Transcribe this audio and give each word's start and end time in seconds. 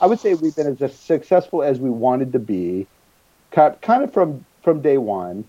I 0.00 0.06
would 0.06 0.20
say 0.20 0.34
we've 0.34 0.54
been 0.54 0.76
as 0.80 1.00
successful 1.00 1.62
as 1.62 1.80
we 1.80 1.90
wanted 1.90 2.32
to 2.32 2.38
be, 2.38 2.86
kind 3.50 4.02
of 4.04 4.12
from 4.12 4.44
from 4.62 4.80
day 4.82 4.98
one, 4.98 5.44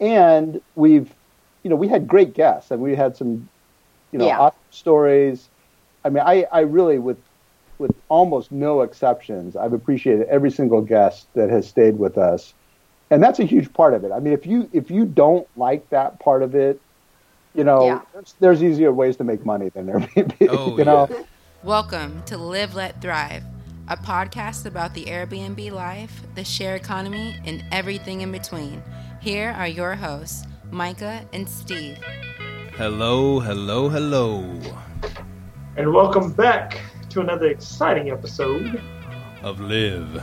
and 0.00 0.60
we've, 0.74 1.12
you 1.62 1.70
know, 1.70 1.76
we 1.76 1.88
had 1.88 2.06
great 2.08 2.32
guests 2.34 2.70
and 2.70 2.80
we 2.80 2.94
had 2.94 3.16
some, 3.16 3.48
you 4.12 4.18
know, 4.18 4.26
Yeah. 4.26 4.38
awesome 4.38 4.58
stories. 4.70 5.48
I 6.04 6.10
mean, 6.10 6.22
I, 6.26 6.46
I 6.52 6.60
really 6.60 6.98
with 6.98 7.18
with 7.78 7.92
almost 8.08 8.52
no 8.52 8.82
exceptions, 8.82 9.56
I've 9.56 9.72
appreciated 9.72 10.26
every 10.28 10.50
single 10.50 10.80
guest 10.82 11.28
that 11.34 11.50
has 11.50 11.68
stayed 11.68 11.98
with 11.98 12.18
us, 12.18 12.54
and 13.10 13.22
that's 13.22 13.38
a 13.38 13.44
huge 13.44 13.72
part 13.72 13.94
of 13.94 14.04
it. 14.04 14.10
I 14.12 14.18
mean, 14.20 14.32
if 14.32 14.46
you 14.46 14.68
if 14.72 14.90
you 14.90 15.04
don't 15.04 15.46
like 15.56 15.88
that 15.90 16.18
part 16.20 16.42
of 16.42 16.54
it, 16.54 16.80
you 17.54 17.64
know, 17.64 17.86
Yeah. 17.86 18.00
there's, 18.12 18.34
there's 18.40 18.62
easier 18.64 18.92
ways 18.92 19.16
to 19.18 19.24
make 19.24 19.44
money 19.44 19.70
than 19.74 19.86
there 19.86 19.98
may 20.16 20.22
be. 20.22 20.48
Oh, 20.48 20.76
you 20.76 20.84
know, 20.84 21.08
Welcome 21.64 22.22
to 22.26 22.36
Live 22.36 22.74
Let 22.74 23.00
Thrive, 23.00 23.44
a 23.88 23.96
podcast 23.96 24.66
about 24.66 24.94
the 24.94 25.04
Airbnb 25.06 25.70
life, 25.72 26.22
the 26.34 26.44
share 26.44 26.76
economy, 26.76 27.36
and 27.44 27.64
everything 27.72 28.20
in 28.20 28.30
between. 28.32 28.82
Here 29.20 29.50
are 29.56 29.66
your 29.68 29.94
hosts, 29.94 30.46
Myka 30.70 31.24
and 31.32 31.48
Steve. 31.48 31.98
Hello, 32.76 33.40
hello, 33.40 33.88
hello. 33.88 34.44
And 35.76 35.92
welcome 35.92 36.32
back 36.32 36.80
to 37.10 37.20
another 37.20 37.46
exciting 37.46 38.10
episode. 38.10 38.80
Of 39.42 39.60
Live. 39.60 40.22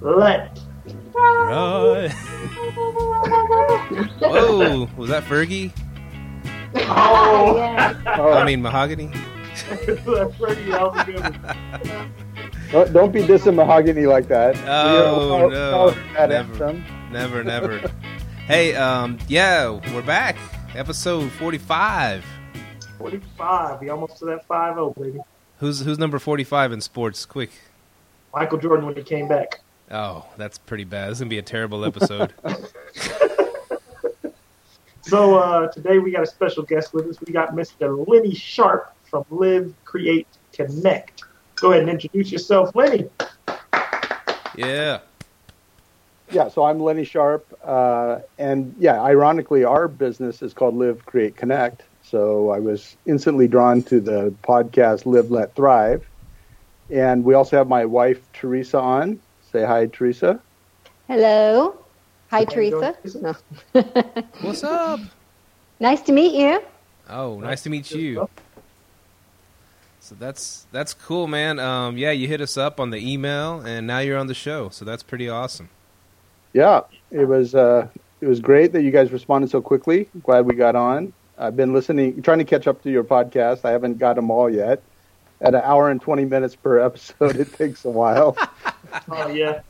Let 0.00 0.58
Right. 1.14 2.10
Whoa, 4.20 4.88
was 4.96 5.10
that 5.10 5.24
Fergie? 5.24 5.72
oh, 6.74 7.56
Oh, 8.06 8.32
I 8.32 8.44
mean, 8.44 8.62
Mahogany? 8.62 9.08
that's 9.68 10.36
pretty 10.36 10.70
that 10.70 10.92
was 10.92 11.04
good 11.04 11.20
one. 11.20 12.27
Don't, 12.70 12.92
don't 12.92 13.12
be 13.12 13.22
dissing 13.22 13.54
mahogany 13.54 14.06
like 14.06 14.28
that. 14.28 14.56
Oh, 14.66 14.92
We 14.92 15.42
all- 15.44 15.50
no, 15.50 15.70
all 15.76 15.90
that 16.14 16.28
never. 16.28 16.72
Never, 17.10 17.42
never. 17.44 17.90
hey, 18.46 18.74
um, 18.74 19.18
yeah, 19.28 19.70
we're 19.94 20.02
back. 20.02 20.36
Episode 20.74 21.30
45. 21.32 22.24
45. 22.98 23.80
We 23.80 23.88
almost 23.88 24.18
to 24.18 24.26
that 24.26 24.46
5 24.46 24.74
0, 24.74 24.94
baby. 24.98 25.20
Who's 25.60 25.80
who's 25.80 25.98
number 25.98 26.18
45 26.18 26.72
in 26.72 26.80
sports? 26.80 27.24
Quick. 27.24 27.50
Michael 28.34 28.58
Jordan 28.58 28.86
when 28.86 28.94
he 28.94 29.02
came 29.02 29.26
back. 29.28 29.60
Oh, 29.90 30.26
that's 30.36 30.58
pretty 30.58 30.84
bad. 30.84 31.08
This 31.10 31.16
is 31.16 31.20
going 31.20 31.30
to 31.30 31.34
be 31.34 31.38
a 31.38 31.42
terrible 31.42 31.84
episode. 31.84 32.34
So 35.00 35.38
uh, 35.38 35.68
today 35.68 35.98
we 35.98 36.10
got 36.10 36.22
a 36.22 36.26
special 36.26 36.62
guest 36.64 36.92
with 36.92 37.06
us. 37.06 37.16
We 37.26 37.32
got 37.32 37.54
Mr. 37.54 38.06
Lenny 38.06 38.34
Sharp 38.34 38.94
from 39.04 39.24
Live, 39.30 39.72
Create, 39.86 40.26
Connect. 40.52 41.22
Go 41.60 41.70
ahead 41.72 41.82
and 41.82 41.90
introduce 41.90 42.30
yourself, 42.32 42.74
Lenny. 42.74 43.08
yeah. 44.56 45.00
Yeah, 46.30 46.48
so 46.48 46.64
I'm 46.64 46.78
Lenny 46.78 47.04
Sharp, 47.04 47.46
uh, 47.64 48.18
and 48.38 48.74
yeah, 48.78 49.00
ironically, 49.00 49.64
our 49.64 49.88
business 49.88 50.42
is 50.42 50.52
called 50.52 50.76
Live, 50.76 51.06
Create, 51.06 51.36
Connect. 51.36 51.82
So 52.02 52.50
I 52.50 52.58
was 52.58 52.96
instantly 53.06 53.48
drawn 53.48 53.82
to 53.84 53.98
the 54.00 54.34
podcast 54.42 55.06
Live, 55.06 55.30
Let 55.30 55.54
Thrive, 55.54 56.06
and 56.90 57.24
we 57.24 57.32
also 57.32 57.56
have 57.56 57.66
my 57.66 57.86
wife 57.86 58.20
Teresa 58.34 58.78
on. 58.78 59.20
Say 59.52 59.64
hi, 59.64 59.86
Teresa. 59.86 60.38
Hello. 61.06 61.78
Hi, 62.30 62.40
How 62.40 62.44
Teresa. 62.44 62.94
No. 63.22 63.34
What's 64.42 64.62
up? 64.62 65.00
nice 65.80 66.02
to 66.02 66.12
meet 66.12 66.34
you. 66.34 66.60
Oh, 67.08 67.40
nice 67.40 67.62
to 67.62 67.70
meet 67.70 67.90
you. 67.90 68.28
So 70.08 70.14
that's 70.18 70.66
that's 70.72 70.94
cool, 70.94 71.26
man. 71.26 71.58
Um, 71.58 71.98
yeah, 71.98 72.12
you 72.12 72.28
hit 72.28 72.40
us 72.40 72.56
up 72.56 72.80
on 72.80 72.88
the 72.88 72.96
email, 72.96 73.60
and 73.60 73.86
now 73.86 73.98
you're 73.98 74.16
on 74.16 74.26
the 74.26 74.32
show. 74.32 74.70
So 74.70 74.86
that's 74.86 75.02
pretty 75.02 75.28
awesome. 75.28 75.68
Yeah, 76.54 76.80
it 77.10 77.28
was 77.28 77.54
uh, 77.54 77.88
it 78.22 78.26
was 78.26 78.40
great 78.40 78.72
that 78.72 78.80
you 78.80 78.90
guys 78.90 79.12
responded 79.12 79.50
so 79.50 79.60
quickly. 79.60 80.08
Glad 80.22 80.46
we 80.46 80.54
got 80.54 80.74
on. 80.76 81.12
I've 81.36 81.56
been 81.56 81.74
listening, 81.74 82.22
trying 82.22 82.38
to 82.38 82.46
catch 82.46 82.66
up 82.66 82.82
to 82.84 82.90
your 82.90 83.04
podcast. 83.04 83.66
I 83.66 83.70
haven't 83.72 83.98
got 83.98 84.16
them 84.16 84.30
all 84.30 84.48
yet. 84.48 84.82
At 85.42 85.54
an 85.54 85.60
hour 85.62 85.90
and 85.90 86.00
twenty 86.00 86.24
minutes 86.24 86.56
per 86.56 86.78
episode, 86.78 87.36
it 87.36 87.52
takes 87.52 87.84
a 87.84 87.90
while. 87.90 88.34
Oh, 89.10 89.28
yeah. 89.28 89.60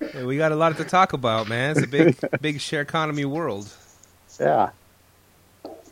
Hey, 0.00 0.24
we 0.24 0.36
got 0.36 0.50
a 0.50 0.56
lot 0.56 0.76
to 0.78 0.84
talk 0.84 1.12
about, 1.12 1.48
man. 1.48 1.76
It's 1.76 1.84
a 1.84 1.86
big, 1.86 2.18
big 2.40 2.60
share 2.60 2.80
economy 2.80 3.24
world. 3.24 3.72
Yeah. 4.40 4.70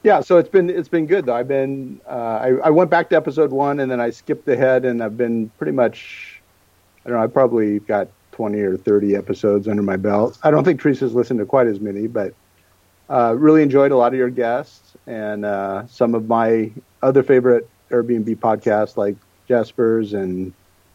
Yeah, 0.03 0.21
so 0.21 0.39
it's 0.39 0.49
been 0.49 0.71
it's 0.71 0.89
been 0.89 1.07
good 1.07 1.27
though. 1.27 1.35
I've 1.35 1.49
been 1.49 2.01
uh, 2.07 2.39
I, 2.43 2.49
I 2.65 2.71
went 2.71 2.91
back 2.91 3.11
to 3.11 3.17
episode 3.17 3.51
one 3.51 3.81
and 3.81 3.91
then 3.91 4.01
I 4.01 4.11
skipped 4.11 4.49
ahead 4.49 4.85
and 4.85 5.03
I've 5.03 5.17
been 5.17 5.51
pretty 5.59 5.73
much 5.73 6.41
I 7.05 7.09
don't 7.09 7.19
know 7.19 7.25
I 7.25 7.27
probably 7.27 7.81
got 7.81 8.09
twenty 8.31 8.61
or 8.61 8.77
thirty 8.77 9.17
episodes 9.17 9.67
under 9.67 9.83
my 9.83 9.97
belt. 9.97 10.39
I 10.43 10.51
don't 10.51 10.65
think 10.65 10.81
Teresa's 10.81 11.15
listened 11.15 11.41
to 11.41 11.47
quite 11.47 11.67
as 11.67 11.81
many, 11.81 12.07
but 12.07 12.33
uh, 13.11 13.35
really 13.37 13.63
enjoyed 13.63 13.91
a 13.91 13.97
lot 13.97 14.13
of 14.13 14.19
your 14.19 14.31
guests 14.31 14.95
and 15.07 15.45
uh, 15.45 15.87
some 15.89 16.15
of 16.15 16.29
my 16.29 16.71
other 17.03 17.23
favorite 17.23 17.69
Airbnb 17.91 18.37
podcasts 18.37 18.97
like 18.97 19.17
Jasper's 19.49 20.13
and 20.13 20.53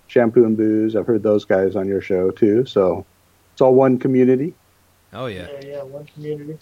Shampoo 0.07 0.45
and 0.45 0.55
Booze. 0.55 0.95
I've 0.95 1.07
heard 1.07 1.23
those 1.23 1.43
guys 1.43 1.75
on 1.75 1.87
your 1.87 2.01
show 2.01 2.31
too. 2.31 2.65
So 2.65 3.05
it's 3.51 3.61
all 3.61 3.73
one 3.75 3.97
community. 3.97 4.53
Oh 5.11 5.25
yeah. 5.25 5.47
Yeah, 5.51 5.67
yeah, 5.67 5.83
one 5.83 6.05
community. 6.05 6.57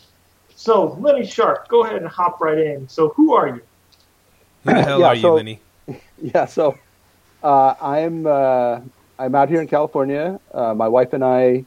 So, 0.62 0.96
Lenny 1.00 1.26
Sharp, 1.26 1.68
go 1.70 1.84
ahead 1.84 1.96
and 1.96 2.08
hop 2.08 2.40
right 2.40 2.60
in. 2.60 2.88
So, 2.88 3.10
who 3.16 3.34
are 3.34 3.48
you? 3.48 3.62
Who 4.64 4.76
the 4.76 4.84
hell 4.84 5.00
Yeah, 5.00 5.08
are 5.08 5.16
you, 5.16 5.30
Lenny? 5.32 5.60
Yeah, 6.22 6.46
so 6.46 6.78
uh, 7.42 7.74
I'm 7.82 8.28
uh, 8.28 8.82
I'm 9.18 9.34
out 9.34 9.50
here 9.50 9.60
in 9.60 9.68
California. 9.68 10.40
Uh, 10.54 10.76
my 10.76 10.88
wife 10.88 11.14
and 11.14 11.24
I 11.24 11.66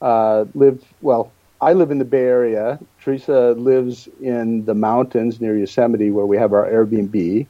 uh, 0.00 0.44
live 0.54 0.80
well. 1.00 1.32
I 1.60 1.72
live 1.72 1.90
in 1.90 1.98
the 1.98 2.04
Bay 2.04 2.22
Area. 2.22 2.78
Teresa 3.02 3.50
lives 3.58 4.08
in 4.22 4.64
the 4.64 4.74
mountains 4.74 5.40
near 5.40 5.58
Yosemite, 5.58 6.12
where 6.12 6.24
we 6.24 6.36
have 6.36 6.52
our 6.52 6.70
Airbnb. 6.70 7.48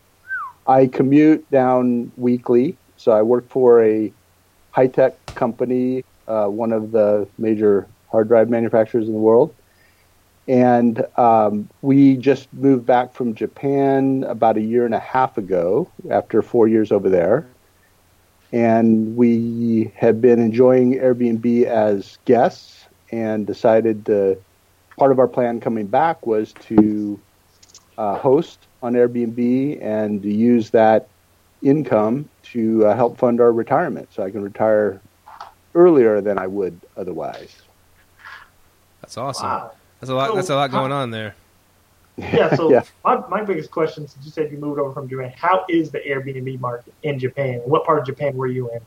I 0.66 0.86
commute 0.86 1.48
down 1.50 2.10
weekly, 2.16 2.74
so 2.96 3.12
I 3.12 3.20
work 3.20 3.46
for 3.50 3.84
a 3.84 4.10
high 4.70 4.86
tech 4.86 5.14
company, 5.26 6.04
uh, 6.26 6.46
one 6.46 6.72
of 6.72 6.90
the 6.90 7.28
major 7.36 7.86
hard 8.10 8.28
drive 8.28 8.48
manufacturers 8.48 9.06
in 9.06 9.12
the 9.12 9.20
world. 9.20 9.54
And 10.50 11.06
um, 11.16 11.68
we 11.80 12.16
just 12.16 12.52
moved 12.52 12.84
back 12.84 13.14
from 13.14 13.36
Japan 13.36 14.24
about 14.24 14.56
a 14.56 14.60
year 14.60 14.84
and 14.84 14.96
a 14.96 14.98
half 14.98 15.38
ago 15.38 15.88
after 16.10 16.42
four 16.42 16.66
years 16.66 16.90
over 16.90 17.08
there. 17.08 17.46
And 18.52 19.16
we 19.16 19.92
have 19.94 20.20
been 20.20 20.40
enjoying 20.40 20.94
Airbnb 20.94 21.66
as 21.66 22.18
guests 22.24 22.86
and 23.12 23.46
decided 23.46 24.04
to, 24.06 24.42
part 24.98 25.12
of 25.12 25.20
our 25.20 25.28
plan 25.28 25.60
coming 25.60 25.86
back 25.86 26.26
was 26.26 26.52
to 26.66 27.20
uh, 27.96 28.18
host 28.18 28.58
on 28.82 28.94
Airbnb 28.94 29.80
and 29.80 30.20
to 30.20 30.34
use 30.34 30.70
that 30.70 31.06
income 31.62 32.28
to 32.42 32.86
uh, 32.86 32.96
help 32.96 33.16
fund 33.18 33.40
our 33.40 33.52
retirement 33.52 34.08
so 34.12 34.24
I 34.24 34.32
can 34.32 34.42
retire 34.42 35.00
earlier 35.76 36.20
than 36.20 36.38
I 36.38 36.48
would 36.48 36.80
otherwise. 36.96 37.54
That's 39.00 39.16
awesome. 39.16 39.46
Wow. 39.46 39.72
That's 40.00 40.10
a 40.10 40.14
lot. 40.14 40.34
That's 40.34 40.50
a 40.50 40.54
lot 40.56 40.70
going 40.70 40.92
on 40.92 41.10
there. 41.10 41.36
Yeah, 42.18 42.54
so 42.54 42.70
Yeah. 42.70 42.82
My, 43.02 43.26
my 43.28 43.42
biggest 43.42 43.70
question, 43.70 44.06
since 44.06 44.24
you 44.24 44.30
said 44.30 44.50
you 44.52 44.58
moved 44.58 44.78
over 44.78 44.92
from 44.92 45.08
Japan, 45.08 45.32
how 45.36 45.64
is 45.70 45.90
the 45.90 46.00
Airbnb 46.00 46.60
market 46.60 46.92
in 47.02 47.18
Japan? 47.18 47.60
What 47.64 47.84
part 47.86 47.98
of 48.00 48.04
Japan 48.04 48.34
were 48.36 48.46
you 48.46 48.70
in? 48.74 48.80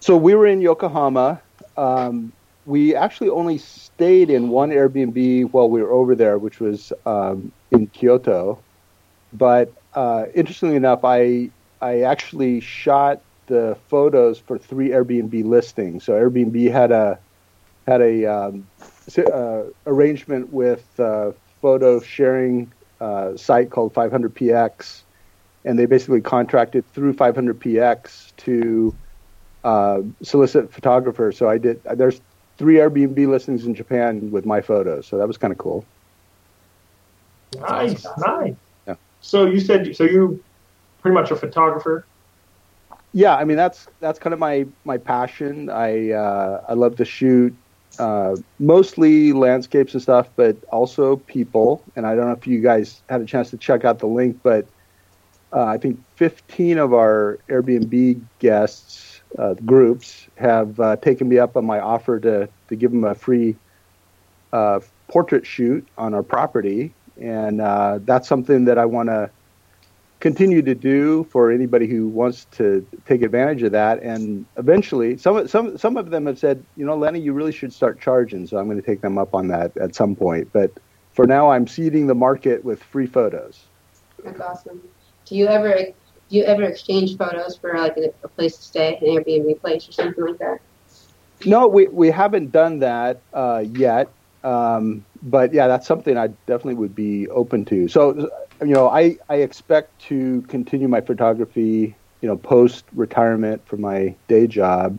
So 0.00 0.16
we 0.16 0.34
were 0.34 0.46
in 0.46 0.60
Yokohama. 0.60 1.42
Um, 1.76 2.32
we 2.66 2.94
actually 2.94 3.30
only 3.30 3.56
stayed 3.58 4.28
in 4.30 4.50
one 4.50 4.70
Airbnb 4.70 5.50
while 5.52 5.70
we 5.70 5.80
were 5.82 5.92
over 5.92 6.14
there, 6.14 6.38
which 6.38 6.60
was 6.60 6.92
um, 7.06 7.52
in 7.70 7.86
Kyoto. 7.86 8.62
But 9.32 9.72
uh, 9.94 10.24
interestingly 10.34 10.76
enough, 10.76 11.00
I 11.04 11.50
I 11.80 12.02
actually 12.02 12.60
shot 12.60 13.22
the 13.46 13.78
photos 13.88 14.38
for 14.38 14.58
three 14.58 14.90
Airbnb 14.90 15.44
listings. 15.44 16.04
So 16.04 16.12
Airbnb 16.12 16.70
had 16.70 16.92
a 16.92 17.18
had 17.86 18.02
a 18.02 18.26
um, 18.26 18.64
s- 18.80 18.91
uh, 19.18 19.64
arrangement 19.86 20.52
with 20.52 20.84
a 20.98 21.34
photo 21.60 22.00
sharing 22.00 22.72
uh, 23.00 23.36
site 23.36 23.70
called 23.70 23.94
500px, 23.94 25.02
and 25.64 25.78
they 25.78 25.86
basically 25.86 26.20
contracted 26.20 26.84
through 26.92 27.14
500px 27.14 28.36
to 28.38 28.94
uh, 29.64 30.00
solicit 30.22 30.72
photographers. 30.72 31.36
So 31.36 31.48
I 31.48 31.58
did. 31.58 31.82
There's 31.94 32.20
three 32.58 32.76
Airbnb 32.76 33.26
listings 33.28 33.64
in 33.64 33.74
Japan 33.74 34.30
with 34.30 34.46
my 34.46 34.60
photos, 34.60 35.06
so 35.06 35.18
that 35.18 35.26
was 35.26 35.36
kind 35.36 35.52
of 35.52 35.58
cool. 35.58 35.84
Nice, 37.58 38.06
nice. 38.18 38.54
Yeah. 38.86 38.94
So 39.20 39.46
you 39.46 39.60
said 39.60 39.94
so 39.94 40.04
you 40.04 40.42
pretty 41.00 41.14
much 41.14 41.30
a 41.30 41.36
photographer. 41.36 42.06
Yeah, 43.12 43.36
I 43.36 43.44
mean 43.44 43.56
that's 43.56 43.86
that's 44.00 44.18
kind 44.18 44.32
of 44.32 44.40
my 44.40 44.66
my 44.84 44.96
passion. 44.96 45.68
I 45.68 46.12
uh, 46.12 46.64
I 46.68 46.74
love 46.74 46.96
to 46.96 47.04
shoot 47.04 47.54
uh, 47.98 48.36
mostly 48.58 49.32
landscapes 49.32 49.92
and 49.94 50.02
stuff, 50.02 50.28
but 50.36 50.56
also 50.70 51.16
people. 51.16 51.82
And 51.96 52.06
I 52.06 52.14
don't 52.14 52.26
know 52.26 52.32
if 52.32 52.46
you 52.46 52.60
guys 52.60 53.02
had 53.08 53.20
a 53.20 53.24
chance 53.24 53.50
to 53.50 53.56
check 53.56 53.84
out 53.84 53.98
the 53.98 54.06
link, 54.06 54.40
but 54.42 54.66
uh, 55.52 55.64
I 55.64 55.78
think 55.78 56.02
15 56.16 56.78
of 56.78 56.94
our 56.94 57.38
Airbnb 57.48 58.20
guests 58.38 59.20
uh, 59.38 59.54
groups 59.64 60.26
have 60.36 60.78
uh, 60.80 60.96
taken 60.96 61.28
me 61.28 61.38
up 61.38 61.56
on 61.56 61.64
my 61.64 61.80
offer 61.80 62.18
to 62.20 62.48
to 62.68 62.76
give 62.76 62.90
them 62.90 63.04
a 63.04 63.14
free 63.14 63.56
uh, 64.52 64.80
portrait 65.08 65.46
shoot 65.46 65.86
on 65.96 66.14
our 66.14 66.22
property, 66.22 66.92
and 67.20 67.60
that's 68.06 68.28
something 68.28 68.64
that 68.66 68.78
I 68.78 68.84
want 68.84 69.08
to 69.08 69.30
continue 70.22 70.62
to 70.62 70.74
do 70.74 71.24
for 71.24 71.50
anybody 71.50 71.88
who 71.88 72.06
wants 72.06 72.46
to 72.52 72.86
take 73.06 73.22
advantage 73.22 73.64
of 73.64 73.72
that. 73.72 74.00
And 74.04 74.46
eventually, 74.56 75.18
some 75.18 75.48
some 75.48 75.76
some 75.76 75.96
of 75.96 76.10
them 76.10 76.26
have 76.26 76.38
said, 76.38 76.64
you 76.76 76.86
know, 76.86 76.96
Lenny, 76.96 77.18
you 77.18 77.32
really 77.32 77.50
should 77.50 77.72
start 77.72 78.00
charging. 78.00 78.46
So 78.46 78.56
I'm 78.56 78.66
going 78.66 78.80
to 78.80 78.86
take 78.86 79.00
them 79.00 79.18
up 79.18 79.34
on 79.34 79.48
that 79.48 79.76
at 79.76 79.96
some 79.96 80.14
point. 80.14 80.48
But 80.52 80.70
for 81.12 81.26
now, 81.26 81.50
I'm 81.50 81.66
seeding 81.66 82.06
the 82.06 82.14
market 82.14 82.64
with 82.64 82.80
free 82.80 83.06
photos. 83.06 83.64
That's 84.24 84.40
awesome. 84.40 84.80
Do 85.26 85.34
you 85.34 85.48
ever 85.48 85.74
do 85.74 86.36
you 86.36 86.44
ever 86.44 86.62
exchange 86.62 87.16
photos 87.16 87.56
for 87.56 87.76
like 87.76 87.96
a, 87.96 88.14
a 88.22 88.28
place 88.28 88.56
to 88.58 88.62
stay, 88.62 88.94
an 88.94 89.02
Airbnb 89.02 89.60
place 89.60 89.88
or 89.88 89.92
something 89.92 90.24
like 90.24 90.38
that? 90.38 90.60
No, 91.44 91.66
we 91.66 91.88
we 91.88 92.12
haven't 92.12 92.52
done 92.52 92.78
that 92.78 93.20
uh, 93.34 93.64
yet. 93.72 94.08
Um, 94.44 95.04
but 95.22 95.52
yeah, 95.52 95.68
that's 95.68 95.86
something 95.86 96.16
I 96.16 96.28
definitely 96.46 96.74
would 96.74 96.94
be 96.94 97.28
open 97.28 97.64
to. 97.66 97.88
So, 97.88 98.28
you 98.64 98.74
know, 98.74 98.88
I, 98.88 99.18
I 99.28 99.36
expect 99.36 100.00
to 100.02 100.42
continue 100.42 100.88
my 100.88 101.00
photography, 101.00 101.94
you 102.20 102.28
know, 102.28 102.36
post 102.36 102.84
retirement 102.94 103.66
from 103.66 103.80
my 103.80 104.14
day 104.28 104.46
job. 104.46 104.98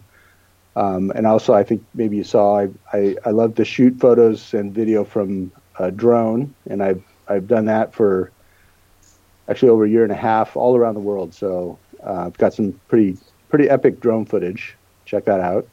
Um, 0.76 1.12
and 1.16 1.28
also, 1.28 1.54
I 1.54 1.64
think 1.64 1.86
maybe 1.94 2.18
you 2.18 2.24
saw 2.24 2.60
I, 2.60 2.70
I, 2.92 3.16
I 3.26 3.30
love 3.30 3.56
to 3.56 3.66
shoot 3.66 4.00
photos 4.00 4.54
and 4.54 4.74
video 4.74 5.04
from 5.04 5.52
a 5.78 5.92
drone, 5.92 6.54
and 6.70 6.82
I've 6.82 7.04
I've 7.28 7.48
done 7.48 7.66
that 7.66 7.94
for 7.94 8.32
actually 9.48 9.70
over 9.70 9.86
a 9.86 9.90
year 9.90 10.04
and 10.04 10.12
a 10.12 10.16
half 10.16 10.58
all 10.58 10.76
around 10.76 10.96
the 10.96 11.02
world. 11.02 11.34
So 11.34 11.78
uh, 12.04 12.26
I've 12.26 12.38
got 12.38 12.54
some 12.54 12.80
pretty 12.88 13.18
pretty 13.50 13.70
epic 13.70 14.00
drone 14.00 14.26
footage. 14.26 14.76
Check 15.06 15.26
that 15.26 15.42
out. 15.42 15.68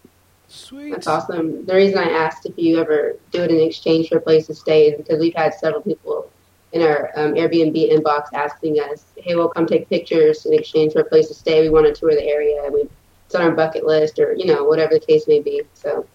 Sweet. 0.48 0.90
That's 0.90 1.06
awesome. 1.06 1.64
The 1.64 1.74
reason 1.74 1.98
I 1.98 2.10
asked 2.10 2.44
if 2.44 2.58
you 2.58 2.80
ever 2.80 3.16
do 3.30 3.42
it 3.42 3.50
in 3.50 3.60
exchange 3.60 4.08
for 4.08 4.18
a 4.18 4.20
place 4.20 4.48
to 4.48 4.54
stay 4.54 4.88
is 4.88 4.98
because 4.98 5.18
we've 5.18 5.34
had 5.34 5.54
several 5.54 5.80
people 5.80 6.28
in 6.72 6.82
our 6.82 7.10
um, 7.16 7.34
Airbnb 7.34 7.92
inbox 7.92 8.26
asking 8.32 8.76
us, 8.76 9.04
"Hey, 9.16 9.34
we'll 9.34 9.48
come 9.48 9.66
take 9.66 9.88
pictures 9.88 10.46
in 10.46 10.54
exchange 10.54 10.92
for 10.92 11.00
a 11.00 11.04
place 11.04 11.28
to 11.28 11.34
stay. 11.34 11.60
We 11.62 11.70
want 11.70 11.86
to 11.86 11.92
tour 11.92 12.10
the 12.10 12.24
area. 12.24 12.62
We, 12.72 12.88
it's 13.26 13.34
on 13.34 13.42
our 13.42 13.50
bucket 13.52 13.84
list, 13.84 14.18
or 14.18 14.34
you 14.34 14.46
know, 14.46 14.64
whatever 14.64 14.94
the 14.94 15.00
case 15.00 15.26
may 15.26 15.40
be." 15.40 15.62
So 15.74 16.06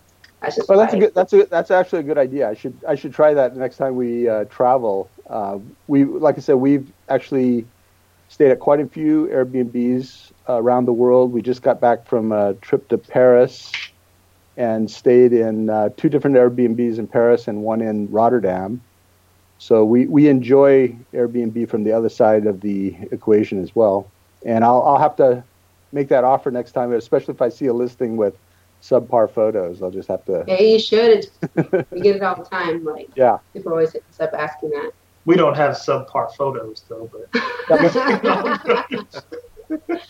that's 0.42 0.56
just. 0.56 0.70
Well, 0.70 0.80
that's 0.80 0.94
a 0.94 1.00
good. 1.00 1.14
That's 1.14 1.34
a 1.34 1.46
that's 1.46 1.72
actually 1.72 2.00
a 2.00 2.04
good 2.04 2.18
idea. 2.18 2.50
I 2.50 2.54
should 2.54 2.76
I 2.88 2.96
should 2.96 3.14
try 3.14 3.34
that 3.34 3.54
the 3.54 3.60
next 3.60 3.78
time 3.78 3.96
we 3.96 4.30
uh, 4.30 4.46
travel. 4.46 5.10
Uh, 5.30 5.60
we 5.88 6.06
like 6.06 6.38
I 6.38 6.42
said, 6.42 6.56
we've 6.56 6.92
actually 7.10 7.66
stayed 8.30 8.52
at 8.52 8.60
quite 8.60 8.80
a 8.80 8.88
few 8.88 9.28
Airbnbs 9.28 10.32
around 10.48 10.86
the 10.86 10.94
world. 10.94 11.32
We 11.32 11.42
just 11.42 11.62
got 11.62 11.80
back 11.80 12.08
from 12.08 12.32
a 12.32 12.54
trip 12.56 12.88
to 12.90 12.98
Paris 12.98 13.72
and 14.58 14.90
stayed 14.90 15.34
in 15.34 15.70
uh, 15.70 15.90
two 15.98 16.10
different 16.10 16.38
Airbnbs 16.38 16.98
in 16.98 17.08
Paris 17.08 17.48
and 17.48 17.62
one 17.62 17.82
in 17.82 18.10
Rotterdam. 18.10 18.82
So 19.58 19.86
we, 19.86 20.06
we 20.08 20.28
enjoy 20.28 20.98
Airbnb 21.14 21.70
from 21.70 21.84
the 21.84 21.94
other 21.94 22.10
side 22.10 22.46
of 22.46 22.62
the 22.62 22.96
equation 23.12 23.62
as 23.62 23.74
well. 23.74 24.14
And 24.46 24.64
I'll, 24.64 24.84
I'll 24.84 25.00
have 25.00 25.16
to 25.18 25.44
make 25.92 26.10
that 26.10 26.24
offer 26.24 26.52
next 26.52 26.74
time, 26.74 26.92
especially 26.94 27.34
if 27.34 27.42
I 27.42 27.50
see 27.50 27.68
a 27.68 27.74
listing 27.74 28.18
with 28.18 28.36
subpar 28.82 29.32
photos. 29.34 29.82
I'll 29.82 29.92
just 29.92 30.10
have 30.10 30.26
to. 30.26 30.44
Yeah, 30.48 30.60
you 30.62 30.80
should. 30.80 31.26
we 31.92 32.02
get 32.02 32.18
it 32.18 32.24
all 32.24 32.36
the 32.36 32.48
time. 32.52 32.84
Like 32.84 33.08
Yeah. 33.16 33.38
people 33.54 33.72
always 33.72 33.94
hit 33.94 34.04
us 34.10 34.20
up 34.20 34.32
asking 34.34 34.72
that. 34.72 34.92
We 35.26 35.36
don't 35.36 35.56
have 35.58 35.76
subpar 35.76 36.32
photos 36.38 36.86
though, 36.88 37.10
but 37.12 37.30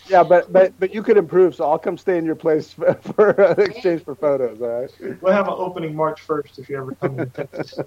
Yeah, 0.08 0.22
but, 0.22 0.52
but 0.52 0.78
but 0.78 0.94
you 0.94 1.02
could 1.02 1.16
improve, 1.16 1.54
so 1.54 1.68
I'll 1.68 1.78
come 1.78 1.96
stay 1.96 2.18
in 2.18 2.24
your 2.24 2.36
place 2.36 2.72
for, 2.72 2.94
for 3.14 3.40
uh, 3.40 3.54
exchange 3.54 4.04
for 4.04 4.14
photos. 4.14 4.60
All 4.60 4.68
right. 4.68 4.90
we'll 5.22 5.32
have 5.32 5.48
an 5.48 5.54
opening 5.56 5.96
March 5.96 6.20
first 6.20 6.58
if 6.58 6.68
you 6.68 6.76
ever 6.76 6.94
come 7.00 7.16
to 7.16 7.26
Texas. 7.26 7.78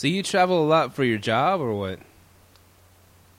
So 0.00 0.06
you 0.08 0.22
travel 0.22 0.64
a 0.64 0.66
lot 0.66 0.94
for 0.94 1.04
your 1.04 1.18
job 1.18 1.60
or 1.60 1.74
what? 1.74 1.98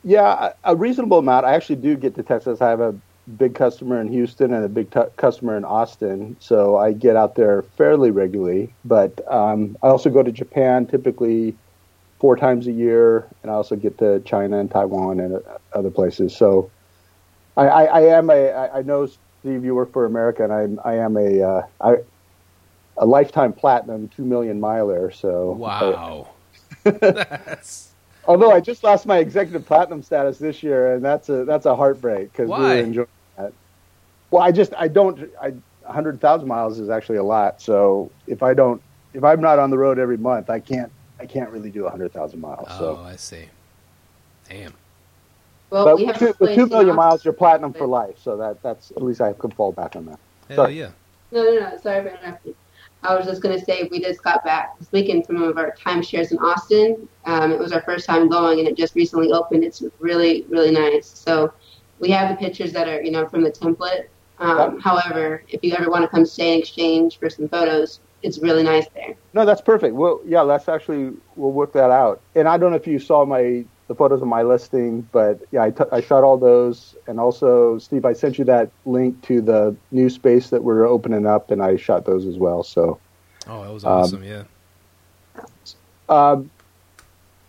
Yeah, 0.04 0.54
a 0.63 0.75
reasonable 0.75 1.18
amount. 1.18 1.44
I 1.44 1.56
actually 1.56 1.78
do 1.78 1.96
get 1.96 2.13
to 2.13 2.22
Texas. 2.22 2.62
I 2.62 2.69
have 2.69 2.81
a 2.81 2.94
big 3.36 3.56
customer 3.56 4.00
in 4.00 4.10
Houston 4.10 4.54
and 4.54 4.63
a 4.63 4.69
big 4.69 4.92
t- 4.92 5.00
customer 5.18 5.58
in 5.58 5.66
Austin, 5.66 6.38
so 6.40 6.78
I 6.78 6.92
get 6.92 7.16
out 7.16 7.34
there 7.34 7.63
fairly 7.80 8.12
regularly. 8.12 8.75
But 8.86 9.22
um, 9.34 9.75
I 9.81 9.88
also 9.88 10.12
go 10.12 10.22
to 10.22 10.31
Japan 10.31 10.86
typically 10.86 11.56
four 12.19 12.36
times 12.36 12.68
a 12.68 12.72
year, 12.72 13.28
and 13.42 13.52
I 13.52 13.56
also 13.56 13.75
get 13.75 13.98
to 13.98 14.19
China 14.19 14.60
and 14.60 14.69
Taiwan 14.69 15.19
and 15.19 15.38
uh, 15.38 15.57
other 15.74 15.90
places. 15.90 16.38
So 16.38 16.69
I, 17.57 17.69
I, 17.69 17.84
I 17.86 18.02
am 18.02 18.30
a. 18.30 18.52
I 18.52 18.78
I 18.78 18.81
know 18.84 19.07
Steve, 19.07 19.66
you 19.66 19.74
work 19.74 19.92
for 19.94 20.06
America, 20.06 20.44
and 20.44 20.54
I'm 20.54 20.80
I 20.86 20.98
am 20.98 21.18
a 21.18 21.42
uh, 21.42 21.62
I, 21.81 21.96
a 22.98 23.07
lifetime 23.07 23.52
platinum 23.52 24.10
two 24.10 24.25
million 24.25 24.60
miler. 24.60 25.10
So 25.10 25.54
Wow. 25.54 26.31
That's 26.83 27.89
Although 28.25 28.51
I 28.51 28.60
just 28.60 28.83
lost 28.83 29.06
my 29.07 29.18
executive 29.18 29.66
platinum 29.66 30.04
status 30.04 30.38
this 30.38 30.62
year, 30.62 30.94
and 30.94 31.04
that's 31.04 31.30
a 31.30 31.44
that's 31.44 31.66
a 31.66 31.75
heartbreak 31.75 32.31
because 32.31 32.45
we 32.48 32.51
Why? 32.51 32.75
were 32.75 32.81
enjoying 32.81 33.07
that. 33.38 33.51
Well, 34.30 34.44
I 34.44 34.51
just 34.51 34.74
I 34.78 34.88
don't 34.88 35.30
I 35.42 35.54
hundred 35.86 36.22
thousand 36.22 36.48
miles 36.48 36.80
is 36.80 36.89
actually 36.89 37.18
a 37.18 37.24
lot. 37.24 37.62
So 37.62 38.12
if 38.28 38.44
I 38.44 38.54
don't 38.54 38.81
if 39.13 39.24
I'm 39.24 39.42
not 39.42 39.57
on 39.60 39.69
the 39.72 39.78
road 39.78 39.98
every 39.98 40.18
month, 40.18 40.50
I 40.50 40.60
can't 40.60 40.92
I 41.19 41.25
can't 41.25 41.50
really 41.50 41.72
do 41.72 41.88
hundred 41.88 42.13
thousand 42.13 42.42
miles. 42.42 42.68
oh, 42.72 42.78
So, 42.80 42.98
I 42.98 43.16
see. 43.16 43.45
Damn. 44.48 44.74
Well, 45.72 45.86
but 45.86 45.98
we 45.98 46.06
have 46.06 46.19
with 46.19 46.19
two, 46.19 46.25
with 46.28 46.38
place 46.38 46.56
two 46.56 46.63
in 46.63 46.69
million 46.69 46.89
Austin. 46.89 46.95
miles, 46.95 47.25
you're 47.25 47.33
platinum 47.33 47.74
for 47.74 47.88
life. 47.88 48.19
So 48.19 48.38
that 48.38 48.62
that's 48.62 48.92
at 48.92 49.01
least 49.01 49.22
I 49.22 49.33
can 49.33 49.51
fall 49.51 49.72
back 49.72 49.95
on 49.95 50.06
that. 50.06 50.19
Hell 50.48 50.66
Sorry. 50.66 50.80
yeah. 50.80 50.92
No, 51.31 51.44
no, 51.44 51.60
no. 51.60 51.78
Sorry 51.78 52.04
for 52.04 52.10
interrupting. 52.10 52.56
I 53.03 53.15
was 53.15 53.25
just 53.25 53.42
going 53.42 53.57
to 53.57 53.65
say 53.65 53.88
we 53.89 54.00
just 54.00 54.21
got 54.24 54.44
back 54.44 54.77
this 54.77 54.92
weekend 54.92 55.25
from 55.25 55.42
one 55.42 55.50
of 55.50 55.57
our 55.57 55.75
timeshares 55.75 56.31
in 56.31 56.38
Austin. 56.38 57.07
Um, 57.25 57.51
it 57.51 57.59
was 57.59 57.71
our 57.71 57.81
first 57.81 58.06
time 58.06 58.30
going, 58.30 58.59
and 58.59 58.68
it 58.68 58.77
just 58.77 58.95
recently 58.95 59.31
opened. 59.31 59.63
It's 59.63 59.83
really, 60.00 60.45
really 60.50 60.71
nice. 60.71 61.07
So 61.07 61.53
we 62.00 62.12
have 62.12 62.30
the 62.30 62.36
pictures 62.36 62.71
that 62.74 62.88
are, 62.88 63.01
you 63.01 63.12
know, 63.12 63.27
from 63.27 63.44
the 63.44 63.51
template. 63.51 64.07
Um, 64.39 64.80
however, 64.80 65.44
if 65.50 65.63
you 65.63 65.74
ever 65.74 65.89
want 65.89 66.03
to 66.03 66.07
come 66.07 66.25
stay 66.25 66.53
in 66.53 66.59
exchange 66.59 67.19
for 67.19 67.30
some 67.30 67.48
photos, 67.48 68.00
it's 68.24 68.39
really 68.39 68.63
nice 68.63 68.88
there. 68.94 69.15
No, 69.33 69.45
that's 69.45 69.62
perfect. 69.62 69.95
Well, 69.95 70.21
yeah, 70.25 70.42
let's 70.42 70.68
actually 70.68 71.13
we'll 71.36 71.51
work 71.51 71.74
that 71.74 71.92
out. 71.92 72.21
And 72.36 72.47
I 72.47 72.57
don't 72.57 72.71
know 72.71 72.77
if 72.77 72.88
you 72.88 73.00
saw 73.00 73.25
my 73.25 73.65
the 73.92 73.96
photos 73.96 74.22
of 74.22 74.28
my 74.30 74.42
listing, 74.42 75.02
but 75.12 75.42
yeah, 75.52 75.64
I, 75.64 75.72
t- 75.72 75.84
I 75.92 76.00
shot 76.00 76.24
all 76.24 76.38
those. 76.38 76.96
And 77.08 77.20
also, 77.20 77.78
Steve, 77.78 78.06
I 78.06 78.14
sent 78.14 78.38
you 78.40 78.46
that 78.46 78.72
link 78.86 79.22
to 79.24 79.42
the 79.42 79.76
new 79.92 80.10
space 80.10 80.50
that 80.52 80.64
we're 80.64 80.88
opening 80.88 81.26
up, 81.26 81.52
and 81.52 81.62
I 81.62 81.76
shot 81.76 82.06
those 82.06 82.26
as 82.26 82.38
well. 82.38 82.64
So, 82.64 83.00
Oh, 83.48 83.64
that 83.64 83.74
was 83.74 83.83
Um, 83.83 83.92
awesome. 83.92 84.24
yeah. 84.24 84.44
um, 86.07 86.50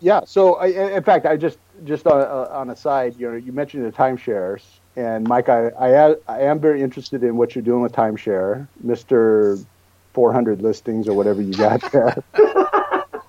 yeah. 0.01 0.23
So, 0.25 0.55
I, 0.55 0.67
in 0.97 1.03
fact, 1.05 1.27
I 1.27 1.37
just 1.37 1.59
just 1.85 2.09
on, 2.09 2.21
uh, 2.21 2.49
on 2.51 2.71
a 2.71 2.77
side, 2.77 3.15
you 3.19 3.31
know, 3.31 3.37
you 3.37 3.53
mentioned 3.53 3.85
the 3.85 3.93
timeshares, 3.93 4.63
and 4.97 5.29
Mike, 5.29 5.49
I, 5.49 5.69
I 5.79 6.17
I 6.27 6.41
am 6.41 6.59
very 6.59 6.83
interested 6.83 7.23
in 7.23 7.37
what 7.37 7.55
you're 7.55 7.63
doing 7.63 7.83
with 7.83 7.93
timeshare, 7.93 8.67
Mister 8.83 9.59
400 10.15 10.61
listings 10.61 11.07
or 11.09 11.15
whatever 11.15 11.41
you 11.41 11.53
got 11.55 11.81
there. 11.93 12.17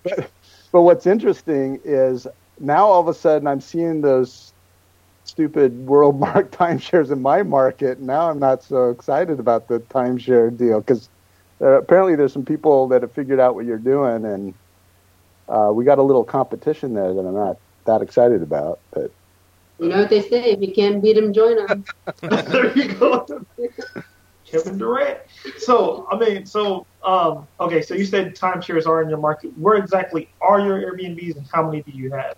but, 0.04 0.32
but 0.72 0.82
what's 0.82 1.06
interesting 1.06 1.80
is 1.86 2.26
now 2.60 2.86
all 2.88 3.02
of 3.02 3.08
a 3.08 3.14
sudden 3.14 3.48
I'm 3.48 3.62
seeing 3.62 4.02
those 4.02 4.54
stupid 5.26 5.74
world 5.78 6.20
mark 6.22 6.52
timeshares 6.52 7.12
in 7.12 7.22
my 7.22 7.44
market. 7.44 8.00
Now 8.02 8.30
I'm 8.30 8.40
not 8.40 8.64
so 8.64 8.90
excited 8.92 9.40
about 9.40 9.68
the 9.68 9.80
timeshare 9.80 10.56
deal 10.56 10.82
because 10.82 11.10
uh, 11.62 11.80
apparently 11.80 12.16
there's 12.16 12.34
some 12.34 12.46
people 12.46 12.90
that 12.90 13.04
have 13.04 13.14
figured 13.14 13.40
out 13.40 13.56
what 13.56 13.66
you're 13.66 13.80
doing, 13.80 14.26
and 14.26 14.56
uh, 15.50 15.72
we 15.74 15.86
got 15.86 16.00
a 16.00 16.04
little 16.04 16.26
competition 16.26 16.94
there 16.94 17.14
that 17.14 17.22
I'm 17.22 17.36
not 17.36 17.58
that 17.86 18.02
excited 18.02 18.44
about. 18.44 18.80
But 18.94 19.12
You 19.80 19.90
know 19.90 20.00
what 20.02 20.10
they 20.10 20.22
say: 20.22 20.52
if 20.52 20.62
you 20.62 20.74
can't 20.74 21.04
beat 21.04 21.16
them, 21.16 21.34
join 21.34 21.58
them. 21.58 21.86
there 22.22 22.78
you 22.78 22.94
go. 22.96 23.28
Kevin 24.54 24.78
Durant. 24.78 25.20
So, 25.58 26.08
I 26.12 26.18
mean, 26.18 26.46
so, 26.46 26.86
um, 27.04 27.48
okay, 27.60 27.82
so 27.82 27.96
you 27.96 28.06
said 28.06 28.36
timeshares 28.36 28.86
are 28.86 29.02
in 29.02 29.10
your 29.10 29.18
market. 29.18 29.52
Where 29.58 29.76
exactly 29.76 30.30
are 30.42 30.60
your 30.60 30.80
Airbnbs 30.80 31.38
and 31.38 31.48
how 31.52 31.70
many 31.70 31.82
do 31.82 31.92
you 31.92 32.12
have? 32.12 32.36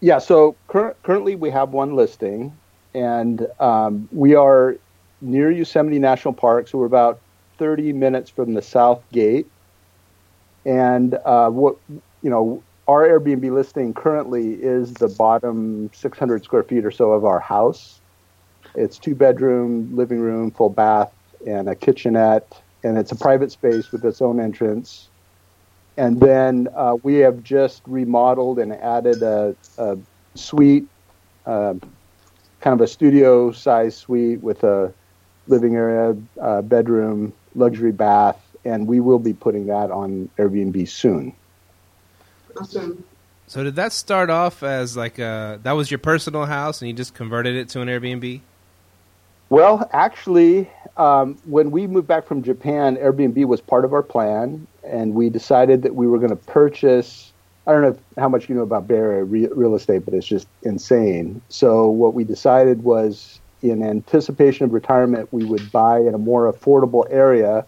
Yeah, 0.00 0.18
so 0.18 0.56
cur- 0.68 0.96
currently 1.04 1.36
we 1.36 1.50
have 1.50 1.70
one 1.70 1.94
listing, 1.94 2.52
and 2.94 3.46
um, 3.60 4.08
we 4.12 4.34
are 4.34 4.76
near 5.20 5.50
Yosemite 5.50 5.98
National 5.98 6.34
Park, 6.34 6.68
so 6.68 6.78
we're 6.78 6.86
about 6.86 7.20
30 7.58 7.92
minutes 7.92 8.30
from 8.30 8.54
the 8.54 8.62
South 8.62 9.02
Gate. 9.12 9.46
And 10.64 11.14
uh, 11.24 11.50
what 11.50 11.76
you 11.88 12.30
know, 12.30 12.62
our 12.88 13.06
Airbnb 13.06 13.50
listing 13.52 13.94
currently 13.94 14.54
is 14.54 14.92
the 14.94 15.08
bottom 15.08 15.90
600 15.94 16.44
square 16.44 16.62
feet 16.64 16.84
or 16.84 16.90
so 16.90 17.12
of 17.12 17.24
our 17.24 17.40
house. 17.40 18.00
It's 18.74 18.98
two 18.98 19.14
bedroom, 19.14 19.96
living 19.96 20.20
room, 20.20 20.50
full 20.50 20.70
bath, 20.70 21.12
and 21.46 21.68
a 21.68 21.74
kitchenette, 21.74 22.60
and 22.82 22.98
it's 22.98 23.12
a 23.12 23.16
private 23.16 23.52
space 23.52 23.90
with 23.92 24.04
its 24.04 24.20
own 24.20 24.40
entrance. 24.40 25.08
And 25.96 26.20
then 26.20 26.68
uh, 26.76 26.96
we 27.02 27.16
have 27.16 27.42
just 27.42 27.82
remodeled 27.86 28.58
and 28.58 28.72
added 28.72 29.22
a, 29.22 29.56
a 29.78 29.98
suite, 30.34 30.86
uh, 31.44 31.74
kind 32.60 32.74
of 32.74 32.80
a 32.80 32.86
studio 32.86 33.50
size 33.50 33.96
suite 33.96 34.40
with 34.40 34.62
a 34.62 34.92
living 35.48 35.74
area, 35.74 36.16
uh, 36.40 36.62
bedroom, 36.62 37.32
luxury 37.54 37.92
bath, 37.92 38.40
and 38.64 38.86
we 38.86 39.00
will 39.00 39.18
be 39.18 39.32
putting 39.32 39.66
that 39.66 39.90
on 39.90 40.28
Airbnb 40.38 40.88
soon. 40.88 41.34
Awesome. 42.56 43.04
So 43.48 43.64
did 43.64 43.76
that 43.76 43.92
start 43.92 44.28
off 44.28 44.62
as 44.62 44.96
like 44.96 45.18
a 45.18 45.58
that 45.62 45.72
was 45.72 45.90
your 45.90 45.98
personal 45.98 46.44
house 46.44 46.82
and 46.82 46.88
you 46.88 46.94
just 46.94 47.14
converted 47.14 47.56
it 47.56 47.70
to 47.70 47.80
an 47.80 47.88
Airbnb? 47.88 48.42
Well, 49.50 49.88
actually, 49.92 50.70
um, 50.96 51.38
when 51.44 51.70
we 51.70 51.86
moved 51.86 52.06
back 52.06 52.26
from 52.26 52.42
Japan, 52.42 52.96
Airbnb 52.96 53.46
was 53.46 53.60
part 53.62 53.84
of 53.84 53.92
our 53.94 54.02
plan, 54.02 54.66
and 54.82 55.14
we 55.14 55.30
decided 55.30 55.82
that 55.82 55.94
we 55.94 56.06
were 56.06 56.18
going 56.18 56.30
to 56.30 56.36
purchase. 56.36 57.32
I 57.66 57.72
don't 57.72 57.82
know 57.82 57.98
how 58.18 58.28
much 58.28 58.48
you 58.48 58.54
know 58.54 58.62
about 58.62 58.86
Bay 58.86 58.96
Area 58.96 59.24
re- 59.24 59.48
real 59.52 59.74
estate, 59.74 60.04
but 60.04 60.14
it's 60.14 60.26
just 60.26 60.48
insane. 60.62 61.40
So 61.48 61.88
what 61.88 62.12
we 62.14 62.24
decided 62.24 62.82
was, 62.82 63.40
in 63.62 63.82
anticipation 63.82 64.64
of 64.66 64.72
retirement, 64.72 65.32
we 65.32 65.44
would 65.44 65.72
buy 65.72 65.98
in 65.98 66.14
a 66.14 66.18
more 66.18 66.52
affordable 66.52 67.04
area, 67.10 67.66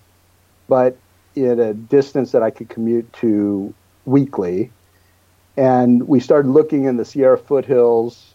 but 0.69 0.99
in 1.35 1.59
a 1.61 1.73
distance 1.73 2.33
that 2.33 2.43
I 2.43 2.51
could 2.51 2.69
commute 2.69 3.11
to 3.15 3.75
weekly. 4.05 4.71
And 5.57 6.07
we 6.09 6.21
started 6.21 6.51
looking 6.51 6.85
in 6.85 6.97
the 6.97 7.05
Sierra 7.05 7.39
foothills, 7.39 8.30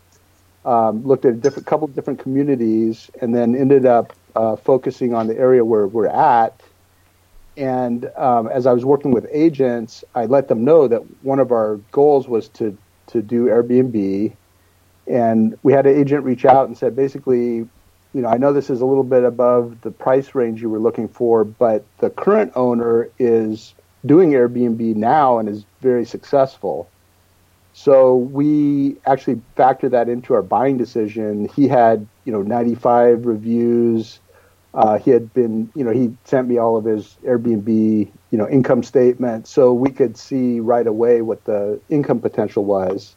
um, 0.66 1.06
looked 1.06 1.26
at 1.26 1.46
a 1.46 1.62
couple 1.62 1.86
of 1.86 1.96
different 1.96 2.20
communities, 2.20 3.10
and 3.22 3.34
then 3.34 3.56
ended 3.56 3.86
up 3.86 4.14
uh, 4.36 4.56
focusing 4.56 5.14
on 5.14 5.28
the 5.28 5.38
area 5.38 5.64
where 5.64 5.88
we're 5.88 6.08
at. 6.08 6.60
And 7.56 8.12
um, 8.18 8.48
as 8.48 8.66
I 8.66 8.74
was 8.74 8.84
working 8.84 9.12
with 9.12 9.28
agents, 9.32 10.04
I 10.14 10.26
let 10.26 10.50
them 10.50 10.66
know 10.66 10.88
that 10.90 11.00
one 11.24 11.40
of 11.40 11.52
our 11.52 11.78
goals 11.92 12.28
was 12.28 12.50
to 12.50 12.78
to 13.08 13.22
do 13.22 13.46
Airbnb. 13.46 14.36
And 15.08 15.58
we 15.62 15.72
had 15.72 15.86
an 15.86 15.96
agent 15.96 16.24
reach 16.24 16.46
out 16.46 16.68
and 16.68 16.76
said, 16.76 16.96
basically, 16.96 17.58
you 18.16 18.22
know, 18.22 18.28
I 18.28 18.38
know 18.38 18.52
this 18.52 18.70
is 18.70 18.82
a 18.82 18.86
little 18.86 19.04
bit 19.04 19.24
above 19.24 19.82
the 19.82 19.92
price 19.92 20.34
range 20.34 20.62
you 20.62 20.70
were 20.70 20.80
looking 20.80 21.08
for, 21.08 21.44
but 21.44 21.86
the 22.00 22.10
current 22.10 22.54
owner 22.56 23.10
is 23.20 23.76
doing 24.06 24.32
Airbnb 24.32 24.96
now 24.96 25.38
and 25.38 25.48
is 25.48 25.66
very 25.82 26.06
successful. 26.06 26.90
So 27.78 28.16
we 28.16 28.96
actually 29.06 29.42
factored 29.58 29.92
that 29.92 30.08
into 30.08 30.34
our 30.34 30.42
buying 30.42 30.78
decision. 30.78 31.50
He 31.50 31.68
had, 31.68 32.08
you 32.24 32.32
know, 32.32 32.42
95 32.42 33.26
reviews. 33.26 34.22
Uh, 34.74 34.98
he 34.98 35.12
had 35.12 35.34
been, 35.34 35.70
you 35.76 35.84
know, 35.84 35.92
he 35.92 36.16
sent 36.24 36.48
me 36.48 36.58
all 36.58 36.78
of 36.78 36.86
his 36.86 37.18
Airbnb, 37.28 37.68
you 38.32 38.38
know, 38.38 38.48
income 38.48 38.82
statement, 38.82 39.46
so 39.46 39.74
we 39.74 39.90
could 39.92 40.16
see 40.16 40.62
right 40.62 40.88
away 40.88 41.22
what 41.22 41.44
the 41.44 41.82
income 41.90 42.22
potential 42.22 42.64
was. 42.64 43.14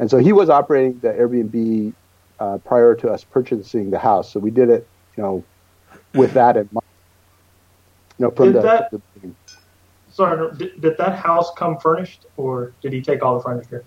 And 0.00 0.10
so 0.10 0.18
he 0.18 0.32
was 0.32 0.50
operating 0.50 0.98
the 0.98 1.10
Airbnb 1.10 1.94
uh, 2.40 2.58
prior 2.64 2.96
to 2.96 3.10
us 3.12 3.22
purchasing 3.22 3.90
the 3.90 4.00
house. 4.00 4.32
So 4.32 4.40
we 4.40 4.50
did 4.50 4.68
it, 4.68 4.84
you 5.16 5.22
know, 5.22 5.44
with 6.12 6.32
that 6.34 6.56
in 6.56 6.68
mind. 6.72 6.82
You 8.18 8.26
know, 8.26 8.30
from 8.32 8.52
the, 8.52 8.62
that- 8.62 8.90
the. 8.90 9.00
Sorry, 10.16 10.56
did, 10.56 10.80
did 10.80 10.96
that 10.96 11.18
house 11.18 11.50
come 11.58 11.78
furnished, 11.78 12.24
or 12.38 12.72
did 12.80 12.94
he 12.94 13.02
take 13.02 13.22
all 13.22 13.36
the 13.36 13.42
furniture? 13.42 13.84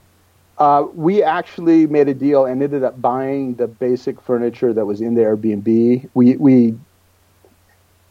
Uh, 0.60 0.86
we 0.94 1.24
actually 1.24 1.88
made 1.88 2.08
a 2.08 2.14
deal 2.14 2.46
and 2.46 2.62
ended 2.62 2.84
up 2.84 3.02
buying 3.02 3.56
the 3.56 3.66
basic 3.66 4.22
furniture 4.22 4.72
that 4.72 4.86
was 4.86 5.02
in 5.02 5.16
the 5.16 5.22
Airbnb. 5.22 6.08
We 6.14 6.36
we 6.38 6.78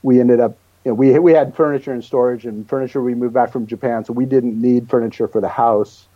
we 0.03 0.19
ended 0.19 0.41
up 0.41 0.57
you 0.85 0.91
know, 0.91 0.95
we 0.95 1.17
we 1.21 1.33
had 1.33 1.55
furniture 1.55 1.95
in 1.95 2.03
storage 2.03 2.45
and 2.45 2.69
furniture 2.69 3.01
we 3.01 3.15
moved 3.15 3.35
back 3.35 3.53
from 3.53 3.69
Japan, 3.69 4.05
so 4.05 4.13
we 4.13 4.25
didn't 4.25 4.61
need 4.61 4.91
furniture 4.91 5.29
for 5.29 5.41
the 5.41 5.49
house. 5.49 6.09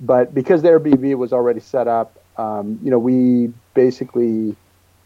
But 0.00 0.34
because 0.34 0.62
the 0.62 0.68
Airbnb 0.70 1.16
was 1.18 1.34
already 1.34 1.60
set 1.60 1.86
up, 1.86 2.18
um, 2.38 2.78
you 2.82 2.90
know, 2.90 2.98
we 2.98 3.52
basically 3.74 4.56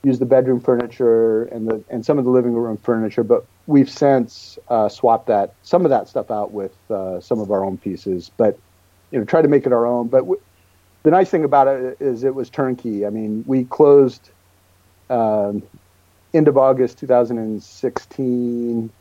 used 0.06 0.20
the 0.20 0.26
bedroom 0.26 0.60
furniture 0.60 1.44
and 1.46 1.66
the 1.68 1.84
and 1.90 2.04
some 2.04 2.16
of 2.18 2.24
the 2.24 2.30
living 2.30 2.54
room 2.54 2.78
furniture. 2.78 3.24
But 3.24 3.42
we've 3.66 3.90
since 3.90 4.56
uh, 4.68 4.88
swapped 4.88 5.26
that 5.26 5.50
some 5.62 5.84
of 5.84 5.90
that 5.90 6.08
stuff 6.08 6.30
out 6.30 6.52
with 6.52 6.76
uh, 6.90 7.20
some 7.20 7.40
of 7.40 7.50
our 7.50 7.64
own 7.64 7.76
pieces. 7.76 8.30
But 8.38 8.54
you 9.10 9.18
know, 9.18 9.24
try 9.24 9.42
to 9.42 9.48
make 9.48 9.66
it 9.66 9.72
our 9.72 9.84
own. 9.84 10.08
But 10.08 10.20
w- 10.20 10.40
the 11.02 11.10
nice 11.10 11.28
thing 11.28 11.44
about 11.44 11.66
it 11.66 11.96
is 12.00 12.22
it 12.22 12.34
was 12.34 12.50
turnkey. 12.50 13.04
I 13.04 13.10
mean, 13.10 13.42
we 13.46 13.64
closed 13.64 14.30
um, 15.10 15.62
end 16.32 16.46
of 16.46 16.56
August 16.56 16.98
2016, 16.98 18.92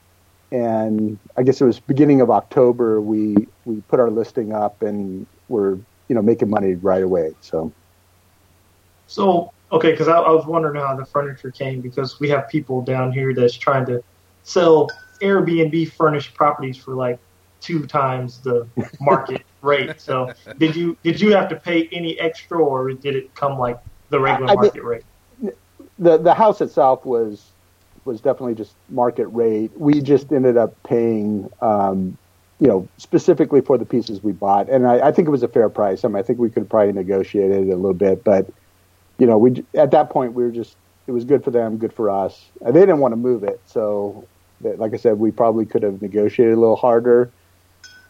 and 0.52 1.20
I 1.38 1.44
guess 1.44 1.62
it 1.62 1.66
was 1.66 1.80
beginning 1.80 2.22
of 2.22 2.32
October. 2.32 3.00
We 3.00 3.36
we 3.64 3.82
put 3.82 4.00
our 4.00 4.10
listing 4.10 4.54
up, 4.54 4.82
and 4.82 5.28
we're 5.50 5.76
you 6.10 6.16
know 6.16 6.24
making 6.24 6.50
money 6.50 6.74
right 6.74 7.04
away. 7.04 7.36
So 7.42 7.76
So, 9.08 9.52
okay, 9.72 9.92
because 9.92 10.08
I, 10.08 10.18
I 10.18 10.32
was 10.32 10.46
wondering 10.46 10.82
how 10.82 10.96
the 10.96 11.06
furniture 11.06 11.52
came 11.52 11.82
because 11.82 12.20
we 12.20 12.30
have 12.30 12.48
people 12.50 12.82
down 12.82 13.12
here 13.12 13.34
that's 13.34 13.58
trying 13.58 13.86
to 13.88 14.04
sell 14.44 14.90
Airbnb 15.22 15.92
furnished 15.94 16.34
properties 16.34 16.78
for 16.78 16.94
like 16.94 17.20
two 17.62 17.86
times 17.86 18.42
the 18.42 18.68
market 19.00 19.44
rate. 19.62 20.00
So, 20.00 20.32
did 20.58 20.76
you 20.76 20.98
did 21.04 21.20
you 21.20 21.32
have 21.32 21.50
to 21.50 21.56
pay 21.56 21.88
any 21.92 22.20
extra, 22.20 22.58
or 22.58 22.92
did 22.94 23.16
it 23.16 23.34
come 23.36 23.58
like 23.58 23.80
the 24.10 24.20
regular 24.20 24.50
I- 24.50 24.54
I 24.54 24.56
market 24.56 24.84
rate? 24.84 25.04
the 25.98 26.18
the 26.18 26.34
house 26.34 26.62
itself 26.62 27.06
was 27.06 27.52
was 28.06 28.22
definitely 28.22 28.56
just 28.56 28.76
market 28.90 29.28
rate. 29.28 29.72
We 29.80 30.02
just 30.02 30.32
ended 30.32 30.58
up 30.58 30.76
paying, 30.84 31.50
um, 31.62 32.18
you 32.60 32.68
know, 32.68 32.88
specifically 32.98 33.62
for 33.62 33.78
the 33.78 33.86
pieces 33.86 34.22
we 34.22 34.32
bought, 34.32 34.70
and 34.70 34.88
I, 34.88 35.08
I 35.08 35.12
think 35.12 35.28
it 35.28 35.32
was 35.32 35.44
a 35.44 35.48
fair 35.48 35.70
price. 35.70 36.06
I 36.06 36.10
mean, 36.10 36.18
I 36.18 36.22
think 36.22 36.40
we 36.40 36.50
could 36.50 36.70
probably 36.70 36.94
negotiate 36.94 37.52
it 37.52 37.58
a 37.58 37.76
little 37.76 37.94
bit, 37.94 38.24
but 38.24 38.48
you 39.18 39.28
know, 39.28 39.38
we 39.38 39.64
at 39.74 39.92
that 39.92 40.10
point 40.10 40.34
we 40.34 40.44
were 40.44 40.52
just 40.52 40.76
it 41.08 41.12
was 41.12 41.24
good 41.26 41.44
for 41.44 41.52
them, 41.52 41.78
good 41.78 41.94
for 41.94 42.10
us. 42.10 42.50
Uh, 42.66 42.72
They 42.72 42.80
didn't 42.82 43.00
want 43.00 43.12
to 43.12 43.18
move 43.18 43.44
it, 43.44 43.60
so 43.68 44.28
that- 44.62 44.80
like 44.80 44.94
I 44.94 44.98
said, 44.98 45.20
we 45.20 45.32
probably 45.32 45.66
could 45.66 45.84
have 45.84 46.02
negotiated 46.02 46.56
a 46.56 46.60
little 46.60 46.76
harder, 46.76 47.30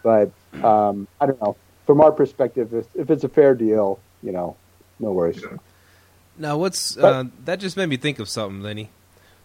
but 0.03 0.31
um, 0.63 1.07
I 1.19 1.25
don't 1.25 1.41
know. 1.41 1.55
From 1.85 2.01
our 2.01 2.11
perspective, 2.11 2.73
if, 2.73 2.87
if 2.95 3.09
it's 3.11 3.23
a 3.23 3.29
fair 3.29 3.53
deal, 3.53 3.99
you 4.23 4.31
know, 4.31 4.55
no 4.99 5.11
worries. 5.11 5.43
Now, 6.37 6.57
what's 6.57 6.95
But- 6.95 7.13
uh, 7.13 7.23
that? 7.45 7.59
Just 7.59 7.77
made 7.77 7.87
me 7.89 7.97
think 7.97 8.19
of 8.19 8.27
something, 8.29 8.61
Lenny. 8.61 8.89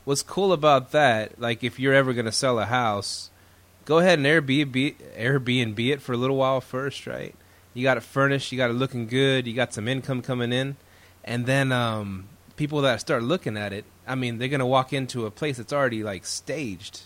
What's 0.05 0.23
cool 0.23 0.53
about 0.53 0.93
that? 0.93 1.39
Like, 1.41 1.63
if 1.63 1.79
you're 1.79 1.93
ever 1.95 2.13
going 2.15 2.25
to 2.27 2.33
sell 2.33 2.59
a 2.59 2.65
house, 2.65 3.31
go 3.85 3.99
ahead 3.99 4.19
and 4.19 4.27
Airbnb 4.27 4.95
Airbnb 5.19 5.79
it 5.93 6.01
for 6.01 6.13
a 6.13 6.17
little 6.17 6.37
while 6.37 6.61
first, 6.61 7.07
right? 7.07 7.35
You 7.75 7.83
got 7.83 7.97
it 7.97 8.03
furnished, 8.03 8.51
you 8.51 8.59
got 8.59 8.71
it 8.71 8.75
looking 8.75 9.07
good, 9.07 9.47
you 9.47 9.55
got 9.55 9.75
some 9.75 9.87
income 9.87 10.23
coming 10.23 10.53
in, 10.53 10.77
and 11.25 11.47
then 11.47 11.73
um, 11.73 12.27
people 12.57 12.81
that 12.83 13.01
start 13.01 13.23
looking 13.23 13.57
at 13.57 13.73
it, 13.73 13.85
I 14.07 14.15
mean, 14.15 14.39
they're 14.39 14.49
going 14.49 14.61
to 14.61 14.67
walk 14.67 14.93
into 14.93 15.27
a 15.27 15.31
place 15.31 15.57
that's 15.59 15.73
already 15.73 16.03
like 16.03 16.27
staged, 16.27 17.03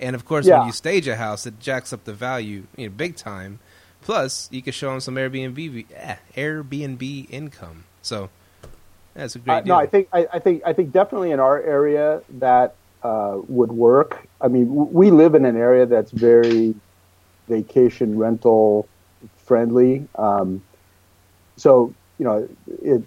and 0.00 0.14
of 0.16 0.24
course, 0.24 0.46
Yeah. 0.46 0.58
when 0.58 0.66
you 0.68 0.72
stage 0.72 1.06
a 1.08 1.16
house, 1.16 1.46
it 1.46 1.60
jacks 1.60 1.92
up 1.92 2.04
the 2.04 2.12
value, 2.12 2.64
you 2.76 2.88
know, 2.88 2.94
big 2.96 3.16
time. 3.16 3.58
Plus, 4.00 4.48
you 4.52 4.62
can 4.62 4.72
show 4.72 4.90
them 4.90 5.00
some 5.00 5.16
Airbnb 5.16 5.86
eh, 5.94 6.16
Airbnb 6.36 7.26
income. 7.30 7.84
So 8.00 8.30
that's 9.14 9.34
a 9.34 9.40
great 9.40 9.54
Uh, 9.54 9.60
deal. 9.60 9.74
no, 9.74 9.80
I 9.80 9.86
think 9.86 10.08
I, 10.12 10.26
I 10.34 10.38
think 10.38 10.62
I 10.64 10.72
think 10.72 10.92
definitely 10.92 11.32
in 11.32 11.40
our 11.40 11.60
area 11.60 12.22
that 12.38 12.74
uh, 13.02 13.38
would 13.48 13.72
work. 13.72 14.26
I 14.40 14.48
mean, 14.48 14.66
w- 14.68 14.88
we 14.92 15.10
live 15.10 15.34
in 15.34 15.44
an 15.44 15.56
area 15.56 15.84
that's 15.86 16.10
very 16.12 16.74
vacation 17.48 18.18
rental 18.18 18.88
friendly. 19.36 20.06
Um, 20.16 20.62
so 21.56 21.92
you 22.18 22.24
know, 22.24 22.48
it. 22.82 23.02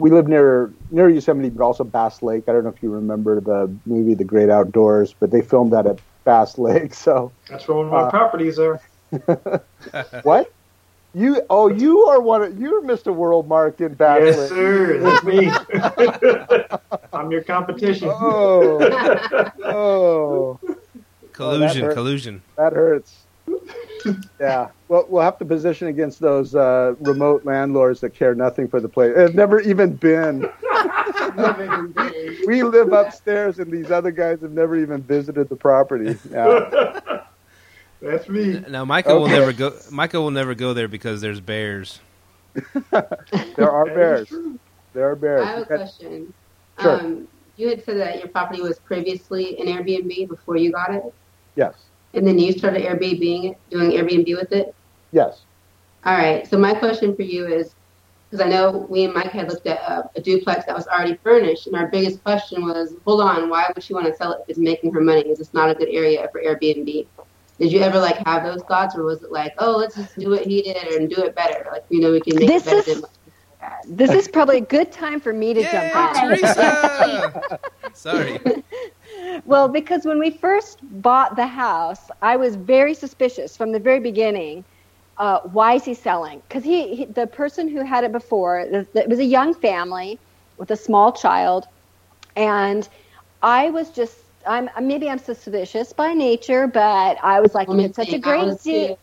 We 0.00 0.10
live 0.10 0.26
near 0.28 0.72
near 0.90 1.08
Yosemite, 1.10 1.50
but 1.50 1.62
also 1.62 1.84
Bass 1.84 2.22
Lake. 2.22 2.44
I 2.48 2.52
don't 2.52 2.64
know 2.64 2.70
if 2.70 2.82
you 2.82 2.90
remember 2.90 3.40
the 3.40 3.70
movie 3.86 4.14
The 4.14 4.24
Great 4.24 4.48
Outdoors, 4.50 5.14
but 5.20 5.30
they 5.30 5.42
filmed 5.42 5.72
that 5.72 5.86
at 5.86 5.98
Bass 6.24 6.58
Lake. 6.58 6.94
So 6.94 7.30
That's 7.48 7.68
where 7.68 7.76
one 7.76 7.86
of 7.86 7.92
my 7.92 8.00
Uh, 8.02 8.10
properties 8.10 8.58
are. 8.58 8.80
what? 10.22 10.50
You 11.12 11.42
oh 11.50 11.66
you 11.68 12.04
are 12.06 12.20
one 12.20 12.42
of 12.42 12.58
you're 12.58 12.82
Mr. 12.82 13.12
WorldMark 13.14 13.80
in 13.80 13.94
Bass 13.94 14.20
Yes, 14.22 14.38
Lake. 14.38 14.48
sir. 14.48 14.98
That's 15.00 15.24
me. 15.24 15.50
I'm 17.12 17.30
your 17.32 17.42
competition. 17.42 18.08
Oh 18.12 18.78
oh. 19.64 20.60
collusion, 21.32 21.84
hurt. 21.86 21.94
collusion. 21.94 22.42
That 22.56 22.72
hurts. 22.72 23.26
Yeah. 24.40 24.68
Well, 24.88 25.06
we'll 25.08 25.22
have 25.22 25.38
to 25.38 25.44
position 25.44 25.88
against 25.88 26.20
those 26.20 26.54
uh, 26.54 26.94
remote 27.00 27.44
landlords 27.44 28.00
that 28.00 28.10
care 28.14 28.34
nothing 28.34 28.68
for 28.68 28.80
the 28.80 28.88
place. 28.88 29.14
They've 29.16 29.34
never 29.34 29.60
even 29.60 29.94
been. 29.94 30.48
Never 31.36 31.64
even 31.64 31.92
been. 31.92 32.36
We 32.46 32.62
live 32.62 32.92
upstairs, 32.92 33.58
and 33.58 33.70
these 33.70 33.90
other 33.90 34.10
guys 34.10 34.40
have 34.40 34.52
never 34.52 34.76
even 34.76 35.02
visited 35.02 35.48
the 35.48 35.56
property. 35.56 36.18
Yeah. 36.30 37.00
That's 38.02 38.28
me. 38.28 38.60
Now, 38.68 38.84
Myka 38.84 39.08
will 39.08 39.28
never 39.28 39.52
go. 39.52 39.74
Michael 39.90 40.24
will 40.24 40.30
never 40.30 40.54
go 40.54 40.72
there 40.72 40.88
because 40.88 41.20
there's 41.20 41.40
bears. 41.40 42.00
There 43.56 43.70
are 43.70 43.84
bears. 43.84 44.32
There 44.92 45.08
are 45.08 45.14
bears. 45.14 45.42
I 45.42 45.50
have 45.50 45.62
a 45.62 45.66
question. 45.66 46.32
Sure. 46.80 47.00
Um, 47.00 47.28
you 47.56 47.68
had 47.68 47.84
said 47.84 47.98
that 47.98 48.18
your 48.18 48.28
property 48.28 48.62
was 48.62 48.78
previously 48.78 49.58
an 49.58 49.66
Airbnb 49.66 50.28
before 50.28 50.56
you 50.56 50.72
got 50.72 50.94
it, 50.94 51.02
Yes. 51.56 51.74
And 52.14 52.26
then 52.26 52.38
you 52.38 52.52
started 52.52 52.82
Airbnb 52.82 53.56
doing 53.70 53.90
Airbnb 53.90 54.36
with 54.36 54.52
it. 54.52 54.74
Yes. 55.12 55.42
All 56.04 56.16
right. 56.16 56.46
So 56.46 56.58
my 56.58 56.74
question 56.74 57.14
for 57.14 57.22
you 57.22 57.46
is, 57.46 57.74
because 58.30 58.46
I 58.46 58.48
know 58.48 58.86
we 58.88 59.04
and 59.04 59.12
Mike 59.12 59.32
had 59.32 59.48
looked 59.48 59.66
at 59.66 59.80
a, 59.80 60.08
a, 60.14 60.20
duplex 60.20 60.64
that 60.66 60.74
was 60.74 60.86
already 60.86 61.16
furnished, 61.16 61.66
and 61.66 61.74
our 61.74 61.88
biggest 61.88 62.22
question 62.22 62.64
was, 62.64 62.94
hold 63.04 63.20
on, 63.20 63.48
why 63.48 63.70
would 63.74 63.82
she 63.82 63.92
want 63.92 64.06
to 64.06 64.16
sell 64.16 64.32
it 64.32 64.40
if 64.42 64.50
it's 64.50 64.58
making 64.58 64.92
her 64.92 65.00
money? 65.00 65.22
Is 65.22 65.38
this 65.38 65.52
not 65.52 65.68
a 65.68 65.74
good 65.74 65.88
area 65.88 66.28
for 66.30 66.40
Airbnb? 66.40 67.06
Did 67.58 67.72
you 67.72 67.80
ever 67.80 67.98
like 67.98 68.16
have 68.26 68.44
those 68.44 68.62
thoughts, 68.62 68.94
or 68.96 69.02
was 69.02 69.22
it 69.22 69.32
like, 69.32 69.52
oh, 69.58 69.76
let's 69.76 69.96
just 69.96 70.16
do 70.16 70.30
what 70.30 70.46
he 70.46 70.62
did 70.62 70.76
and 70.76 71.10
do 71.10 71.22
it 71.24 71.34
better? 71.34 71.68
Like 71.70 71.84
you 71.90 72.00
know, 72.00 72.12
we 72.12 72.20
can 72.20 72.36
make 72.36 72.48
this 72.48 72.66
it 72.66 72.86
better 72.86 72.90
is, 72.90 73.04
This 73.86 74.10
is 74.12 74.28
probably 74.28 74.58
a 74.58 74.62
good 74.62 74.92
time 74.92 75.20
for 75.20 75.32
me 75.32 75.52
to 75.52 75.60
Yay, 75.60 75.90
jump 75.92 76.16
in. 76.16 76.28
Teresa! 76.28 77.60
Sorry. 77.92 78.38
Well, 79.44 79.68
because 79.68 80.04
when 80.04 80.18
we 80.18 80.30
first 80.30 80.78
bought 80.82 81.36
the 81.36 81.46
house, 81.46 82.10
I 82.22 82.36
was 82.36 82.56
very 82.56 82.94
suspicious 82.94 83.56
from 83.56 83.72
the 83.72 83.78
very 83.80 84.00
beginning. 84.00 84.64
Uh, 85.16 85.40
why 85.52 85.74
is 85.74 85.84
he 85.84 85.94
selling? 85.94 86.40
Because 86.48 86.64
he, 86.64 86.94
he, 86.96 87.04
the 87.06 87.26
person 87.26 87.68
who 87.68 87.84
had 87.84 88.04
it 88.04 88.12
before, 88.12 88.60
it 88.60 89.08
was 89.08 89.18
a 89.18 89.24
young 89.24 89.54
family 89.54 90.20
with 90.56 90.70
a 90.70 90.76
small 90.76 91.12
child, 91.12 91.66
and 92.36 92.88
I 93.42 93.70
was 93.70 93.90
just, 93.90 94.16
I'm 94.46 94.68
maybe 94.82 95.08
I'm 95.08 95.18
suspicious 95.18 95.92
by 95.92 96.12
nature, 96.14 96.66
but 96.66 97.18
I 97.22 97.40
was 97.40 97.54
like, 97.54 97.72
if 97.72 97.82
it's 97.82 97.96
such 97.96 98.12
a 98.12 98.18
great 98.18 98.60
deal. 98.62 98.98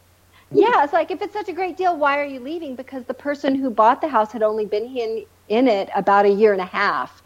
Yeah, 0.53 0.83
it's 0.83 0.93
like 0.93 1.11
if 1.11 1.21
it's 1.21 1.33
such 1.33 1.49
a 1.49 1.53
great 1.53 1.77
deal, 1.77 1.97
why 1.97 2.19
are 2.19 2.25
you 2.25 2.39
leaving? 2.39 2.75
Because 2.75 3.05
the 3.05 3.13
person 3.13 3.55
who 3.55 3.69
bought 3.69 4.01
the 4.01 4.07
house 4.07 4.31
had 4.31 4.43
only 4.43 4.65
been 4.65 4.85
in 4.85 5.25
in 5.47 5.67
it 5.67 5.89
about 5.95 6.25
a 6.25 6.29
year 6.29 6.53
and 6.53 6.61
a 6.61 6.65
half. 6.65 7.21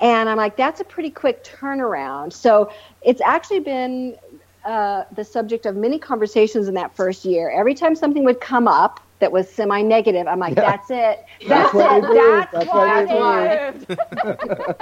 And 0.00 0.28
I'm 0.28 0.36
like, 0.36 0.56
that's 0.56 0.80
a 0.80 0.84
pretty 0.84 1.10
quick 1.10 1.44
turnaround. 1.44 2.32
So 2.32 2.72
it's 3.02 3.20
actually 3.20 3.60
been 3.60 4.16
uh, 4.64 5.04
the 5.14 5.24
subject 5.24 5.66
of 5.66 5.76
many 5.76 5.98
conversations 5.98 6.68
in 6.68 6.74
that 6.74 6.94
first 6.96 7.24
year. 7.24 7.50
Every 7.50 7.74
time 7.74 7.94
something 7.94 8.24
would 8.24 8.40
come 8.40 8.66
up 8.66 9.00
that 9.20 9.30
was 9.30 9.48
semi-negative, 9.48 10.26
I'm 10.26 10.38
like, 10.38 10.56
yeah. 10.56 10.70
that's 10.70 10.90
it. 10.90 11.24
That's, 11.46 11.72
that's 11.72 12.06
it. 12.06 12.50
That's, 12.52 12.52
that's 12.52 12.66
why 12.68 13.04
they 13.04 14.74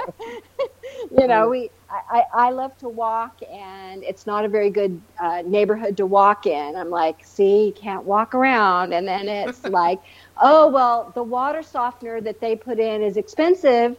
you 1.21 1.27
know, 1.27 1.49
we. 1.49 1.69
I, 2.09 2.23
I 2.33 2.49
love 2.49 2.75
to 2.79 2.89
walk, 2.89 3.41
and 3.51 4.03
it's 4.03 4.25
not 4.25 4.45
a 4.45 4.47
very 4.47 4.71
good 4.71 4.99
uh, 5.19 5.43
neighborhood 5.45 5.95
to 5.97 6.07
walk 6.07 6.47
in. 6.47 6.75
I'm 6.75 6.89
like, 6.89 7.23
see, 7.23 7.67
you 7.67 7.71
can't 7.71 8.03
walk 8.03 8.33
around, 8.33 8.93
and 8.93 9.07
then 9.07 9.27
it's 9.29 9.63
like, 9.65 9.99
oh 10.41 10.69
well, 10.69 11.11
the 11.13 11.21
water 11.21 11.61
softener 11.61 12.19
that 12.21 12.39
they 12.39 12.55
put 12.55 12.79
in 12.79 13.03
is 13.03 13.15
expensive 13.15 13.95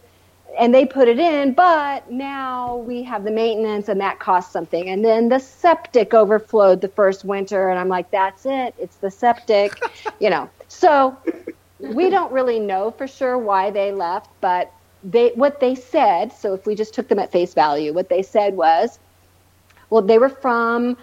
and 0.57 0.73
they 0.73 0.85
put 0.85 1.07
it 1.07 1.19
in, 1.19 1.53
but 1.53 2.09
now 2.09 2.77
we 2.77 3.03
have 3.03 3.23
the 3.23 3.31
maintenance 3.31 3.89
and 3.89 3.99
that 4.01 4.19
costs 4.19 4.53
something. 4.53 4.89
And 4.89 5.03
then 5.03 5.29
the 5.29 5.39
septic 5.39 6.13
overflowed 6.13 6.81
the 6.81 6.87
first 6.89 7.25
winter, 7.25 7.69
and 7.69 7.79
I'm 7.79 7.89
like, 7.89 8.11
that's 8.11 8.45
it, 8.45 8.73
it's 8.77 8.97
the 8.97 9.11
septic, 9.11 9.81
you 10.19 10.29
know. 10.29 10.49
So 10.67 11.17
we 11.79 12.09
don't 12.09 12.31
really 12.31 12.59
know 12.59 12.91
for 12.91 13.07
sure 13.07 13.37
why 13.37 13.71
they 13.71 13.91
left, 13.91 14.29
but 14.41 14.71
they 15.03 15.29
what 15.35 15.59
they 15.59 15.75
said. 15.75 16.31
So 16.31 16.53
if 16.53 16.65
we 16.65 16.75
just 16.75 16.93
took 16.93 17.09
them 17.09 17.19
at 17.19 17.31
face 17.31 17.53
value, 17.53 17.93
what 17.93 18.09
they 18.09 18.23
said 18.23 18.55
was, 18.55 18.99
well, 19.89 20.01
they 20.01 20.17
were 20.17 20.29
from 20.29 20.97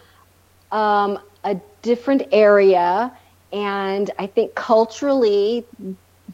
um, 0.70 1.18
a 1.44 1.60
different 1.82 2.22
area, 2.32 3.12
and 3.52 4.10
I 4.18 4.26
think 4.26 4.54
culturally 4.54 5.66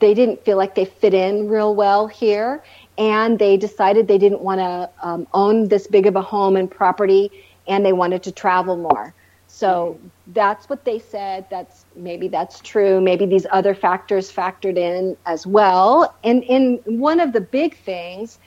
they 0.00 0.14
didn't 0.14 0.44
feel 0.44 0.56
like 0.56 0.74
they 0.74 0.84
fit 0.84 1.14
in 1.14 1.48
real 1.48 1.74
well 1.74 2.06
here 2.06 2.62
and 2.98 3.38
they 3.38 3.56
decided 3.56 4.08
they 4.08 4.18
didn't 4.18 4.40
want 4.40 4.60
to 4.60 4.90
um, 5.06 5.26
own 5.32 5.68
this 5.68 5.86
big 5.86 6.06
of 6.06 6.16
a 6.16 6.22
home 6.22 6.56
and 6.56 6.70
property 6.70 7.30
and 7.66 7.84
they 7.84 7.92
wanted 7.92 8.22
to 8.24 8.32
travel 8.32 8.76
more. 8.76 9.14
So 9.46 9.98
that's 10.28 10.68
what 10.68 10.84
they 10.84 10.98
said. 10.98 11.46
That's 11.50 11.84
maybe 11.96 12.28
that's 12.28 12.60
true. 12.60 13.00
Maybe 13.00 13.26
these 13.26 13.46
other 13.50 13.74
factors 13.74 14.30
factored 14.30 14.76
in 14.76 15.16
as 15.26 15.46
well. 15.46 16.14
And 16.22 16.42
in 16.44 16.80
one 16.84 17.20
of 17.20 17.32
the 17.32 17.40
big 17.40 17.76
things 17.76 18.38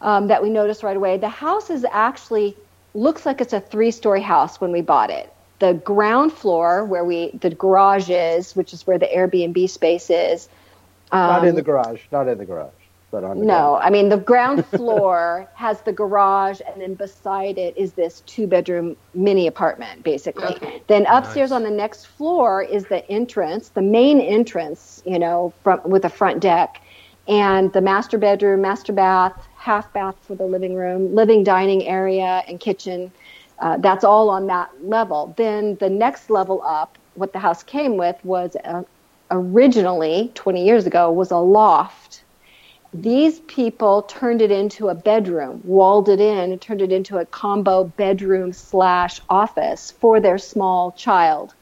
um, 0.00 0.28
that 0.28 0.42
we 0.42 0.50
noticed 0.50 0.82
right 0.82 0.96
away 0.96 1.16
the 1.18 1.28
house 1.28 1.70
is 1.70 1.84
actually 1.90 2.56
looks 2.94 3.26
like 3.26 3.40
it's 3.40 3.52
a 3.52 3.60
three 3.60 3.90
story 3.90 4.20
house 4.20 4.60
when 4.60 4.70
we 4.70 4.82
bought 4.82 5.10
it 5.10 5.33
the 5.64 5.74
ground 5.74 6.32
floor 6.32 6.84
where 6.84 7.04
we 7.04 7.30
the 7.40 7.50
garage 7.50 8.10
is 8.10 8.54
which 8.56 8.72
is 8.72 8.86
where 8.86 8.98
the 8.98 9.06
airbnb 9.06 9.68
space 9.68 10.10
is 10.10 10.48
um, 11.12 11.20
not 11.20 11.46
in 11.46 11.54
the 11.54 11.62
garage 11.62 12.02
not 12.12 12.28
in 12.28 12.38
the 12.38 12.44
garage 12.44 12.72
but 13.14 13.22
on 13.22 13.46
no, 13.46 13.76
I 13.76 13.90
mean 13.90 14.08
the 14.08 14.16
ground 14.16 14.66
floor 14.74 15.48
has 15.54 15.80
the 15.82 15.92
garage, 15.92 16.60
and 16.66 16.82
then 16.82 16.94
beside 16.94 17.58
it 17.58 17.76
is 17.76 17.92
this 17.92 18.24
two-bedroom 18.26 18.96
mini 19.14 19.46
apartment, 19.46 20.02
basically. 20.02 20.56
Okay. 20.56 20.82
Then 20.88 21.06
upstairs 21.06 21.50
nice. 21.50 21.56
on 21.58 21.62
the 21.62 21.70
next 21.70 22.06
floor 22.06 22.64
is 22.64 22.86
the 22.86 23.08
entrance, 23.08 23.68
the 23.68 23.82
main 23.82 24.20
entrance, 24.20 25.00
you 25.06 25.20
know, 25.20 25.52
from 25.62 25.80
with 25.84 26.04
a 26.04 26.08
front 26.08 26.40
deck, 26.40 26.82
and 27.28 27.72
the 27.72 27.80
master 27.80 28.18
bedroom, 28.18 28.62
master 28.62 28.92
bath, 28.92 29.46
half 29.54 29.92
bath 29.92 30.16
for 30.22 30.34
the 30.34 30.46
living 30.46 30.74
room, 30.74 31.14
living 31.14 31.44
dining 31.44 31.86
area, 31.86 32.42
and 32.48 32.58
kitchen. 32.58 33.12
Uh, 33.58 33.76
that's 33.78 34.04
all 34.04 34.30
on 34.30 34.46
that 34.48 34.70
level. 34.82 35.34
Then 35.36 35.76
the 35.76 35.90
next 35.90 36.30
level 36.30 36.62
up, 36.64 36.98
what 37.14 37.32
the 37.32 37.38
house 37.38 37.62
came 37.62 37.96
with 37.96 38.16
was 38.24 38.56
uh, 38.64 38.82
originally 39.30 40.32
20 40.34 40.64
years 40.64 40.86
ago 40.86 41.10
was 41.10 41.30
a 41.30 41.38
loft 41.38 42.24
these 42.94 43.40
people 43.40 44.02
turned 44.02 44.40
it 44.40 44.52
into 44.52 44.88
a 44.88 44.94
bedroom, 44.94 45.60
walled 45.64 46.08
it 46.08 46.20
in, 46.20 46.52
and 46.52 46.60
turned 46.60 46.80
it 46.80 46.92
into 46.92 47.18
a 47.18 47.26
combo 47.26 47.84
bedroom 47.84 48.52
slash 48.52 49.20
office 49.28 49.90
for 49.90 50.20
their 50.20 50.38
small 50.38 50.92
child. 50.92 51.54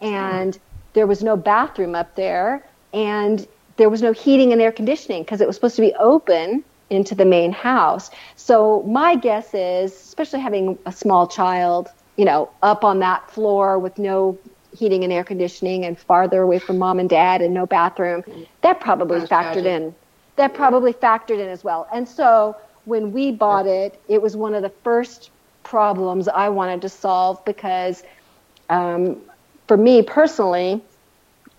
And 0.00 0.56
there 0.92 1.08
was 1.08 1.24
no 1.24 1.36
bathroom 1.36 1.96
up 1.96 2.14
there, 2.14 2.64
and 2.92 3.46
there 3.76 3.90
was 3.90 4.00
no 4.00 4.12
heating 4.12 4.52
and 4.52 4.62
air 4.62 4.70
conditioning 4.70 5.24
because 5.24 5.40
it 5.40 5.46
was 5.48 5.56
supposed 5.56 5.76
to 5.76 5.82
be 5.82 5.94
open 5.94 6.62
into 6.90 7.14
the 7.14 7.24
main 7.24 7.52
house. 7.52 8.10
So 8.36 8.82
my 8.84 9.16
guess 9.16 9.54
is, 9.54 9.92
especially 9.92 10.40
having 10.40 10.78
a 10.86 10.92
small 10.92 11.26
child, 11.26 11.88
you 12.16 12.24
know, 12.24 12.50
up 12.62 12.84
on 12.84 13.00
that 13.00 13.30
floor 13.30 13.78
with 13.78 13.98
no 13.98 14.38
heating 14.72 15.04
and 15.04 15.12
air 15.12 15.24
conditioning 15.24 15.84
and 15.84 15.98
farther 15.98 16.42
away 16.42 16.58
from 16.58 16.78
mom 16.78 16.98
and 16.98 17.08
dad 17.08 17.42
and 17.42 17.54
no 17.54 17.66
bathroom, 17.66 18.24
that 18.62 18.80
probably 18.80 19.20
factored 19.20 19.64
in 19.64 19.94
that 20.36 20.54
probably 20.54 20.92
factored 20.92 21.40
in 21.40 21.48
as 21.48 21.64
well. 21.64 21.86
And 21.92 22.08
so 22.08 22.56
when 22.84 23.12
we 23.12 23.32
bought 23.32 23.66
it, 23.66 24.00
it 24.08 24.22
was 24.22 24.36
one 24.36 24.54
of 24.54 24.62
the 24.62 24.72
first 24.84 25.30
problems 25.62 26.28
I 26.28 26.48
wanted 26.50 26.82
to 26.82 26.88
solve 26.88 27.44
because 27.44 28.02
um, 28.68 29.22
for 29.66 29.76
me 29.76 30.02
personally, 30.02 30.82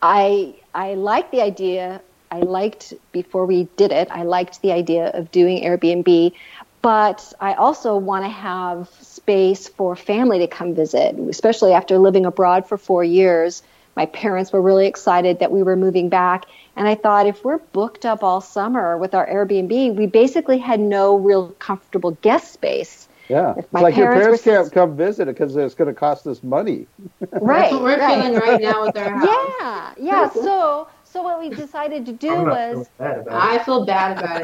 I 0.02 0.56
I 0.74 0.94
liked 0.94 1.32
the 1.32 1.42
idea. 1.42 2.02
I 2.32 2.40
liked 2.40 2.94
before 3.12 3.46
we 3.46 3.68
did 3.78 3.92
it. 3.92 4.10
I 4.12 4.24
liked 4.24 4.62
the 4.62 4.72
idea 4.72 5.12
of 5.14 5.32
doing 5.32 5.64
Airbnb, 5.64 6.34
but 6.82 7.34
I 7.40 7.54
also 7.54 7.98
want 7.98 8.26
to 8.26 8.30
have 8.30 8.90
space 9.02 9.68
for 9.68 9.96
family 9.96 10.40
to 10.40 10.48
come 10.48 10.76
visit, 10.76 11.18
especially 11.18 11.74
after 11.74 11.98
living 11.98 12.26
abroad 12.26 12.68
for 12.68 12.78
four 12.78 13.04
years. 13.04 13.64
My 13.96 14.06
parents 14.06 14.54
were 14.54 14.62
really 14.62 14.86
excited 14.86 15.40
that 15.40 15.52
we 15.52 15.64
were 15.64 15.76
moving 15.76 16.10
back, 16.10 16.46
and 16.76 16.88
I 16.88 16.96
thought 16.96 17.26
if 17.26 17.44
we're 17.44 17.58
booked 17.58 18.06
up 18.06 18.24
all 18.24 18.42
summer 18.42 18.98
with 18.98 19.16
our 19.16 19.28
Airbnb, 19.28 19.96
we 19.96 20.06
basically 20.06 20.60
had 20.60 20.80
no 20.80 21.18
real 21.18 21.50
comfortable 21.60 22.12
guest 22.22 22.54
space. 22.54 23.08
Yeah, 23.28 23.56
it's 23.58 23.74
like 23.74 23.98
your 23.98 24.14
parents 24.14 24.44
can't 24.44 24.72
come 24.72 24.96
visit 24.96 25.24
it 25.28 25.36
because 25.36 25.56
it's 25.56 25.76
going 25.76 25.90
to 25.90 25.94
cost 25.94 26.28
us 26.28 26.44
money. 26.44 26.88
Right, 27.32 27.62
That's 27.62 27.74
what 27.74 27.84
we're 27.84 28.00
right. 28.00 28.24
feeling 28.24 28.40
right 28.40 28.62
now 28.62 28.86
with 28.86 28.98
our 28.98 29.18
house. 29.18 29.54
Yeah, 29.60 29.94
yeah. 29.98 30.30
So, 30.30 30.88
so 31.10 31.24
what 31.24 31.40
we 31.40 31.50
decided 31.50 32.06
to 32.06 32.14
do 32.14 32.34
was. 32.34 32.90
I 33.00 33.60
feel 33.60 33.86
bad 33.86 34.18
about 34.18 34.42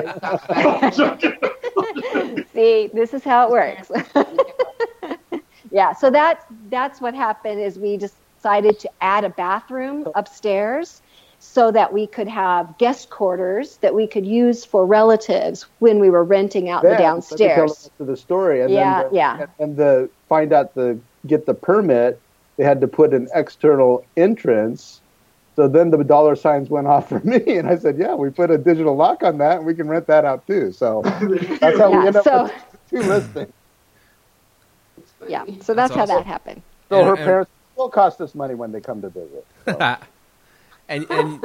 it. 0.98 2.48
See, 2.54 2.90
this 2.94 3.14
is 3.14 3.24
how 3.24 3.48
it 3.48 3.52
works. 3.52 3.92
yeah, 5.72 5.94
so 5.94 6.10
that's 6.10 6.46
that's 6.70 7.02
what 7.02 7.14
happened. 7.14 7.60
Is 7.62 7.78
we 7.78 7.98
decided 7.98 8.80
to 8.80 8.90
add 9.02 9.24
a 9.24 9.30
bathroom 9.30 10.08
upstairs 10.16 11.02
so 11.40 11.72
that 11.72 11.92
we 11.92 12.08
could 12.08 12.28
have 12.28 12.78
guest 12.78 13.10
quarters 13.10 13.78
that 13.78 13.94
we 13.94 14.08
could 14.08 14.26
use 14.26 14.64
for 14.64 14.86
relatives 14.86 15.66
when 15.80 16.00
we 16.00 16.10
were 16.10 16.24
renting 16.24 16.70
out 16.70 16.84
yeah, 16.84 16.92
the 16.92 16.98
downstairs. 16.98 17.90
To 17.98 18.06
the 18.06 18.16
story, 18.16 18.62
and 18.62 18.72
yeah, 18.72 19.04
the, 19.04 19.16
yeah, 19.16 19.46
and 19.60 19.76
the 19.76 20.10
find 20.30 20.54
out 20.54 20.74
the 20.76 20.98
get 21.28 21.46
the 21.46 21.54
permit, 21.54 22.20
they 22.58 22.64
had 22.64 22.80
to 22.82 22.88
put 22.88 23.14
an 23.14 23.28
external 23.36 24.06
entrance. 24.16 25.02
So 25.56 25.68
then 25.68 25.92
the 25.92 26.04
dollar 26.04 26.36
signs 26.36 26.70
went 26.70 26.88
off 26.88 27.10
for 27.10 27.20
me, 27.24 27.58
and 27.58 27.68
I 27.68 27.78
said, 27.78 27.98
"Yeah, 27.98 28.16
we 28.16 28.30
put 28.30 28.52
a 28.52 28.58
digital 28.58 28.96
lock 28.96 29.24
on 29.24 29.38
that, 29.38 29.58
and 29.58 29.66
we 29.66 29.76
can 29.76 29.88
rent 29.88 30.08
that 30.08 30.26
out 30.26 30.46
too." 30.48 30.72
So 30.72 31.02
that's 31.60 31.78
how 31.78 31.92
yeah, 31.92 32.00
we 32.00 32.08
end 32.08 32.16
up 32.16 32.24
so, 32.24 32.44
with 32.44 32.54
two 32.90 33.00
listings. 33.00 33.54
Yeah, 35.28 35.46
so 35.46 35.74
that's, 35.74 35.76
that's 35.76 35.96
how 35.96 36.06
that 36.06 36.26
happened. 36.26 36.62
So 36.90 37.00
and, 37.00 37.08
her 37.08 37.16
and, 37.16 37.24
parents 37.24 37.52
will 37.78 37.90
cost 37.90 38.20
us 38.20 38.36
money 38.36 38.56
when 38.56 38.72
they 38.72 38.82
come 38.82 39.02
to 39.02 39.10
visit. 39.10 39.46
So. 39.66 39.98
and 40.90 41.10
and 41.10 41.42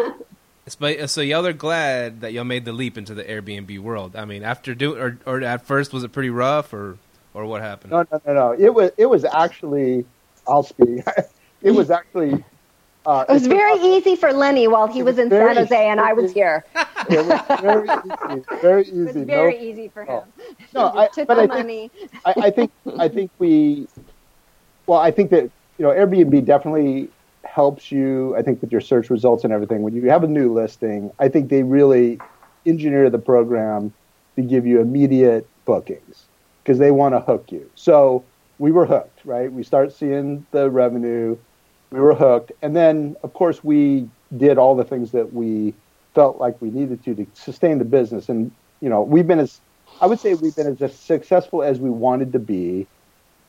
so 1.06 1.20
y'all 1.20 1.46
are 1.46 1.52
glad 1.52 2.22
that 2.22 2.32
y'all 2.32 2.44
made 2.44 2.64
the 2.64 2.72
leap 2.72 2.98
into 2.98 3.14
the 3.14 3.24
Airbnb 3.24 3.78
world. 3.78 4.16
I 4.16 4.24
mean, 4.24 4.42
after 4.42 4.74
do 4.74 4.96
or 4.96 5.18
or 5.26 5.42
at 5.42 5.66
first 5.66 5.92
was 5.92 6.02
it 6.02 6.12
pretty 6.12 6.30
rough 6.30 6.72
or 6.72 6.98
or 7.34 7.46
what 7.46 7.60
happened? 7.60 7.92
No, 7.92 8.04
no, 8.10 8.20
no, 8.26 8.34
no. 8.34 8.52
It 8.52 8.74
was 8.74 8.90
it 8.96 9.06
was 9.06 9.24
actually 9.24 10.04
I'll 10.46 10.62
speak. 10.62 11.04
it 11.62 11.70
was 11.70 11.90
actually 11.90 12.44
Uh, 13.08 13.24
It 13.26 13.32
was 13.32 13.46
very 13.46 13.72
about- 13.72 13.86
easy 13.86 14.16
for 14.16 14.34
Lenny 14.34 14.68
while 14.68 14.86
he 14.86 15.02
was 15.02 15.16
was 15.16 15.24
in 15.24 15.30
San 15.30 15.56
Jose 15.56 15.88
and 15.88 15.98
I 15.98 16.12
was 16.12 16.30
here. 16.30 16.62
It 17.08 17.24
was 17.24 17.40
very 17.62 17.88
easy. 18.36 18.44
Very 18.60 18.82
easy. 18.82 18.92
It 19.00 19.16
was 19.16 19.16
very 19.26 19.54
no, 19.54 19.60
easy 19.60 19.88
for 19.88 20.04
him. 20.04 20.22
No, 20.74 20.92
I- 20.94 21.08
took 21.08 21.26
but 21.26 21.36
the 21.36 21.54
I 21.54 21.62
think- 21.62 21.92
I, 22.26 22.34
I 22.36 22.50
think 22.50 22.70
I 22.98 23.08
think 23.08 23.30
we 23.38 23.88
well 24.86 24.98
I 25.00 25.10
think 25.10 25.30
that 25.30 25.44
you 25.78 25.84
know 25.86 25.90
Airbnb 25.90 26.44
definitely 26.44 27.08
helps 27.44 27.90
you 27.90 28.36
I 28.36 28.42
think 28.42 28.60
with 28.60 28.70
your 28.70 28.82
search 28.82 29.08
results 29.08 29.42
and 29.42 29.54
everything 29.54 29.80
when 29.80 29.94
you 29.94 30.02
have 30.10 30.22
a 30.22 30.28
new 30.28 30.52
listing 30.52 31.10
I 31.18 31.28
think 31.30 31.48
they 31.48 31.62
really 31.62 32.20
engineer 32.66 33.08
the 33.08 33.18
program 33.18 33.90
to 34.36 34.42
give 34.42 34.66
you 34.66 34.82
immediate 34.82 35.48
bookings 35.64 36.26
because 36.62 36.78
they 36.78 36.90
want 36.90 37.14
to 37.14 37.20
hook 37.20 37.50
you 37.50 37.70
so 37.74 38.22
we 38.58 38.70
were 38.70 38.84
hooked 38.84 39.24
right 39.24 39.50
we 39.50 39.62
start 39.62 39.92
seeing 39.94 40.44
the 40.50 40.68
revenue 40.68 41.38
we 41.90 42.00
were 42.00 42.14
hooked 42.14 42.52
and 42.62 42.76
then 42.76 43.16
of 43.22 43.32
course 43.32 43.62
we 43.64 44.08
did 44.36 44.58
all 44.58 44.76
the 44.76 44.84
things 44.84 45.12
that 45.12 45.32
we 45.32 45.74
felt 46.14 46.38
like 46.38 46.60
we 46.60 46.70
needed 46.70 47.02
to 47.04 47.14
to 47.14 47.26
sustain 47.34 47.78
the 47.78 47.84
business 47.84 48.28
and 48.28 48.52
you 48.80 48.88
know 48.88 49.02
we've 49.02 49.26
been 49.26 49.40
as 49.40 49.60
I 50.00 50.06
would 50.06 50.20
say 50.20 50.34
we've 50.34 50.54
been 50.54 50.76
as 50.80 51.00
successful 51.00 51.62
as 51.62 51.80
we 51.80 51.90
wanted 51.90 52.32
to 52.34 52.38
be, 52.38 52.88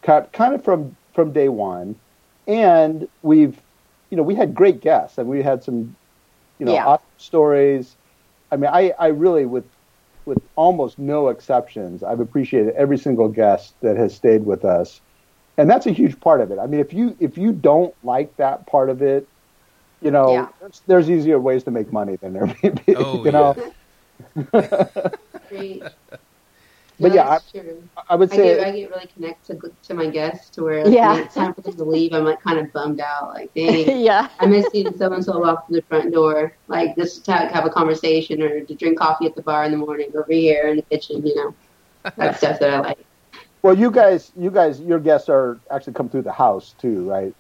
kind 0.04 0.56
of 0.56 0.64
from 0.64 0.98
from 1.14 1.34
day 1.34 1.50
one, 1.50 2.00
and 2.48 3.08
we've, 3.22 3.62
you 4.10 4.18
know, 4.18 4.24
we 4.24 4.36
had 4.36 4.54
great 4.56 4.82
guests 4.82 5.18
and 5.18 5.28
we 5.28 5.42
had 5.44 5.64
some, 5.64 5.96
you 6.60 6.66
know, 6.66 6.76
Yeah. 6.76 6.86
awesome 6.86 7.06
stories. 7.18 7.98
I 8.52 8.58
mean, 8.58 8.72
I, 8.74 8.94
I 9.00 9.08
really 9.08 9.46
with 9.46 9.66
with 10.26 10.40
almost 10.56 11.00
no 11.00 11.30
exceptions, 11.30 12.04
I've 12.04 12.20
appreciated 12.20 12.74
every 12.76 12.98
single 12.98 13.30
guest 13.30 13.76
that 13.82 13.98
has 13.98 14.16
stayed 14.16 14.44
with 14.46 14.66
us, 14.66 15.02
and 15.60 15.70
that's 15.70 15.86
a 15.86 15.92
huge 15.92 16.20
part 16.22 16.40
of 16.42 16.52
it. 16.52 16.58
I 16.58 16.66
mean, 16.68 16.80
if 16.80 16.94
you 16.94 17.16
if 17.20 17.38
you 17.38 17.52
don't 17.52 17.94
like 18.04 18.36
that 18.38 18.66
part 18.66 18.90
of 18.90 19.02
it, 19.02 19.28
you 20.02 20.10
know, 20.12 20.32
Yeah. 20.34 20.48
there's, 20.62 20.82
there's 20.88 21.10
easier 21.12 21.40
ways 21.40 21.64
to 21.66 21.72
make 21.72 21.92
money 21.92 22.16
than 22.16 22.34
there 22.34 22.46
Airbnb. 22.48 22.96
Oh, 22.98 23.26
you 23.26 23.32
know, 23.32 23.56
Great. 25.50 25.84
But 27.02 27.10
No, 27.10 27.16
yeah, 27.16 27.30
that's 27.30 27.52
true. 27.52 27.82
I 28.10 28.16
would 28.16 28.32
I 28.34 28.36
say 28.36 28.56
get 28.58 28.68
I 28.68 28.72
get 28.72 28.90
really 28.92 29.08
connected 29.08 29.62
to, 29.62 29.72
to 29.88 29.94
my 29.94 30.08
guests 30.08 30.50
to 30.52 30.64
where 30.64 30.84
like, 30.86 30.94
Yeah. 30.94 31.14
when 31.14 31.24
it's 31.24 31.34
time 31.36 31.54
for 31.54 31.62
them 31.62 31.76
to 31.76 31.84
leave, 31.84 32.14
I'm 32.14 32.26
like 32.26 32.42
kind 32.42 32.60
of 32.60 32.72
bummed 32.74 33.00
out. 33.02 33.34
Like, 33.34 33.54
dang, 33.56 34.02
yeah. 34.02 34.30
I 34.40 34.46
miss 34.46 34.66
seeing 34.72 34.96
so 34.98 35.12
and 35.12 35.24
so 35.24 35.40
walk 35.40 35.68
through 35.68 35.78
the 35.78 35.82
front 35.84 36.14
door, 36.14 36.54
like 36.68 36.96
just 36.98 37.24
to 37.26 37.32
have 37.34 37.66
a 37.66 37.70
conversation 37.70 38.42
or 38.42 38.62
to 38.62 38.76
drink 38.76 38.98
coffee 39.00 39.26
at 39.26 39.36
the 39.36 39.42
bar 39.42 39.64
in 39.66 39.72
the 39.72 39.78
morning 39.78 40.10
over 40.16 40.32
here 40.32 40.68
in 40.68 40.76
the 40.78 40.82
kitchen. 40.84 41.26
You 41.26 41.36
know, 41.36 41.56
that's 42.18 42.38
stuff 42.40 42.60
that 42.60 42.74
I 42.74 42.80
like. 42.80 43.06
Well, 43.62 43.78
you 43.78 43.92
guys, 43.92 44.32
you 44.38 44.52
guys, 44.52 44.80
your 44.80 45.00
guests 45.00 45.28
are 45.30 45.60
actually 45.70 45.94
come 45.94 46.10
through 46.10 46.22
the 46.22 46.32
house 46.32 46.76
too, 46.80 47.10
right? 47.10 47.34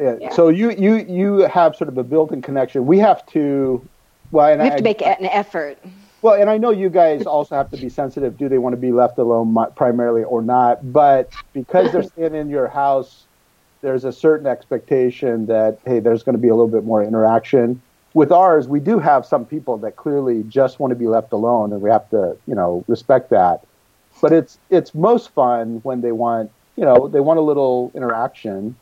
Yeah. 0.00 0.16
Yeah. 0.20 0.30
So 0.30 0.48
you 0.48 0.70
you 0.70 0.96
you 0.96 1.38
have 1.42 1.76
sort 1.76 1.88
of 1.88 1.98
a 1.98 2.04
built-in 2.04 2.42
connection. 2.42 2.86
We 2.86 2.98
have 2.98 3.24
to, 3.26 3.86
well, 4.30 4.52
and 4.52 4.60
We 4.60 4.66
have 4.66 4.74
I, 4.74 4.78
to 4.78 4.82
make 4.82 5.02
an 5.02 5.26
effort. 5.26 5.78
well, 6.22 6.40
and 6.40 6.48
I 6.50 6.58
know 6.58 6.70
you 6.70 6.90
guys 6.90 7.26
also 7.26 7.54
have 7.54 7.70
to 7.70 7.76
be 7.76 7.88
sensitive. 7.88 8.36
Do 8.36 8.48
they 8.48 8.58
want 8.58 8.72
to 8.74 8.80
be 8.80 8.92
left 8.92 9.18
alone 9.18 9.56
primarily 9.76 10.24
or 10.24 10.42
not? 10.42 10.92
But 10.92 11.32
because 11.52 11.92
they're 11.92 12.02
staying 12.02 12.34
in 12.34 12.48
your 12.48 12.68
house, 12.68 13.24
there's 13.82 14.04
a 14.04 14.12
certain 14.12 14.46
expectation 14.46 15.46
that 15.46 15.78
hey, 15.84 16.00
there's 16.00 16.22
going 16.22 16.36
to 16.36 16.42
be 16.42 16.48
a 16.48 16.54
little 16.54 16.68
bit 16.68 16.84
more 16.84 17.02
interaction. 17.02 17.80
With 18.14 18.30
ours, 18.30 18.68
we 18.68 18.78
do 18.78 19.00
have 19.00 19.26
some 19.26 19.44
people 19.44 19.76
that 19.78 19.96
clearly 19.96 20.44
just 20.44 20.78
want 20.78 20.92
to 20.92 20.96
be 20.96 21.08
left 21.08 21.32
alone, 21.32 21.72
and 21.72 21.82
we 21.82 21.90
have 21.90 22.08
to, 22.10 22.36
you 22.46 22.54
know, 22.54 22.84
respect 22.86 23.30
that. 23.30 23.64
But 24.22 24.32
it's 24.32 24.58
it's 24.70 24.94
most 24.94 25.30
fun 25.34 25.80
when 25.82 26.00
they 26.00 26.12
want, 26.12 26.50
you 26.76 26.84
know, 26.84 27.08
they 27.08 27.20
want 27.20 27.38
a 27.38 27.42
little 27.42 27.92
interaction. 27.94 28.76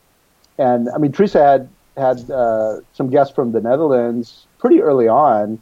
And 0.58 0.88
I 0.94 0.98
mean, 0.98 1.12
Teresa 1.12 1.42
had 1.42 1.70
had 1.96 2.30
uh, 2.30 2.76
some 2.92 3.10
guests 3.10 3.34
from 3.34 3.52
the 3.52 3.60
Netherlands 3.60 4.48
pretty 4.58 4.80
early 4.80 5.08
on, 5.08 5.58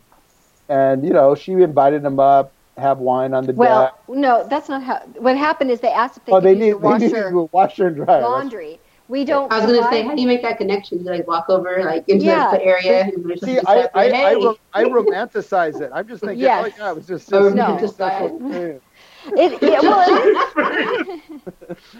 and 0.68 1.04
you 1.04 1.12
know, 1.12 1.34
she 1.34 1.52
invited 1.52 2.02
them 2.02 2.20
up, 2.20 2.54
have 2.76 2.98
wine 2.98 3.34
on 3.34 3.46
the 3.46 3.52
Well, 3.52 3.84
deck. 3.84 3.94
no, 4.08 4.46
that's 4.48 4.68
not 4.68 4.82
how. 4.82 4.98
What 5.18 5.36
happened 5.36 5.70
is 5.70 5.80
they 5.80 5.92
asked 5.92 6.16
if 6.18 6.24
they 6.24 6.32
Oh, 6.32 6.36
could 6.36 6.44
they 6.44 6.54
use 6.54 6.64
need 6.64 6.72
the 6.72 6.78
they 6.78 6.88
need 6.88 7.10
washer, 7.10 7.30
to 7.30 7.48
washer 7.52 7.86
and 7.88 7.96
dryer. 7.96 8.22
laundry. 8.22 8.80
We 9.08 9.24
don't. 9.24 9.52
I 9.52 9.56
was 9.58 9.66
gonna 9.66 9.88
say, 9.90 10.02
how 10.02 10.14
do 10.14 10.22
you 10.22 10.28
make 10.28 10.42
that 10.42 10.58
connection? 10.58 11.00
You 11.00 11.06
like 11.06 11.26
walk 11.26 11.46
over 11.48 11.82
like 11.84 12.08
into 12.08 12.26
Yeah. 12.26 12.50
the 12.52 12.62
area 12.64 13.04
and 13.04 13.28
there's 13.28 13.40
See, 13.40 13.56
just 13.56 13.66
I 13.66 13.76
a 13.76 13.90
I, 13.96 14.02
I, 14.04 14.08
hey. 14.12 14.34
ro- 14.36 14.56
I 14.72 14.84
romanticize 14.84 15.80
it. 15.80 15.90
I'm 15.92 16.06
just 16.06 16.22
thinking, 16.22 16.42
Yes. 16.42 16.72
oh 16.76 16.80
yeah, 16.82 16.90
it 16.90 16.96
was 16.96 17.06
just 17.08 17.32
Oh, 17.32 17.48
this 17.48 17.98
no. 17.98 18.80
It, 19.26 19.62
yeah, 19.62 19.80
well, 19.80 21.20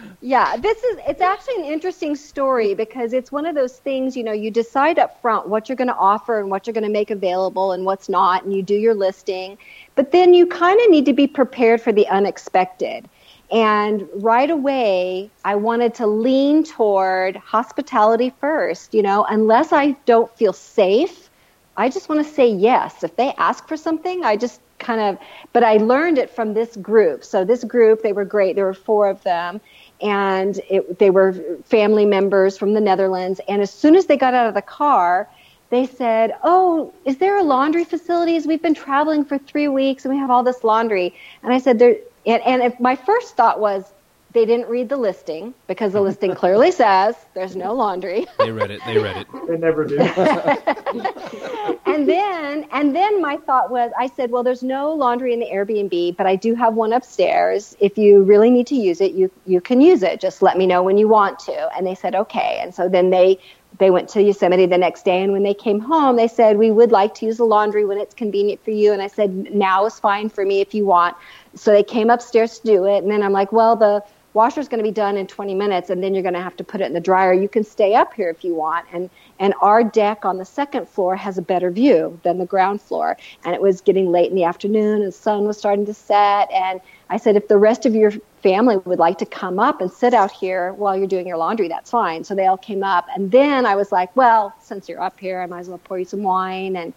yeah, 0.21 0.57
this 0.57 0.83
is 0.83 0.99
it's 1.07 1.21
actually 1.21 1.55
an 1.57 1.65
interesting 1.65 2.15
story 2.15 2.73
because 2.73 3.13
it's 3.13 3.31
one 3.31 3.45
of 3.45 3.55
those 3.55 3.77
things, 3.77 4.17
you 4.17 4.23
know, 4.23 4.31
you 4.31 4.51
decide 4.51 4.97
up 4.99 5.21
front 5.21 5.47
what 5.47 5.69
you're 5.69 5.75
going 5.75 5.87
to 5.87 5.95
offer 5.95 6.39
and 6.39 6.49
what 6.49 6.65
you're 6.65 6.73
going 6.73 6.83
to 6.83 6.89
make 6.89 7.11
available 7.11 7.71
and 7.73 7.85
what's 7.85 8.09
not 8.09 8.43
and 8.43 8.53
you 8.53 8.63
do 8.63 8.75
your 8.75 8.95
listing, 8.95 9.57
but 9.95 10.11
then 10.11 10.33
you 10.33 10.47
kind 10.47 10.79
of 10.81 10.89
need 10.89 11.05
to 11.05 11.13
be 11.13 11.27
prepared 11.27 11.81
for 11.81 11.91
the 11.91 12.07
unexpected. 12.07 13.07
And 13.51 14.07
right 14.15 14.49
away, 14.49 15.29
I 15.43 15.55
wanted 15.55 15.93
to 15.95 16.07
lean 16.07 16.63
toward 16.63 17.35
hospitality 17.35 18.33
first, 18.39 18.93
you 18.93 19.01
know, 19.03 19.25
unless 19.25 19.73
I 19.73 19.91
don't 20.05 20.33
feel 20.37 20.53
safe, 20.53 21.29
I 21.77 21.89
just 21.89 22.09
want 22.09 22.25
to 22.25 22.33
say 22.33 22.47
yes. 22.47 23.03
If 23.03 23.15
they 23.15 23.33
ask 23.37 23.67
for 23.67 23.77
something, 23.77 24.23
I 24.23 24.37
just 24.37 24.61
kind 24.81 24.99
of, 25.01 25.17
but 25.53 25.63
I 25.63 25.77
learned 25.77 26.17
it 26.17 26.29
from 26.29 26.53
this 26.53 26.75
group. 26.75 27.23
So 27.23 27.45
this 27.45 27.63
group, 27.63 28.01
they 28.01 28.13
were 28.13 28.25
great. 28.25 28.55
There 28.55 28.65
were 28.65 28.73
four 28.73 29.07
of 29.09 29.23
them, 29.23 29.61
and 30.01 30.59
it, 30.69 30.99
they 30.99 31.09
were 31.09 31.33
family 31.63 32.05
members 32.05 32.57
from 32.57 32.73
the 32.73 32.81
Netherlands. 32.81 33.39
And 33.47 33.61
as 33.61 33.71
soon 33.71 33.95
as 33.95 34.07
they 34.07 34.17
got 34.17 34.33
out 34.33 34.47
of 34.47 34.53
the 34.53 34.61
car, 34.61 35.29
they 35.69 35.85
said, 35.85 36.35
"Oh, 36.43 36.93
is 37.05 37.17
there 37.17 37.37
a 37.37 37.43
laundry 37.43 37.85
facilities? 37.85 38.45
We've 38.45 38.61
been 38.61 38.73
traveling 38.73 39.23
for 39.23 39.37
three 39.37 39.69
weeks 39.69 40.03
and 40.03 40.13
we 40.13 40.19
have 40.19 40.29
all 40.29 40.43
this 40.43 40.63
laundry." 40.63 41.13
And 41.43 41.53
I 41.53 41.59
said, 41.59 41.79
"There." 41.79 41.95
And, 42.25 42.41
and 42.43 42.61
if 42.61 42.79
my 42.79 42.95
first 42.95 43.35
thought 43.35 43.59
was 43.59 43.91
they 44.33 44.45
didn't 44.45 44.69
read 44.69 44.89
the 44.89 44.97
listing 44.97 45.53
because 45.67 45.93
the 45.93 46.01
listing 46.09 46.35
clearly 46.35 46.71
says 46.71 47.15
there's 47.33 47.55
no 47.55 47.73
laundry. 47.73 48.25
They 48.39 48.51
read 48.51 48.71
it. 48.71 48.81
They 48.85 48.97
read 48.97 49.17
it. 49.17 49.27
They 49.47 49.57
never 49.57 49.83
do. 49.83 49.97
and 51.85 52.07
then 52.07 52.65
and 52.71 52.95
then 52.95 53.21
my 53.21 53.37
thought 53.37 53.69
was 53.69 53.91
I 53.97 54.07
said, 54.07 54.31
well, 54.31 54.43
there's 54.43 54.63
no 54.63 54.93
laundry 54.93 55.33
in 55.33 55.39
the 55.39 55.47
Airbnb, 55.47 56.15
but 56.15 56.25
I 56.25 56.35
do 56.37 56.55
have 56.55 56.73
one 56.73 56.93
upstairs. 56.93 57.75
If 57.79 57.97
you 57.97 58.23
really 58.23 58.49
need 58.49 58.67
to 58.67 58.75
use 58.75 59.01
it, 59.01 59.11
you 59.11 59.29
you 59.45 59.59
can 59.59 59.81
use 59.81 60.03
it. 60.03 60.21
Just 60.21 60.41
let 60.41 60.57
me 60.57 60.67
know 60.67 60.83
when 60.83 60.97
you 60.97 61.09
want 61.09 61.39
to. 61.39 61.69
And 61.75 61.85
they 61.85 61.95
said, 61.95 62.15
okay. 62.15 62.59
And 62.61 62.73
so 62.73 62.87
then 62.87 63.09
they 63.09 63.39
they 63.77 63.89
went 63.89 64.09
to 64.09 64.21
Yosemite 64.21 64.65
the 64.67 64.77
next 64.77 65.03
day, 65.03 65.21
and 65.23 65.31
when 65.31 65.43
they 65.43 65.53
came 65.53 65.79
home, 65.79 66.15
they 66.15 66.27
said, 66.27 66.57
we 66.57 66.71
would 66.71 66.91
like 66.91 67.15
to 67.15 67.25
use 67.25 67.37
the 67.37 67.45
laundry 67.45 67.85
when 67.85 67.97
it's 67.97 68.13
convenient 68.13 68.63
for 68.63 68.71
you. 68.71 68.93
And 68.93 69.01
I 69.01 69.07
said, 69.07 69.53
now 69.53 69.85
is 69.85 69.97
fine 69.99 70.29
for 70.29 70.45
me 70.45 70.61
if 70.61 70.73
you 70.73 70.85
want. 70.85 71.15
So 71.55 71.71
they 71.71 71.83
came 71.83 72.09
upstairs 72.09 72.59
to 72.59 72.67
do 72.67 72.85
it, 72.85 72.99
and 72.99 73.11
then 73.11 73.23
I'm 73.23 73.31
like, 73.31 73.51
well, 73.51 73.75
the 73.75 74.03
washer's 74.33 74.67
going 74.67 74.79
to 74.79 74.83
be 74.83 74.93
done 74.93 75.17
in 75.17 75.27
20 75.27 75.53
minutes 75.53 75.89
and 75.89 76.03
then 76.03 76.13
you're 76.13 76.23
going 76.23 76.33
to 76.33 76.41
have 76.41 76.55
to 76.57 76.63
put 76.63 76.81
it 76.81 76.85
in 76.85 76.93
the 76.93 77.01
dryer. 77.01 77.33
You 77.33 77.49
can 77.49 77.63
stay 77.63 77.95
up 77.95 78.13
here 78.13 78.29
if 78.29 78.43
you 78.43 78.53
want 78.55 78.85
and 78.93 79.09
and 79.39 79.53
our 79.61 79.83
deck 79.83 80.23
on 80.23 80.37
the 80.37 80.45
second 80.45 80.87
floor 80.87 81.15
has 81.15 81.37
a 81.37 81.41
better 81.41 81.71
view 81.71 82.19
than 82.23 82.37
the 82.37 82.45
ground 82.45 82.81
floor 82.81 83.17
and 83.43 83.53
it 83.53 83.61
was 83.61 83.81
getting 83.81 84.11
late 84.11 84.29
in 84.29 84.35
the 84.35 84.43
afternoon 84.43 85.01
and 85.01 85.07
the 85.07 85.11
sun 85.11 85.45
was 85.45 85.57
starting 85.57 85.85
to 85.85 85.93
set 85.93 86.51
and 86.51 86.79
i 87.09 87.17
said 87.17 87.35
if 87.35 87.47
the 87.47 87.57
rest 87.57 87.85
of 87.85 87.95
your 87.95 88.11
family 88.41 88.77
would 88.77 88.99
like 88.99 89.17
to 89.17 89.25
come 89.25 89.59
up 89.59 89.81
and 89.81 89.91
sit 89.91 90.13
out 90.13 90.31
here 90.31 90.73
while 90.73 90.97
you're 90.97 91.07
doing 91.07 91.27
your 91.27 91.37
laundry 91.37 91.67
that's 91.67 91.91
fine. 91.91 92.23
So 92.23 92.33
they 92.33 92.47
all 92.47 92.57
came 92.57 92.83
up 92.83 93.07
and 93.15 93.31
then 93.31 93.65
i 93.65 93.75
was 93.75 93.91
like 93.91 94.15
well 94.15 94.53
since 94.61 94.87
you're 94.87 95.01
up 95.01 95.19
here 95.19 95.41
i 95.41 95.45
might 95.45 95.59
as 95.59 95.69
well 95.69 95.79
pour 95.79 95.99
you 95.99 96.05
some 96.05 96.23
wine 96.23 96.75
and 96.75 96.93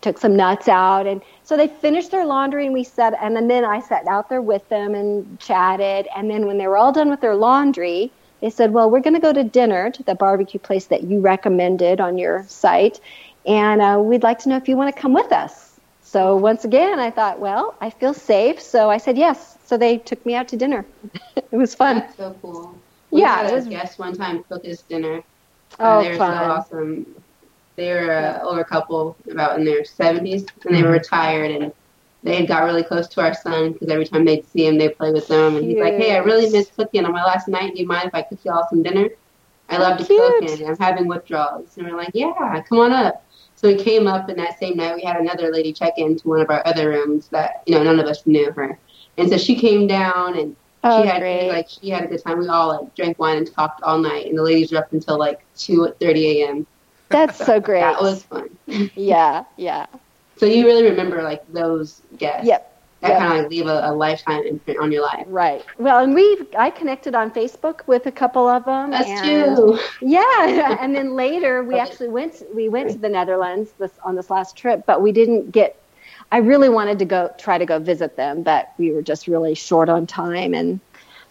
took 0.00 0.18
some 0.18 0.36
nuts 0.36 0.68
out. 0.68 1.06
And 1.06 1.20
so 1.42 1.56
they 1.56 1.68
finished 1.68 2.10
their 2.10 2.24
laundry 2.26 2.64
and 2.66 2.72
we 2.74 2.84
sat 2.84 3.14
and 3.20 3.50
then 3.50 3.64
I 3.64 3.80
sat 3.80 4.06
out 4.06 4.28
there 4.28 4.42
with 4.42 4.68
them 4.68 4.94
and 4.94 5.38
chatted. 5.40 6.08
And 6.16 6.30
then 6.30 6.46
when 6.46 6.58
they 6.58 6.66
were 6.66 6.76
all 6.76 6.92
done 6.92 7.10
with 7.10 7.20
their 7.20 7.34
laundry 7.36 8.10
they 8.40 8.50
said 8.50 8.72
well 8.72 8.90
we're 8.90 9.00
going 9.00 9.14
to 9.14 9.20
go 9.20 9.32
to 9.32 9.44
dinner 9.44 9.90
to 9.90 10.02
the 10.02 10.14
barbecue 10.14 10.60
place 10.60 10.86
that 10.86 11.04
you 11.04 11.20
recommended 11.20 12.00
on 12.00 12.18
your 12.18 12.44
site. 12.48 13.00
And 13.46 13.80
uh, 13.82 14.00
we'd 14.02 14.22
like 14.22 14.38
to 14.40 14.48
know 14.48 14.56
if 14.56 14.68
you 14.68 14.76
want 14.76 14.94
to 14.94 15.00
come 15.00 15.12
with 15.14 15.32
us. 15.32 15.78
So 16.02 16.36
once 16.36 16.64
again 16.64 16.98
I 16.98 17.10
thought 17.10 17.38
well 17.40 17.74
I 17.80 17.90
feel 17.90 18.14
safe. 18.14 18.60
So 18.60 18.90
I 18.90 18.98
said 18.98 19.16
yes. 19.18 19.56
So 19.66 19.76
they 19.76 19.98
took 19.98 20.24
me 20.26 20.34
out 20.34 20.48
to 20.48 20.56
dinner. 20.56 20.84
It 21.52 21.56
was 21.56 21.74
fun. 21.74 21.98
That's 22.00 22.16
so 22.16 22.36
cool. 22.42 22.76
We 23.10 23.20
Yeah, 23.20 23.36
had 23.36 23.46
it 23.46 23.52
a 23.52 23.54
was- 23.54 23.68
guest 23.68 23.98
one 23.98 24.14
time 24.16 24.42
cook 24.44 24.64
us 24.66 24.82
dinner. 24.82 25.22
oh 25.78 25.84
Uh, 25.84 26.02
they 26.02 26.10
were 26.10 26.16
fun. 26.16 26.36
so 26.38 26.50
awesome. 26.50 27.23
They 27.76 27.90
were 27.92 28.12
an 28.12 28.40
older 28.42 28.64
couple, 28.64 29.16
about 29.30 29.58
in 29.58 29.64
their 29.64 29.82
70s, 29.82 30.46
and 30.64 30.74
they 30.74 30.82
were 30.82 30.90
retired, 30.90 31.50
and 31.50 31.72
they 32.22 32.36
had 32.36 32.48
got 32.48 32.64
really 32.64 32.82
close 32.82 33.08
to 33.08 33.20
our 33.20 33.34
son 33.34 33.72
because 33.72 33.88
every 33.88 34.06
time 34.06 34.24
they'd 34.24 34.46
see 34.46 34.66
him, 34.66 34.78
they'd 34.78 34.96
play 34.96 35.12
with 35.12 35.28
him. 35.28 35.56
And 35.56 35.64
he's 35.64 35.78
like, 35.78 35.94
"Hey, 35.94 36.14
I 36.14 36.18
really 36.18 36.48
miss 36.50 36.70
cooking 36.70 37.04
on 37.04 37.12
my 37.12 37.24
last 37.24 37.48
night. 37.48 37.74
Do 37.74 37.80
you 37.80 37.86
mind 37.86 38.06
if 38.06 38.14
I 38.14 38.22
cook 38.22 38.38
y'all 38.44 38.66
some 38.70 38.82
dinner? 38.82 39.08
I 39.68 39.78
love 39.78 39.98
to 39.98 40.04
cook, 40.04 40.42
and 40.42 40.68
I'm 40.68 40.76
having 40.78 41.06
withdrawals." 41.08 41.76
And 41.76 41.86
we're 41.86 41.96
like, 41.96 42.10
"Yeah, 42.14 42.62
come 42.68 42.78
on 42.78 42.92
up." 42.92 43.24
So 43.56 43.68
we 43.68 43.76
came 43.76 44.06
up, 44.06 44.28
and 44.28 44.38
that 44.38 44.58
same 44.58 44.76
night 44.76 44.94
we 44.94 45.02
had 45.02 45.16
another 45.16 45.50
lady 45.52 45.72
check 45.72 45.94
into 45.98 46.28
one 46.28 46.40
of 46.40 46.50
our 46.50 46.62
other 46.66 46.90
rooms 46.90 47.28
that 47.28 47.62
you 47.66 47.74
know 47.74 47.82
none 47.82 47.98
of 47.98 48.06
us 48.06 48.26
knew 48.26 48.50
her, 48.52 48.78
and 49.18 49.28
so 49.28 49.36
she 49.36 49.54
came 49.54 49.86
down 49.86 50.38
and 50.38 50.56
oh 50.82 51.02
she 51.02 51.08
had 51.08 51.20
great 51.20 51.48
like 51.48 51.68
she 51.68 51.88
had 51.90 52.04
a 52.04 52.06
good 52.06 52.22
time. 52.22 52.38
We 52.38 52.48
all 52.48 52.68
like 52.68 52.94
drank 52.94 53.18
wine 53.18 53.38
and 53.38 53.52
talked 53.52 53.82
all 53.82 53.98
night, 53.98 54.26
and 54.26 54.38
the 54.38 54.42
ladies 54.42 54.72
were 54.72 54.78
up 54.78 54.92
until 54.92 55.18
like 55.18 55.44
two 55.56 55.92
thirty 56.00 56.42
a.m. 56.42 56.66
That's 57.14 57.38
so 57.38 57.60
great. 57.68 57.80
That 57.80 58.00
was 58.02 58.24
fun. 58.24 58.48
yeah, 58.96 59.44
yeah. 59.56 59.86
So 60.36 60.46
you 60.46 60.66
really 60.66 60.82
remember 60.84 61.22
like 61.22 61.42
those 61.48 62.02
guests. 62.16 62.46
Yep. 62.46 62.70
That 63.02 63.08
Yep. 63.10 63.18
kind 63.18 63.32
of 63.32 63.38
like 63.42 63.50
leave 63.50 63.66
a, 63.66 63.82
a 63.84 63.92
lifetime 63.92 64.42
imprint 64.46 64.80
on 64.80 64.90
your 64.90 65.02
life. 65.02 65.26
Right. 65.28 65.62
Well, 65.78 66.02
and 66.02 66.14
we 66.14 66.38
I 66.58 66.70
connected 66.70 67.14
on 67.14 67.30
Facebook 67.30 67.86
with 67.86 68.06
a 68.06 68.12
couple 68.12 68.48
of 68.48 68.64
them. 68.64 68.90
That's 68.90 69.10
and, 69.10 69.56
true. 69.56 69.78
Yeah, 70.00 70.78
and 70.80 70.94
then 70.94 71.14
later 71.14 71.62
we 71.62 71.74
Okay. 71.74 71.82
actually 71.82 72.08
went 72.08 72.42
we 72.54 72.68
went 72.68 72.90
to 72.92 72.98
the 72.98 73.08
Netherlands 73.10 73.72
this 73.78 73.92
on 74.04 74.16
this 74.16 74.30
last 74.30 74.56
trip, 74.56 74.84
but 74.86 75.02
we 75.02 75.12
didn't 75.12 75.50
get. 75.50 75.76
I 76.32 76.38
really 76.38 76.68
wanted 76.68 76.98
to 77.00 77.04
go 77.04 77.30
try 77.38 77.58
to 77.58 77.66
go 77.66 77.78
visit 77.78 78.16
them, 78.16 78.42
but 78.42 78.72
we 78.78 78.92
were 78.92 79.02
just 79.02 79.28
really 79.28 79.54
short 79.54 79.88
on 79.88 80.06
time, 80.06 80.54
and 80.54 80.80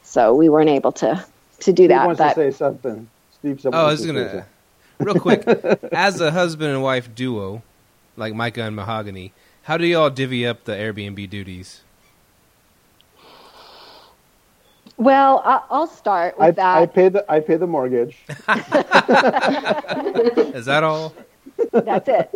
so 0.03 0.35
we 0.35 0.49
weren't 0.49 0.69
able 0.69 0.91
to 0.93 1.25
to 1.61 1.73
do 1.73 1.87
Steve 1.87 1.89
that. 1.89 2.05
wants 2.05 2.19
But 2.19 2.29
to 2.29 2.35
say 2.35 2.51
something. 2.51 3.09
Steve, 3.31 3.59
Oh, 3.65 3.71
I 3.71 3.83
wants 3.85 3.91
was 3.91 4.01
to 4.01 4.07
say 4.07 4.13
gonna 4.13 4.29
something. 4.29 4.52
Real 4.99 5.19
quick. 5.19 5.45
as 5.91 6.21
a 6.21 6.31
husband 6.31 6.71
and 6.71 6.83
wife 6.83 7.13
duo, 7.13 7.61
like 8.15 8.33
Myka 8.33 8.67
and 8.67 8.75
Mahogany, 8.75 9.33
how 9.63 9.77
do 9.77 9.85
y'all 9.85 10.09
divvy 10.09 10.45
up 10.45 10.63
the 10.65 10.73
Airbnb 10.73 11.29
duties? 11.29 11.81
well, 14.97 15.41
I, 15.43 15.61
I'll 15.69 15.87
start 15.87 16.37
with 16.37 16.59
I, 16.59 16.81
I 16.81 16.85
that. 16.85 16.93
pay 16.93 17.09
the 17.09 17.31
I 17.31 17.39
pay 17.39 17.57
the 17.57 17.67
mortgage. 17.67 18.17
Is 20.55 20.65
that 20.65 20.83
all? 20.83 21.13
That's 21.71 22.07
it. 22.07 22.29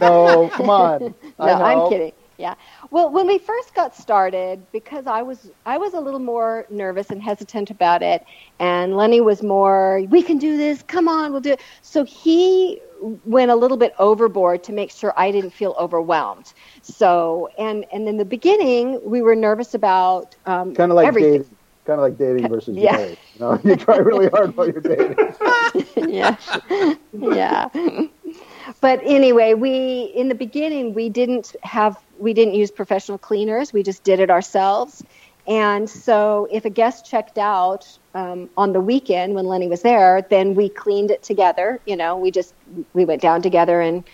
No, 0.00 0.50
come 0.52 0.70
on. 0.70 1.14
no, 1.38 1.44
I'm 1.46 1.90
kidding. 1.90 2.12
Yeah. 2.38 2.54
Well, 2.90 3.10
when 3.12 3.26
we 3.26 3.38
first 3.38 3.74
got 3.74 3.94
started, 3.94 4.66
because 4.72 5.06
I 5.06 5.22
was 5.22 5.50
I 5.66 5.78
was 5.78 5.94
a 5.94 6.00
little 6.00 6.20
more 6.20 6.66
nervous 6.70 7.10
and 7.10 7.22
hesitant 7.22 7.70
about 7.70 8.02
it, 8.02 8.22
and 8.58 8.96
Lenny 8.96 9.20
was 9.20 9.42
more, 9.42 10.02
"We 10.10 10.22
can 10.22 10.38
do 10.38 10.56
this. 10.56 10.82
Come 10.82 11.08
on, 11.08 11.32
we'll 11.32 11.40
do 11.40 11.52
it." 11.52 11.60
So 11.82 12.04
he 12.04 12.80
went 13.00 13.50
a 13.50 13.54
little 13.56 13.76
bit 13.76 13.92
overboard 13.98 14.64
to 14.64 14.72
make 14.72 14.90
sure 14.90 15.12
I 15.16 15.30
didn't 15.30 15.50
feel 15.50 15.74
overwhelmed. 15.78 16.46
So, 16.82 17.48
and 17.58 17.84
and 17.92 18.08
in 18.08 18.16
the 18.16 18.24
beginning, 18.24 19.00
we 19.04 19.22
were 19.22 19.34
nervous 19.36 19.74
about 19.74 20.34
um, 20.46 20.76
Kind 20.76 20.90
of 20.90 20.96
like 20.96 21.08
everything. 21.08 21.42
dating. 21.42 21.56
Kind 21.86 22.00
of 22.00 22.04
like 22.04 22.18
dating 22.18 22.48
versus 22.48 22.76
Yeah. 22.76 22.96
marriage. 22.96 23.18
You, 23.34 23.40
know, 23.40 23.60
you 23.64 23.76
try 23.76 23.96
really 23.96 24.28
hard 24.28 24.56
while 24.56 24.66
you're 24.66 24.80
dating. 24.80 25.16
yeah 25.96 26.36
yeah 27.12 27.68
but 28.80 29.00
anyway 29.04 29.54
we 29.54 30.12
in 30.14 30.28
the 30.28 30.34
beginning 30.34 30.94
we 30.94 31.08
didn't 31.08 31.54
have 31.62 31.96
we 32.18 32.34
didn't 32.34 32.54
use 32.54 32.70
professional 32.70 33.18
cleaners. 33.18 33.72
We 33.72 33.82
just 33.82 34.04
did 34.04 34.20
it 34.20 34.30
ourselves. 34.30 35.02
And 35.46 35.88
so 35.88 36.46
if 36.52 36.66
a 36.66 36.70
guest 36.70 37.06
checked 37.06 37.38
out 37.38 37.98
um, 38.14 38.50
on 38.56 38.74
the 38.74 38.80
weekend 38.80 39.34
when 39.34 39.46
lenny 39.46 39.66
was 39.66 39.80
there 39.80 40.26
then 40.28 40.54
we 40.54 40.68
cleaned 40.68 41.10
it 41.10 41.22
together 41.22 41.80
you 41.86 41.96
know 41.96 42.16
we 42.16 42.30
just 42.30 42.52
we 42.92 43.04
went 43.04 43.22
down 43.22 43.40
together 43.40 43.80
and 43.80 44.04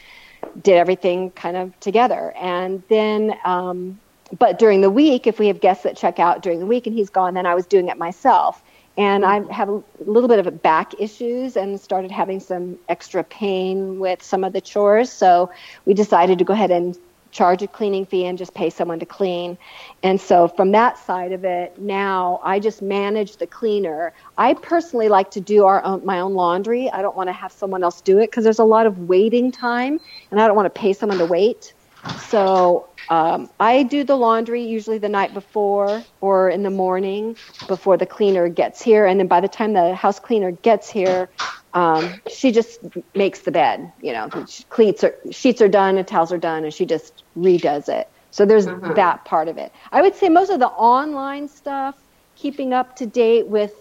did 0.62 0.76
everything 0.76 1.30
kind 1.32 1.56
of 1.56 1.78
together. 1.80 2.32
And 2.36 2.82
then 2.88 3.34
um, 3.44 3.98
but 4.38 4.58
during 4.58 4.80
the 4.80 4.90
week 4.90 5.26
if 5.26 5.38
we 5.38 5.48
have 5.48 5.60
guests 5.60 5.82
that 5.82 5.96
check 5.96 6.18
out 6.18 6.42
during 6.42 6.60
the 6.60 6.66
week 6.66 6.86
and 6.86 6.96
he's 6.96 7.10
gone 7.10 7.34
then 7.34 7.46
i 7.46 7.54
was 7.54 7.66
doing 7.66 7.88
it 7.88 7.98
myself. 7.98 8.62
And 8.96 9.24
I 9.24 9.42
have 9.52 9.68
a 9.68 9.82
little 10.06 10.28
bit 10.28 10.38
of 10.38 10.62
back 10.62 10.92
issues 11.00 11.56
and 11.56 11.80
started 11.80 12.12
having 12.12 12.38
some 12.38 12.78
extra 12.88 13.24
pain 13.24 13.98
with 13.98 14.22
some 14.22 14.44
of 14.44 14.52
the 14.52 14.60
chores. 14.60 15.10
So 15.10 15.50
we 15.84 15.94
decided 15.94 16.38
to 16.38 16.44
go 16.44 16.52
ahead 16.52 16.70
and 16.70 16.96
charge 17.34 17.62
a 17.62 17.66
cleaning 17.66 18.06
fee 18.06 18.24
and 18.24 18.38
just 18.38 18.54
pay 18.54 18.70
someone 18.70 19.00
to 19.00 19.06
clean. 19.06 19.58
And 20.02 20.20
so 20.20 20.48
from 20.48 20.70
that 20.70 20.96
side 20.96 21.32
of 21.32 21.44
it, 21.44 21.78
now 21.78 22.40
I 22.44 22.60
just 22.60 22.80
manage 22.80 23.36
the 23.36 23.46
cleaner. 23.46 24.14
I 24.38 24.54
personally 24.54 25.08
like 25.08 25.32
to 25.32 25.40
do 25.40 25.66
our 25.66 25.84
own, 25.84 26.06
my 26.06 26.20
own 26.20 26.34
laundry. 26.34 26.88
I 26.90 27.02
don't 27.02 27.16
want 27.16 27.28
to 27.28 27.32
have 27.32 27.52
someone 27.52 27.82
else 27.82 28.00
do 28.00 28.18
it 28.18 28.30
because 28.30 28.44
there's 28.44 28.60
a 28.60 28.64
lot 28.64 28.86
of 28.86 29.00
waiting 29.00 29.50
time 29.50 30.00
and 30.30 30.40
I 30.40 30.46
don't 30.46 30.56
want 30.56 30.72
to 30.72 30.80
pay 30.80 30.92
someone 30.92 31.18
to 31.18 31.26
wait. 31.26 31.74
So 32.16 32.86
um, 33.08 33.48
I 33.60 33.82
do 33.82 34.04
the 34.04 34.16
laundry 34.16 34.62
usually 34.64 34.98
the 34.98 35.08
night 35.08 35.34
before 35.34 36.08
or 36.20 36.48
in 36.48 36.62
the 36.62 36.70
morning 36.70 37.36
before 37.66 37.96
the 37.96 38.06
cleaner 38.06 38.48
gets 38.48 38.82
here, 38.82 39.06
and 39.06 39.18
then 39.18 39.26
by 39.26 39.40
the 39.40 39.48
time 39.48 39.72
the 39.72 39.94
house 39.94 40.18
cleaner 40.20 40.52
gets 40.52 40.90
here, 40.90 41.30
um, 41.74 42.20
she 42.28 42.52
just 42.52 42.78
makes 43.14 43.40
the 43.42 43.50
bed. 43.52 43.92
You 44.02 44.12
know, 44.12 44.30
cleats 44.70 45.02
are, 45.04 45.14
sheets 45.30 45.60
are 45.62 45.68
done, 45.68 45.96
and 45.98 46.06
towels 46.06 46.32
are 46.32 46.38
done, 46.38 46.64
and 46.64 46.72
she 46.72 46.86
just 46.86 47.24
redoes 47.36 47.88
it. 47.88 48.06
So 48.30 48.44
there's 48.44 48.66
Uh-huh. 48.66 48.94
that 48.94 49.24
part 49.24 49.48
of 49.48 49.58
it. 49.58 49.72
I 49.92 50.02
would 50.02 50.14
say 50.14 50.28
most 50.28 50.50
of 50.50 50.60
the 50.60 50.68
online 50.68 51.48
stuff, 51.48 51.94
keeping 52.36 52.72
up 52.72 52.96
to 52.96 53.06
date 53.06 53.48
with 53.48 53.72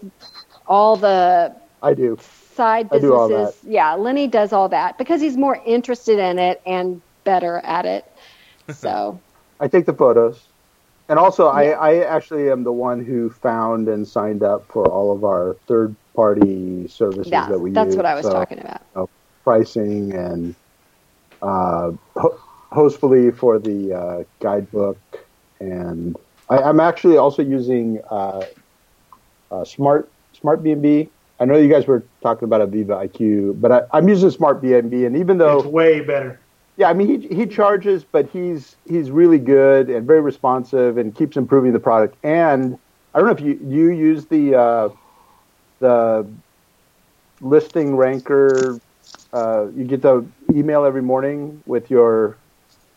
all 0.66 0.96
the 0.96 1.54
I 1.82 1.94
do. 1.94 2.16
side 2.56 2.90
I 2.90 2.98
do 2.98 3.14
all 3.14 3.28
businesses. 3.28 3.60
Yeah, 3.64 3.94
Lenny 3.94 4.28
does 4.28 4.52
all 4.52 4.68
that 4.70 4.98
because 4.98 5.20
he's 5.20 5.36
more 5.36 5.58
interested 5.66 6.18
in 6.18 6.38
it 6.38 6.60
and 6.66 7.00
better 7.24 7.58
at 7.58 7.86
it. 7.86 8.04
So 8.70 9.22
I 9.60 9.68
take 9.68 9.86
the 9.86 9.94
photos. 9.94 10.50
And 11.08 11.18
also, 11.18 11.48
I, 11.48 11.64
I 11.70 11.96
actually 12.04 12.50
am 12.50 12.64
the 12.64 12.72
one 12.72 13.04
who 13.04 13.30
found 13.30 13.88
and 13.88 14.06
signed 14.06 14.42
up 14.42 14.66
for 14.72 14.90
all 14.90 15.14
of 15.14 15.24
our 15.24 15.56
third 15.68 15.96
party 16.16 16.86
services 16.88 17.30
yeah, 17.30 17.48
that 17.48 17.58
we 17.58 17.70
that's 17.72 17.86
use. 17.86 17.94
That's 17.94 17.96
what 17.96 18.06
I 18.06 18.14
was 18.14 18.26
So, 18.26 18.30
talking 18.30 18.58
about. 18.60 18.82
Pricing 19.44 20.12
and 20.14 20.54
uh, 21.42 21.90
ho- 22.16 22.38
hostfully 22.72 23.36
for 23.36 23.58
the 23.58 23.92
uh, 23.92 24.24
guidebook. 24.42 24.98
And 25.60 26.16
I, 26.48 26.58
I'm 26.58 26.80
actually 26.80 27.16
also 27.16 27.42
using 27.42 28.00
uh, 28.10 28.42
uh, 29.50 29.64
Smart 29.64 30.12
Smart 30.34 30.62
BNB. 30.62 31.12
I 31.40 31.44
know 31.44 31.56
you 31.56 31.68
guys 31.68 31.86
were 31.86 32.08
talking 32.22 32.44
about 32.44 32.60
Aviva 32.68 32.96
IQ, 32.96 33.54
but 33.60 33.72
I, 33.72 33.82
I'm 33.92 34.08
using 34.08 34.30
Smart 34.30 34.62
BNB. 34.62 35.04
And 35.06 35.16
even 35.16 35.38
though 35.38 35.58
It's 35.58 35.66
way 35.66 36.00
better. 36.00 36.43
Yeah, 36.76 36.88
I 36.88 36.94
mean 36.94 37.08
he 37.22 37.28
he 37.34 37.46
charges, 37.46 38.04
but 38.04 38.28
he's 38.30 38.76
he's 38.84 39.10
really 39.10 39.38
good 39.38 39.90
and 39.90 40.06
very 40.06 40.20
responsive 40.20 40.96
and 40.98 41.14
keeps 41.14 41.36
improving 41.36 41.72
the 41.72 41.80
product. 41.80 42.16
And 42.22 42.76
I 43.14 43.18
don't 43.18 43.26
know 43.28 43.34
if 43.34 43.40
you 43.40 43.58
you 43.62 43.90
use 43.90 44.26
the 44.26 44.54
uh, 44.54 44.88
the 45.80 46.34
listing 47.40 47.96
ranker. 47.96 48.80
Uh, 49.32 49.66
you 49.74 49.84
get 49.84 50.02
the 50.02 50.28
email 50.54 50.84
every 50.84 51.02
morning 51.02 51.60
with 51.66 51.90
your 51.90 52.38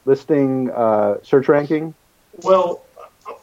listing 0.06 0.70
uh, 0.76 1.16
search 1.24 1.48
ranking. 1.48 1.94
Well, 2.34 2.86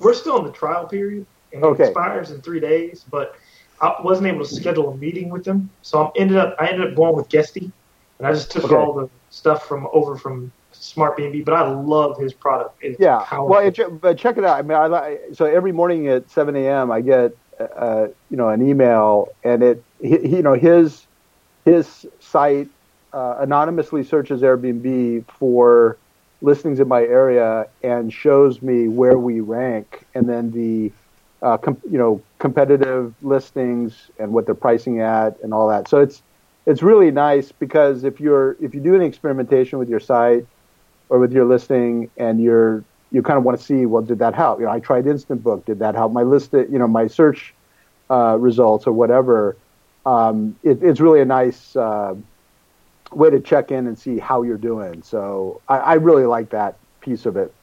we're 0.01 0.15
still 0.15 0.39
in 0.39 0.45
the 0.45 0.53
trial 0.53 0.87
period, 0.87 1.27
and 1.53 1.65
it 1.65 1.75
expires 1.77 2.31
in 2.31 2.41
three 2.43 2.61
days. 2.61 3.05
But 3.11 3.33
I 3.81 3.95
wasn't 4.03 4.29
able 4.29 4.45
to 4.45 4.51
schedule 4.51 4.91
a 4.93 4.97
meeting 4.97 5.31
with 5.31 5.45
them, 5.45 5.71
so 5.83 6.05
I 6.05 6.11
ended 6.19 6.37
up 6.37 6.55
I 6.59 6.69
ended 6.69 6.91
up 6.91 6.97
going 6.97 7.17
with 7.17 7.29
Guesty, 7.29 7.73
and 8.19 8.27
I 8.27 8.33
just 8.33 8.51
took 8.53 8.65
Okay. 8.65 8.75
all 8.75 8.95
the 8.95 9.09
stuff 9.35 9.67
from 9.67 9.89
over 9.93 10.17
from 10.17 10.53
Smart 10.73 11.17
BNB. 11.19 11.45
But 11.45 11.55
I 11.55 11.69
love 11.71 12.19
his 12.19 12.33
product. 12.33 12.77
It's 12.83 12.99
Yeah, 13.01 13.19
powerful. 13.19 13.47
well, 13.49 13.67
it, 13.67 14.01
but 14.01 14.19
check 14.19 14.39
it 14.39 14.45
out. 14.45 14.59
I 14.59 14.63
mean, 14.63 14.77
I 14.77 14.87
li- 14.87 15.19
so 15.35 15.45
every 15.45 15.73
morning 15.73 16.09
at 16.09 16.31
7 16.31 16.55
a.m. 16.57 16.91
I 16.91 17.01
get 17.01 17.33
uh, 17.61 18.07
you 18.31 18.37
know 18.37 18.49
an 18.49 18.67
email, 18.67 19.29
and 19.45 19.63
it 19.63 19.85
he- 20.01 20.37
you 20.37 20.43
know 20.43 20.55
his 20.55 21.07
his 21.65 22.07
site 22.21 22.69
uh, 23.13 23.37
anonymously 23.41 24.03
searches 24.05 24.43
Airbnb 24.43 25.25
for 25.39 25.99
listings 26.41 26.79
in 26.81 26.89
my 26.89 27.03
area 27.03 27.67
and 27.83 28.13
shows 28.13 28.61
me 28.61 28.89
where 28.89 29.19
we 29.19 29.41
rank, 29.41 30.05
and 30.15 30.29
then 30.29 30.51
the 30.51 30.93
uh, 31.43 31.57
com- 31.59 31.81
you 31.91 31.99
know 31.99 32.25
competitive 32.41 33.15
listings 33.23 34.11
and 34.19 34.33
what 34.33 34.47
they're 34.47 34.55
pricing 34.55 35.01
at 35.01 35.35
and 35.43 35.55
all 35.55 35.69
that. 35.69 35.89
So 35.89 36.01
it's 36.01 36.23
it's 36.67 36.83
really 36.83 37.11
nice 37.11 37.53
because 37.53 38.05
if 38.05 38.21
you're 38.21 38.57
if 38.61 38.75
you 38.75 38.81
do 38.81 38.95
any 38.95 39.07
experimentation 39.07 39.79
with 39.79 39.89
your 39.89 40.01
site 40.01 40.47
or 41.09 41.19
with 41.19 41.33
your 41.33 41.45
listing 41.45 42.11
and 42.17 42.43
you're 42.43 42.85
you 43.11 43.23
kind 43.23 43.39
of 43.39 43.45
want 43.45 43.59
to 43.59 43.65
see 43.65 43.87
well 43.87 44.03
did 44.03 44.19
that 44.19 44.35
help? 44.35 44.61
You 44.61 44.67
know 44.67 44.73
i 44.73 44.81
tried 44.81 45.07
instant 45.07 45.43
book. 45.43 45.65
Did 45.67 45.79
that 45.81 45.95
help 45.95 46.13
my 46.13 46.23
list 46.23 46.53
you 46.53 46.79
know 46.79 46.89
my 46.89 47.07
search 47.07 47.55
uh, 48.11 48.37
results 48.39 48.87
or 48.87 48.93
whatever? 48.93 49.57
Um, 50.07 50.57
it, 50.63 50.83
it's 50.83 51.01
really 51.01 51.21
a 51.21 51.25
nice 51.25 51.75
uh, 51.77 52.15
way 53.13 53.31
to 53.31 53.41
check 53.41 53.71
in 53.71 53.87
and 53.87 53.99
see 53.99 54.19
how 54.19 54.43
you're 54.43 54.59
doing. 54.59 55.03
So 55.03 55.61
I, 55.69 55.79
I 55.79 55.95
really 55.95 56.27
like 56.27 56.51
that 56.51 56.77
piece 57.01 57.27
of 57.27 57.37
it 57.37 57.55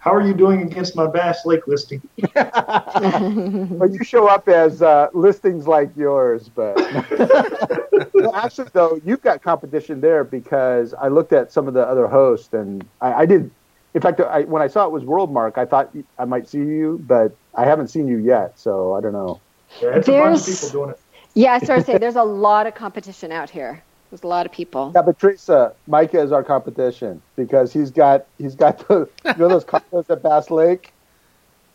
How 0.00 0.14
are 0.14 0.22
you 0.26 0.32
doing 0.34 0.62
against 0.62 0.94
my 0.96 1.06
Bass 1.06 1.44
Lake 1.44 1.66
listing? 1.66 2.00
but 2.34 3.92
you 3.92 4.02
show 4.04 4.26
up 4.28 4.48
as 4.48 4.82
uh, 4.82 5.08
listings 5.12 5.66
like 5.66 5.90
yours 5.96 6.48
but 6.54 6.76
Well, 8.14 8.34
actually 8.34 8.68
though 8.72 9.00
you've 9.04 9.22
got 9.22 9.42
competition 9.42 10.00
there 10.00 10.24
because 10.24 10.94
i 10.94 11.08
looked 11.08 11.32
at 11.32 11.52
some 11.52 11.68
of 11.68 11.74
the 11.74 11.82
other 11.86 12.06
hosts 12.06 12.52
and 12.54 12.84
i, 13.00 13.12
I 13.22 13.26
did 13.26 13.50
in 13.94 14.00
fact 14.00 14.20
I, 14.20 14.42
when 14.42 14.62
i 14.62 14.66
saw 14.66 14.86
it 14.86 14.92
was 14.92 15.02
worldmark 15.04 15.58
i 15.58 15.64
thought 15.64 15.94
i 16.18 16.24
might 16.24 16.48
see 16.48 16.58
you 16.58 17.00
but 17.06 17.36
i 17.54 17.64
haven't 17.64 17.88
seen 17.88 18.06
you 18.08 18.18
yet 18.18 18.58
so 18.58 18.94
i 18.94 19.00
don't 19.00 19.12
know 19.12 19.40
Yeah, 19.82 19.96
it's 19.96 20.08
a 20.08 20.12
bunch 20.12 20.38
of 20.40 20.46
There's- 20.46 20.60
people 20.70 20.80
doing 20.80 20.90
it. 20.90 21.00
Yeah, 21.34 21.52
I 21.52 21.58
started 21.60 21.86
to 21.86 21.92
say 21.92 21.98
there's 21.98 22.16
a 22.16 22.24
lot 22.24 22.66
of 22.66 22.74
competition 22.74 23.30
out 23.30 23.48
here. 23.50 23.82
There's 24.10 24.22
a 24.22 24.26
lot 24.26 24.46
of 24.46 24.52
people. 24.52 24.92
yeah 24.94 25.02
but 25.02 25.18
teresa 25.18 25.74
myka 25.88 26.22
is 26.24 26.32
our 26.32 26.42
competition 26.42 27.20
because 27.36 27.72
he's 27.72 27.90
got 27.90 28.26
he's 28.38 28.54
got 28.54 28.86
the 28.88 29.08
you 29.24 29.34
know 29.36 29.48
those 29.48 29.64
condos 29.64 30.08
at 30.10 30.22
bass 30.22 30.50
lake 30.50 30.92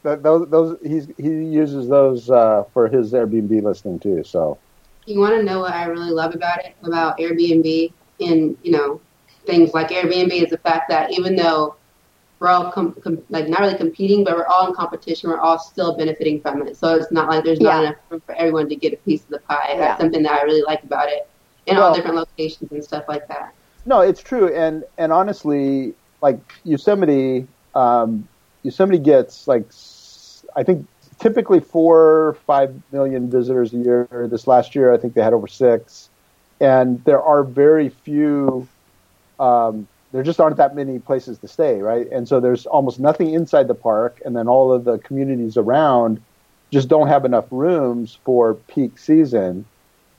that 0.03 0.23
those 0.23 0.49
those 0.49 0.77
he's 0.83 1.07
he 1.17 1.29
uses 1.29 1.87
those 1.87 2.29
uh, 2.29 2.63
for 2.73 2.87
his 2.87 3.13
airbnb 3.13 3.61
listing 3.63 3.99
too 3.99 4.23
so 4.23 4.57
You 5.05 5.19
want 5.19 5.33
to 5.35 5.43
know 5.43 5.59
what 5.59 5.73
I 5.73 5.85
really 5.85 6.11
love 6.11 6.33
about 6.33 6.59
it, 6.65 6.75
about 6.83 7.17
Airbnb? 7.19 7.91
and 8.19 8.57
you 8.63 8.71
know 8.71 9.01
things 9.45 9.73
like 9.73 9.89
Airbnb 9.89 10.31
is 10.31 10.49
the 10.49 10.57
fact 10.59 10.89
that 10.89 11.11
even 11.11 11.35
though 11.35 11.75
we're 12.39 12.47
all 12.49 12.71
com- 12.71 12.93
com- 13.03 13.21
like 13.29 13.47
not 13.47 13.59
really 13.61 13.77
competing, 13.77 14.23
but 14.25 14.35
we're 14.35 14.45
all 14.45 14.67
in 14.67 14.73
competition. 14.73 15.29
We're 15.29 15.39
all 15.39 15.57
still 15.59 15.95
benefiting 15.95 16.41
from 16.41 16.61
it. 16.67 16.75
So 16.75 16.93
it's 16.95 17.09
not 17.11 17.29
like 17.29 17.43
there's 17.45 17.59
not 17.61 17.75
Yeah. 17.75 17.81
enough 17.87 17.95
room 18.09 18.21
for 18.25 18.35
everyone 18.35 18.67
to 18.69 18.75
get 18.75 18.91
a 18.91 18.97
piece 18.97 19.21
of 19.23 19.29
the 19.29 19.39
pie. 19.39 19.69
Yeah. 19.69 19.77
That's 19.79 20.01
something 20.01 20.23
that 20.23 20.31
I 20.39 20.41
really 20.43 20.61
like 20.61 20.83
about 20.83 21.07
it, 21.09 21.27
in 21.65 21.77
Well- 21.77 21.87
all 21.87 21.95
different 21.95 22.15
locations 22.17 22.71
and 22.71 22.83
stuff 22.83 23.05
like 23.07 23.27
that. 23.27 23.53
No, 23.85 23.99
it's 24.01 24.21
true, 24.21 24.47
and 24.53 24.83
and 24.97 25.11
honestly, 25.11 25.93
like 26.21 26.39
Yosemite, 26.63 27.47
um, 27.75 28.27
Yosemite 28.63 28.99
gets 28.99 29.47
like 29.47 29.65
I 30.55 30.63
think 30.63 30.87
typically 31.19 31.59
four 31.59 32.37
five 32.45 32.73
million 32.91 33.29
visitors 33.29 33.73
a 33.73 33.77
year. 33.77 34.07
This 34.29 34.47
last 34.47 34.73
year, 34.75 34.93
I 34.93 34.97
think 34.97 35.15
they 35.15 35.21
had 35.21 35.33
over 35.33 35.47
six, 35.47 36.09
and 36.61 37.03
there 37.03 37.21
are 37.21 37.43
very 37.43 37.89
few. 37.89 38.67
Um, 39.39 39.87
there 40.13 40.23
just 40.23 40.39
aren't 40.39 40.57
that 40.57 40.75
many 40.75 40.99
places 40.99 41.39
to 41.39 41.47
stay, 41.47 41.81
right? 41.81 42.07
And 42.11 42.27
so 42.27 42.39
there's 42.39 42.65
almost 42.67 42.99
nothing 42.99 43.33
inside 43.33 43.67
the 43.67 43.75
park, 43.75 44.21
and 44.23 44.35
then 44.35 44.47
all 44.47 44.71
of 44.71 44.85
the 44.85 44.99
communities 44.99 45.57
around 45.57 46.21
just 46.71 46.87
don't 46.87 47.07
have 47.07 47.25
enough 47.25 47.45
rooms 47.51 48.17
for 48.23 48.53
peak 48.53 48.97
season. 48.97 49.65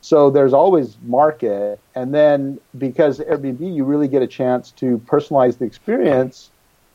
So 0.04 0.28
there's 0.28 0.52
always 0.52 0.98
market, 1.02 1.80
and 1.94 2.12
then 2.12 2.58
because 2.76 3.20
Airbnb, 3.20 3.74
you 3.74 3.84
really 3.84 4.06
get 4.06 4.20
a 4.20 4.26
chance 4.26 4.70
to 4.72 4.98
personalize 5.06 5.56
the 5.56 5.64
experience. 5.64 6.50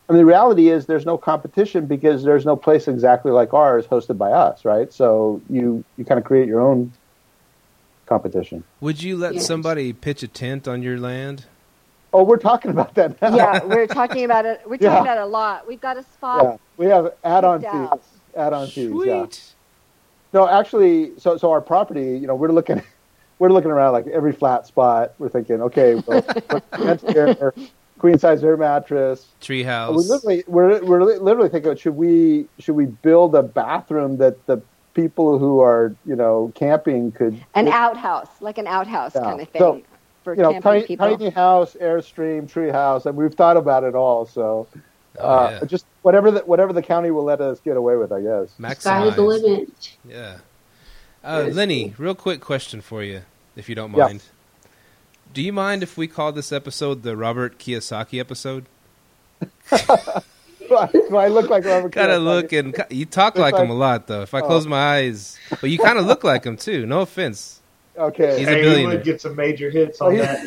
I 0.07 0.13
mean, 0.13 0.19
the 0.19 0.25
reality 0.27 0.69
is 0.69 0.85
there's 0.85 1.07
no 1.07 1.17
competition 1.17 1.87
because 1.87 2.23
there's 2.23 2.45
no 2.45 2.55
place 2.55 2.87
exactly 2.87 3.31
like 3.31 3.51
ours 3.51 3.87
hosted 3.87 4.19
by 4.19 4.29
us, 4.31 4.63
right? 4.63 4.93
So 4.93 5.41
you 5.49 5.83
you 5.97 6.05
kind 6.05 6.19
of 6.19 6.23
create 6.23 6.47
your 6.47 6.61
own 6.61 6.93
competition. 8.05 8.63
Would 8.79 9.01
you 9.01 9.17
let 9.17 9.33
Yes. 9.33 9.47
somebody 9.47 9.91
pitch 9.91 10.21
a 10.21 10.27
tent 10.27 10.67
on 10.67 10.83
your 10.83 10.99
land? 10.99 11.45
Oh, 12.13 12.23
we're 12.23 12.37
talking 12.37 12.69
about 12.69 12.93
that 12.93 13.19
now. 13.23 13.35
yeah, 13.35 13.63
we're 13.65 13.87
talking 13.87 14.23
about 14.23 14.45
it. 14.45 14.61
We're 14.67 14.77
talking 14.77 14.85
Yeah. 14.85 15.01
about 15.01 15.17
it 15.17 15.21
a 15.23 15.25
lot. 15.25 15.67
We've 15.67 15.81
got 15.81 15.97
a 15.97 16.03
spot. 16.03 16.43
yeah. 16.43 16.57
We 16.77 16.85
have 16.85 17.11
add-on 17.23 17.61
Picked 17.61 17.73
fees. 17.73 18.21
Add-on 18.37 18.67
fees. 18.67 18.89
Sweet. 18.91 19.07
Yeah. 19.07 19.25
No, 20.31 20.47
actually, 20.47 21.17
so 21.17 21.37
so 21.37 21.49
our 21.49 21.59
property, 21.61 22.15
you 22.19 22.27
know, 22.27 22.35
we're 22.35 22.51
looking, 22.51 22.83
we're 23.39 23.49
looking 23.51 23.71
around 23.71 23.93
like 23.93 24.07
every 24.07 24.33
flat 24.33 24.67
spot. 24.67 25.11
We're 25.17 25.29
thinking, 25.29 25.61
okay, 25.63 25.95
well, 25.95 26.21
put 26.71 27.01
here, 27.11 27.53
queen 27.97 28.19
size 28.19 28.43
air 28.43 28.57
mattress. 28.57 29.35
We 29.49 29.63
Treehouse. 29.63 29.95
literally, 30.09 30.43
we're 30.47 30.83
we're 30.83 31.03
literally 31.03 31.49
thinking, 31.49 31.75
should 31.77 31.95
we 31.95 32.49
should 32.59 32.75
we 32.75 32.85
build 32.85 33.35
a 33.35 33.43
bathroom 33.43 34.17
that 34.17 34.45
the 34.45 34.61
people 34.95 35.39
who 35.39 35.61
are 35.61 35.95
you 36.05 36.15
know 36.15 36.51
camping 36.55 37.11
could 37.11 37.43
An 37.55 37.67
outhouse, 37.69 38.29
like 38.41 38.57
an 38.57 38.67
outhouse 38.67 39.13
Yeah. 39.15 39.21
kind 39.21 39.41
of 39.41 39.49
thing 39.49 39.61
So, 39.61 39.81
for 40.23 40.35
you 40.35 40.41
know 40.43 40.51
camping 40.51 40.71
tiny, 40.71 40.85
people. 40.87 41.17
tiny 41.17 41.29
house, 41.29 41.75
airstream, 41.81 42.49
tree 42.51 42.69
house, 42.69 43.05
and 43.05 43.15
we've 43.17 43.33
thought 43.33 43.57
about 43.57 43.83
it 43.83 43.95
all. 43.95 44.25
So 44.25 44.69
Oh, 45.21 45.27
uh, 45.27 45.59
yeah. 45.61 45.65
just 45.65 45.85
whatever 46.01 46.31
the 46.31 46.41
whatever 46.41 46.71
the 46.71 46.81
county 46.83 47.11
will 47.11 47.23
let 47.25 47.41
us 47.41 47.59
get 47.59 47.75
away 47.75 47.97
with, 47.97 48.11
I 48.11 48.21
guess. 48.21 48.55
Sky 48.79 49.05
is 49.07 49.15
the 49.15 49.21
limit. 49.23 49.97
Yeah. 50.03 50.37
Uh, 51.23 51.49
Lenny, 51.51 51.93
real 51.97 52.15
quick 52.15 52.39
question 52.41 52.81
for 52.81 53.03
you, 53.03 53.21
if 53.55 53.67
you 53.69 53.75
don't 53.75 53.91
Yeah. 53.95 54.05
mind. 54.05 54.23
Do 55.33 55.41
you 55.41 55.53
mind 55.53 55.83
if 55.83 55.97
we 55.97 56.07
call 56.07 56.31
this 56.31 56.51
episode 56.51 57.03
the 57.03 57.15
Robert 57.15 57.59
Kiyosaki 57.59 58.19
episode? 58.19 58.65
Do 59.79 61.17
I 61.17 61.27
look 61.27 61.49
like 61.49 61.65
Robert? 61.65 61.91
Kind 61.93 62.11
of 62.11 62.21
Kiyosaki? 62.21 62.25
look 62.25 62.53
and 62.53 62.83
you 62.89 63.05
talk 63.05 63.35
If 63.35 63.41
like 63.41 63.55
him 63.55 63.69
a 63.69 63.73
lot, 63.75 64.07
though. 64.07 64.21
If 64.21 64.33
I 64.33 64.41
Oh. 64.41 64.47
close 64.47 64.65
my 64.67 64.95
eyes, 64.97 65.37
but 65.61 65.69
you 65.69 65.77
kind 65.77 65.97
of 65.99 66.05
look 66.05 66.23
like 66.23 66.45
him 66.45 66.57
too. 66.57 66.85
No 66.85 67.01
offense. 67.01 67.61
Okay. 67.97 68.39
He's 68.39 68.47
a 68.47 68.51
hey, 68.51 68.55
we 68.57 68.61
billionaire. 68.61 68.95
would 68.97 69.03
get 69.03 69.21
some 69.21 69.35
major 69.35 69.69
hits 69.69 69.99
on 69.99 70.15
that. 70.17 70.39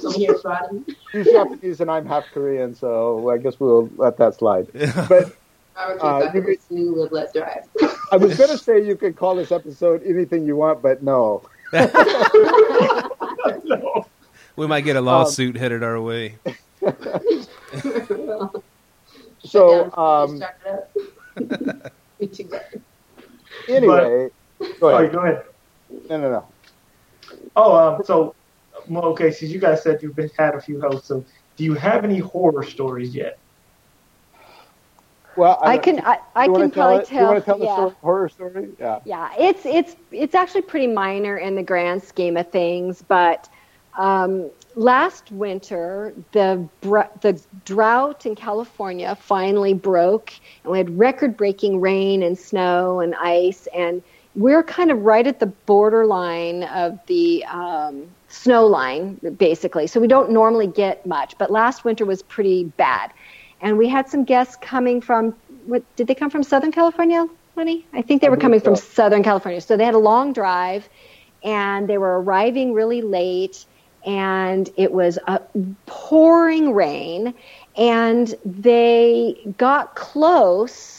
So 0.00 0.10
here's 0.12 0.42
Rodney. 0.44 0.82
He's 1.12 1.26
Japanese 1.26 1.80
and 1.80 1.90
I'm 1.90 2.06
half 2.06 2.24
Korean, 2.32 2.74
so 2.74 3.28
I 3.28 3.36
guess 3.38 3.60
we'll 3.60 3.90
let 3.96 4.16
that 4.18 4.34
slide. 4.36 4.68
But 5.08 5.32
Robert 5.76 5.98
Uh, 6.00 6.20
Kiyosaki 6.20 6.34
you 6.34 6.42
was 6.42 6.58
new 6.70 6.94
Live 6.96 7.12
Let 7.12 7.32
Thrive. 7.32 7.64
I 8.12 8.16
was 8.16 8.36
going 8.36 8.50
to 8.50 8.58
say 8.58 8.84
you 8.84 8.96
could 8.96 9.16
call 9.16 9.34
this 9.36 9.52
episode 9.52 10.02
anything 10.04 10.46
you 10.46 10.56
want, 10.56 10.82
but 10.82 11.02
no. 11.02 11.42
no. 11.72 11.90
We 14.56 14.66
might 14.66 14.80
get 14.82 14.96
a 14.96 15.02
lawsuit 15.02 15.54
headed 15.54 15.82
our 15.82 16.00
way. 16.00 16.36
So, 19.40 19.92
um, 19.98 20.38
down, 20.38 20.40
start 20.56 20.56
it 20.64 20.70
up. 21.68 21.92
Me 22.18 22.26
too, 22.26 22.44
bad. 22.44 22.80
anyway, 23.68 24.30
go 24.80 24.90
Sorry, 24.90 25.08
ahead. 25.08 25.12
go 25.12 25.18
ahead. 25.20 25.42
No, 26.08 26.16
no, 26.20 26.30
no. 26.30 26.46
Oh, 27.54 27.76
um, 27.76 28.02
so 28.06 28.34
okay, 28.90 29.30
since 29.30 29.52
you 29.52 29.60
guys 29.60 29.82
said 29.82 30.02
you've 30.02 30.16
been, 30.16 30.30
had 30.38 30.54
a 30.54 30.60
few 30.60 30.80
hosts, 30.80 31.08
so 31.08 31.22
do 31.56 31.64
you 31.64 31.74
have 31.74 32.02
any 32.02 32.18
horror 32.18 32.62
stories 32.62 33.14
yet? 33.14 33.38
Well, 35.36 35.58
I 35.62 35.76
don't- 35.76 35.96
can 35.96 36.04
I, 36.06 36.18
I 36.34 36.46
can 36.46 36.70
tell 36.70 36.70
probably 36.70 37.02
it? 37.02 37.12
You 37.12 37.20
want 37.26 37.38
to 37.38 37.44
tell 37.44 37.58
the 37.58 37.66
story, 37.72 37.94
horror 38.02 38.28
story? 38.28 38.68
Yeah. 38.78 39.00
Yeah, 39.04 39.30
it's 39.38 39.66
it's 39.66 39.96
it's 40.10 40.34
actually 40.34 40.62
pretty 40.62 40.86
minor 40.86 41.36
in 41.36 41.54
the 41.54 41.62
grand 41.62 42.02
scheme 42.02 42.36
of 42.36 42.50
things, 42.50 43.02
but 43.06 43.48
um, 43.98 44.50
last 44.74 45.30
winter 45.32 46.12
the 46.32 46.68
the 46.82 47.40
drought 47.64 48.26
in 48.26 48.34
California 48.34 49.14
finally 49.14 49.74
broke, 49.74 50.32
and 50.64 50.72
we 50.72 50.78
had 50.78 50.98
record-breaking 50.98 51.80
rain 51.80 52.22
and 52.22 52.38
snow 52.38 53.00
and 53.00 53.14
ice, 53.16 53.68
and 53.74 54.02
we're 54.34 54.62
kind 54.62 54.90
of 54.90 55.00
right 55.02 55.26
at 55.26 55.40
the 55.40 55.46
borderline 55.46 56.62
of 56.64 56.98
the 57.06 57.42
um, 57.46 58.06
snow 58.28 58.66
line, 58.66 59.14
basically. 59.38 59.86
So 59.86 59.98
we 59.98 60.08
don't 60.08 60.30
normally 60.30 60.66
get 60.66 61.06
much, 61.06 61.38
but 61.38 61.50
last 61.50 61.84
winter 61.84 62.04
was 62.04 62.22
pretty 62.22 62.64
bad, 62.64 63.12
and 63.60 63.78
we 63.78 63.88
had 63.88 64.08
some 64.08 64.24
guests 64.24 64.56
coming 64.60 65.00
from. 65.00 65.34
What 65.66 65.82
did 65.96 66.06
they 66.06 66.14
come 66.14 66.30
from? 66.30 66.42
Southern 66.42 66.72
California, 66.72 67.26
Lenny? 67.56 67.86
I 67.92 68.02
think 68.02 68.22
they 68.22 68.28
were 68.28 68.36
coming 68.36 68.60
from. 68.60 68.76
Southern 68.76 69.22
California. 69.22 69.60
So 69.60 69.76
they 69.76 69.84
had 69.84 69.94
a 69.94 69.98
long 69.98 70.32
drive, 70.32 70.88
and 71.42 71.88
they 71.88 71.98
were 71.98 72.20
arriving 72.20 72.72
really 72.72 73.02
late, 73.02 73.64
and 74.04 74.68
it 74.76 74.92
was 74.92 75.18
a 75.26 75.40
pouring 75.86 76.72
rain, 76.74 77.34
and 77.76 78.34
they 78.44 79.54
got 79.56 79.94
close 79.96 80.96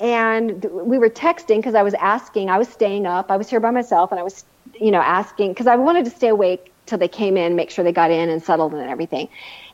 and 0.00 0.64
we 0.64 0.98
were 0.98 1.08
texting 1.08 1.56
because 1.56 1.74
I 1.74 1.82
was 1.82 1.94
asking. 1.94 2.50
I 2.50 2.58
was 2.58 2.68
staying 2.68 3.06
up. 3.06 3.30
I 3.30 3.36
was 3.36 3.48
here 3.48 3.60
by 3.60 3.70
myself, 3.70 4.10
and 4.10 4.18
I 4.18 4.22
was, 4.22 4.44
you 4.78 4.90
know, 4.90 5.00
asking 5.00 5.52
because 5.52 5.66
I 5.66 5.76
wanted 5.76 6.04
to 6.06 6.10
stay 6.10 6.28
awake 6.28 6.73
till 6.86 6.98
they 6.98 7.08
came 7.08 7.36
in, 7.36 7.56
make 7.56 7.70
sure 7.70 7.84
they 7.84 7.92
got 7.92 8.10
in 8.10 8.28
and 8.28 8.42
settled 8.42 8.74
and 8.74 8.88
everything. 8.88 9.28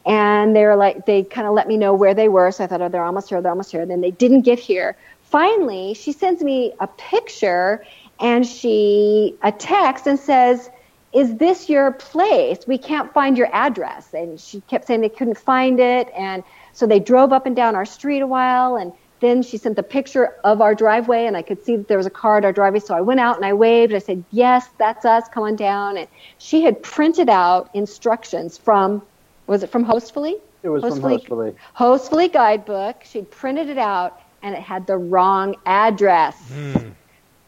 And 0.06 0.54
they 0.56 0.64
were 0.64 0.76
like, 0.76 1.06
they 1.06 1.22
kind 1.22 1.46
of 1.46 1.54
let 1.54 1.68
me 1.68 1.76
know 1.76 1.94
where 1.94 2.14
they 2.14 2.28
were. 2.28 2.50
So 2.52 2.64
I 2.64 2.66
thought, 2.66 2.80
oh, 2.80 2.88
they're 2.88 3.04
almost 3.04 3.28
here. 3.28 3.40
They're 3.42 3.50
almost 3.50 3.70
here. 3.70 3.84
Then 3.84 4.00
they 4.00 4.10
didn't 4.10 4.42
get 4.42 4.58
here. 4.58 4.96
Finally, 5.24 5.94
she 5.94 6.12
sends 6.12 6.42
me 6.42 6.72
a 6.80 6.86
picture 6.86 7.84
and 8.18 8.46
she 8.46 9.36
a 9.42 9.52
text 9.52 10.06
and 10.06 10.18
says, 10.18 10.70
is 11.12 11.36
this 11.36 11.68
your 11.68 11.92
place? 11.92 12.58
We 12.66 12.78
can't 12.78 13.12
find 13.12 13.36
your 13.36 13.48
address. 13.52 14.14
And 14.14 14.38
she 14.38 14.60
kept 14.62 14.86
saying 14.86 15.00
they 15.00 15.08
couldn't 15.08 15.38
find 15.38 15.80
it. 15.80 16.08
And 16.16 16.44
so 16.72 16.86
they 16.86 17.00
drove 17.00 17.32
up 17.32 17.46
and 17.46 17.56
down 17.56 17.74
our 17.74 17.84
street 17.84 18.20
a 18.20 18.26
while. 18.26 18.76
And 18.76 18.92
then 19.20 19.42
she 19.42 19.56
sent 19.58 19.76
the 19.76 19.82
picture 19.82 20.34
of 20.44 20.60
our 20.60 20.74
driveway, 20.74 21.26
and 21.26 21.36
I 21.36 21.42
could 21.42 21.62
see 21.64 21.76
that 21.76 21.88
there 21.88 21.98
was 21.98 22.06
a 22.06 22.10
car 22.10 22.38
at 22.38 22.44
our 22.44 22.52
driveway. 22.52 22.80
So 22.80 22.94
I 22.94 23.00
went 23.02 23.20
out 23.20 23.36
and 23.36 23.44
I 23.44 23.52
waved. 23.52 23.92
I 23.94 23.98
said, 23.98 24.24
Yes, 24.30 24.68
that's 24.78 25.04
us. 25.04 25.28
Come 25.28 25.42
on 25.44 25.56
down. 25.56 25.96
And 25.98 26.08
she 26.38 26.62
had 26.62 26.82
printed 26.82 27.28
out 27.28 27.70
instructions 27.74 28.56
from, 28.56 29.02
was 29.46 29.62
it 29.62 29.68
from 29.70 29.84
Hostfully? 29.84 30.36
It 30.62 30.68
was 30.68 30.82
from 30.82 31.00
Hostfully- 31.00 31.20
Hostfully. 31.26 31.54
Hostfully 31.74 32.28
guidebook. 32.32 32.96
She'd 33.04 33.30
printed 33.30 33.68
it 33.68 33.78
out, 33.78 34.20
and 34.42 34.54
it 34.54 34.60
had 34.62 34.86
the 34.86 34.96
wrong 34.96 35.56
address. 35.66 36.36
Hmm. 36.48 36.72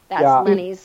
That's 0.09 0.23
Yeah. 0.23 0.41
Lenny's 0.41 0.79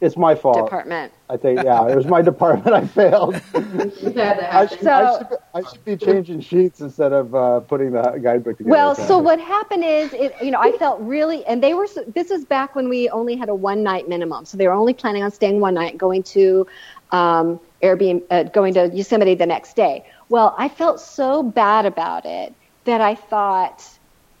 It's 0.00 0.16
my 0.16 0.34
fault. 0.34 0.64
department. 0.64 1.12
I 1.28 1.36
think, 1.36 1.62
yeah, 1.62 1.86
it 1.86 1.94
was 1.94 2.06
my 2.06 2.22
department. 2.22 2.74
I 2.74 2.86
failed. 2.86 3.34
We've 3.54 4.14
that 4.14 4.40
I 4.40 4.64
happen. 4.64 4.78
should, 4.78 4.86
I, 4.88 5.12
So- 5.12 5.18
should, 5.28 5.38
I 5.54 5.62
should 5.70 5.84
be 5.84 5.96
changing 5.96 6.40
sheets 6.40 6.80
instead 6.80 7.12
of 7.12 7.34
uh, 7.34 7.60
putting 7.60 7.92
the 7.92 8.02
guidebook 8.22 8.56
together. 8.56 8.70
Well, 8.70 8.92
Okay. 8.92 9.06
so 9.06 9.18
what 9.18 9.38
happened 9.38 9.84
is, 9.84 10.12
it, 10.14 10.34
you 10.42 10.50
know, 10.50 10.58
I 10.60 10.72
felt 10.72 11.00
really, 11.02 11.44
and 11.46 11.62
they 11.62 11.74
were. 11.74 11.86
This 12.14 12.30
is 12.30 12.44
back 12.46 12.74
when 12.74 12.88
we 12.88 13.08
only 13.10 13.36
had 13.36 13.48
a 13.50 13.54
one 13.54 13.82
night 13.82 14.08
minimum, 14.08 14.44
so 14.46 14.56
they 14.56 14.66
were 14.66 14.72
only 14.74 14.94
planning 14.94 15.22
on 15.22 15.30
staying 15.30 15.60
one 15.60 15.74
night, 15.74 15.98
going 15.98 16.22
to 16.24 16.66
um, 17.10 17.60
Airbnb, 17.82 18.22
uh, 18.30 18.44
going 18.44 18.72
to 18.74 18.88
Yosemite 18.94 19.34
the 19.34 19.46
next 19.46 19.76
day. 19.76 20.04
Well, 20.30 20.54
I 20.56 20.68
felt 20.68 20.98
so 21.00 21.42
bad 21.42 21.84
about 21.84 22.24
it 22.24 22.54
that 22.84 23.00
I 23.00 23.14
thought, 23.14 23.86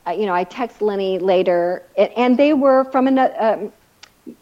uh, 0.06 0.12
you 0.12 0.24
know, 0.26 0.34
I 0.34 0.44
text 0.44 0.80
Lenny 0.80 1.18
later, 1.18 1.82
and, 1.98 2.10
and 2.16 2.38
they 2.38 2.54
were 2.54 2.84
from 2.90 3.06
another. 3.06 3.34
Um, 3.38 3.72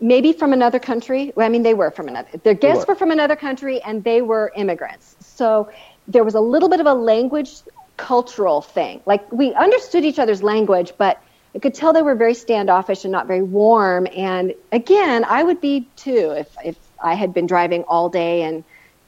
maybe 0.00 0.32
from 0.32 0.52
another 0.52 0.78
country. 0.78 1.32
Well, 1.34 1.46
I 1.46 1.48
mean, 1.48 1.62
they 1.62 1.74
were 1.74 1.90
from 1.90 2.08
another. 2.08 2.28
Their 2.42 2.54
guests 2.54 2.86
were. 2.86 2.94
were 2.94 2.98
from 2.98 3.10
another 3.10 3.36
country, 3.36 3.80
and 3.82 4.04
they 4.04 4.22
were 4.22 4.52
immigrants. 4.56 5.16
So 5.20 5.70
there 6.06 6.24
was 6.24 6.34
a 6.34 6.40
little 6.40 6.68
bit 6.68 6.80
of 6.80 6.86
a 6.86 6.94
language 6.94 7.50
cultural 7.98 8.62
thing. 8.62 9.00
Like 9.04 9.30
we 9.30 9.52
understood 9.54 10.04
each 10.04 10.18
other's 10.18 10.42
language, 10.42 10.92
but 10.96 11.22
I 11.54 11.58
could 11.58 11.74
tell 11.74 11.92
they 11.92 12.02
were 12.02 12.14
very 12.14 12.34
standoffish 12.34 13.04
and 13.04 13.12
not 13.12 13.26
very 13.26 13.42
warm. 13.42 14.06
And 14.16 14.54
again, 14.72 15.24
I 15.24 15.42
would 15.42 15.60
be 15.60 15.86
too 15.96 16.30
if 16.36 16.56
if 16.64 16.76
I 17.02 17.14
had 17.14 17.34
been 17.34 17.46
driving 17.46 17.84
all 17.84 18.08
day 18.08 18.42
and 18.42 18.64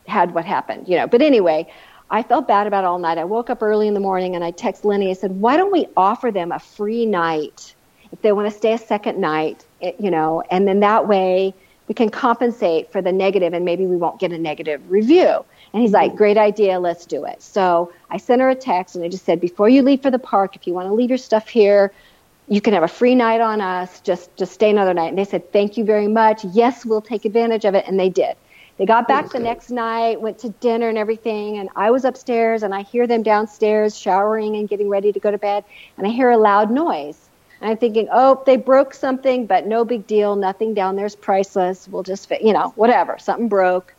had 0.06 0.34
what 0.34 0.44
happened, 0.44 0.88
you 0.88 0.96
know. 0.96 1.06
But 1.06 1.22
anyway, 1.22 1.72
I 2.10 2.22
felt 2.22 2.48
bad 2.48 2.66
about 2.66 2.84
it 2.84 2.88
all 2.88 2.98
night. 2.98 3.18
I 3.18 3.24
woke 3.24 3.48
up 3.48 3.62
early 3.62 3.86
in 3.86 3.94
the 3.94 4.00
morning 4.00 4.34
and 4.34 4.44
I 4.44 4.50
text 4.50 4.84
Lenny. 4.84 5.10
I 5.10 5.14
said, 5.14 5.40
"Why 5.40 5.56
don't 5.56 5.72
we 5.72 5.86
offer 5.96 6.30
them 6.30 6.52
a 6.52 6.58
free 6.58 7.06
night 7.06 7.74
if 8.12 8.20
they 8.22 8.32
want 8.32 8.50
to 8.50 8.56
stay 8.56 8.72
a 8.72 8.78
second 8.78 9.20
night, 9.20 9.64
you 9.98 10.10
know, 10.10 10.42
and 10.50 10.66
then 10.68 10.80
that 10.80 11.08
way 11.08 11.54
we 11.88 11.94
can 11.94 12.08
compensate 12.08 12.92
for 12.92 13.02
the 13.02 13.12
negative 13.12 13.52
and 13.52 13.64
maybe 13.64 13.86
we 13.86 13.96
won't 13.96 14.20
get 14.20 14.32
a 14.32 14.38
negative 14.38 14.80
review." 14.90 15.44
And 15.72 15.82
he's 15.82 15.92
like, 15.92 16.16
"Great 16.16 16.38
idea, 16.38 16.78
let's 16.78 17.06
do 17.06 17.24
it." 17.24 17.42
So 17.42 17.92
I 18.10 18.16
sent 18.16 18.40
her 18.40 18.50
a 18.50 18.54
text 18.54 18.94
and 18.94 19.04
I 19.04 19.08
just 19.08 19.24
said, 19.24 19.40
"Before 19.40 19.68
you 19.68 19.82
leave 19.82 20.02
for 20.02 20.10
the 20.10 20.18
park, 20.18 20.56
if 20.56 20.66
you 20.66 20.74
want 20.74 20.88
to 20.88 20.94
leave 20.94 21.10
your 21.10 21.18
stuff 21.18 21.48
here." 21.48 21.92
You 22.48 22.60
can 22.60 22.74
have 22.74 22.82
a 22.82 22.88
free 22.88 23.14
night 23.14 23.40
on 23.40 23.60
us. 23.60 24.00
Just, 24.00 24.34
just 24.36 24.52
stay 24.52 24.70
another 24.70 24.92
night. 24.92 25.06
And 25.06 25.16
they 25.16 25.24
said, 25.24 25.52
"Thank 25.52 25.76
you 25.76 25.84
very 25.84 26.08
much. 26.08 26.44
Yes, 26.44 26.84
we'll 26.84 27.00
take 27.00 27.24
advantage 27.24 27.64
of 27.64 27.76
it." 27.76 27.84
And 27.86 27.98
they 27.98 28.08
did. 28.08 28.34
They 28.76 28.86
got 28.86 29.06
back 29.06 29.30
the 29.30 29.38
next 29.38 29.70
night, 29.70 30.20
went 30.20 30.38
to 30.38 30.48
dinner 30.48 30.88
and 30.88 30.98
everything, 30.98 31.58
and 31.58 31.68
I 31.76 31.92
was 31.92 32.04
upstairs 32.04 32.64
and 32.64 32.74
I 32.74 32.82
hear 32.82 33.06
them 33.06 33.22
downstairs 33.22 33.96
showering 33.96 34.56
and 34.56 34.68
getting 34.68 34.88
ready 34.88 35.12
to 35.12 35.20
go 35.20 35.30
to 35.30 35.38
bed, 35.38 35.64
and 35.96 36.08
I 36.08 36.10
hear 36.10 36.30
a 36.30 36.36
loud 36.36 36.72
noise. 36.72 37.29
And 37.60 37.70
I'm 37.70 37.76
thinking, 37.76 38.08
oh, 38.10 38.42
they 38.46 38.56
broke 38.56 38.94
something, 38.94 39.46
but 39.46 39.66
no 39.66 39.84
big 39.84 40.06
deal. 40.06 40.34
Nothing 40.36 40.74
down 40.74 40.96
there 40.96 41.06
is 41.06 41.16
priceless. 41.16 41.86
We'll 41.88 42.02
just, 42.02 42.28
fit, 42.28 42.42
you 42.42 42.52
know, 42.52 42.72
whatever. 42.76 43.18
Something 43.18 43.48
broke. 43.48 43.94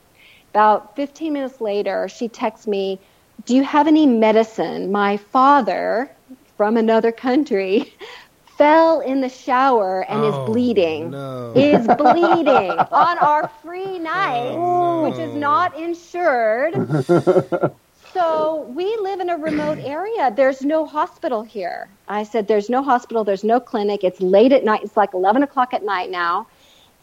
About 0.53 0.95
15 0.95 1.31
minutes 1.33 1.61
later, 1.61 2.07
she 2.09 2.27
texts 2.27 2.67
me, 2.67 2.99
do 3.45 3.55
you 3.55 3.63
have 3.63 3.87
any 3.87 4.05
medicine? 4.05 4.91
My 4.91 5.17
father 5.17 6.11
from 6.57 6.77
another 6.77 7.11
country 7.11 7.93
fell 8.57 8.99
in 8.99 9.21
the 9.21 9.29
shower 9.29 10.01
and 10.01 10.21
Oh, 10.21 10.43
is 10.43 10.49
bleeding. 10.49 11.11
no. 11.11 11.53
Is 11.55 11.87
bleeding 11.97 12.71
on 12.71 13.17
our 13.19 13.47
free 13.63 13.83
oh, 13.85 13.97
night, 13.97 14.51
Oh, 14.53 15.03
which 15.09 15.19
is 15.19 15.35
not 15.35 15.77
insured. 15.77 16.75
so 18.13 18.71
we 18.75 18.97
live 19.01 19.19
in 19.19 19.29
a 19.29 19.37
remote 19.37 19.79
area. 19.81 20.31
There's 20.35 20.61
no 20.63 20.85
hospital 20.85 21.43
here. 21.43 21.97
I 22.07 22.23
said, 22.23 22.47
There's 22.47 22.69
no 22.69 22.83
hospital, 22.83 23.23
there's 23.23 23.43
no 23.43 23.59
clinic. 23.59 24.03
It's 24.03 24.21
late 24.21 24.51
at 24.51 24.63
night. 24.63 24.81
It's 24.83 24.97
like 24.97 25.13
11 25.13 25.43
o'clock 25.43 25.73
at 25.73 25.83
night 25.83 26.09
now. 26.09 26.47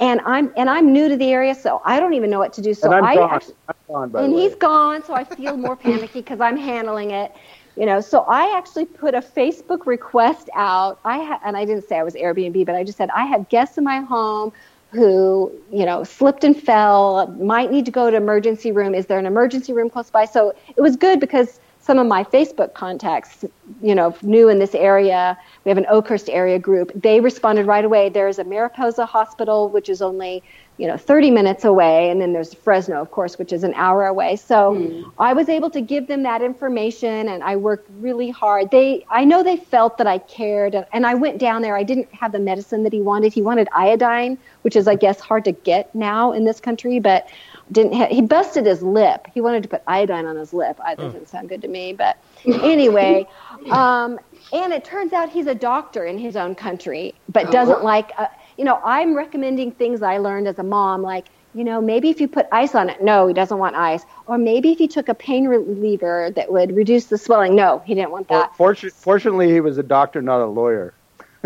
And 0.01 0.21
I'm 0.25 0.53
and 0.57 0.71
I'm 0.71 0.93
new 0.93 1.09
to 1.09 1.17
the 1.17 1.33
area, 1.33 1.55
so 1.55 1.81
I 1.85 1.99
don't 2.01 2.15
even 2.15 2.31
know 2.31 2.39
what 2.39 2.53
to 2.55 2.63
do. 2.63 2.75
So 2.75 2.89
and 2.89 2.95
I'm 2.95 3.05
I 3.05 3.15
gone. 3.15 3.31
actually, 3.31 3.57
I'm 3.69 3.75
gone, 3.89 4.11
by 4.11 4.25
and 4.25 4.33
he's 4.33 4.55
gone, 4.55 5.03
so 5.05 5.15
I 5.15 5.25
feel 5.37 5.57
more 5.57 5.77
panicky 5.77 6.21
because 6.21 6.41
I'm 6.41 6.57
handling 6.57 7.11
it. 7.11 7.33
You 7.77 7.87
know, 7.87 8.01
so 8.01 8.21
I 8.29 8.57
actually 8.57 8.87
put 8.87 9.15
a 9.15 9.21
Facebook 9.21 9.87
request 9.87 10.51
out. 10.55 11.01
I 11.05 11.19
ha- 11.25 11.41
and 11.45 11.57
I 11.57 11.65
didn't 11.65 11.85
say 11.89 11.99
I 11.99 12.03
was 12.05 12.15
Airbnb, 12.15 12.65
but 12.67 12.75
I 12.77 12.85
just 12.85 12.99
said 12.99 13.11
I 13.11 13.25
have 13.27 13.49
guests 13.49 13.79
in 13.79 13.85
my 13.85 14.01
home 14.01 14.53
who, 14.91 15.53
you 15.71 15.85
know, 15.85 16.03
slipped 16.03 16.45
and 16.45 16.61
fell, 16.61 17.27
might 17.41 17.71
need 17.71 17.85
to 17.85 17.91
go 17.91 18.11
to 18.11 18.17
emergency 18.17 18.73
room. 18.73 18.95
Is 18.95 19.07
there 19.07 19.19
an 19.19 19.27
emergency 19.27 19.73
room 19.73 19.91
close 19.91 20.11
by? 20.11 20.25
So 20.25 20.55
it 20.77 20.81
was 20.81 20.97
good 20.97 21.21
because 21.21 21.61
some 21.81 21.99
of 21.99 22.07
my 22.07 22.25
Facebook 22.25 22.75
contacts, 22.75 23.45
you 23.83 23.95
know, 23.95 24.15
new 24.23 24.49
in 24.49 24.59
this 24.59 24.75
area. 24.75 25.39
We 25.65 25.71
have 25.71 25.79
an 25.79 25.87
Oakhurst 25.89 26.29
area 26.29 26.59
group. 26.59 26.91
They 26.95 27.21
responded 27.21 27.67
right 27.67 27.85
away. 27.85 28.09
There's 28.09 28.39
a 28.39 28.45
Mariposa 28.45 29.07
Hospital, 29.07 29.69
which 29.69 29.89
is 29.89 30.03
only, 30.03 30.43
you 30.79 30.87
know, 30.87 30.97
30 30.97 31.33
minutes 31.33 31.65
away, 31.65 32.09
and 32.09 32.21
then 32.21 32.33
there's 32.33 32.55
Fresno, 32.55 33.01
of 33.01 33.11
course, 33.11 33.37
which 33.37 33.53
is 33.53 33.65
an 33.65 33.75
hour 33.75 34.07
away. 34.07 34.37
So 34.37 35.05
I 35.19 35.33
was 35.33 35.49
able 35.49 35.71
to 35.71 35.81
give 35.81 36.07
them 36.07 36.23
that 36.23 36.41
information, 36.41 37.29
and 37.29 37.43
I 37.43 37.57
worked 37.57 37.91
really 37.99 38.31
hard. 38.31 38.71
They, 38.71 39.05
I 39.11 39.25
know 39.25 39.43
they 39.43 39.57
felt 39.57 39.99
that 39.99 40.07
I 40.07 40.19
cared, 40.19 40.77
and, 40.77 40.87
and 40.93 41.05
I 41.05 41.15
went 41.15 41.39
down 41.39 41.63
there. 41.63 41.77
I 41.77 41.83
didn't 41.83 42.15
have 42.15 42.31
the 42.31 42.39
medicine 42.39 42.85
that 42.85 42.93
he 42.93 43.01
wanted. 43.01 43.33
He 43.33 43.43
wanted 43.43 43.69
iodine, 43.75 44.39
which 44.63 44.77
is, 44.77 44.87
I 44.87 44.95
guess, 44.95 45.19
hard 45.19 45.45
to 45.47 45.53
get 45.53 45.93
now 45.97 46.33
in 46.33 46.45
this 46.45 46.61
country, 46.61 47.01
but 47.01 47.29
didn't 47.73 47.95
ha- 47.95 48.09
he 48.09 48.23
busted 48.23 48.65
his 48.65 48.83
lip. 48.83 49.27
He 49.35 49.41
wanted 49.41 49.65
to 49.65 49.69
put 49.69 49.83
iodine 49.87 50.27
on 50.27 50.37
his 50.37 50.53
lip. 50.53 50.79
I 50.83 50.95
that 50.95 51.13
didn't 51.13 51.29
sound 51.29 51.49
good 51.49 51.63
to 51.63 51.69
me, 51.69 51.93
but 51.93 52.19
anyway, 52.47 53.27
um, 53.71 54.19
and 54.53 54.73
it 54.73 54.85
turns 54.85 55.13
out 55.13 55.29
he's 55.29 55.47
a 55.47 55.55
doctor 55.55 56.05
in 56.05 56.19
his 56.19 56.37
own 56.37 56.55
country, 56.55 57.15
but 57.29 57.51
doesn't 57.51 57.83
like. 57.83 58.13
Uh, 58.17 58.29
you 58.59 58.65
know, 58.65 58.81
I'm 58.85 59.15
recommending 59.15 59.71
things 59.73 60.03
I 60.03 60.19
learned 60.19 60.49
as 60.49 60.59
a 60.59 60.63
mom, 60.65 61.01
like 61.03 61.27
you 61.55 61.65
know, 61.65 61.81
maybe 61.81 62.11
if 62.11 62.21
you 62.21 62.29
put 62.29 62.47
ice 62.53 62.75
on 62.75 62.91
it. 62.91 63.03
No, 63.03 63.27
he 63.27 63.33
doesn't 63.33 63.57
want 63.59 63.75
ice. 63.75 64.03
Or 64.27 64.37
maybe 64.37 64.71
if 64.73 64.79
he 64.79 64.87
took 64.87 65.09
a 65.09 65.15
pain 65.15 65.49
reliever 65.49 66.31
that 66.37 66.53
would 66.53 66.77
reduce 66.77 67.07
the 67.07 67.17
swelling. 67.17 67.57
No, 67.57 67.79
he 67.87 67.95
didn't 67.95 68.11
want 68.11 68.29
that. 68.29 68.53
Fortu- 68.55 68.93
fortunately, 68.93 69.51
he 69.51 69.61
was 69.61 69.79
a 69.79 69.83
doctor, 69.83 70.21
not 70.21 70.41
a 70.43 70.47
lawyer. 70.47 70.93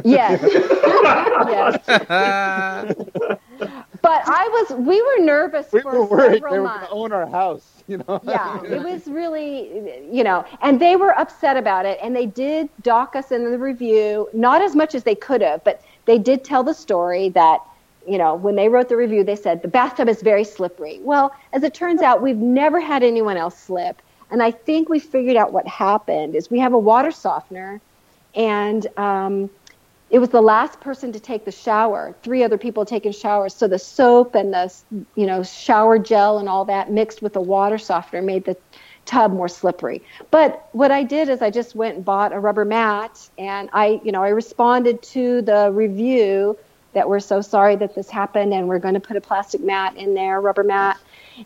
Yes. 0.05 0.41
yes. 1.47 1.79
But 4.03 4.23
I 4.27 4.49
was. 4.49 4.71
We 4.79 5.01
were 5.01 5.25
nervous 5.25 5.71
We 5.73 5.81
for 5.83 5.93
were 5.93 6.05
worried 6.05 6.33
several 6.35 6.53
they 6.53 6.59
were 6.59 6.65
months. 6.65 6.89
going 6.89 6.91
to 6.91 7.05
own 7.05 7.13
our 7.13 7.27
house. 7.31 7.69
You 7.89 7.99
know. 7.99 8.21
yeah, 8.25 8.63
it 8.65 8.83
was 8.83 9.07
really, 9.07 9.69
you 10.11 10.25
know, 10.25 10.45
and 10.63 10.81
they 10.81 10.97
were 10.97 11.17
upset 11.19 11.57
about 11.57 11.85
it, 11.85 11.99
and 12.03 12.15
they 12.17 12.27
did 12.27 12.69
dock 12.83 13.15
us 13.17 13.33
in 13.33 13.51
the 13.51 13.59
review, 13.59 14.29
not 14.33 14.63
as 14.63 14.75
much 14.75 14.95
as 14.95 15.03
they 15.05 15.15
could 15.15 15.43
have, 15.43 15.63
but 15.65 15.83
they 16.05 16.19
did 16.19 16.45
tell 16.45 16.63
the 16.63 16.75
story 16.75 17.29
that, 17.31 17.61
you 18.07 18.19
know, 18.19 18.35
when 18.35 18.57
they 18.57 18.69
wrote 18.69 18.89
the 18.89 18.97
review, 18.97 19.25
they 19.25 19.37
said 19.37 19.63
the 19.63 19.69
bathtub 19.69 20.09
is 20.09 20.23
very 20.23 20.45
slippery. 20.45 20.99
Well, 21.03 21.35
as 21.53 21.63
it 21.63 21.75
turns 21.75 22.03
out, 22.03 22.23
we've 22.23 22.37
never 22.37 22.81
had 22.81 23.03
anyone 23.03 23.37
else 23.37 23.57
slip, 23.59 24.01
and 24.31 24.43
I 24.43 24.51
think 24.51 24.89
we 24.89 24.99
figured 24.99 25.37
out 25.37 25.53
what 25.53 25.67
happened 25.67 26.35
is 26.35 26.51
we 26.51 26.59
have 26.59 26.73
a 26.73 26.79
water 26.79 27.11
softener, 27.11 27.81
and 28.35 28.87
um, 28.99 29.51
it 30.11 30.19
was 30.19 30.29
the 30.29 30.43
last 30.43 30.81
person 30.81 31.13
to 31.13 31.21
take 31.21 31.45
the 31.47 31.53
shower. 31.53 32.15
Three 32.23 32.43
other 32.43 32.59
people 32.59 32.85
taking 32.85 33.13
showers. 33.13 33.55
So 33.55 33.67
the 33.67 33.79
soap 33.79 34.35
and 34.35 34.53
the 34.53 34.73
you 35.15 35.27
know 35.27 35.43
shower 35.43 35.99
gel 35.99 36.39
and 36.39 36.49
all 36.49 36.67
that 36.67 36.91
mixed 36.91 37.23
with 37.23 37.33
the 37.33 37.41
water 37.41 37.79
softener 37.79 38.21
made 38.23 38.45
the 38.45 38.57
tub 39.05 39.33
more 39.33 39.49
slippery. 39.49 40.03
But 40.31 40.69
what 40.73 40.91
I 40.91 41.03
did 41.03 41.29
is 41.29 41.43
I 41.43 41.51
just 41.51 41.75
went 41.75 41.97
and 41.97 42.05
bought 42.05 42.33
a 42.33 42.39
rubber 42.39 42.65
mat 42.65 43.29
and 43.39 43.69
I 43.73 44.01
you 44.05 44.13
know 44.13 44.23
I 44.23 44.29
responded 44.29 45.03
to 45.15 45.43
the 45.43 45.71
review 45.73 46.57
that 46.95 47.09
we're 47.09 47.21
so 47.21 47.41
sorry 47.41 47.77
that 47.77 47.95
this 47.95 48.11
happened 48.11 48.53
and 48.53 48.69
we're 48.69 48.79
going 48.79 48.95
to 48.95 49.01
put 49.01 49.17
a 49.17 49.21
plastic 49.21 49.63
mat 49.63 49.97
in 49.97 50.15
there, 50.15 50.41
rubber 50.41 50.63
mat. 50.65 50.99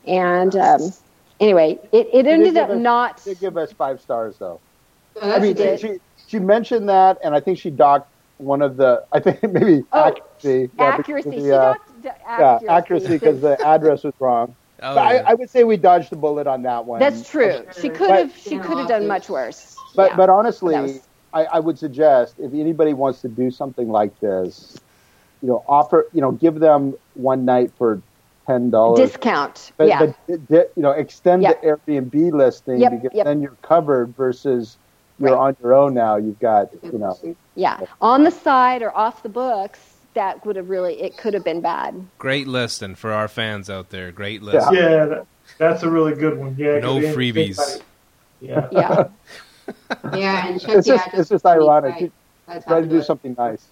And 0.07 0.55
um, 0.57 0.93
anyway, 1.41 1.79
it, 1.93 2.09
it 2.13 2.27
ended 2.27 2.57
up 2.57 2.71
us- 2.71 2.79
not. 2.81 3.21
She 3.21 3.31
did 3.31 3.41
give 3.41 3.57
us 3.57 3.73
five 3.73 4.01
stars, 4.01 4.37
though. 4.39 4.61
Oh, 5.21 5.37
I 5.37 5.39
mean, 5.39 5.55
good. 5.55 5.81
she 5.81 5.99
she 6.29 6.39
mentioned 6.39 6.89
that, 6.89 7.19
and 7.23 7.35
I 7.35 7.41
think 7.41 7.59
she 7.59 7.71
docked 7.71 8.11
one 8.39 8.61
of 8.63 8.77
the. 8.77 9.03
I 9.13 9.21
think 9.21 9.43
maybe 9.51 9.83
Oh, 9.93 10.13
accuracy. 10.43 10.73
yeah, 10.77 10.91
because 10.91 11.01
Accuracy. 11.01 11.37
of 11.39 11.43
She 11.43 11.49
the, 11.49 11.57
uh, 11.57 11.75
docked 11.75 12.03
the 12.03 12.13
yeah, 12.39 12.59
accuracy 12.69 13.09
because 13.09 13.41
the 13.41 13.59
address 13.65 14.05
was 14.05 14.15
wrong. 14.21 14.57
Oh, 14.83 14.95
yeah. 14.95 15.01
I, 15.01 15.31
I 15.31 15.35
would 15.35 15.49
say 15.51 15.65
we 15.65 15.77
dodged 15.77 16.11
the 16.11 16.17
bullet 16.17 16.47
on 16.47 16.63
that 16.63 16.85
one. 16.85 17.01
That's 17.01 17.29
true. 17.29 17.65
She 17.81 17.89
could 17.89 18.11
have. 18.11 18.37
She 18.37 18.59
could 18.59 18.79
have 18.79 18.89
done 18.89 19.07
much 19.07 19.29
worse. 19.29 19.77
But 19.95 20.11
Yeah. 20.13 20.17
but 20.17 20.29
honestly, 20.31 20.75
That 20.75 20.83
was- 20.83 21.09
I, 21.33 21.45
I 21.45 21.61
would 21.61 21.79
suggest 21.79 22.37
if 22.39 22.53
anybody 22.55 22.95
wants 22.95 23.21
to 23.23 23.29
do 23.29 23.51
something 23.51 23.89
like 23.91 24.19
this, 24.21 24.79
you 25.43 25.49
know, 25.49 25.65
offer 25.69 26.07
you 26.13 26.21
know, 26.21 26.33
give 26.33 26.61
them 26.61 26.95
one 27.15 27.45
night 27.45 27.71
for 27.79 28.01
ten 28.47 28.71
dollars. 28.71 28.99
discount. 29.11 29.73
But, 29.77 29.89
yeah. 29.89 30.13
but 30.27 30.49
di- 30.49 30.65
you 30.77 30.83
know, 30.83 30.91
extend 30.93 31.43
Yep. 31.43 31.63
the 31.63 31.67
Airbnb 31.69 32.33
listing 32.33 32.81
Yep, 32.81 32.93
because 32.93 33.11
yep. 33.15 33.25
then 33.27 33.41
you're 33.43 33.57
covered 33.63 34.15
versus 34.17 34.77
you're 35.19 35.31
Right. 35.31 35.39
on 35.49 35.57
your 35.63 35.73
own 35.75 35.95
now. 35.95 36.17
You've 36.17 36.39
got 36.39 36.69
you 36.83 36.99
know. 36.99 37.19
yeah. 37.55 37.81
On 38.01 38.25
the 38.25 38.31
side 38.31 38.83
or 38.83 38.95
off 38.97 39.23
the 39.23 39.29
books, 39.31 39.96
that 40.17 40.45
would 40.45 40.57
have 40.57 40.69
really. 40.69 41.01
It 41.01 41.17
could 41.17 41.33
have 41.35 41.45
been 41.45 41.61
bad. 41.61 41.95
Great 42.19 42.49
listing 42.49 42.97
for 42.97 43.13
our 43.13 43.29
fans 43.29 43.71
out 43.71 43.91
there. 43.91 44.11
Great 44.11 44.43
listing. 44.43 44.75
Yeah, 44.75 45.05
that, 45.07 45.27
that's 45.59 45.83
a 45.85 45.89
really 45.91 46.15
good 46.15 46.37
one. 46.37 46.57
Yeah, 46.59 46.81
No 46.81 46.97
we 46.97 47.03
didn't 47.03 47.15
think 47.15 47.37
freebies. 47.37 47.59
about. 47.77 47.83
Yeah. 48.41 48.69
Yeah. 48.73 49.09
Yeah, 50.15 50.47
and 50.47 50.61
check 50.61 50.77
It's 50.77 50.87
the 50.87 50.95
just 50.97 51.09
it's 51.15 51.29
just 51.31 51.45
ironic. 51.47 51.93
right? 51.95 52.03
You 52.55 52.61
try 52.61 52.81
to 52.83 52.87
do 52.87 52.99
goes. 52.99 53.07
something 53.07 53.35
nice. 53.37 53.67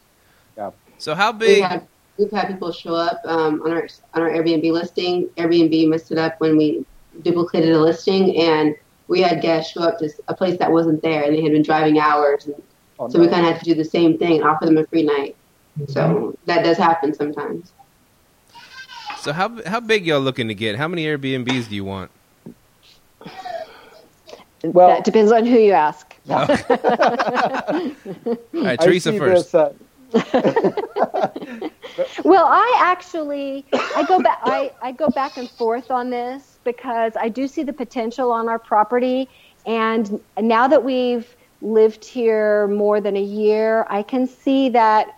Yeah. 0.57 0.73
So 0.99 1.15
how 1.15 1.31
We've 1.31 1.39
big? 1.41 1.63
had, 1.63 1.87
we've 2.19 2.33
had 2.33 2.49
people 2.49 2.73
show 2.73 2.95
up 2.97 3.21
um, 3.25 3.63
on 3.63 3.71
our 3.71 3.87
on 4.15 4.23
our 4.23 4.29
Airbnb 4.31 4.73
listing. 4.73 5.29
Airbnb 5.37 5.89
messed 5.89 6.11
it 6.11 6.19
up 6.19 6.41
when 6.41 6.57
we 6.57 6.85
duplicated 7.23 7.71
a 7.71 7.79
listing, 7.81 8.37
and 8.41 8.75
we 9.07 9.21
had 9.21 9.41
guests 9.41 9.73
show 9.73 9.83
up 9.83 9.99
to 10.01 10.11
a 10.27 10.35
place 10.35 10.59
that 10.59 10.73
wasn't 10.73 11.01
there, 11.03 11.23
and 11.23 11.33
they 11.37 11.43
had 11.43 11.53
been 11.53 11.63
driving 11.63 11.99
hours, 12.01 12.47
and 12.47 12.61
Oh, 12.99 13.09
so 13.09 13.19
we 13.21 13.27
kind 13.29 13.45
of 13.47 13.53
had 13.53 13.59
to 13.63 13.65
do 13.65 13.75
the 13.75 13.85
same 13.85 14.19
thing 14.19 14.41
and 14.41 14.45
offer 14.45 14.67
them 14.67 14.79
a 14.79 14.87
free 14.87 15.03
night. 15.05 15.35
Mm-hmm. 15.79 15.93
So 15.93 16.37
that 16.47 16.63
does 16.65 16.77
happen 16.77 17.15
sometimes. 17.15 17.73
So 19.19 19.33
how 19.33 19.61
how 19.67 19.81
big 19.81 20.07
y'all 20.07 20.21
looking 20.21 20.49
to 20.49 20.55
get? 20.55 20.77
How 20.77 20.87
many 20.89 21.05
Airbnbs 21.07 21.69
do 21.69 21.75
you 21.75 21.85
want? 21.85 22.11
Well- 24.63 24.89
that 24.89 25.05
depends 25.05 25.33
on 25.33 25.47
who 25.47 25.59
you 25.59 25.73
ask. 25.73 26.15
All 26.31 26.47
right, 28.53 28.81
Teresa 28.81 29.13
first. 29.19 29.53
This, 29.53 29.75
uh, 30.35 31.29
Well, 32.25 32.47
I 32.47 32.79
actually 32.81 33.67
I 33.73 34.05
go 34.07 34.21
back 34.21 34.39
I, 34.43 34.71
I 34.81 34.93
go 34.93 35.09
back 35.09 35.37
and 35.37 35.51
forth 35.51 35.91
on 35.91 36.11
this 36.11 36.59
because 36.65 37.13
I 37.19 37.29
do 37.29 37.47
see 37.49 37.63
the 37.63 37.73
potential 37.73 38.31
on 38.31 38.49
our 38.49 38.59
property 38.59 39.29
and 39.67 40.21
now 40.39 40.69
that 40.69 40.85
we've 40.85 41.35
lived 41.61 42.05
here 42.05 42.69
more 42.69 43.01
than 43.01 43.17
a 43.17 43.23
year, 43.23 43.87
I 43.89 44.03
can 44.03 44.27
see 44.27 44.69
that 44.71 45.09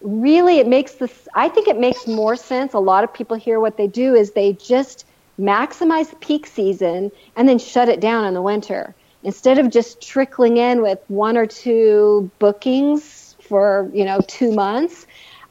really 0.00 0.58
it 0.58 0.66
makes 0.66 0.94
this 0.94 1.28
I 1.34 1.48
think 1.48 1.68
it 1.68 1.78
makes 1.78 2.06
more 2.06 2.36
sense. 2.36 2.74
A 2.74 2.78
lot 2.78 3.04
of 3.04 3.12
people 3.12 3.36
here 3.36 3.60
what 3.60 3.76
they 3.76 3.86
do 3.86 4.14
is 4.14 4.32
they 4.32 4.54
just 4.54 5.06
maximize 5.38 6.18
peak 6.20 6.46
season 6.46 7.10
and 7.36 7.48
then 7.48 7.58
shut 7.58 7.88
it 7.88 8.00
down 8.00 8.24
in 8.24 8.34
the 8.34 8.42
winter 8.42 8.94
instead 9.22 9.58
of 9.58 9.70
just 9.70 10.00
trickling 10.00 10.56
in 10.56 10.82
with 10.82 10.98
one 11.08 11.36
or 11.36 11.46
two 11.46 12.30
bookings 12.38 13.36
for 13.40 13.90
you 13.92 14.04
know 14.04 14.20
two 14.26 14.52
months. 14.52 15.06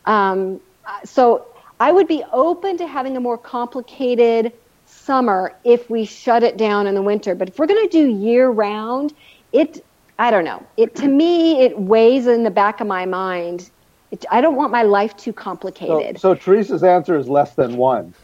Um, 0.06 0.60
so 1.04 1.46
I 1.80 1.92
would 1.92 2.08
be 2.08 2.24
open 2.32 2.78
to 2.78 2.88
having 2.88 3.16
a 3.16 3.20
more 3.20 3.38
complicated 3.38 4.54
summer 4.86 5.56
if 5.64 5.90
we 5.90 6.06
shut 6.06 6.44
it 6.44 6.58
down 6.58 6.88
in 6.88 6.96
the 6.96 7.02
winter. 7.02 7.36
But 7.36 7.50
if 7.50 7.60
we're 7.60 7.68
going 7.68 7.88
to 7.88 7.92
do 7.92 8.08
year 8.08 8.50
round, 8.50 9.14
it 9.52 9.86
I 10.18 10.32
don't 10.32 10.44
know. 10.44 10.66
It 10.78 10.96
to 10.98 11.08
me 11.08 11.62
it 11.62 11.80
weighs 11.80 12.28
in 12.28 12.44
the 12.44 12.52
back 12.52 12.82
of 12.82 12.88
my 12.88 13.06
mind. 13.06 13.70
It, 14.12 14.26
I 14.32 14.42
don't 14.42 14.56
want 14.56 14.72
my 14.72 14.84
life 14.84 15.16
too 15.18 15.34
complicated. 15.34 16.20
so 16.20 16.34
Teresa's 16.34 16.84
answer 16.84 17.16
is 17.18 17.28
less 17.28 17.54
than 17.56 17.78
one. 17.78 18.14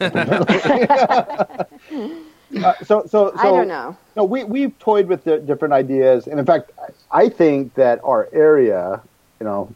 Uh, 2.62 2.72
so, 2.84 3.02
so, 3.06 3.32
so 3.32 3.32
I 3.36 3.44
don't 3.44 3.68
know. 3.68 3.96
No, 4.14 4.24
we 4.24 4.44
we've 4.44 4.78
toyed 4.78 5.08
with 5.08 5.24
the 5.24 5.38
different 5.38 5.74
ideas, 5.74 6.26
and 6.26 6.38
in 6.38 6.46
fact, 6.46 6.70
I 7.10 7.28
think 7.28 7.74
that 7.74 8.00
our 8.04 8.28
area, 8.32 9.02
you 9.40 9.44
know, 9.44 9.74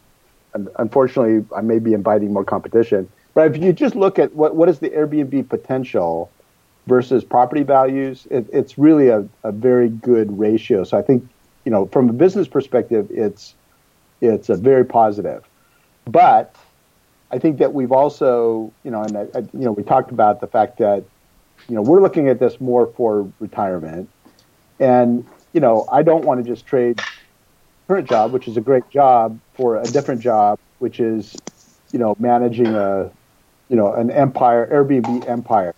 unfortunately, 0.79 1.45
I 1.55 1.63
may 1.63 1.79
be 1.79 1.95
inviting 1.95 2.33
more 2.33 2.45
competition. 2.45 3.11
But 3.35 3.55
if 3.55 3.63
you 3.63 3.73
just 3.73 3.97
look 3.97 4.19
at 4.19 4.35
what 4.35 4.55
what 4.55 4.69
is 4.69 4.79
the 4.79 4.91
Airbnb 4.91 5.49
potential 5.49 6.31
versus 6.87 7.25
property 7.25 7.63
values, 7.63 8.27
it, 8.31 8.47
it's 8.53 8.79
really 8.79 9.09
a, 9.09 9.27
a 9.43 9.53
very 9.53 9.89
good 9.89 10.39
ratio. 10.39 10.85
So 10.85 10.97
I 10.97 11.03
think, 11.03 11.29
you 11.65 11.71
know, 11.71 11.87
from 11.87 12.09
a 12.09 12.13
business 12.13 12.49
perspective, 12.49 13.09
it's 13.11 13.55
it's 14.21 14.49
a 14.49 14.57
very 14.57 14.85
positive. 14.85 15.45
But 16.07 16.57
I 17.31 17.39
think 17.39 17.59
that 17.59 17.73
we've 17.73 17.93
also, 17.93 18.75
you 18.85 18.91
know, 18.91 19.03
and 19.03 19.17
I, 19.17 19.21
I, 19.21 19.39
uh, 19.39 19.43
you 19.53 19.61
know, 19.61 19.73
we 19.73 19.83
talked 19.83 20.11
about 20.13 20.41
the 20.41 20.49
fact 20.49 20.79
that 20.79 21.05
you 21.69 21.77
know, 21.77 21.83
we're 21.83 22.03
looking 22.03 22.29
at 22.29 22.41
this 22.41 22.61
more 22.61 22.93
for 22.97 23.33
retirement. 23.39 24.11
And, 24.81 25.25
you 25.53 25.61
know, 25.61 25.87
I 25.91 26.03
don't 26.03 26.25
want 26.25 26.45
to 26.45 26.51
just 26.51 26.67
trade 26.67 26.97
current 27.89 28.09
job, 28.09 28.33
which 28.33 28.49
is 28.49 28.57
a 28.57 28.61
great 28.61 28.89
job, 28.91 29.41
for 29.55 29.77
a 29.77 29.87
different 29.87 30.21
job, 30.21 30.59
which 30.79 31.01
is, 31.01 31.37
you 31.93 31.99
know, 31.99 32.15
managing 32.19 32.75
a, 32.75 33.13
you 33.69 33.77
know, 33.77 33.93
an 33.95 34.11
empire, 34.11 34.69
Airbnb 34.73 35.29
empire. 35.29 35.75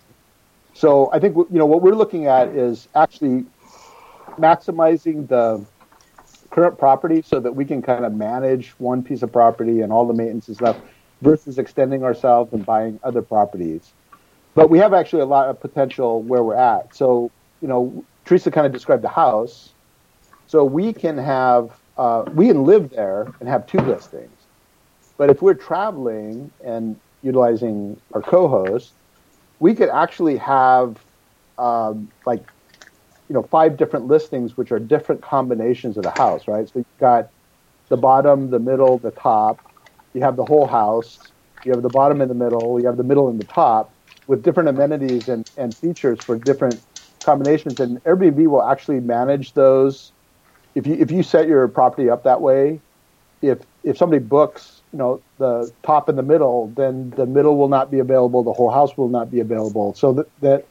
So 0.73 1.11
I 1.13 1.19
think, 1.19 1.35
you 1.35 1.47
know, 1.51 1.65
what 1.67 1.81
we're 1.83 1.95
looking 1.95 2.27
at 2.27 2.49
is 2.49 2.87
actually 2.95 3.45
maximizing 4.39 5.27
the 5.27 5.65
current 6.53 6.77
property 6.77 7.21
so 7.21 7.39
that 7.39 7.55
we 7.55 7.65
can 7.65 7.81
kind 7.81 8.05
of 8.05 8.13
manage 8.13 8.69
one 8.77 9.03
piece 9.03 9.23
of 9.23 9.31
property 9.31 9.81
and 9.81 9.91
all 9.91 10.07
the 10.07 10.13
maintenance 10.13 10.47
and 10.47 10.57
stuff 10.57 10.77
versus 11.21 11.57
extending 11.57 12.03
ourselves 12.03 12.53
and 12.53 12.65
buying 12.65 12.99
other 13.03 13.21
properties 13.21 13.91
but 14.55 14.69
we 14.69 14.77
have 14.79 14.93
actually 14.93 15.21
a 15.21 15.25
lot 15.25 15.49
of 15.49 15.59
potential 15.59 16.21
where 16.21 16.43
we're 16.43 16.55
at. 16.55 16.95
So, 16.95 17.31
you 17.61 17.67
know, 17.67 18.03
Teresa 18.25 18.51
kind 18.51 18.65
of 18.65 18.71
described 18.71 19.03
the 19.03 19.09
house. 19.09 19.69
So 20.47 20.63
we 20.63 20.93
can 20.93 21.17
have, 21.17 21.71
uh, 21.97 22.25
we 22.33 22.47
can 22.47 22.63
live 22.63 22.91
there 22.91 23.33
and 23.39 23.49
have 23.49 23.65
two 23.65 23.79
listings. 23.79 24.29
But 25.17 25.29
if 25.29 25.41
we're 25.41 25.55
traveling 25.55 26.51
and 26.63 26.99
utilizing 27.23 27.99
our 28.13 28.21
co-host, 28.21 28.91
we 29.59 29.73
could 29.73 29.89
actually 29.89 30.37
have 30.37 30.97
um, 31.57 32.11
like, 32.25 32.43
you 33.33 33.39
know, 33.39 33.47
five 33.51 33.77
different 33.77 34.05
listings, 34.05 34.55
which 34.55 34.71
are 34.71 34.79
different 34.79 35.23
combinations 35.23 35.97
of 35.97 36.03
the 36.03 36.11
house, 36.11 36.47
right? 36.47 36.67
So 36.69 36.73
you've 36.79 36.99
got 36.99 37.29
the 37.89 37.97
bottom, 37.97 38.51
the 38.51 38.59
middle, 38.59 38.99
the 38.99 39.11
top. 39.11 39.59
You 40.13 40.21
have 40.21 40.35
the 40.35 40.45
whole 40.45 40.67
house. 40.67 41.33
You 41.65 41.71
have 41.73 41.81
the 41.81 41.89
bottom 41.89 42.21
and 42.21 42.29
the 42.29 42.35
middle. 42.35 42.79
You 42.79 42.85
have 42.87 42.97
the 42.97 43.03
middle 43.03 43.29
and 43.29 43.39
the 43.39 43.45
top 43.45 43.95
with 44.27 44.43
different 44.43 44.69
amenities 44.69 45.29
and, 45.29 45.43
and 45.57 45.75
features 45.81 46.21
for 46.21 46.37
different 46.37 46.83
combinations. 47.23 47.79
And 47.79 48.03
Airbnb 48.03 48.47
will 48.47 48.63
actually 48.63 48.99
manage 48.99 49.53
those. 49.53 50.13
If 50.75 50.87
you 50.87 50.95
if 50.95 51.11
you 51.11 51.23
set 51.23 51.47
your 51.47 51.67
property 51.69 52.09
up 52.11 52.25
that 52.25 52.41
way, 52.41 52.83
if 53.41 53.59
if 53.83 53.97
somebody 53.97 54.23
books, 54.23 54.83
you 54.93 54.99
know, 54.99 55.23
the 55.39 55.73
top 55.83 56.09
and 56.09 56.17
the 56.19 56.23
middle, 56.23 56.73
then 56.77 57.13
the 57.17 57.25
middle 57.25 57.57
will 57.57 57.69
not 57.69 57.91
be 57.91 57.99
available. 57.99 58.43
The 58.43 58.53
whole 58.53 58.71
house 58.71 58.97
will 58.97 59.09
not 59.09 59.31
be 59.31 59.39
available. 59.41 59.95
So 59.95 60.13
that, 60.13 60.27
that 60.41 60.69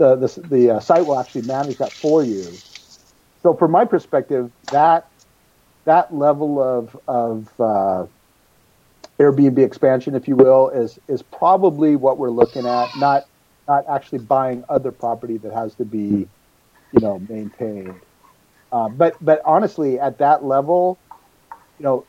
the 0.00 0.16
the, 0.16 0.44
the 0.48 0.70
uh, 0.76 0.80
site 0.80 1.06
will 1.06 1.20
actually 1.20 1.42
manage 1.42 1.78
that 1.78 1.94
for 2.02 2.24
you. 2.24 2.62
So 3.42 3.54
from 3.54 3.72
my 3.72 3.86
perspective, 3.86 4.50
that 4.72 5.04
that 5.86 6.14
level 6.14 6.62
of 6.62 6.96
of 7.08 7.48
uh, 7.60 8.06
Airbnb 9.20 9.58
expansion, 9.60 10.14
if 10.14 10.28
you 10.28 10.36
will, 10.36 10.70
is 10.70 10.98
is 11.08 11.22
probably 11.22 11.96
what 11.96 12.18
we're 12.18 12.30
looking 12.30 12.66
at. 12.66 12.88
Not 12.98 13.24
not 13.68 13.84
actually 13.90 14.20
buying 14.20 14.64
other 14.68 14.92
property 14.92 15.38
that 15.38 15.52
has 15.54 15.76
to 15.76 15.86
be, 15.86 16.28
you 16.92 17.00
know, 17.00 17.20
maintained. 17.28 18.04
Uh, 18.72 18.88
but 18.88 19.16
but 19.20 19.42
honestly, 19.44 20.00
at 20.00 20.18
that 20.18 20.44
level, 20.44 21.00
you 21.78 21.84
know, 21.84 22.08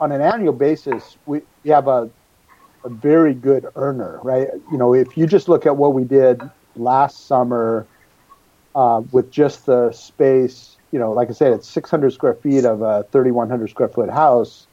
on 0.00 0.12
an 0.12 0.22
annual 0.22 0.54
basis, 0.54 1.16
we, 1.26 1.42
we 1.64 1.70
have 1.70 1.88
a 1.88 2.10
a 2.84 2.90
very 2.90 3.34
good 3.34 3.66
earner, 3.76 4.20
right? 4.24 4.48
You 4.70 4.78
know, 4.78 4.94
if 4.94 5.16
you 5.16 5.26
just 5.26 5.48
look 5.48 5.66
at 5.66 5.76
what 5.76 5.94
we 5.94 6.04
did 6.04 6.42
last 6.78 7.26
summer 7.26 7.86
uh, 8.74 9.02
with 9.12 9.30
just 9.30 9.66
the 9.66 9.92
space, 9.92 10.76
you 10.92 10.98
know, 10.98 11.12
like 11.12 11.30
I 11.30 11.32
said, 11.32 11.52
it's 11.52 11.68
600 11.68 12.12
square 12.12 12.34
feet 12.34 12.64
of 12.64 12.82
a 12.82 13.04
3,100 13.12 13.70
square 13.70 13.88
foot 13.88 14.10
house. 14.10 14.66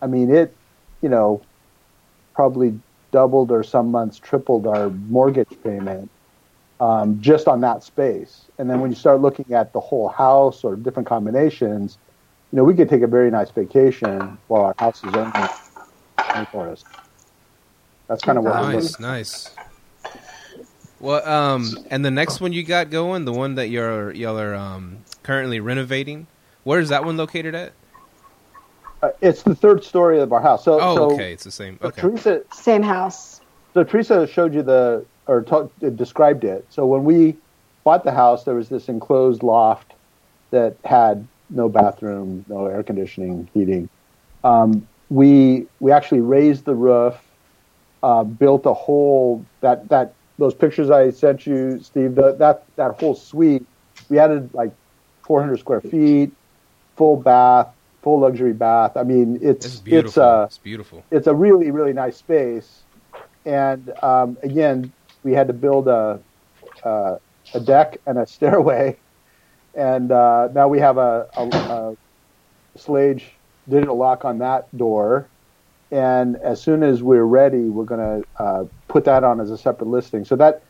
I 0.00 0.06
mean, 0.06 0.30
it 0.34 0.54
you 1.02 1.08
know, 1.08 1.42
probably 2.34 2.78
doubled 3.10 3.50
or 3.50 3.62
some 3.62 3.90
months 3.90 4.18
tripled 4.18 4.66
our 4.66 4.88
mortgage 4.88 5.54
payment 5.62 6.08
um, 6.80 7.20
just 7.20 7.46
on 7.46 7.60
that 7.60 7.82
space. 7.82 8.46
And 8.58 8.70
then 8.70 8.80
when 8.80 8.90
you 8.90 8.96
start 8.96 9.20
looking 9.20 9.52
at 9.52 9.72
the 9.72 9.80
whole 9.80 10.08
house 10.08 10.64
or 10.64 10.76
different 10.76 11.08
combinations, 11.08 11.98
you 12.50 12.56
know, 12.56 12.64
we 12.64 12.74
could 12.74 12.88
take 12.88 13.02
a 13.02 13.06
very 13.06 13.30
nice 13.30 13.50
vacation 13.50 14.38
while 14.48 14.62
our 14.62 14.74
house 14.78 15.02
is 15.04 15.14
empty 15.14 15.52
for 16.50 16.68
us. 16.68 16.84
That's 18.08 18.22
kind 18.22 18.38
of 18.38 18.44
what 18.44 18.54
we're 18.54 18.72
Nice, 18.72 19.00
nice. 19.00 19.50
Well, 21.02 21.28
um, 21.28 21.76
and 21.90 22.04
the 22.04 22.12
next 22.12 22.40
one 22.40 22.52
you 22.52 22.62
got 22.62 22.88
going, 22.90 23.24
the 23.24 23.32
one 23.32 23.56
that 23.56 23.68
you're 23.68 24.12
y'all 24.12 24.38
are 24.38 24.54
um, 24.54 24.98
currently 25.24 25.58
renovating, 25.58 26.28
where 26.62 26.78
is 26.78 26.90
that 26.90 27.04
one 27.04 27.16
located 27.16 27.56
at? 27.56 27.72
Uh, 29.02 29.10
it's 29.20 29.42
the 29.42 29.54
third 29.54 29.82
story 29.82 30.20
of 30.20 30.32
our 30.32 30.40
house. 30.40 30.64
So, 30.64 30.80
Oh, 30.80 30.94
so, 30.94 31.10
okay, 31.14 31.32
it's 31.32 31.42
the 31.42 31.50
same. 31.50 31.76
so 31.82 31.88
Okay, 31.88 32.02
Teresa, 32.02 32.42
Same 32.52 32.84
house. 32.84 33.40
So 33.74 33.82
Teresa 33.82 34.28
showed 34.28 34.54
you 34.54 34.62
the 34.62 35.04
or 35.26 35.42
talk, 35.42 35.72
described 35.96 36.44
it. 36.44 36.64
So 36.70 36.86
when 36.86 37.02
we 37.02 37.34
bought 37.82 38.04
the 38.04 38.12
house, 38.12 38.44
there 38.44 38.54
was 38.54 38.68
this 38.68 38.88
enclosed 38.88 39.42
loft 39.42 39.94
that 40.52 40.76
had 40.84 41.26
no 41.50 41.68
bathroom, 41.68 42.44
no 42.48 42.66
air 42.66 42.84
conditioning, 42.84 43.50
heating. 43.52 43.88
Um, 44.44 44.86
we 45.10 45.66
we 45.80 45.90
actually 45.90 46.20
raised 46.20 46.64
the 46.64 46.76
roof, 46.76 47.16
uh, 48.04 48.22
built 48.22 48.66
a 48.66 48.74
whole 48.74 49.44
that 49.62 49.88
that 49.88 50.14
those 50.38 50.54
pictures 50.54 50.90
I 50.90 51.10
sent 51.10 51.46
you, 51.46 51.80
Steve. 51.80 52.14
The, 52.14 52.32
that 52.34 52.64
that 52.76 53.00
whole 53.00 53.14
suite, 53.14 53.66
we 54.08 54.18
added 54.18 54.52
like 54.54 54.72
400 55.22 55.58
square 55.58 55.80
feet, 55.80 56.32
full 56.96 57.16
bath, 57.16 57.68
full 58.02 58.20
luxury 58.20 58.52
bath. 58.52 58.96
I 58.96 59.02
mean, 59.02 59.38
it's 59.42 59.66
it's 59.66 59.80
beautiful. 59.80 60.08
it's 60.08 60.18
uh 60.18 60.44
it's 60.46 60.58
beautiful. 60.58 61.04
it's 61.10 61.26
a 61.26 61.34
really 61.34 61.70
really 61.70 61.92
nice 61.92 62.16
space 62.16 62.82
and 63.44 63.92
um, 64.02 64.36
again 64.42 64.92
we 65.22 65.32
had 65.32 65.46
to 65.46 65.52
build 65.52 65.88
a 65.88 66.20
uh, 66.84 67.16
a 67.54 67.60
deck 67.60 67.98
and 68.06 68.18
a 68.18 68.26
stairway 68.36 68.96
and 69.74 70.12
uh, 70.12 70.48
now 70.54 70.68
we 70.68 70.78
have 70.78 70.98
a, 70.98 71.28
a, 71.36 71.46
a 71.46 71.96
Schlage 72.78 73.22
digital 73.68 73.96
lock 73.96 74.24
on 74.24 74.38
that 74.38 74.74
door 74.76 75.28
and 75.90 76.36
as 76.36 76.60
soon 76.60 76.82
as 76.82 77.02
we're 77.02 77.24
ready 77.24 77.68
we're 77.68 77.84
going 77.84 78.22
to 78.22 78.42
uh, 78.42 78.64
put 78.92 79.04
that 79.04 79.24
on 79.24 79.40
as 79.40 79.50
a 79.50 79.58
separate 79.58 79.88
listing 79.88 80.24
so 80.24 80.36
that 80.36 80.62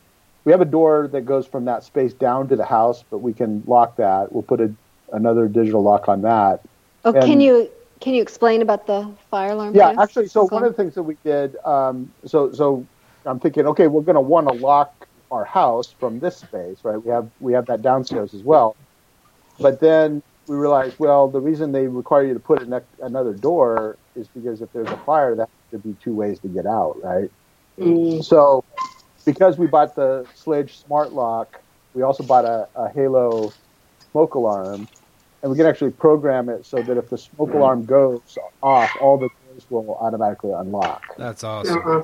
we 0.44 0.52
have 0.52 0.60
a 0.60 0.66
door 0.66 1.08
that 1.12 1.22
goes 1.22 1.46
from 1.46 1.64
that 1.66 1.82
space 1.84 2.14
down 2.14 2.48
to 2.48 2.56
the 2.56 2.64
house 2.64 3.04
but 3.10 3.18
we 3.18 3.32
can 3.34 3.62
lock 3.66 3.96
that 3.96 4.32
we'll 4.32 4.42
put 4.42 4.60
a, 4.60 4.72
another 5.12 5.48
digital 5.48 5.82
lock 5.82 6.08
on 6.08 6.22
that 6.22 6.60
Oh, 7.04 7.12
And- 7.12 7.24
can 7.24 7.40
you 7.40 7.68
can 8.00 8.14
you 8.14 8.22
explain 8.22 8.62
about 8.62 8.86
the 8.86 9.08
fire 9.30 9.50
alarm? 9.52 9.74
Yeah, 9.76 9.94
actually, 9.98 10.26
so 10.28 10.46
Go 10.48 10.56
one 10.56 10.64
of 10.64 10.72
the 10.72 10.76
things 10.82 10.94
that 10.94 11.02
we 11.04 11.16
did, 11.24 11.56
um, 11.64 12.10
so 12.24 12.52
so 12.52 12.88
I'm 13.24 13.38
thinking, 13.40 13.66
okay, 13.68 13.86
we're 13.86 14.02
going 14.02 14.16
to 14.16 14.20
want 14.20 14.48
to 14.48 14.54
lock 14.54 14.92
our 15.30 15.44
house 15.44 15.94
from 16.00 16.18
this 16.20 16.36
space, 16.38 16.78
right? 16.84 16.96
We 17.02 17.10
have 17.12 17.30
we 17.40 17.52
have 17.54 17.66
that 17.66 17.82
downstairs 17.82 18.34
as 18.34 18.42
well, 18.44 18.76
but 19.60 19.80
then 19.80 20.22
we 20.48 20.56
realized, 20.56 20.96
well, 20.98 21.28
the 21.28 21.40
reason 21.40 21.72
they 21.72 21.86
require 21.86 22.24
you 22.24 22.34
to 22.34 22.40
put 22.40 22.62
an, 22.62 22.80
another 23.00 23.34
door 23.34 23.98
is 24.16 24.28
because 24.28 24.62
if 24.62 24.70
there's 24.72 24.90
a 24.90 24.96
fire, 24.98 25.36
that 25.36 25.48
there 25.70 25.80
be 25.80 25.94
two 26.02 26.14
ways 26.14 26.40
to 26.40 26.48
get 26.48 26.66
out, 26.66 26.96
right? 27.02 27.30
Mm. 27.82 28.24
So 28.24 28.64
because 29.24 29.58
we 29.58 29.66
bought 29.66 29.94
the 29.94 30.26
Schlage 30.36 30.84
Smart 30.84 31.12
Lock, 31.12 31.60
we 31.94 32.02
also 32.02 32.22
bought 32.22 32.44
a, 32.44 32.68
a 32.74 32.88
Halo 32.88 33.52
smoke 34.10 34.34
alarm, 34.34 34.88
and 35.42 35.50
we 35.50 35.56
can 35.56 35.66
actually 35.66 35.90
program 35.90 36.48
it 36.48 36.64
so 36.64 36.82
that 36.82 36.96
if 36.96 37.10
the 37.10 37.18
smoke 37.18 37.52
alarm 37.52 37.84
goes 37.84 38.38
off, 38.62 38.90
all 39.00 39.16
the 39.16 39.28
doors 39.28 39.66
will 39.70 39.96
automatically 40.00 40.52
unlock. 40.52 41.02
That's 41.16 41.44
awesome. 41.44 41.78
Uh-uh. 41.78 42.02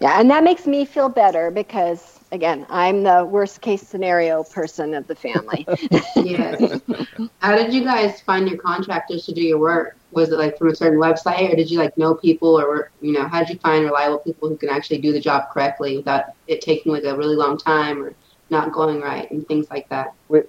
Yeah, 0.00 0.20
and 0.20 0.30
that 0.30 0.44
makes 0.44 0.66
me 0.66 0.84
feel 0.84 1.08
better 1.08 1.50
because 1.50 2.17
again, 2.32 2.66
I'm 2.68 3.02
the 3.02 3.24
worst 3.24 3.60
case 3.60 3.82
scenario 3.82 4.44
person 4.44 4.94
of 4.94 5.06
the 5.06 5.14
family. 5.14 5.66
Yes. 6.16 6.80
How 7.40 7.56
did 7.56 7.72
you 7.72 7.84
guys 7.84 8.20
find 8.22 8.48
your 8.48 8.58
contractors 8.58 9.24
to 9.26 9.32
do 9.32 9.40
your 9.42 9.58
work? 9.58 9.96
Was 10.10 10.30
it 10.30 10.38
like 10.38 10.58
from 10.58 10.68
a 10.68 10.74
certain 10.76 10.98
website, 10.98 11.52
or 11.52 11.56
did 11.56 11.70
you 11.70 11.78
like 11.78 11.96
know 11.96 12.14
people, 12.14 12.58
or 12.60 12.90
you 13.00 13.12
know, 13.12 13.26
how 13.28 13.38
did 13.40 13.50
you 13.50 13.58
find 13.60 13.84
reliable 13.84 14.18
people 14.18 14.48
who 14.48 14.56
can 14.56 14.68
actually 14.68 14.98
do 14.98 15.12
the 15.12 15.20
job 15.20 15.44
correctly 15.52 15.96
without 15.98 16.24
it 16.48 16.60
taking 16.60 16.92
like 16.92 17.04
a 17.04 17.16
really 17.16 17.36
long 17.36 17.56
time 17.56 18.02
or 18.02 18.14
not 18.50 18.72
going 18.72 19.00
right 19.00 19.30
and 19.30 19.46
things 19.46 19.66
like 19.70 19.88
that? 19.90 20.08
We 20.28 20.42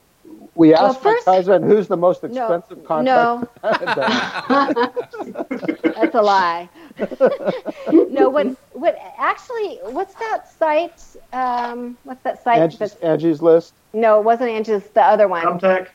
Well, 0.55 0.85
asked 0.87 1.01
first- 1.01 1.27
my 1.27 1.35
husband 1.35 1.65
who's 1.65 1.87
the 1.87 1.97
most 1.97 2.23
No, 2.23 2.29
expensive 2.53 2.83
contractor. 2.85 3.47
No. 3.63 4.91
That's 5.95 6.15
a 6.15 6.21
lie. 6.21 6.69
no, 7.91 8.29
what 8.29 8.47
what 8.73 8.97
actually 9.17 9.79
what's 9.83 10.15
that 10.15 10.47
site? 10.47 11.01
Um, 11.31 11.97
what's 12.03 12.23
that 12.23 12.43
site? 12.43 12.59
Angie's, 12.59 12.79
that's, 12.79 12.95
Angie's 12.95 13.41
list. 13.41 13.73
no, 13.93 14.19
it 14.19 14.23
wasn't 14.23 14.49
Angie's. 14.49 14.83
The 14.89 15.03
other 15.03 15.27
one. 15.27 15.43
Thumbtack. 15.45 15.89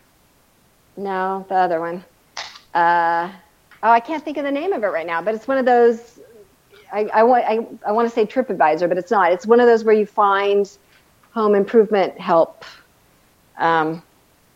No, 0.96 1.44
the 1.48 1.56
other 1.56 1.80
one. 1.80 2.04
Uh, 2.72 3.30
oh, 3.82 3.90
I 3.90 4.00
can't 4.00 4.24
think 4.24 4.36
of 4.36 4.44
the 4.44 4.52
name 4.52 4.72
of 4.72 4.82
it 4.84 4.88
right 4.88 5.06
now, 5.06 5.20
but 5.22 5.34
it's 5.34 5.48
one 5.48 5.58
of 5.58 5.64
those. 5.64 6.20
I, 6.92 7.06
I 7.12 7.22
want 7.24 7.44
I, 7.44 7.66
I 7.86 7.92
want 7.92 8.08
to 8.08 8.14
say 8.14 8.24
TripAdvisor, 8.24 8.88
but 8.88 8.98
it's 8.98 9.10
not. 9.10 9.32
It's 9.32 9.46
one 9.46 9.58
of 9.58 9.66
those 9.66 9.82
where 9.84 9.94
you 9.94 10.06
find 10.06 10.70
home 11.32 11.54
improvement 11.54 12.18
help. 12.18 12.64
Um, 13.58 14.02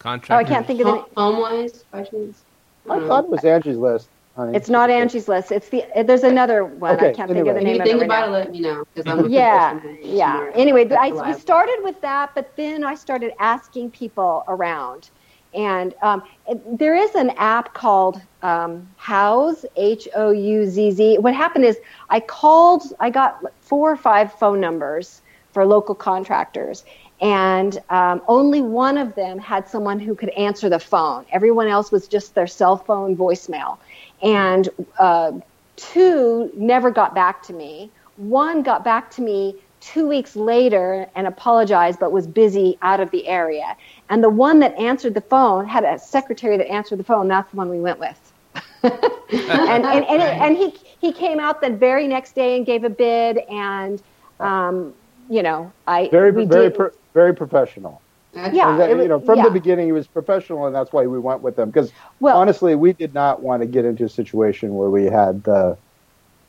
oh, 0.04 0.20
I 0.30 0.44
can't 0.44 0.66
think 0.66 0.80
of 0.80 0.86
the. 0.86 0.92
Home, 0.92 1.04
home 1.16 1.40
wise, 1.40 1.84
by 1.90 2.04
chance? 2.04 2.44
I 2.88 3.00
thought 3.00 3.24
it 3.24 3.30
was 3.30 3.44
Angie's 3.44 3.76
list. 3.76 4.08
Honey. 4.38 4.56
It's 4.56 4.68
not 4.68 4.88
Angie's 4.88 5.26
list. 5.28 5.50
It's 5.50 5.68
the. 5.68 5.84
There's 6.04 6.22
another 6.22 6.64
one. 6.64 6.98
I 7.00 7.12
can't 7.12 7.28
think 7.32 7.48
of 7.48 7.56
the 7.56 7.60
name 7.60 7.80
If 7.80 7.86
you 7.88 7.94
of 7.94 8.00
think 8.00 8.02
it 8.02 8.08
right 8.08 8.24
about 8.24 8.30
now. 8.30 8.36
it, 8.36 8.38
let 8.38 8.50
me 8.52 8.60
know 8.60 8.84
because 8.94 9.06
I'm 9.10 9.28
yeah 9.30 9.80
yeah 10.00 10.50
anyway 10.54 10.88
I, 10.90 11.10
we 11.10 11.34
started 11.34 11.80
with 11.82 12.00
that 12.02 12.30
but 12.36 12.54
then 12.56 12.84
i 12.84 12.94
started 12.94 13.32
asking 13.40 13.90
people 13.90 14.44
around 14.46 15.10
and 15.54 15.94
um, 16.02 16.22
it, 16.46 16.78
there 16.78 16.94
is 16.94 17.14
an 17.16 17.30
app 17.30 17.74
called 17.74 18.20
um, 18.42 18.88
Houzz 19.00 19.64
h-o-u-z-z 19.76 21.18
what 21.18 21.34
happened 21.34 21.64
is 21.64 21.78
i 22.10 22.20
called 22.20 22.84
i 23.00 23.10
got 23.10 23.42
four 23.60 23.90
or 23.90 23.96
five 23.96 24.32
phone 24.34 24.60
numbers 24.60 25.22
for 25.52 25.66
local 25.66 25.94
contractors 25.94 26.84
and 27.20 27.82
um, 27.90 28.22
only 28.28 28.60
one 28.62 28.96
of 28.96 29.14
them 29.16 29.38
had 29.38 29.68
someone 29.68 29.98
who 29.98 30.14
could 30.14 30.30
answer 30.30 30.68
the 30.68 30.78
phone 30.78 31.24
everyone 31.32 31.66
else 31.66 31.90
was 31.90 32.06
just 32.06 32.34
their 32.34 32.46
cell 32.46 32.76
phone 32.76 33.16
voicemail 33.16 33.78
and 34.22 34.68
uh, 34.98 35.32
two 35.76 36.50
never 36.54 36.90
got 36.90 37.14
back 37.14 37.42
to 37.44 37.52
me. 37.52 37.90
One 38.16 38.62
got 38.62 38.84
back 38.84 39.10
to 39.12 39.22
me 39.22 39.56
two 39.80 40.08
weeks 40.08 40.34
later 40.34 41.08
and 41.14 41.26
apologized, 41.26 42.00
but 42.00 42.12
was 42.12 42.26
busy 42.26 42.78
out 42.82 43.00
of 43.00 43.10
the 43.10 43.26
area. 43.28 43.76
And 44.08 44.22
the 44.22 44.28
one 44.28 44.58
that 44.60 44.76
answered 44.76 45.14
the 45.14 45.20
phone 45.20 45.66
had 45.66 45.84
a 45.84 45.98
secretary 45.98 46.56
that 46.56 46.68
answered 46.68 46.98
the 46.98 47.04
phone. 47.04 47.28
That's 47.28 47.50
the 47.50 47.56
one 47.56 47.68
we 47.68 47.80
went 47.80 47.98
with. 47.98 48.32
and 48.82 49.84
and, 49.84 50.04
and, 50.04 50.22
it, 50.22 50.36
and 50.40 50.56
he 50.56 50.74
he 51.00 51.12
came 51.12 51.38
out 51.38 51.60
the 51.60 51.70
very 51.70 52.06
next 52.06 52.34
day 52.34 52.56
and 52.56 52.64
gave 52.66 52.84
a 52.84 52.90
bid, 52.90 53.38
and 53.50 54.02
um, 54.40 54.94
you 55.28 55.42
know, 55.42 55.72
I 55.86 56.08
very 56.08 56.32
very 56.46 56.70
pro- 56.70 56.90
very 57.14 57.34
professional. 57.34 58.00
That's 58.42 58.54
Yeah, 58.54 58.76
that, 58.76 58.90
was- 58.90 59.02
you 59.02 59.08
know, 59.08 59.20
from 59.20 59.38
yeah. 59.38 59.44
the 59.44 59.50
beginning, 59.50 59.86
he 59.86 59.92
was 59.92 60.06
professional, 60.06 60.66
and 60.66 60.74
that's 60.74 60.92
why 60.92 61.06
we 61.06 61.18
went 61.18 61.42
with 61.42 61.58
him. 61.58 61.70
Because 61.70 61.92
well, 62.20 62.36
honestly, 62.36 62.74
we 62.74 62.92
did 62.92 63.14
not 63.14 63.42
want 63.42 63.62
to 63.62 63.66
get 63.66 63.84
into 63.84 64.04
a 64.04 64.08
situation 64.08 64.74
where 64.74 64.90
we 64.90 65.04
had 65.04 65.44
the 65.44 65.76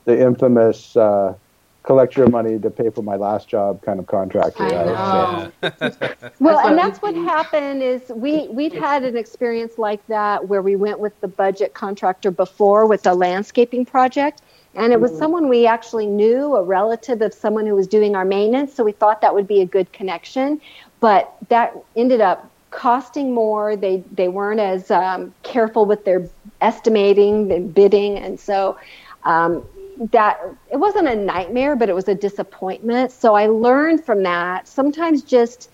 the 0.04 0.18
infamous 0.20 0.96
uh, 0.96 1.34
collect 1.82 2.16
your 2.16 2.28
money 2.28 2.58
to 2.58 2.70
pay 2.70 2.90
for 2.90 3.02
my 3.02 3.16
last 3.16 3.48
job 3.48 3.82
kind 3.82 3.98
of 3.98 4.06
contractor. 4.06 4.62
I 4.62 4.84
right? 4.84 5.52
know. 5.62 6.30
Well, 6.40 6.58
and 6.66 6.76
that's 6.76 7.02
what 7.02 7.14
happened 7.14 7.82
is 7.82 8.02
we 8.14 8.48
we'd 8.48 8.72
had 8.72 9.02
an 9.02 9.16
experience 9.16 9.78
like 9.78 10.04
that 10.06 10.48
where 10.48 10.62
we 10.62 10.76
went 10.76 11.00
with 11.00 11.18
the 11.20 11.28
budget 11.28 11.74
contractor 11.74 12.30
before 12.30 12.86
with 12.86 13.02
the 13.02 13.14
landscaping 13.14 13.84
project, 13.84 14.42
and 14.74 14.92
it 14.92 15.00
was 15.00 15.16
someone 15.16 15.48
we 15.48 15.66
actually 15.66 16.06
knew, 16.06 16.54
a 16.56 16.62
relative 16.62 17.20
of 17.22 17.34
someone 17.34 17.66
who 17.66 17.74
was 17.74 17.86
doing 17.86 18.14
our 18.14 18.24
maintenance, 18.24 18.72
so 18.74 18.84
we 18.84 18.92
thought 18.92 19.20
that 19.20 19.34
would 19.34 19.48
be 19.48 19.60
a 19.60 19.66
good 19.66 19.92
connection, 19.92 20.60
but 21.00 21.34
that 21.48 21.76
ended 21.96 22.20
up 22.20 22.50
costing 22.70 23.34
more. 23.34 23.76
They 23.76 24.04
they 24.12 24.28
weren't 24.28 24.60
as 24.60 24.90
um, 24.90 25.34
careful 25.42 25.86
with 25.86 26.04
their 26.04 26.28
estimating 26.60 27.50
and 27.52 27.74
bidding, 27.74 28.18
and 28.18 28.38
so. 28.38 28.78
Um, 29.24 29.64
that 30.12 30.40
it 30.72 30.78
wasn't 30.78 31.06
a 31.06 31.14
nightmare, 31.14 31.76
but 31.76 31.90
it 31.90 31.94
was 31.94 32.08
a 32.08 32.14
disappointment. 32.14 33.12
So 33.12 33.34
I 33.34 33.48
learned 33.48 34.02
from 34.02 34.22
that. 34.22 34.66
Sometimes 34.66 35.22
just 35.22 35.68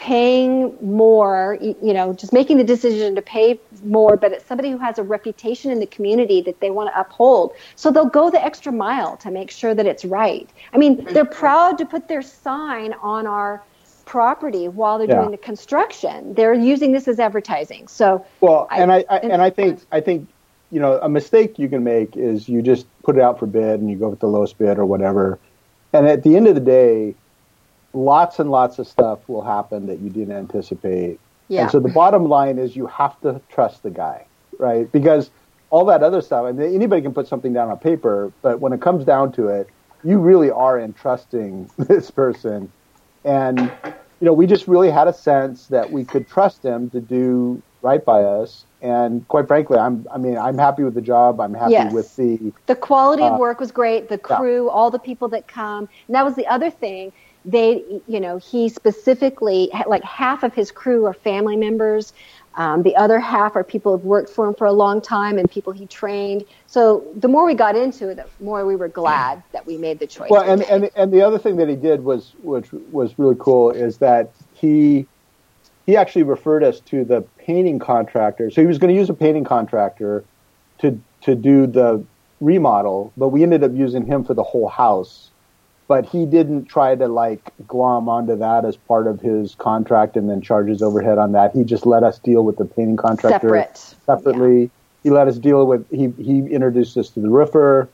paying 0.00 0.74
more, 0.80 1.58
you 1.60 1.92
know, 1.92 2.14
just 2.14 2.32
making 2.32 2.56
the 2.56 2.64
decision 2.64 3.14
to 3.14 3.20
pay 3.20 3.60
more, 3.84 4.16
but 4.16 4.32
it's 4.32 4.46
somebody 4.46 4.70
who 4.70 4.78
has 4.78 4.98
a 4.98 5.02
reputation 5.02 5.70
in 5.70 5.78
the 5.78 5.86
community 5.86 6.40
that 6.40 6.58
they 6.60 6.70
want 6.70 6.90
to 6.92 6.98
uphold. 6.98 7.52
So 7.76 7.90
they'll 7.90 8.06
go 8.06 8.30
the 8.30 8.42
extra 8.42 8.72
mile 8.72 9.18
to 9.18 9.30
make 9.30 9.50
sure 9.50 9.74
that 9.74 9.84
it's 9.84 10.06
right. 10.06 10.48
I 10.72 10.78
mean, 10.78 11.04
they're 11.04 11.26
proud 11.26 11.76
to 11.78 11.84
put 11.84 12.08
their 12.08 12.22
sign 12.22 12.94
on 13.02 13.26
our 13.26 13.62
property 14.10 14.66
while 14.66 14.98
they're 14.98 15.06
Yeah. 15.06 15.20
doing 15.20 15.30
the 15.30 15.36
construction. 15.36 16.34
They're 16.34 16.52
using 16.52 16.90
this 16.90 17.06
as 17.06 17.20
advertising. 17.20 17.86
So 17.86 18.24
Well, 18.40 18.66
I- 18.68 18.80
and 18.82 18.90
I, 18.92 19.04
I 19.08 19.18
and- 19.18 19.40
I 19.40 19.50
think 19.50 19.80
I 19.92 20.00
think 20.00 20.28
you 20.72 20.80
know 20.80 20.98
a 21.00 21.08
mistake 21.08 21.60
you 21.60 21.68
can 21.68 21.84
make 21.84 22.16
is 22.16 22.48
you 22.48 22.60
just 22.60 22.86
put 23.04 23.16
it 23.16 23.22
out 23.22 23.38
for 23.38 23.46
bid 23.46 23.78
and 23.80 23.88
you 23.88 23.96
go 23.96 24.08
with 24.08 24.18
the 24.18 24.26
lowest 24.26 24.58
bid 24.58 24.78
or 24.80 24.84
whatever, 24.84 25.38
and 25.92 26.08
at 26.08 26.24
the 26.24 26.36
end 26.36 26.48
of 26.48 26.56
the 26.56 26.60
day, 26.60 27.14
lots 27.94 28.40
and 28.40 28.50
lots 28.50 28.80
of 28.80 28.88
stuff 28.88 29.20
will 29.28 29.42
happen 29.42 29.86
that 29.86 30.00
you 30.00 30.10
didn't 30.10 30.36
anticipate. 30.36 31.20
yeah. 31.48 31.62
And 31.62 31.70
so 31.70 31.78
the 31.78 31.88
bottom 31.88 32.24
line 32.28 32.58
is 32.58 32.74
you 32.74 32.86
have 32.86 33.18
to 33.20 33.40
trust 33.48 33.84
the 33.84 33.90
guy, 33.90 34.26
right? 34.58 34.90
Because 34.90 35.30
all 35.70 35.84
that 35.84 36.02
other 36.02 36.20
stuff, 36.20 36.44
I 36.46 36.52
mean, 36.52 36.74
anybody 36.74 37.00
can 37.02 37.14
put 37.14 37.28
something 37.28 37.52
down 37.52 37.70
on 37.70 37.78
paper, 37.78 38.32
but 38.42 38.58
when 38.60 38.72
it 38.72 38.80
comes 38.80 39.04
down 39.04 39.30
to 39.32 39.46
it, 39.48 39.68
you 40.02 40.18
really 40.18 40.50
are 40.50 40.80
entrusting 40.80 41.70
this 41.78 42.10
person. 42.10 42.72
And, 43.24 43.70
you 44.20 44.26
know, 44.26 44.32
we 44.32 44.46
just 44.46 44.68
really 44.68 44.90
had 44.90 45.08
a 45.08 45.12
sense 45.12 45.66
that 45.68 45.90
we 45.90 46.04
could 46.04 46.28
trust 46.28 46.62
him 46.62 46.90
to 46.90 47.00
do 47.00 47.62
right 47.82 48.04
by 48.04 48.22
us. 48.22 48.66
And 48.82 49.26
quite 49.28 49.46
frankly, 49.48 49.78
I'm, 49.78 50.06
I 50.12 50.18
mean, 50.18 50.36
I'm 50.36 50.58
happy 50.58 50.84
with 50.84 50.94
the 50.94 51.00
job. 51.00 51.40
I'm 51.40 51.54
happy 51.54 51.72
Yes. 51.72 51.92
with 51.92 52.14
the, 52.16 52.52
The 52.66 52.76
quality 52.76 53.22
of 53.22 53.34
Uh, 53.34 53.38
work 53.38 53.60
was 53.60 53.72
great. 53.72 54.08
The 54.08 54.20
yeah. 54.28 54.36
crew, 54.36 54.68
all 54.68 54.90
the 54.90 54.98
people 54.98 55.28
that 55.28 55.48
come. 55.48 55.88
And 56.06 56.14
that 56.14 56.24
was 56.24 56.34
the 56.34 56.46
other 56.46 56.70
thing. 56.70 57.12
They, 57.46 57.82
you 58.06 58.20
know, 58.20 58.36
he 58.36 58.68
specifically, 58.68 59.70
like 59.86 60.04
half 60.04 60.42
of 60.42 60.52
his 60.52 60.70
crew 60.70 61.06
are 61.06 61.14
family 61.14 61.56
members. 61.56 62.12
Um, 62.56 62.82
the 62.82 62.96
other 62.96 63.20
half 63.20 63.54
are 63.54 63.62
people 63.62 63.92
who've 63.92 64.04
worked 64.04 64.28
for 64.28 64.48
him 64.48 64.54
for 64.54 64.66
a 64.66 64.72
long 64.72 65.00
time 65.00 65.38
and 65.38 65.48
people 65.48 65.72
he 65.72 65.86
trained. 65.86 66.44
So 66.66 67.04
the 67.16 67.28
more 67.28 67.44
we 67.46 67.54
got 67.54 67.76
into 67.76 68.08
it, 68.08 68.16
the 68.16 68.26
more 68.40 68.66
we 68.66 68.74
were 68.74 68.88
glad 68.88 69.42
that 69.52 69.66
we 69.66 69.76
made 69.76 70.00
the 70.00 70.06
choice. 70.06 70.30
Well, 70.30 70.42
and, 70.42 70.62
and 70.64 70.90
and 70.96 71.12
the 71.12 71.22
other 71.22 71.38
thing 71.38 71.56
that 71.56 71.68
he 71.68 71.76
did 71.76 72.02
was 72.02 72.32
which 72.42 72.72
was 72.90 73.18
really 73.18 73.36
cool 73.38 73.70
is 73.70 73.98
that 73.98 74.32
he 74.54 75.06
he 75.86 75.96
actually 75.96 76.24
referred 76.24 76.64
us 76.64 76.80
to 76.80 77.04
the 77.04 77.22
painting 77.38 77.78
contractor. 77.78 78.50
So 78.50 78.60
he 78.60 78.66
was 78.66 78.78
going 78.78 78.92
to 78.92 78.98
use 78.98 79.10
a 79.10 79.14
painting 79.14 79.44
contractor 79.44 80.24
to 80.80 81.00
to 81.22 81.34
do 81.36 81.66
the 81.66 82.04
remodel, 82.40 83.12
but 83.16 83.28
we 83.28 83.42
ended 83.42 83.62
up 83.62 83.72
using 83.74 84.06
him 84.06 84.24
for 84.24 84.34
the 84.34 84.42
whole 84.42 84.68
house. 84.68 85.29
But 85.90 86.06
he 86.06 86.24
didn't 86.24 86.66
try 86.66 86.94
to 86.94 87.08
like 87.08 87.50
glom 87.66 88.08
onto 88.08 88.36
that 88.36 88.64
as 88.64 88.76
part 88.76 89.08
of 89.08 89.20
his 89.20 89.56
contract 89.56 90.16
and 90.16 90.30
then 90.30 90.40
charge 90.40 90.68
his 90.68 90.82
overhead 90.82 91.18
on 91.18 91.32
that. 91.32 91.50
He 91.52 91.64
just 91.64 91.84
let 91.84 92.04
us 92.04 92.20
deal 92.20 92.44
with 92.44 92.58
the 92.58 92.64
painting 92.64 92.96
contractor 92.96 93.48
separate. 93.48 93.96
separately. 94.06 94.70
He 95.02 95.10
let 95.10 95.26
us 95.26 95.36
deal 95.36 95.66
with. 95.66 95.84
He 95.90 96.10
he 96.16 96.46
introduced 96.48 96.96
us 96.96 97.10
to 97.10 97.20
the 97.20 97.28
roofer. 97.28 97.92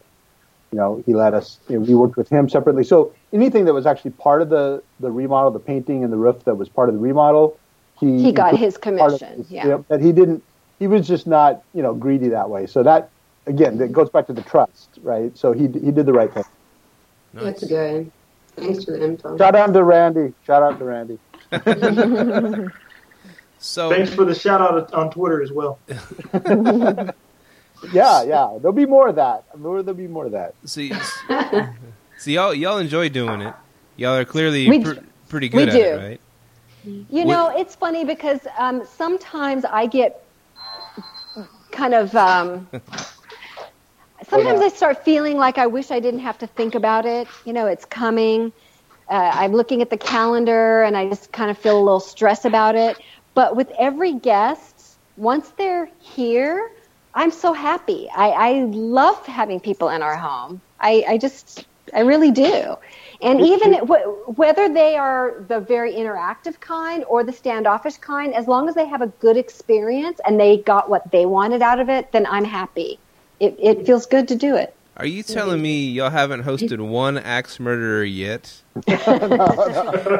You 0.72 0.78
know, 0.78 1.02
he 1.06 1.14
let 1.14 1.32
us. 1.32 1.58
You 1.70 1.78
know, 1.78 1.86
we 1.86 1.94
worked 1.94 2.18
with 2.18 2.28
him 2.28 2.50
separately. 2.50 2.84
So 2.84 3.14
anything 3.32 3.64
that 3.64 3.72
was 3.72 3.86
actually 3.86 4.10
part 4.10 4.42
of 4.42 4.50
the 4.50 4.82
the 5.00 5.10
remodel, 5.10 5.50
the 5.50 5.58
painting 5.58 6.04
and 6.04 6.12
the 6.12 6.18
roof 6.18 6.44
that 6.44 6.56
was 6.56 6.68
part 6.68 6.90
of 6.90 6.94
the 6.96 7.00
remodel, 7.00 7.58
he 7.98 8.24
He 8.24 8.30
got 8.30 8.54
his 8.58 8.76
commission. 8.76 9.38
his- 9.38 9.50
Yeah. 9.50 9.68
yep, 9.68 9.80
That 9.88 10.02
he 10.02 10.12
didn't. 10.12 10.42
He 10.78 10.86
was 10.86 11.08
just 11.08 11.26
not 11.26 11.62
you 11.72 11.82
know 11.82 11.94
greedy 11.94 12.28
that 12.28 12.50
way. 12.50 12.66
So 12.66 12.82
that 12.82 13.08
again, 13.46 13.78
that 13.78 13.92
goes 13.92 14.10
back 14.10 14.26
to 14.26 14.34
the 14.34 14.42
trust, 14.42 14.98
right? 15.02 15.34
So 15.34 15.52
he 15.52 15.62
he 15.62 15.92
did 15.92 16.04
the 16.04 16.12
right 16.12 16.30
thing. 16.34 16.44
That's 17.44 17.64
good. 17.64 18.10
Thanks 18.56 18.84
for 18.84 18.92
the 18.92 19.04
info. 19.04 19.36
Shout 19.36 19.54
out 19.54 19.72
to 19.74 19.84
Randy. 19.84 20.32
Shout 20.46 20.62
out 20.62 20.78
to 20.78 20.84
Randy. 20.84 21.18
So 23.58 23.88
Thanks 23.88 24.12
for 24.14 24.24
the 24.26 24.34
shout 24.34 24.60
out 24.60 24.92
on 24.92 25.10
Twitter 25.10 25.42
as 25.42 25.50
well. 25.50 25.78
Yeah, 27.92 28.22
yeah. 28.22 28.56
There'll 28.60 28.72
be 28.72 28.86
more 28.86 29.08
of 29.08 29.16
that. 29.16 29.44
I'm 29.52 29.60
sure 29.62 29.82
there'll 29.82 29.96
be 29.96 30.06
more 30.06 30.24
of 30.26 30.32
that. 30.32 30.54
see, 30.64 30.92
see 32.16 32.32
y'all 32.34 32.54
y'all 32.54 32.78
enjoy 32.78 33.08
doing 33.10 33.42
it. 33.42 33.54
Y'all 33.96 34.14
are 34.16 34.24
clearly 34.24 34.68
We 34.68 34.82
pr- 34.82 34.94
d- 34.94 35.00
pretty 35.28 35.46
we 35.48 35.58
good 35.58 35.68
at 35.68 35.74
do. 35.74 35.80
it, 35.82 35.96
right? 35.96 36.20
You 37.10 37.24
know, 37.26 37.48
it's 37.56 37.74
funny 37.76 38.04
because 38.04 38.40
um, 38.58 38.82
sometimes 38.86 39.64
I 39.66 39.86
get 39.86 40.22
kind 41.70 41.92
of 41.94 42.14
um, 42.14 42.66
sometimes 44.28 44.60
I 44.60 44.68
start 44.68 45.04
feeling 45.04 45.36
like 45.36 45.58
I 45.58 45.66
wish 45.66 45.90
I 45.90 46.00
didn't 46.00 46.20
have 46.20 46.38
to 46.38 46.46
think 46.46 46.74
about 46.74 47.06
it. 47.06 47.28
You 47.44 47.52
know, 47.52 47.66
it's 47.66 47.84
coming. 47.84 48.52
Uh, 49.08 49.32
I'm 49.34 49.52
looking 49.52 49.82
at 49.82 49.90
the 49.90 49.98
calendar 49.98 50.82
and 50.82 50.96
I 50.96 51.08
just 51.08 51.32
kind 51.32 51.50
of 51.50 51.58
feel 51.58 51.78
a 51.78 51.84
little 51.84 52.00
stress 52.00 52.44
about 52.44 52.74
it. 52.76 52.98
But 53.34 53.56
with 53.56 53.70
every 53.78 54.14
guest, 54.14 54.98
once 55.16 55.50
they're 55.58 55.88
here, 55.98 56.70
I'm 57.14 57.30
so 57.30 57.52
happy. 57.52 58.08
I, 58.14 58.30
I 58.30 58.52
love 58.64 59.24
having 59.26 59.60
people 59.60 59.88
in 59.90 60.02
our 60.02 60.16
home. 60.16 60.62
I, 60.80 61.04
I 61.08 61.18
just, 61.18 61.66
I 61.94 62.00
really 62.00 62.30
do. 62.32 62.76
And 63.22 63.40
even 63.40 63.74
wh- 63.74 64.38
whether 64.38 64.68
they 64.68 64.96
are 64.96 65.44
the 65.48 65.60
very 65.60 65.94
interactive 65.94 66.60
kind 66.60 67.04
or 67.08 67.24
the 67.24 67.32
standoffish 67.32 67.96
kind, 67.98 68.34
as 68.34 68.46
long 68.48 68.68
as 68.68 68.74
they 68.74 68.86
have 68.86 69.02
a 69.02 69.06
good 69.06 69.36
experience 69.36 70.20
and 70.26 70.38
they 70.38 70.58
got 70.62 70.90
what 70.90 71.10
they 71.12 71.26
wanted 71.26 71.62
out 71.62 71.80
of 71.80 71.88
it, 71.88 72.12
then 72.12 72.26
I'm 72.26 72.44
happy. 72.44 73.00
It, 73.40 73.56
it 73.58 73.86
feels 73.86 74.06
good 74.06 74.28
to 74.28 74.36
do 74.36 74.56
it. 74.56 74.74
Are 74.98 75.04
you 75.04 75.22
telling 75.22 75.60
me 75.60 75.90
y'all 75.90 76.08
haven't 76.08 76.44
hosted 76.44 76.80
one 76.80 77.18
axe 77.18 77.60
murderer 77.60 78.02
yet? 78.02 78.62
no 78.88 78.96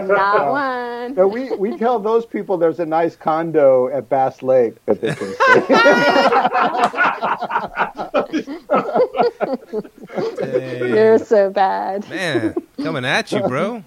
Not 0.06 0.50
one. 0.50 1.14
No, 1.14 1.26
we, 1.26 1.50
we 1.52 1.78
tell 1.78 1.98
those 1.98 2.26
people 2.26 2.58
there's 2.58 2.78
a 2.78 2.84
nice 2.84 3.16
condo 3.16 3.88
at 3.88 4.10
Bass 4.10 4.42
Lake 4.42 4.74
that 4.84 5.00
they 5.00 5.14
can 5.14 5.34
stay. 10.74 10.88
You're 10.88 11.18
so 11.20 11.48
bad. 11.48 12.06
Man, 12.10 12.54
coming 12.82 13.06
at 13.06 13.32
you, 13.32 13.40
bro. 13.48 13.82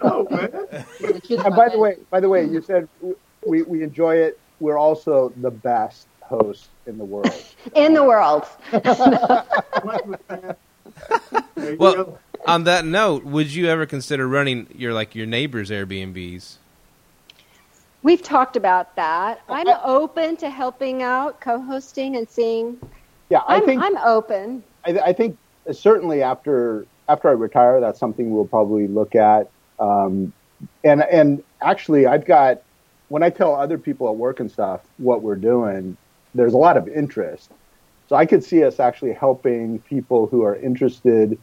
Oh 0.00 0.26
man. 0.30 0.50
And 1.44 1.54
by 1.54 1.68
the 1.68 1.78
way, 1.78 1.96
by 2.08 2.20
the 2.20 2.30
way, 2.30 2.46
you 2.46 2.62
said 2.62 2.88
we, 3.46 3.62
we 3.62 3.82
enjoy 3.82 4.16
it. 4.16 4.38
We're 4.58 4.78
also 4.78 5.34
the 5.36 5.50
best 5.50 6.06
host 6.24 6.68
in 6.86 6.98
the 6.98 7.04
world. 7.04 7.44
In 7.74 7.94
the 7.94 8.04
world. 8.04 8.46
Well- 11.78 11.94
go. 11.94 12.18
On 12.44 12.64
that 12.64 12.84
note, 12.84 13.24
would 13.24 13.54
you 13.54 13.68
ever 13.68 13.86
consider 13.86 14.26
running 14.26 14.66
your 14.76 14.92
like 14.92 15.14
your 15.14 15.26
neighbors' 15.26 15.70
Airbnbs? 15.70 16.56
We've 18.02 18.20
talked 18.22 18.56
about 18.56 18.96
that. 18.96 19.40
I'm 19.48 19.68
open 19.84 20.36
to 20.38 20.50
helping 20.50 21.02
out, 21.02 21.40
co-hosting, 21.40 22.16
and 22.16 22.28
seeing. 22.28 22.80
Yeah, 23.30 23.38
I 23.46 23.56
I'm, 23.56 23.64
think 23.64 23.80
I'm 23.80 23.96
open. 23.98 24.64
I, 24.84 24.98
I 24.98 25.12
think 25.12 25.38
certainly 25.70 26.22
after 26.22 26.84
after 27.08 27.28
I 27.28 27.32
retire, 27.32 27.80
that's 27.80 28.00
something 28.00 28.34
we'll 28.34 28.44
probably 28.44 28.88
look 28.88 29.14
at. 29.14 29.48
Um, 29.78 30.32
and 30.82 31.02
and 31.04 31.44
actually, 31.60 32.06
I've 32.06 32.24
got 32.24 32.62
when 33.08 33.22
I 33.22 33.30
tell 33.30 33.54
other 33.54 33.78
people 33.78 34.08
at 34.08 34.16
work 34.16 34.40
and 34.40 34.50
stuff 34.50 34.80
what 34.98 35.22
we're 35.22 35.36
doing, 35.36 35.96
there's 36.34 36.54
a 36.54 36.58
lot 36.58 36.76
of 36.76 36.88
interest. 36.88 37.50
So 38.08 38.16
I 38.16 38.26
could 38.26 38.44
see 38.44 38.64
us 38.64 38.80
actually 38.80 39.12
helping 39.12 39.78
people 39.80 40.26
who 40.26 40.44
are 40.44 40.56
interested 40.56 41.38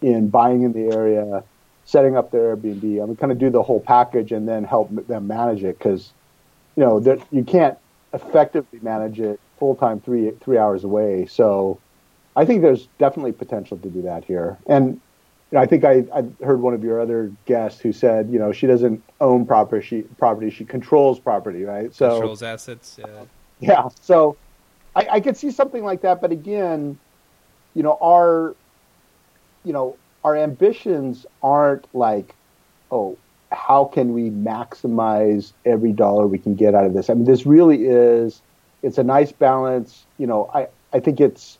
in 0.00 0.28
buying 0.28 0.62
in 0.62 0.72
the 0.72 0.94
area, 0.94 1.42
setting 1.84 2.16
up 2.16 2.30
their 2.30 2.56
Airbnb. 2.56 3.02
I 3.02 3.06
mean, 3.06 3.16
kind 3.16 3.32
of 3.32 3.38
do 3.38 3.50
the 3.50 3.62
whole 3.62 3.80
package 3.80 4.32
and 4.32 4.48
then 4.48 4.64
help 4.64 4.90
them 5.06 5.26
manage 5.26 5.64
it 5.64 5.78
because 5.78 6.12
you 6.76 6.84
know 6.84 7.00
that 7.00 7.20
you 7.30 7.44
can't 7.44 7.78
effectively 8.12 8.78
manage 8.82 9.20
it 9.20 9.40
full 9.58 9.74
time 9.74 10.00
three 10.00 10.30
three 10.40 10.58
hours 10.58 10.84
away. 10.84 11.26
So 11.26 11.78
I 12.36 12.44
think 12.44 12.62
there's 12.62 12.88
definitely 12.98 13.32
potential 13.32 13.76
to 13.78 13.88
do 13.88 14.02
that 14.02 14.24
here. 14.24 14.58
And 14.66 15.00
you 15.50 15.58
know, 15.58 15.60
I 15.60 15.66
think 15.66 15.84
I, 15.84 16.04
I 16.14 16.24
heard 16.44 16.60
one 16.60 16.72
of 16.72 16.82
your 16.82 17.00
other 17.00 17.30
guests 17.44 17.80
who 17.80 17.92
said, 17.92 18.30
you 18.30 18.38
know, 18.38 18.52
she 18.52 18.66
doesn't 18.66 19.02
own 19.20 19.44
property, 19.44 19.86
she, 19.86 20.02
property, 20.18 20.50
she 20.50 20.64
controls 20.64 21.20
property, 21.20 21.64
right? 21.64 21.94
So 21.94 22.10
Controls 22.10 22.42
assets. 22.42 22.96
Yeah. 22.98 23.24
yeah, 23.68 23.88
so 24.00 24.36
I, 24.96 25.06
I 25.12 25.20
could 25.20 25.36
see 25.36 25.52
something 25.52 25.84
like 25.84 26.02
that, 26.02 26.20
but 26.20 26.32
again, 26.32 26.98
you 27.74 27.82
know, 27.84 27.96
our, 28.02 28.56
you 29.64 29.72
know, 29.72 29.96
our 30.24 30.36
ambitions 30.36 31.26
aren't 31.44 31.86
like, 31.94 32.34
oh, 32.90 33.16
how 33.52 33.84
can 33.84 34.14
we 34.14 34.30
maximize 34.30 35.52
every 35.64 35.92
dollar 35.92 36.26
we 36.26 36.38
can 36.38 36.56
get 36.56 36.74
out 36.74 36.86
of 36.86 36.92
this? 36.92 37.08
I 37.08 37.14
mean, 37.14 37.24
this 37.24 37.46
really 37.46 37.86
is, 37.86 38.42
it's 38.82 38.98
a 38.98 39.04
nice 39.04 39.30
balance. 39.30 40.06
You 40.18 40.26
know, 40.26 40.50
I, 40.52 40.66
I 40.92 40.98
think 40.98 41.20
it's, 41.20 41.58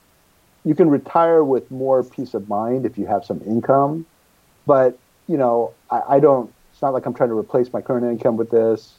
you 0.65 0.75
can 0.75 0.91
retire 0.91 1.45
with 1.45 1.71
more 1.71 2.03
peace 2.03 2.35
of 2.35 2.49
mind 2.49 2.85
if 2.85 2.99
you 2.99 3.07
have 3.07 3.25
some 3.25 3.41
income, 3.47 4.07
but, 4.67 4.99
you 5.29 5.37
know, 5.37 5.73
I, 5.89 6.03
I 6.17 6.21
don't, 6.21 6.53
it's 6.73 6.83
not 6.83 6.95
like 6.95 7.07
I'm 7.07 7.15
trying 7.15 7.29
to 7.29 7.39
replace 7.39 7.73
my 7.73 7.81
current 7.81 8.07
income 8.07 8.37
with 8.37 8.51
this. 8.51 8.95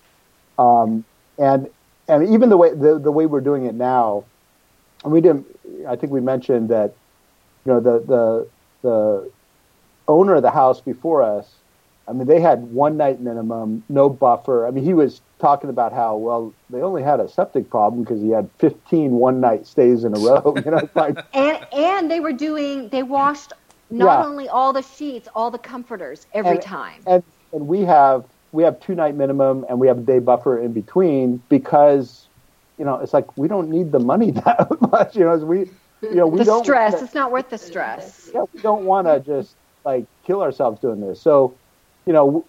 Um, 0.58 1.04
and, 1.38 1.70
and 2.08 2.28
even 2.30 2.50
the 2.50 2.58
way, 2.58 2.74
the, 2.74 3.00
the 3.00 3.12
way 3.12 3.26
we're 3.26 3.42
doing 3.42 3.66
it 3.66 3.76
now, 3.76 4.24
and 5.04 5.12
we 5.14 5.22
didn't, 5.22 5.46
I 5.88 5.96
think 5.96 6.12
we 6.12 6.22
mentioned 6.22 6.70
that, 6.70 6.94
you 7.66 7.72
know, 7.74 7.80
the, 7.80 8.00
the, 8.00 8.48
the 8.82 9.32
owner 10.08 10.36
of 10.36 10.42
the 10.42 10.52
house 10.52 10.82
before 10.82 11.24
us, 11.24 11.54
I 12.08 12.12
mean, 12.12 12.28
they 12.28 12.42
had 12.42 12.64
one 12.74 12.98
night 12.98 13.22
minimum, 13.22 13.84
no 13.88 14.10
buffer. 14.10 14.68
I 14.68 14.72
mean, 14.72 14.84
he 14.84 14.94
was 14.94 15.22
talking 15.40 15.70
about 15.70 15.94
how, 15.94 16.18
well, 16.18 16.54
they 16.70 16.82
only 16.82 17.02
had 17.02 17.22
a 17.22 17.30
septic 17.30 17.70
problem 17.70 18.04
because 18.04 18.22
he 18.22 18.30
had 18.30 18.50
15 18.60 19.12
one 19.12 19.40
night 19.40 19.66
stays 19.66 20.04
in 20.04 20.14
a 20.16 20.20
row. 20.20 20.54
You 20.66 20.72
know, 20.72 20.90
like, 20.96 21.18
And 21.34 21.66
and 21.74 22.12
they 22.12 22.20
were 22.20 22.34
doing. 22.34 22.90
They 22.90 23.04
washed 23.04 23.54
not 23.90 24.20
Yeah. 24.20 24.26
only 24.26 24.50
all 24.50 24.74
the 24.74 24.82
sheets, 24.82 25.30
all 25.34 25.50
the 25.50 25.58
comforters 25.58 26.28
every 26.34 26.52
And- 26.52 26.62
time. 26.62 27.02
and, 27.08 27.24
and 27.54 27.68
we 27.68 27.82
have, 27.82 28.26
we 28.54 28.64
have 28.64 28.80
two 28.80 28.96
night 28.96 29.16
minimum 29.16 29.66
and 29.68 29.80
we 29.80 29.88
have 29.88 29.98
a 29.98 30.02
day 30.02 30.20
buffer 30.20 30.60
in 30.60 30.72
between 30.74 31.42
because, 31.50 32.28
you 32.78 32.86
know, 32.86 33.00
it's 33.00 33.12
like, 33.14 33.36
we 33.36 33.48
don't 33.48 33.70
need 33.70 33.92
the 33.92 34.00
money 34.00 34.32
that 34.46 34.68
much, 34.92 35.16
you 35.16 35.26
know, 35.26 35.34
as 35.34 35.44
we, 35.44 35.60
you 36.04 36.16
know, 36.16 36.28
we 36.28 36.40
the 36.40 36.46
don't. 36.46 36.64
stress. 36.64 37.02
It's 37.02 37.16
not 37.16 37.32
worth 37.32 37.50
the 37.50 37.58
stress. 37.58 38.30
yeah, 38.34 38.44
we 38.54 38.62
don't 38.62 38.86
want 38.86 39.08
to 39.08 39.20
just 39.20 39.56
like 39.84 40.06
kill 40.26 40.42
ourselves 40.42 40.80
doing 40.80 41.02
this. 41.02 41.20
So, 41.22 41.58
you 42.06 42.14
know, 42.14 42.46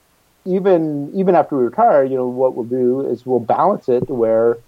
even 0.47 1.11
even 1.15 1.35
after 1.35 1.57
we 1.57 1.65
retire, 1.65 2.05
you 2.05 2.17
know, 2.17 2.29
what 2.29 2.55
we'll 2.55 2.67
do 2.67 3.09
is 3.09 3.25
we'll 3.25 3.41
balance 3.41 3.89
it 3.89 4.07
to 4.09 4.15
where 4.15 4.59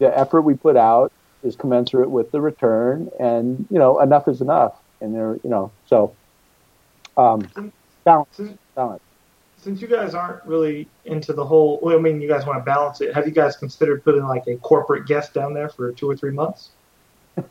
the 0.00 0.18
effort 0.18 0.42
we 0.42 0.54
put 0.54 0.76
out 0.76 1.12
is 1.44 1.54
commensurate 1.54 2.10
with 2.10 2.32
the 2.32 2.40
return, 2.40 3.08
and 3.20 3.64
you 3.70 3.78
know, 3.78 4.00
enough 4.00 4.26
is 4.26 4.40
enough. 4.40 4.74
And 5.00 5.14
there, 5.14 5.38
you 5.44 5.50
know, 5.50 5.70
so 5.86 6.16
um, 7.16 7.48
balance, 8.04 8.40
balance. 8.74 9.03
Since 9.64 9.80
you 9.80 9.88
guys 9.88 10.14
aren't 10.14 10.44
really 10.44 10.86
into 11.06 11.32
the 11.32 11.44
whole, 11.44 11.78
well, 11.82 11.96
I 11.96 12.00
mean, 12.00 12.20
you 12.20 12.28
guys 12.28 12.44
want 12.44 12.58
to 12.58 12.64
balance 12.64 13.00
it. 13.00 13.14
Have 13.14 13.26
you 13.26 13.32
guys 13.32 13.56
considered 13.56 14.04
putting 14.04 14.22
like 14.24 14.46
a 14.46 14.56
corporate 14.56 15.06
guest 15.06 15.32
down 15.32 15.54
there 15.54 15.70
for 15.70 15.90
two 15.92 16.08
or 16.08 16.16
three 16.16 16.32
months? 16.32 16.70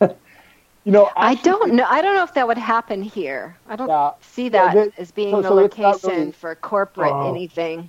You 0.86 0.92
know, 0.92 1.08
I 1.16 1.32
actually- 1.32 1.50
don't 1.50 1.72
know. 1.76 1.86
I 1.88 2.02
don't 2.02 2.14
know 2.14 2.24
if 2.24 2.34
that 2.34 2.46
would 2.46 2.58
happen 2.58 3.00
here. 3.00 3.56
I 3.70 3.74
don't 3.74 3.88
Yeah. 3.88 4.10
see 4.20 4.44
Yeah, 4.44 4.48
that 4.50 4.74
that- 4.74 4.98
as 4.98 5.10
being 5.12 5.30
so- 5.30 5.40
the 5.40 5.48
so 5.48 5.54
location 5.54 6.10
really- 6.10 6.32
for 6.32 6.54
corporate 6.56 7.10
Oh. 7.10 7.30
anything. 7.30 7.88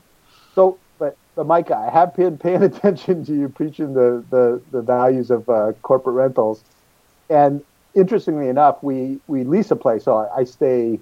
So, 0.53 0.77
but, 0.97 1.17
but 1.35 1.45
Myka, 1.45 1.73
I 1.73 1.89
have 1.91 2.15
been 2.15 2.37
paying 2.45 2.63
attention 2.63 3.25
to 3.25 3.33
you 3.33 3.49
preaching 3.49 3.93
the, 3.93 4.23
the, 4.29 4.61
the 4.71 4.81
values 4.81 5.29
of 5.29 5.49
uh, 5.49 5.73
corporate 5.81 6.15
rentals. 6.15 6.63
And 7.29 7.61
interestingly 7.95 8.47
enough, 8.47 8.81
we, 8.81 9.19
we 9.27 9.43
lease 9.43 9.71
a 9.71 9.75
place. 9.75 10.05
So 10.05 10.15
I, 10.15 10.33
I 10.37 10.43
stay 10.45 10.97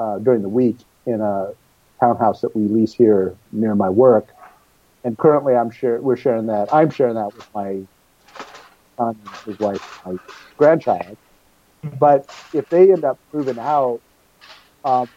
uh, 0.00 0.18
during 0.18 0.42
the 0.42 0.48
week 0.48 0.78
in 1.06 1.20
a 1.20 1.52
townhouse 2.00 2.40
that 2.40 2.54
we 2.54 2.68
lease 2.68 2.94
here 2.94 3.36
near 3.52 3.74
my 3.74 3.88
work. 3.88 4.28
And 5.04 5.16
currently 5.18 5.54
I'm 5.54 5.70
share, 5.70 6.00
we're 6.00 6.16
sharing 6.16 6.46
that. 6.46 6.68
I'm 6.72 6.90
sharing 6.90 7.14
that 7.14 7.34
with 7.34 7.46
my 7.54 7.82
son, 8.98 9.16
his 9.46 9.58
wife, 9.58 9.80
my 10.04 10.16
grandchild. 10.56 11.16
But 11.98 12.28
if 12.52 12.68
they 12.68 12.92
end 12.92 13.04
up 13.04 13.18
moving 13.32 13.58
out, 13.58 14.00
um, 14.84 15.08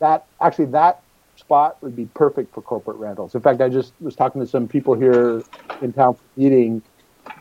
that 0.00 0.26
actually 0.40 0.66
that 0.66 1.02
spot 1.36 1.82
would 1.82 1.96
be 1.96 2.06
perfect 2.14 2.54
for 2.54 2.62
corporate 2.62 2.98
rentals. 2.98 3.34
In 3.34 3.40
fact, 3.40 3.60
I 3.60 3.68
just 3.68 3.94
was 4.00 4.14
talking 4.14 4.40
to 4.40 4.46
some 4.46 4.68
people 4.68 4.94
here 4.94 5.44
in 5.80 5.92
town 5.92 6.14
for 6.14 6.24
meeting, 6.36 6.82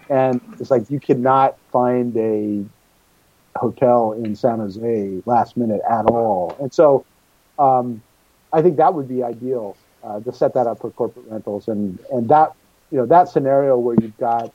and 0.10 0.42
it's 0.60 0.72
like 0.72 0.90
you 0.90 1.00
cannot 1.00 1.58
find 1.72 2.16
a 2.18 2.66
hotel 3.58 4.14
in 4.14 4.36
San 4.36 4.60
Jose 4.60 5.22
last 5.26 5.58
minute 5.58 5.82
at 5.90 6.06
all. 6.06 6.56
And 6.60 6.74
so, 6.74 7.06
um, 7.60 8.02
I 8.54 8.62
think 8.62 8.78
that 8.78 8.94
would 8.94 9.08
be 9.08 9.24
ideal 9.24 9.80
uh, 10.04 10.20
to 10.22 10.32
set 10.34 10.54
that 10.56 10.68
up 10.68 10.80
for 10.82 10.92
corporate 10.92 11.26
rentals, 11.28 11.68
and 11.68 12.00
and 12.12 12.30
that 12.30 12.50
you 12.92 12.98
know 12.98 13.06
that 13.08 13.30
scenario 13.30 13.78
where 13.78 13.96
you've 13.96 14.18
got 14.18 14.50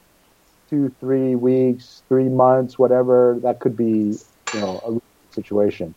two, 0.68 0.94
three 1.00 1.34
weeks, 1.36 2.02
three 2.08 2.28
months, 2.28 2.78
whatever, 2.78 3.38
that 3.42 3.60
could 3.60 3.76
be 3.76 4.18
you 4.52 4.60
know 4.60 4.80
a 4.86 5.34
situation. 5.34 5.94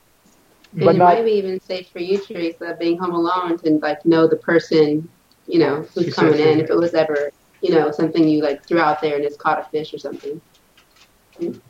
And 0.73 0.83
But 0.83 0.95
it 0.95 0.99
not- 0.99 1.15
might 1.15 1.25
be 1.25 1.31
even 1.31 1.59
safe 1.61 1.89
for 1.91 1.99
you, 1.99 2.19
Teresa, 2.19 2.77
being 2.79 2.97
home 2.97 3.13
alone 3.15 3.57
to 3.59 3.71
like 3.81 4.05
know 4.05 4.27
the 4.27 4.37
person, 4.37 5.09
you 5.47 5.59
know, 5.59 5.81
who's 5.95 6.05
She 6.05 6.11
coming 6.11 6.33
said 6.35 6.47
in. 6.47 6.57
she- 6.59 6.63
If 6.65 6.69
it 6.69 6.77
was 6.77 6.93
ever, 6.93 7.31
you 7.61 7.71
know, 7.71 7.91
something 7.91 8.27
you 8.27 8.41
like 8.43 8.65
threw 8.67 8.79
out 8.79 9.01
there 9.01 9.15
and 9.15 9.25
it's 9.25 9.37
caught 9.37 9.59
a 9.59 9.63
fish 9.71 9.93
or 9.93 9.97
something. 9.97 10.41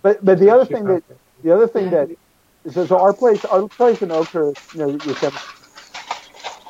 But 0.01 0.23
but 0.23 0.39
the 0.39 0.49
other 0.49 0.65
thing 0.65 0.85
that 0.85 1.03
the 1.43 1.53
other 1.53 1.67
thing 1.67 1.85
Yeah. 1.85 2.05
that 2.05 2.09
so, 2.73 2.85
so 2.85 2.97
our 2.97 3.13
place 3.13 3.45
our 3.45 3.69
place 3.69 4.01
in 4.01 4.11
Oakhurst, 4.11 4.73
you 4.73 4.79
know, 4.79 5.01
you 5.05 5.13
said 5.13 5.33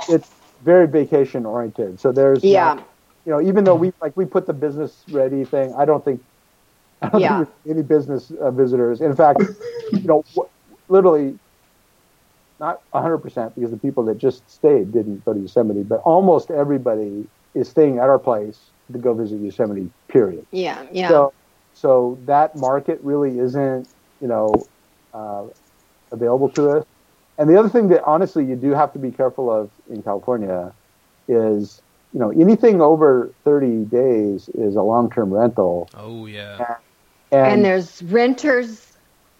it's 0.10 0.30
very 0.62 0.88
vacation 0.88 1.46
oriented. 1.46 2.00
So 2.00 2.12
there's 2.12 2.44
Yeah. 2.44 2.76
not- 2.76 2.88
you 3.26 3.32
know, 3.32 3.42
even 3.42 3.64
though 3.66 3.76
we 3.76 3.92
like 4.02 4.14
we 4.16 4.26
put 4.26 4.48
the 4.48 4.54
business 4.54 5.06
ready 5.10 5.46
thing, 5.46 5.74
I 5.78 5.86
don't 5.86 6.04
think 6.04 6.22
I 7.02 7.10
don't 7.10 7.22
Yeah. 7.22 7.38
think 7.46 7.50
any 7.70 7.84
business 7.84 8.32
uh, 8.32 8.52
visitors. 8.52 9.02
In 9.02 9.16
fact, 9.16 9.42
you 9.94 10.02
know, 10.08 10.24
literally 10.90 11.40
not 12.60 12.78
100% 12.94 13.56
because 13.56 13.72
the 13.72 13.78
people 13.78 14.04
that 14.06 14.18
just 14.18 14.50
stayed 14.50 14.92
didn't 14.92 15.24
go 15.26 15.34
to 15.34 15.40
Yosemite, 15.40 15.84
but 15.84 16.02
almost 16.02 16.52
everybody 16.52 17.30
is 17.56 17.70
staying 17.70 18.00
at 18.00 18.10
our 18.10 18.20
place 18.20 18.74
to 18.92 19.00
go 19.00 19.14
visit 19.14 19.40
Yosemite, 19.40 19.92
period. 20.10 20.46
Yeah, 20.52 20.86
yeah. 20.92 21.08
So, 21.10 21.34
so 21.74 22.20
that 22.26 22.56
market 22.56 23.00
really 23.02 23.40
isn't, 23.40 23.88
you 24.20 24.28
know, 24.28 24.52
uh, 25.14 25.48
available 26.12 26.50
to 26.50 26.70
us. 26.72 26.84
And 27.40 27.50
the 27.50 27.58
other 27.58 27.70
thing 27.70 27.88
that 27.88 28.04
honestly 28.04 28.46
you 28.46 28.56
do 28.56 28.72
have 28.72 28.92
to 28.94 29.00
be 29.00 29.12
careful 29.12 29.50
of 29.50 29.70
in 29.90 30.04
California 30.04 30.74
is, 31.30 31.82
you 32.14 32.20
know, 32.20 32.32
anything 32.32 32.82
over 32.82 33.32
30 33.46 33.86
days 33.86 34.50
is 34.50 34.76
a 34.76 34.82
long-term 34.82 35.34
rental. 35.34 35.90
Oh 35.96 36.26
yeah. 36.26 36.76
And, 37.32 37.46
and 37.54 37.66
there's 37.66 38.04
renters. 38.04 38.92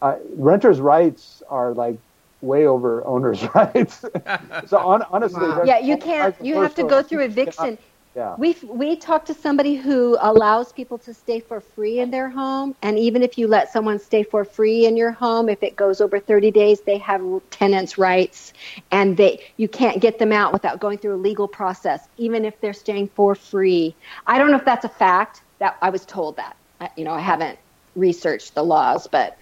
uh, 0.02 0.16
renters' 0.36 0.80
rights 0.80 1.44
are 1.50 1.74
like 1.74 1.98
way 2.42 2.66
over 2.68 3.06
owners' 3.06 3.44
rights. 3.56 4.06
so 4.68 4.78
on, 4.78 5.04
honestly, 5.12 5.42
Wow. 5.42 5.64
Yeah, 5.66 5.80
you 5.80 5.98
can't. 5.98 6.36
You 6.42 6.56
have 6.62 6.76
to 6.76 6.84
go 6.84 7.04
through 7.04 7.24
you 7.24 7.30
cannot- 7.30 7.40
eviction. 7.68 7.78
Yeah. 8.16 8.36
We 8.38 8.56
we 8.64 8.96
talked 8.96 9.28
to 9.28 9.34
somebody 9.34 9.76
who 9.76 10.18
allows 10.20 10.74
people 10.74 10.98
to 11.00 11.14
stay 11.14 11.40
for 11.40 11.62
free 11.62 12.00
in 12.00 12.10
their 12.10 12.28
home, 12.28 12.76
and 12.82 12.98
even 12.98 13.22
if 13.22 13.38
you 13.38 13.48
let 13.48 13.72
someone 13.72 14.00
stay 14.00 14.24
for 14.24 14.44
free 14.44 14.86
in 14.88 14.98
your 14.98 15.12
home, 15.12 15.48
if 15.48 15.62
it 15.62 15.76
goes 15.76 16.02
over 16.02 16.20
30 16.20 16.50
days, 16.52 16.82
they 16.82 16.98
have 16.98 17.22
tenants' 17.52 17.98
rights, 17.98 18.54
and 18.92 19.16
they 19.16 19.46
you 19.58 19.68
can't 19.68 20.02
get 20.02 20.18
them 20.18 20.32
out 20.32 20.54
without 20.54 20.80
going 20.80 20.98
through 20.98 21.16
a 21.16 21.22
legal 21.22 21.48
process, 21.48 22.08
even 22.18 22.46
if 22.46 22.60
they're 22.62 22.74
staying 22.74 23.10
for 23.10 23.36
free. 23.36 23.96
I 24.26 24.40
don't 24.40 24.50
know 24.50 24.58
if 24.58 24.66
that's 24.66 24.86
a 24.86 24.90
fact. 24.90 25.44
That 25.60 25.78
I 25.82 25.90
was 25.90 26.06
told 26.06 26.38
that. 26.38 26.56
I, 26.82 26.90
you 26.96 27.04
know, 27.04 27.12
I 27.12 27.20
haven't 27.20 27.60
researched 27.96 28.56
the 28.56 28.64
laws, 28.64 29.08
but 29.08 29.38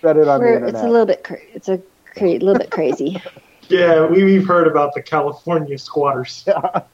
Read 0.00 0.16
it 0.16 0.28
on 0.28 0.40
the 0.40 0.46
internet. 0.46 0.74
it's 0.74 0.82
a 0.82 0.88
little 0.88 1.06
bit 1.06 1.24
cra- 1.24 1.38
it's 1.54 1.68
a 1.68 1.80
cra- 2.14 2.28
little 2.32 2.58
bit 2.58 2.70
crazy. 2.70 3.20
Yeah, 3.68 4.06
we, 4.06 4.22
we've 4.24 4.46
heard 4.46 4.66
about 4.66 4.92
the 4.92 5.00
California 5.00 5.78
squatters. 5.78 6.44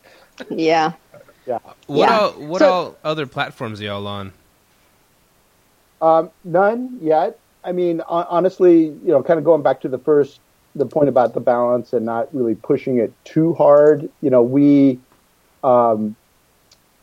yeah. 0.51 0.93
Yeah. 1.49 1.59
What 1.87 2.09
Yeah. 2.09 2.19
all 2.19 2.31
what 2.33 2.59
So- 2.61 2.73
all 2.73 2.97
other 3.03 3.27
platforms 3.27 3.81
are 3.81 3.85
y'all 3.85 4.07
on? 4.07 4.33
Um, 6.01 6.31
none 6.45 6.99
yet. 7.03 7.39
I 7.65 7.73
mean, 7.73 8.01
honestly, 8.09 8.85
you 8.85 9.09
know, 9.09 9.23
kind 9.23 9.39
of 9.39 9.45
going 9.45 9.63
back 9.63 9.81
to 9.81 9.89
the 9.89 9.99
first, 9.99 10.39
the 10.77 10.87
point 10.87 11.09
about 11.09 11.35
the 11.35 11.41
balance 11.41 11.93
and 11.93 12.07
not 12.07 12.33
really 12.33 12.55
pushing 12.55 12.99
it 12.99 13.13
too 13.25 13.55
hard. 13.55 14.09
You 14.23 14.31
know, 14.31 14.43
we, 14.43 15.01
um, 15.65 16.15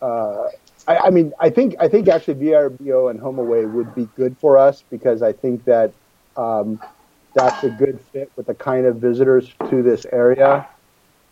uh, 0.01 0.43
I, 0.87 0.97
I 0.97 1.09
mean, 1.09 1.33
I 1.39 1.49
think 1.49 1.75
I 1.79 1.87
think 1.89 2.07
actually 2.07 2.35
VRBO 2.35 3.09
and 3.09 3.19
HomeAway 3.19 3.69
would 3.71 3.93
be 3.95 4.07
good 4.15 4.37
for 4.37 4.57
us 4.57 4.83
because 4.89 5.21
I 5.21 5.33
think 5.33 5.65
that 5.65 5.91
um, 6.37 6.79
that's 7.33 7.63
a 7.63 7.69
good 7.69 7.99
fit 8.13 8.31
with 8.37 8.45
the 8.47 8.53
kind 8.55 8.85
of 8.85 8.97
visitors 8.97 9.49
to 9.69 9.83
this 9.83 10.05
area. 10.11 10.67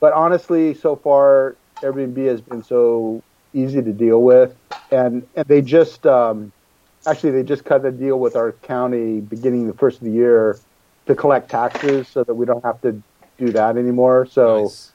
But 0.02 0.12
honestly, 0.14 0.74
so 0.74 0.96
far 0.98 1.56
Airbnb 1.82 2.26
has 2.28 2.42
been 2.42 2.64
so 2.64 3.24
easy 3.54 3.82
to 3.82 3.94
deal 3.94 4.22
with, 4.22 4.58
and 4.92 5.28
and 5.36 5.46
they 5.48 5.62
just. 5.62 6.06
Um, 6.06 6.52
actually 7.06 7.32
they 7.32 7.44
just 7.44 7.66
cut 7.66 7.86
a 7.86 7.92
deal 7.92 8.20
with 8.20 8.36
our 8.36 8.54
county 8.64 9.20
beginning 9.20 9.68
the 9.68 9.74
first 9.74 10.00
of 10.00 10.06
the 10.06 10.12
year 10.12 10.60
to 11.06 11.16
collect 11.16 11.50
taxes 11.52 12.10
so 12.10 12.24
that 12.24 12.34
we 12.34 12.46
don't 12.46 12.64
have 12.64 12.80
to 12.82 13.04
do 13.38 13.52
that 13.52 13.78
anymore 13.78 14.26
so 14.26 14.64
Nice. 14.64 14.94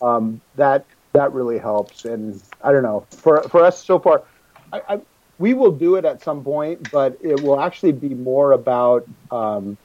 um, 0.00 0.40
that 0.54 0.86
that 1.12 1.32
really 1.32 1.58
helps 1.58 2.04
and 2.04 2.40
i 2.62 2.72
don't 2.72 2.82
know 2.82 3.06
for 3.22 3.48
for 3.50 3.62
us 3.62 3.84
so 3.84 3.98
far 3.98 4.24
I, 4.72 4.80
I, 4.88 4.98
we 5.38 5.54
will 5.54 5.72
do 5.72 5.96
it 5.96 6.04
at 6.04 6.22
some 6.22 6.42
point 6.42 6.90
but 6.90 7.16
it 7.22 7.40
will 7.40 7.60
actually 7.60 7.92
be 7.92 8.14
more 8.14 8.52
about 8.52 9.04
um, 9.30 9.78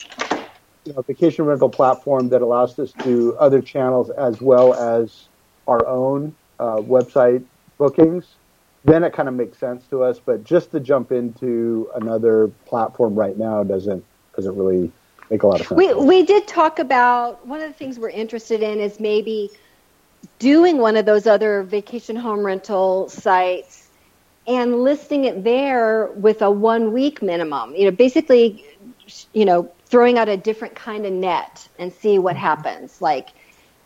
you 0.86 0.94
know 0.94 1.04
vacation 1.08 1.46
rental 1.46 1.70
platform 1.70 2.30
that 2.30 2.42
allows 2.42 2.80
us 2.80 2.94
to 2.94 3.04
do 3.04 3.36
other 3.40 3.62
channels 3.62 4.10
as 4.10 4.42
well 4.42 4.74
as 4.74 5.29
our 5.70 5.86
own 5.88 6.36
uh, 6.60 6.78
website 6.78 7.44
bookings 7.78 8.26
then 8.86 9.04
it 9.04 9.14
kind 9.14 9.28
of 9.28 9.36
makes 9.36 9.58
sense 9.58 9.86
to 9.88 10.04
us. 10.04 10.20
But 10.20 10.44
just 10.44 10.72
to 10.72 10.80
jump 10.80 11.12
into 11.12 11.90
another 11.96 12.48
platform 12.66 13.16
right 13.16 13.38
now 13.38 13.64
doesn't 13.64 14.04
doesn't 14.36 14.56
really 14.56 14.92
make 15.30 15.44
a 15.44 15.48
lot 15.48 15.62
of 15.62 15.68
sense. 15.68 15.78
We 15.78 15.94
we 15.94 16.24
did 16.24 16.48
talk 16.48 16.80
about 16.80 17.46
one 17.46 17.62
of 17.62 17.68
the 17.68 17.74
things 17.74 18.00
we're 18.00 18.10
interested 18.10 18.62
in 18.62 18.80
is 18.80 19.00
maybe 19.00 19.50
doing 20.38 20.78
one 20.78 20.96
of 20.96 21.06
those 21.06 21.28
other 21.28 21.64
vacation 21.64 22.16
home 22.16 22.46
rental 22.46 23.10
sites 23.10 23.90
and 24.48 24.84
listing 24.84 25.26
it 25.26 25.44
there 25.44 26.08
with 26.16 26.42
a 26.42 26.50
one 26.50 26.94
week 26.94 27.22
minimum. 27.22 27.76
You 27.76 27.86
know, 27.86 27.92
basically, 27.92 28.66
you 29.34 29.46
know, 29.46 29.72
throwing 29.86 30.18
out 30.18 30.30
a 30.30 30.38
different 30.38 30.76
kind 30.76 31.06
of 31.06 31.14
net 31.14 31.68
and 31.78 31.92
see 31.92 32.18
what 32.18 32.36
happens. 32.36 33.02
Like 33.02 33.30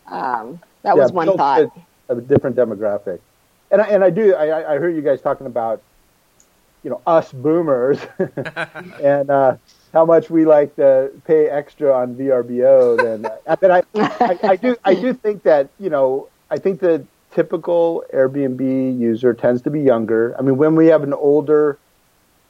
um, 0.06 0.60
that 0.84 0.98
was 0.98 1.12
Yeah, 1.12 1.12
one 1.12 1.32
built 1.32 1.42
thought. 1.42 1.70
A 2.08 2.16
different 2.20 2.56
demographic, 2.56 3.20
and 3.70 3.80
I, 3.82 3.86
and 3.88 4.04
I 4.04 4.10
do 4.10 4.34
I, 4.34 4.46
I- 4.48 4.74
I 4.74 4.78
heard 4.78 4.94
you 4.96 5.02
guys 5.02 5.22
talking 5.22 5.46
about 5.46 5.82
you 6.82 6.90
know 6.90 7.02
us 7.06 7.32
boomers 7.32 7.98
and 9.02 9.30
uh, 9.30 9.56
how 9.92 10.04
much 10.04 10.30
we 10.30 10.44
like 10.46 10.74
to 10.76 11.10
pay 11.24 11.48
extra 11.48 11.94
on 11.94 12.16
VRBO. 12.16 12.96
Then, 13.02 13.26
uh, 13.26 13.56
but 13.60 13.70
I, 13.70 13.82
I 14.26 14.38
I 14.46 14.56
do 14.56 14.76
I 14.84 14.94
do 14.94 15.14
think 15.14 15.44
that 15.44 15.70
you 15.78 15.90
know 15.90 16.30
I 16.50 16.58
think 16.58 16.80
the 16.80 17.06
typical 17.32 18.04
Airbnb 18.14 18.98
user 18.98 19.34
tends 19.34 19.62
to 19.62 19.70
be 19.70 19.80
younger. 19.80 20.34
I 20.38 20.42
mean, 20.42 20.56
when 20.56 20.76
we 20.76 20.86
have 20.88 21.02
an 21.02 21.14
older 21.14 21.80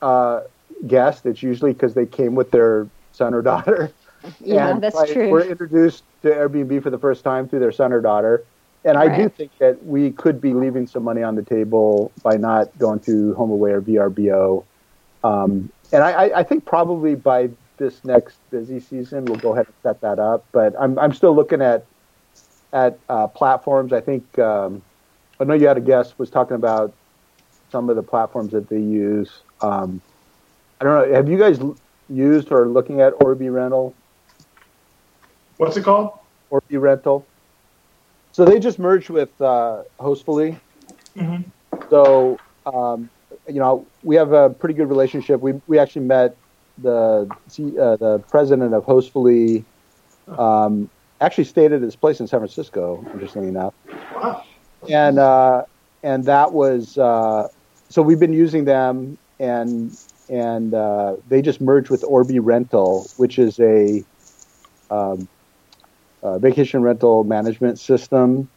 uh, 0.03 0.41
guest, 0.87 1.26
it's 1.26 1.43
usually 1.43 1.72
because 1.72 1.95
they 1.95 2.07
came 2.07 2.35
with 2.35 2.51
their 2.51 2.91
son 3.12 3.35
or 3.35 3.43
daughter. 3.43 3.95
Yeah, 4.41 4.70
And, 4.70 4.83
that's 4.83 4.95
like, 4.95 5.12
true. 5.12 5.31
We're 5.31 5.45
introduced 5.45 6.05
to 6.22 6.31
Airbnb 6.31 6.83
for 6.83 6.91
the 6.91 6.99
first 6.99 7.25
time 7.25 7.49
through 7.49 7.61
their 7.61 7.72
son 7.72 7.93
or 7.93 8.01
daughter. 8.01 8.45
And 8.85 8.99
I 8.99 9.16
do 9.16 9.31
think 9.31 9.51
that 9.59 9.83
we 9.87 10.11
could 10.11 10.43
be 10.43 10.53
leaving 10.53 10.87
some 10.87 11.05
money 11.05 11.22
on 11.22 11.37
the 11.37 11.43
table 11.43 12.12
by 12.22 12.37
not 12.37 12.77
going 12.79 13.01
to 13.01 13.35
HomeAway 13.39 13.72
or 13.72 13.81
VRBO. 13.81 14.64
Um, 15.25 15.70
and 15.91 16.05
I, 16.05 16.11
I, 16.11 16.39
I 16.41 16.43
think 16.43 16.66
probably 16.66 17.14
by 17.14 17.49
this 17.79 18.05
next 18.05 18.37
busy 18.51 18.81
season, 18.81 19.25
we'll 19.25 19.39
go 19.39 19.55
ahead 19.55 19.66
and 19.66 19.75
set 19.83 20.03
that 20.03 20.18
up. 20.18 20.45
But 20.53 20.75
I'm, 20.79 20.99
I'm 20.99 21.14
still 21.14 21.35
looking 21.35 21.62
at 21.62 21.87
at 22.75 22.99
uh, 23.09 23.29
platforms. 23.29 23.93
I 23.93 24.01
think 24.01 24.39
um, 24.39 24.83
I 25.41 25.45
know 25.45 25.55
you 25.55 25.68
had 25.68 25.79
a 25.79 25.81
guest 25.81 26.18
was 26.18 26.29
talking 26.29 26.57
about 26.57 26.93
some 27.70 27.89
of 27.89 27.97
the 27.97 28.03
platforms 28.03 28.53
that 28.53 28.68
they 28.68 28.81
use. 28.81 29.31
Um, 29.61 30.01
I 30.81 30.85
don't 30.85 31.09
know. 31.09 31.14
Have 31.14 31.29
you 31.29 31.39
guys 31.39 31.59
used 32.11 32.53
or 32.53 32.68
looking 32.68 33.01
at 33.01 33.14
Orbirental? 33.14 33.95
What's 35.57 35.76
it 35.76 35.84
called? 35.84 36.11
Orbirental. 36.52 37.26
So 38.32 38.44
they 38.44 38.59
just 38.59 38.78
merged 38.78 39.11
with 39.11 39.30
uh, 39.40 39.82
Hostfully. 40.00 40.61
Mhm. 41.16 41.52
So 41.90 42.38
um, 42.66 43.11
you 43.48 43.61
know 43.61 43.88
we 44.02 44.16
have 44.16 44.32
a 44.32 44.50
pretty 44.50 44.74
good 44.74 44.88
relationship. 44.88 45.40
We 45.40 45.55
we 45.66 45.78
actually 45.78 46.07
met 46.07 46.36
the 46.78 47.28
uh, 47.80 47.96
the 47.96 48.22
president 48.30 48.74
of 48.74 48.84
Hostfully. 48.84 49.66
Um, 50.38 50.90
actually 51.20 51.44
stayed 51.44 51.72
at 51.72 51.82
his 51.82 51.96
place 51.96 52.20
in 52.20 52.26
San 52.26 52.40
Francisco. 52.40 53.05
Interestingly 53.12 53.48
enough, 53.48 53.74
Wow. 54.14 54.42
and 54.88 55.18
uh, 55.18 55.62
and 56.02 56.26
that 56.26 56.52
was 56.52 56.96
uh, 56.98 57.46
so 57.90 58.02
we've 58.02 58.18
been 58.18 58.32
using 58.32 58.64
them 58.64 59.18
and 59.38 59.96
and 60.28 60.74
uh, 60.74 61.16
they 61.26 61.42
just 61.42 61.61
merged 61.61 61.90
with 61.90 62.02
Orbirental, 62.02 63.09
which 63.16 63.38
is 63.38 63.59
a 63.61 64.05
um, 64.90 65.28
uh, 66.25 66.39
vacation 66.39 66.83
rental 66.83 67.22
management 67.22 67.79
system, 67.79 68.49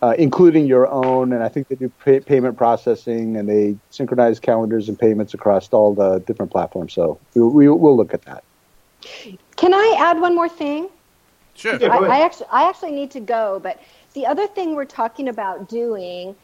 uh, 0.00 0.14
including 0.16 0.64
your 0.66 0.88
own. 0.88 1.32
And 1.32 1.42
I 1.42 1.48
think 1.48 1.68
they 1.68 1.74
do 1.74 1.92
pay- 2.04 2.20
payment 2.20 2.56
processing 2.56 3.36
and 3.36 3.48
they 3.48 3.76
synchronize 3.90 4.40
calendars 4.40 4.88
and 4.88 4.98
payments 4.98 5.34
across 5.34 5.68
all 5.70 5.94
the 5.94 6.20
different 6.20 6.52
platforms. 6.52 6.94
So 6.94 7.20
we, 7.34 7.42
we, 7.42 7.68
we'll 7.68 7.96
look 7.96 8.14
at 8.14 8.22
that. 8.22 8.44
Can 9.56 9.74
I 9.74 9.96
add 9.98 10.20
one 10.20 10.34
more 10.34 10.48
thing? 10.48 10.88
Sure. 11.54 11.76
Yeah, 11.78 11.88
I. 11.88 11.98
I 11.98 12.20
actually 12.24 12.46
I 12.52 12.68
actually 12.68 12.92
need 12.92 13.10
to 13.12 13.20
go, 13.20 13.60
but 13.62 13.80
the 14.14 14.26
other 14.26 14.46
thing 14.46 14.74
we're 14.74 14.84
talking 14.84 15.28
about 15.28 15.68
doing, 15.68 16.34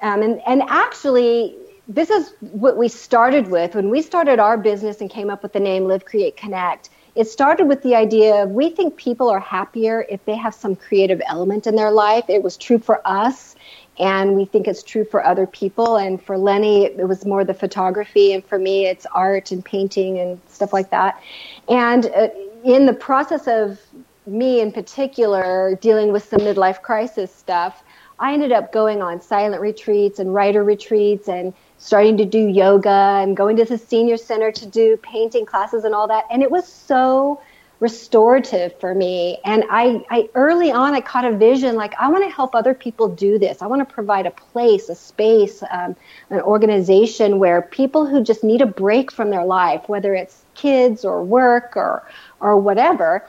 um, 0.00 0.22
and 0.22 0.40
and 0.46 0.62
actually 0.62 1.56
this 1.86 2.10
is 2.10 2.32
what 2.40 2.76
we 2.76 2.88
started 2.88 3.48
with 3.48 3.74
when 3.74 3.90
we 3.90 4.00
started 4.00 4.38
our 4.40 4.56
business 4.56 5.00
and 5.00 5.10
came 5.10 5.28
up 5.28 5.42
with 5.42 5.52
the 5.52 5.60
name 5.60 5.84
Live 5.84 6.04
Create 6.04 6.36
Connect. 6.36 6.88
It 7.14 7.28
started 7.28 7.68
with 7.68 7.82
the 7.82 7.94
idea 7.94 8.42
of 8.42 8.50
we 8.50 8.70
think 8.70 8.96
people 8.96 9.28
are 9.28 9.40
happier 9.40 10.04
if 10.08 10.24
they 10.24 10.34
have 10.34 10.54
some 10.54 10.74
creative 10.74 11.22
element 11.26 11.66
in 11.66 11.76
their 11.76 11.92
life. 11.92 12.24
It 12.28 12.42
was 12.42 12.56
true 12.56 12.78
for 12.78 13.00
us, 13.06 13.54
and 13.98 14.34
we 14.34 14.44
think 14.44 14.66
it's 14.66 14.82
true 14.82 15.04
for 15.04 15.24
other 15.24 15.46
people. 15.46 15.96
And 15.96 16.20
for 16.20 16.36
Lenny, 16.36 16.86
it 16.86 17.06
was 17.06 17.24
more 17.24 17.44
the 17.44 17.54
photography, 17.54 18.32
and 18.32 18.44
for 18.44 18.58
me, 18.58 18.86
it's 18.86 19.06
art 19.14 19.52
and 19.52 19.64
painting 19.64 20.18
and 20.18 20.40
stuff 20.48 20.72
like 20.72 20.90
that. 20.90 21.22
And 21.68 22.06
uh, 22.06 22.28
in 22.64 22.86
the 22.86 22.94
process 22.94 23.46
of 23.46 23.80
me 24.26 24.60
in 24.60 24.72
particular, 24.72 25.78
dealing 25.80 26.12
with 26.12 26.24
some 26.24 26.40
midlife 26.40 26.82
crisis 26.82 27.32
stuff, 27.32 27.84
I 28.18 28.32
ended 28.32 28.52
up 28.52 28.72
going 28.72 29.02
on 29.02 29.20
silent 29.20 29.60
retreats 29.60 30.18
and 30.18 30.32
writer 30.32 30.64
retreats 30.64 31.28
and 31.28 31.52
starting 31.78 32.16
to 32.16 32.24
do 32.24 32.38
yoga 32.38 33.18
and 33.22 33.36
going 33.36 33.56
to 33.56 33.64
the 33.64 33.78
senior 33.78 34.16
center 34.16 34.50
to 34.52 34.66
do 34.66 34.96
painting 34.98 35.46
classes 35.46 35.84
and 35.84 35.94
all 35.94 36.08
that. 36.08 36.24
And 36.30 36.42
it 36.42 36.50
was 36.50 36.66
so 36.66 37.40
restorative 37.80 38.78
for 38.80 38.94
me. 38.94 39.38
And 39.44 39.64
I, 39.68 40.04
I 40.08 40.28
early 40.34 40.72
on, 40.72 40.94
I 40.94 41.00
caught 41.00 41.24
a 41.24 41.36
vision 41.36 41.74
like 41.74 41.94
I 42.00 42.08
want 42.08 42.24
to 42.24 42.30
help 42.30 42.54
other 42.54 42.72
people 42.72 43.08
do 43.08 43.38
this. 43.38 43.60
I 43.60 43.66
want 43.66 43.86
to 43.86 43.94
provide 43.94 44.26
a 44.26 44.30
place, 44.30 44.88
a 44.88 44.94
space, 44.94 45.62
um, 45.70 45.94
an 46.30 46.40
organization 46.40 47.38
where 47.38 47.60
people 47.60 48.06
who 48.06 48.22
just 48.22 48.44
need 48.44 48.62
a 48.62 48.66
break 48.66 49.12
from 49.12 49.30
their 49.30 49.44
life, 49.44 49.88
whether 49.88 50.14
it's 50.14 50.44
kids 50.54 51.04
or 51.04 51.22
work 51.22 51.76
or 51.76 52.08
or 52.40 52.56
whatever. 52.58 53.26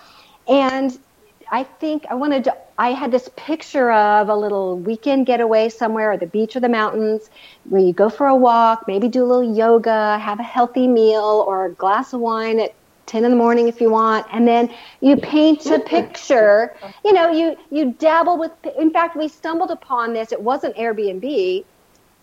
And 0.48 0.98
I 1.52 1.64
think 1.64 2.06
I 2.10 2.16
wanted 2.16 2.46
to, 2.46 2.58
I 2.78 2.90
had 2.90 3.12
this 3.12 3.30
picture 3.38 3.90
of 3.92 4.28
a 4.28 4.36
little 4.36 4.78
weekend 4.78 5.26
getaway 5.26 5.70
somewhere 5.70 6.12
at 6.12 6.20
the 6.20 6.26
beach 6.28 6.58
or 6.58 6.60
the 6.60 6.70
mountains 6.70 7.30
where 7.70 7.82
you 7.82 7.94
go 7.94 8.10
for 8.10 8.28
a 8.28 8.36
walk, 8.36 8.86
maybe 8.88 9.08
do 9.08 9.24
a 9.24 9.28
little 9.28 9.56
yoga, 9.56 10.18
have 10.20 10.42
a 10.42 10.44
healthy 10.44 10.88
meal 10.88 11.46
or 11.48 11.66
a 11.66 11.72
glass 11.72 12.12
of 12.12 12.20
wine 12.20 12.60
at 12.60 12.74
10 13.06 13.24
in 13.24 13.32
the 13.32 13.38
morning 13.38 13.70
if 13.70 13.80
you 13.80 13.90
want. 13.90 14.28
And 14.32 14.46
then 14.46 14.74
you 15.00 15.16
paint 15.16 15.66
a 15.68 15.80
picture. 15.80 16.76
You 17.06 17.14
know 17.14 17.32
you 17.32 17.56
you 17.72 17.96
dabble 17.98 18.38
with 18.38 18.52
in 18.78 18.92
fact 18.92 19.16
we 19.16 19.30
stumbled 19.30 19.72
upon 19.72 20.14
this. 20.14 20.34
It 20.34 20.42
wasn't 20.42 20.76
airbnb. 20.76 21.64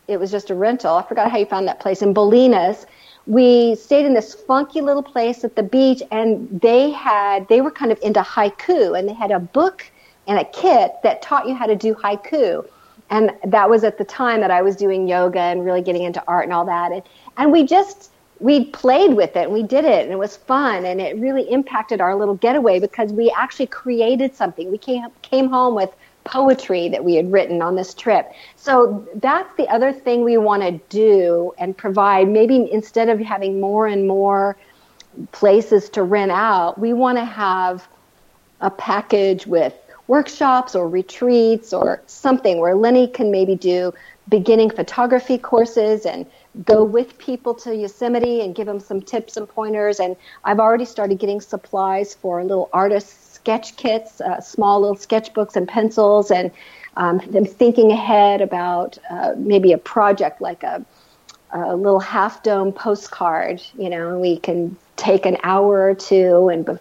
It 0.08 0.20
was 0.20 0.30
just 0.30 0.50
a 0.50 0.54
rental. 0.54 0.96
I 0.96 1.02
forgot 1.02 1.30
how 1.30 1.38
you 1.38 1.46
found 1.46 1.66
that 1.68 1.80
place 1.80 2.02
in 2.02 2.12
bolinas. 2.12 2.84
We 3.26 3.76
stayed 3.76 4.04
in 4.04 4.12
this 4.12 4.34
funky 4.34 4.82
little 4.82 5.02
place 5.02 5.44
at 5.44 5.56
the 5.56 5.62
beach 5.62 6.02
and 6.10 6.60
they 6.60 6.90
had 6.90 7.48
they 7.48 7.62
were 7.62 7.70
kind 7.70 7.90
of 7.90 7.98
into 8.02 8.20
haiku 8.20 8.98
and 8.98 9.08
they 9.08 9.14
had 9.14 9.30
a 9.30 9.38
book 9.38 9.90
and 10.26 10.38
a 10.38 10.44
kit 10.44 10.92
that 11.02 11.22
taught 11.22 11.46
you 11.48 11.54
how 11.54 11.66
to 11.66 11.76
do 11.76 11.94
haiku 11.94 12.66
and 13.10 13.32
that 13.44 13.68
was 13.68 13.84
at 13.84 13.98
the 13.98 14.04
time 14.04 14.40
that 14.40 14.50
I 14.50 14.62
was 14.62 14.76
doing 14.76 15.06
yoga 15.06 15.40
and 15.40 15.64
really 15.64 15.82
getting 15.82 16.04
into 16.04 16.22
art 16.26 16.44
and 16.44 16.52
all 16.52 16.64
that 16.66 16.92
and 16.92 17.02
and 17.36 17.52
we 17.52 17.64
just 17.64 18.10
we 18.40 18.64
played 18.66 19.14
with 19.14 19.36
it 19.36 19.44
and 19.44 19.52
we 19.52 19.62
did 19.62 19.84
it 19.84 20.04
and 20.04 20.12
it 20.12 20.18
was 20.18 20.36
fun 20.36 20.84
and 20.84 21.00
it 21.00 21.16
really 21.18 21.42
impacted 21.50 22.00
our 22.00 22.16
little 22.16 22.34
getaway 22.34 22.80
because 22.80 23.12
we 23.12 23.30
actually 23.36 23.66
created 23.66 24.34
something 24.34 24.70
we 24.70 24.78
came 24.78 25.06
came 25.22 25.48
home 25.48 25.74
with 25.74 25.94
poetry 26.24 26.88
that 26.88 27.04
we 27.04 27.14
had 27.14 27.30
written 27.32 27.62
on 27.62 27.74
this 27.74 27.94
trip. 27.94 28.32
So 28.56 29.06
that's 29.16 29.54
the 29.56 29.68
other 29.68 29.92
thing 29.92 30.24
we 30.24 30.36
want 30.36 30.62
to 30.62 30.72
do 30.88 31.52
and 31.58 31.76
provide. 31.76 32.28
Maybe 32.28 32.70
instead 32.70 33.08
of 33.08 33.20
having 33.20 33.60
more 33.60 33.86
and 33.86 34.06
more 34.06 34.56
places 35.32 35.88
to 35.90 36.02
rent 36.02 36.32
out, 36.32 36.78
we 36.78 36.92
want 36.92 37.18
to 37.18 37.24
have 37.24 37.86
a 38.60 38.70
package 38.70 39.46
with 39.46 39.74
workshops 40.06 40.74
or 40.74 40.88
retreats 40.88 41.72
or 41.72 42.02
something 42.06 42.60
where 42.60 42.74
Lenny 42.74 43.06
can 43.06 43.30
maybe 43.30 43.54
do 43.54 43.92
beginning 44.28 44.70
photography 44.70 45.38
courses 45.38 46.06
and 46.06 46.26
go 46.64 46.84
with 46.84 47.18
people 47.18 47.54
to 47.54 47.74
Yosemite 47.74 48.40
and 48.42 48.54
give 48.54 48.66
them 48.66 48.78
some 48.78 49.00
tips 49.00 49.36
and 49.36 49.48
pointers. 49.48 50.00
And 50.00 50.16
I've 50.44 50.60
already 50.60 50.84
started 50.84 51.18
getting 51.18 51.40
supplies 51.40 52.14
for 52.14 52.42
little 52.42 52.68
artists 52.72 53.32
sketch 53.42 53.76
kits, 53.76 54.20
uh, 54.20 54.40
small 54.40 54.80
little 54.80 54.96
sketchbooks 54.96 55.56
and 55.56 55.66
pencils, 55.66 56.30
and 56.30 56.52
um, 56.96 57.20
I'm 57.34 57.44
thinking 57.44 57.90
ahead 57.90 58.40
about 58.40 58.98
uh, 59.10 59.34
maybe 59.36 59.72
a 59.72 59.78
project 59.78 60.40
like 60.40 60.62
a, 60.62 60.84
a 61.50 61.74
little 61.74 61.98
half 61.98 62.44
dome 62.44 62.72
postcard. 62.72 63.60
You 63.76 63.90
know, 63.90 64.18
we 64.20 64.38
can 64.38 64.76
take 65.02 65.26
an 65.26 65.36
hour 65.42 65.90
or 65.90 65.94
two, 65.94 66.48
and 66.48 66.78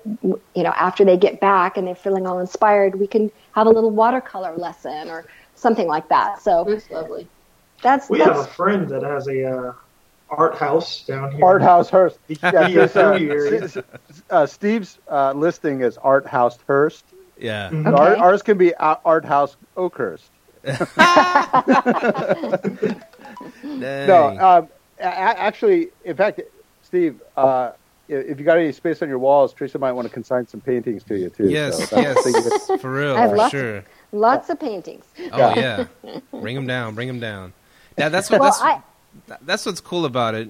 you 0.54 0.64
know, 0.64 0.70
after 0.70 1.04
they 1.04 1.18
get 1.18 1.40
back 1.40 1.76
and 1.76 1.88
they're 1.88 1.96
feeling 1.96 2.28
all 2.28 2.40
inspired, 2.40 3.00
we 3.00 3.08
can 3.08 3.32
have 3.54 3.66
a 3.66 3.70
little 3.70 3.90
watercolor 3.90 4.56
lesson 4.56 5.10
or 5.10 5.26
something 5.56 5.88
like 5.88 6.08
that. 6.10 6.42
So 6.42 6.64
that's 6.68 6.90
lovely. 6.92 7.28
That's 7.82 8.10
we 8.10 8.20
that's, 8.20 8.30
have 8.30 8.40
a 8.40 8.46
friend 8.46 8.88
that 8.90 9.02
has 9.02 9.28
a 9.28 9.44
uh, 9.44 9.74
art 10.30 10.56
house 10.56 11.04
down 11.04 11.32
here. 11.32 11.44
Art 11.44 11.64
House 11.64 11.90
Hearst. 11.90 12.20
Yeah, 12.28 12.68
Yes, 12.68 12.96
uh, 13.76 13.82
uh, 14.30 14.46
Steve's 14.46 15.00
uh, 15.10 15.34
listing 15.34 15.82
is 15.82 15.98
Art 15.98 16.28
House 16.28 16.60
Hearst. 16.68 17.04
Yeah. 17.40 17.72
Mhm. 17.72 17.88
Okay. 17.88 17.98
Our, 17.98 18.18
ours 18.18 18.44
can 18.44 18.60
be 18.60 18.76
Art 18.76 19.00
Art 19.04 19.26
House 19.26 19.58
Oakhurst. 19.76 20.30
No, 23.64 24.38
um, 24.40 24.68
a- 25.00 25.04
a- 25.04 25.40
actually, 25.40 25.90
in 26.04 26.16
fact, 26.16 26.42
Steve, 26.84 27.22
uh, 27.38 27.42
i- 27.42 27.72
if 28.18 28.40
you 28.40 28.46
got 28.46 28.58
any 28.58 28.72
space 28.72 29.02
on 29.02 29.10
your 29.10 29.20
walls, 29.20 29.54
Teresa 29.54 29.80
might 29.80 29.94
want 29.94 30.08
to 30.08 30.14
consign 30.14 30.48
some 30.48 30.62
paintings 30.62 31.04
to 31.06 31.18
you 31.18 31.30
too. 31.30 31.50
yes, 31.50 31.90
So 31.90 31.96
that's 31.96 32.24
the 32.24 32.32
thing 32.32 32.34
yes, 32.44 32.68
that- 32.68 32.82
for 32.82 32.92
real, 32.92 33.16
I 33.16 33.22
have 33.22 33.30
for 33.32 33.38
lots- 33.38 33.52
sure. 33.52 33.84
lots 34.12 34.50
of 34.50 34.60
paintings. 34.60 35.06
Oh 35.32 35.38
yeah, 35.56 35.86
bring 36.32 36.56
them 36.56 36.68
down, 36.68 36.96
bring 36.96 37.08
them 37.08 37.20
down. 37.20 37.54
Yeah, 37.98 38.10
that's 38.10 38.30
what 38.30 38.40
Well, 38.42 38.50
that's 38.52 38.62
I 38.62 38.82
that's 39.42 39.66
what's 39.66 39.82
cool 39.82 40.06
about 40.06 40.36
it. 40.36 40.50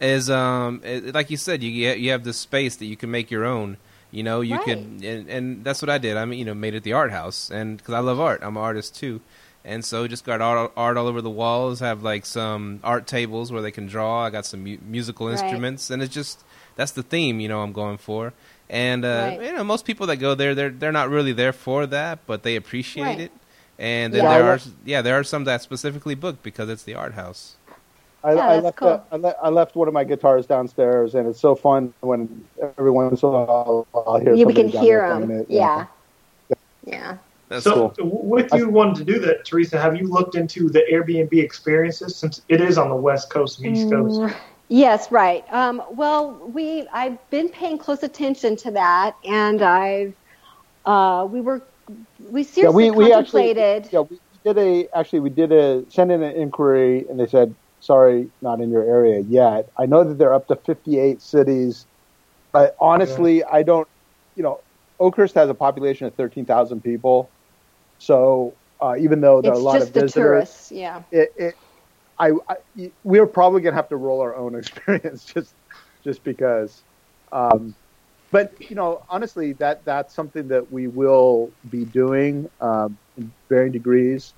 Is 0.00 0.28
um, 0.30 0.80
it, 0.84 1.14
like 1.14 1.30
you 1.30 1.36
said, 1.36 1.62
you 1.62 1.70
you 1.70 2.10
have 2.10 2.24
this 2.24 2.36
space 2.36 2.76
that 2.76 2.86
you 2.86 2.96
can 2.96 3.10
make 3.10 3.30
your 3.30 3.44
own. 3.44 3.76
You 4.10 4.22
know, 4.22 4.42
you 4.42 4.56
Right. 4.56 4.64
could, 4.66 4.78
and, 4.78 5.28
and 5.30 5.64
that's 5.64 5.80
what 5.80 5.88
I 5.88 5.96
did. 5.96 6.18
I 6.18 6.26
mean, 6.26 6.38
you 6.38 6.44
know, 6.44 6.52
made 6.54 6.74
it 6.74 6.82
the 6.82 6.92
art 6.92 7.12
house, 7.12 7.50
and 7.50 7.78
because 7.78 7.94
I 7.94 8.00
love 8.00 8.20
art, 8.20 8.40
I'm 8.42 8.58
an 8.58 8.62
artist 8.62 8.94
too, 8.94 9.22
and 9.64 9.82
so 9.82 10.06
just 10.06 10.24
got 10.26 10.42
art, 10.42 10.70
art 10.76 10.96
all 10.98 11.06
over 11.06 11.22
the 11.22 11.30
walls. 11.30 11.80
Have 11.80 12.02
like 12.02 12.26
some 12.26 12.80
art 12.84 13.06
tables 13.06 13.50
where 13.50 13.62
they 13.62 13.70
can 13.70 13.86
draw. 13.86 14.24
I 14.26 14.30
got 14.30 14.44
some 14.44 14.64
mu- 14.64 14.76
musical 14.86 15.28
Right. 15.28 15.38
instruments, 15.40 15.88
and 15.88 16.02
it's 16.02 16.12
just 16.12 16.44
that's 16.76 16.92
the 16.92 17.02
theme. 17.02 17.40
You 17.40 17.48
know, 17.48 17.60
I'm 17.62 17.72
going 17.72 17.98
for. 17.98 18.32
And 18.70 19.04
uh, 19.04 19.08
Right. 19.36 19.42
you 19.42 19.52
know, 19.52 19.64
most 19.64 19.84
people 19.84 20.06
that 20.06 20.16
go 20.16 20.34
there, 20.34 20.54
they're 20.54 20.70
they're 20.70 20.92
not 20.92 21.10
really 21.10 21.32
there 21.32 21.52
for 21.52 21.86
that, 21.86 22.20
but 22.26 22.42
they 22.42 22.56
appreciate 22.56 23.04
Right. 23.04 23.20
it. 23.20 23.32
And 23.78 24.12
then 24.14 24.24
Yeah. 24.24 24.38
there 24.38 24.48
are 24.52 24.58
yeah, 24.84 25.02
there 25.02 25.18
are 25.18 25.24
some 25.24 25.44
that 25.44 25.62
specifically 25.62 26.14
booked 26.14 26.42
because 26.42 26.68
it's 26.68 26.82
the 26.84 26.94
art 26.94 27.14
house. 27.14 27.56
I, 28.24 28.34
Yeah, 28.34 28.46
I 28.48 28.58
left 28.60 28.76
cool. 28.76 28.88
uh, 28.88 29.00
I, 29.10 29.16
le- 29.16 29.36
I 29.42 29.48
left 29.48 29.74
one 29.74 29.88
of 29.88 29.94
my 29.94 30.04
guitars 30.04 30.46
downstairs, 30.46 31.14
and 31.16 31.26
it's 31.28 31.40
so 31.40 31.54
fun 31.56 31.92
when 32.00 32.44
every 32.78 32.90
once 32.92 33.22
in 33.22 33.28
a 33.28 33.32
while 33.32 33.86
I'll 33.94 34.20
hear 34.20 34.34
you 34.34 34.46
can 34.46 34.68
hear 34.68 35.08
them. 35.08 35.30
it. 35.32 35.46
Yeah. 35.50 35.86
Yeah. 36.84 37.16
That's 37.48 37.64
so, 37.64 37.90
cool. 37.90 38.08
w- 38.10 38.24
with 38.24 38.54
you 38.54 38.68
wanting 38.68 38.94
to 38.94 39.04
do 39.04 39.18
that, 39.20 39.44
Teresa, 39.44 39.78
have 39.78 39.96
you 39.96 40.08
looked 40.08 40.36
into 40.36 40.68
the 40.70 40.82
Airbnb 40.90 41.32
experiences 41.42 42.16
since 42.16 42.40
it 42.48 42.60
is 42.60 42.78
on 42.78 42.88
the 42.88 42.96
West 42.96 43.28
Coast 43.28 43.58
and 43.60 43.76
East 43.76 43.90
Coast? 43.90 44.34
Yes, 44.72 45.12
right. 45.12 45.44
Um, 45.52 45.82
well, 45.90 46.50
we 46.50 46.88
I've 46.94 47.18
been 47.28 47.50
paying 47.50 47.76
close 47.76 48.02
attention 48.02 48.56
to 48.56 48.70
that, 48.70 49.16
and 49.22 49.60
I've 49.60 50.14
uh, 50.86 51.26
we 51.30 51.42
were 51.42 51.68
we 52.18 52.42
seriously 52.42 52.86
Yeah, 52.86 52.90
seriously 52.90 52.90
we, 52.90 52.90
we 52.90 53.12
actually 53.12 53.54
yeah 53.92 54.00
we 54.00 54.18
did 54.46 54.56
a 54.56 54.88
actually 54.96 55.20
we 55.20 55.28
did 55.28 55.52
a 55.52 55.84
send 55.90 56.10
in 56.10 56.22
an 56.22 56.34
inquiry, 56.34 57.04
and 57.06 57.20
they 57.20 57.26
said 57.26 57.54
sorry, 57.80 58.30
not 58.40 58.62
in 58.62 58.70
your 58.70 58.82
area 58.82 59.20
yet. 59.20 59.66
I 59.78 59.84
know 59.84 60.04
that 60.04 60.16
they're 60.16 60.32
up 60.32 60.46
to 60.48 60.56
58 60.64 61.20
cities, 61.20 61.86
but 62.54 62.74
honestly, 62.80 63.44
I 63.44 63.62
don't. 63.64 63.86
You 64.36 64.42
know, 64.42 64.60
Oakhurst 64.98 65.34
has 65.34 65.50
a 65.50 65.54
population 65.54 66.06
of 66.06 66.14
13,000 66.14 66.80
people, 66.80 67.30
so 67.98 68.56
uh, 68.80 68.94
even 68.98 69.20
though 69.20 69.42
there 69.42 69.52
are 69.52 69.54
a 69.54 69.58
lot 69.58 69.80
just 69.80 69.88
of 69.88 69.92
the 69.92 70.00
visitors, 70.00 70.14
tourists. 70.14 70.72
Yeah. 70.72 71.02
it, 71.12 71.28
it 71.36 71.54
I, 72.22 72.32
I 72.48 72.92
we're 73.02 73.26
probably 73.26 73.62
gonna 73.62 73.76
have 73.76 73.88
to 73.88 73.96
roll 73.96 74.20
our 74.20 74.36
own 74.36 74.54
experience 74.58 75.24
just 75.24 75.56
just 76.04 76.24
because 76.24 76.84
um, 77.32 77.74
but 78.32 78.52
you 78.60 78.76
know 78.76 79.04
honestly 79.08 79.54
that 79.54 79.84
that's 79.84 80.14
something 80.14 80.48
that 80.48 80.70
we 80.70 80.88
will 80.88 81.54
be 81.68 81.84
doing 81.84 82.48
um, 82.60 82.98
in 83.16 83.32
varying 83.50 83.72
degrees. 83.72 84.34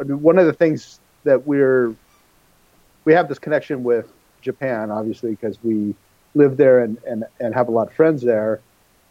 I 0.00 0.04
mean, 0.04 0.20
one 0.22 0.38
of 0.38 0.46
the 0.46 0.52
things 0.52 1.00
that 1.24 1.46
we're 1.46 1.96
we 3.04 3.12
have 3.14 3.28
this 3.28 3.38
connection 3.38 3.82
with 3.84 4.12
Japan 4.42 4.90
obviously 4.90 5.32
because 5.32 5.58
we 5.62 5.96
live 6.34 6.56
there 6.56 6.80
and, 6.80 6.98
and, 7.06 7.24
and 7.40 7.54
have 7.54 7.68
a 7.68 7.72
lot 7.72 7.88
of 7.88 7.94
friends 7.94 8.22
there. 8.22 8.62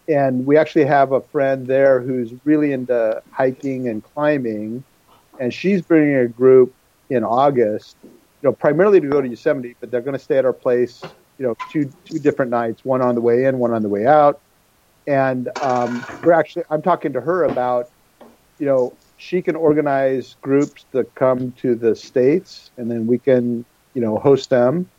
And 0.07 0.45
we 0.45 0.57
actually 0.57 0.85
have 0.85 1.13
a 1.13 1.21
friend 1.21 1.67
there 1.67 2.01
who's 2.01 2.33
really 2.45 2.73
into 2.73 3.21
hiking 3.31 3.87
and 3.87 4.03
climbing. 4.03 4.83
And 5.39 5.53
she's 5.53 5.81
bringing 5.81 6.15
a 6.15 6.27
group 6.27 6.75
in 7.13 7.23
August, 7.23 7.97
you 8.41 8.49
know, 8.49 8.55
primarily 8.55 9.01
to 9.01 9.07
go 9.09 9.21
to 9.21 9.29
Yosemite, 9.29 9.75
but 9.81 9.91
they're 9.91 10.01
going 10.01 10.17
to 10.17 10.23
stay 10.23 10.37
at 10.37 10.45
our 10.45 10.53
place, 10.53 11.15
you 11.37 11.45
know, 11.47 11.55
two 11.69 11.93
two 12.05 12.19
different 12.19 12.51
nights, 12.51 12.81
one 12.85 13.01
on 13.01 13.15
the 13.15 13.21
way 13.21 13.45
in, 13.45 13.59
one 13.59 13.73
on 13.73 13.83
the 13.83 13.89
way 13.89 14.05
out, 14.07 14.41
and 15.07 15.49
um, 15.61 16.07
we're 16.23 16.33
actually 16.33 16.65
I'm 16.69 16.81
talking 16.81 17.13
to 17.13 17.21
her 17.21 17.45
about, 17.45 17.87
you 18.59 18.65
know, 18.65 18.97
she 19.17 19.41
can 19.41 19.55
organize 19.55 20.35
groups 20.43 20.85
that 20.93 21.13
come 21.15 21.53
to 21.61 21.75
the 21.75 21.95
states, 21.95 22.71
and 22.77 22.91
then 22.91 23.07
we 23.07 23.19
can, 23.19 23.65
you 23.95 24.01
know, 24.01 24.17
host 24.19 24.49
them, 24.49 24.91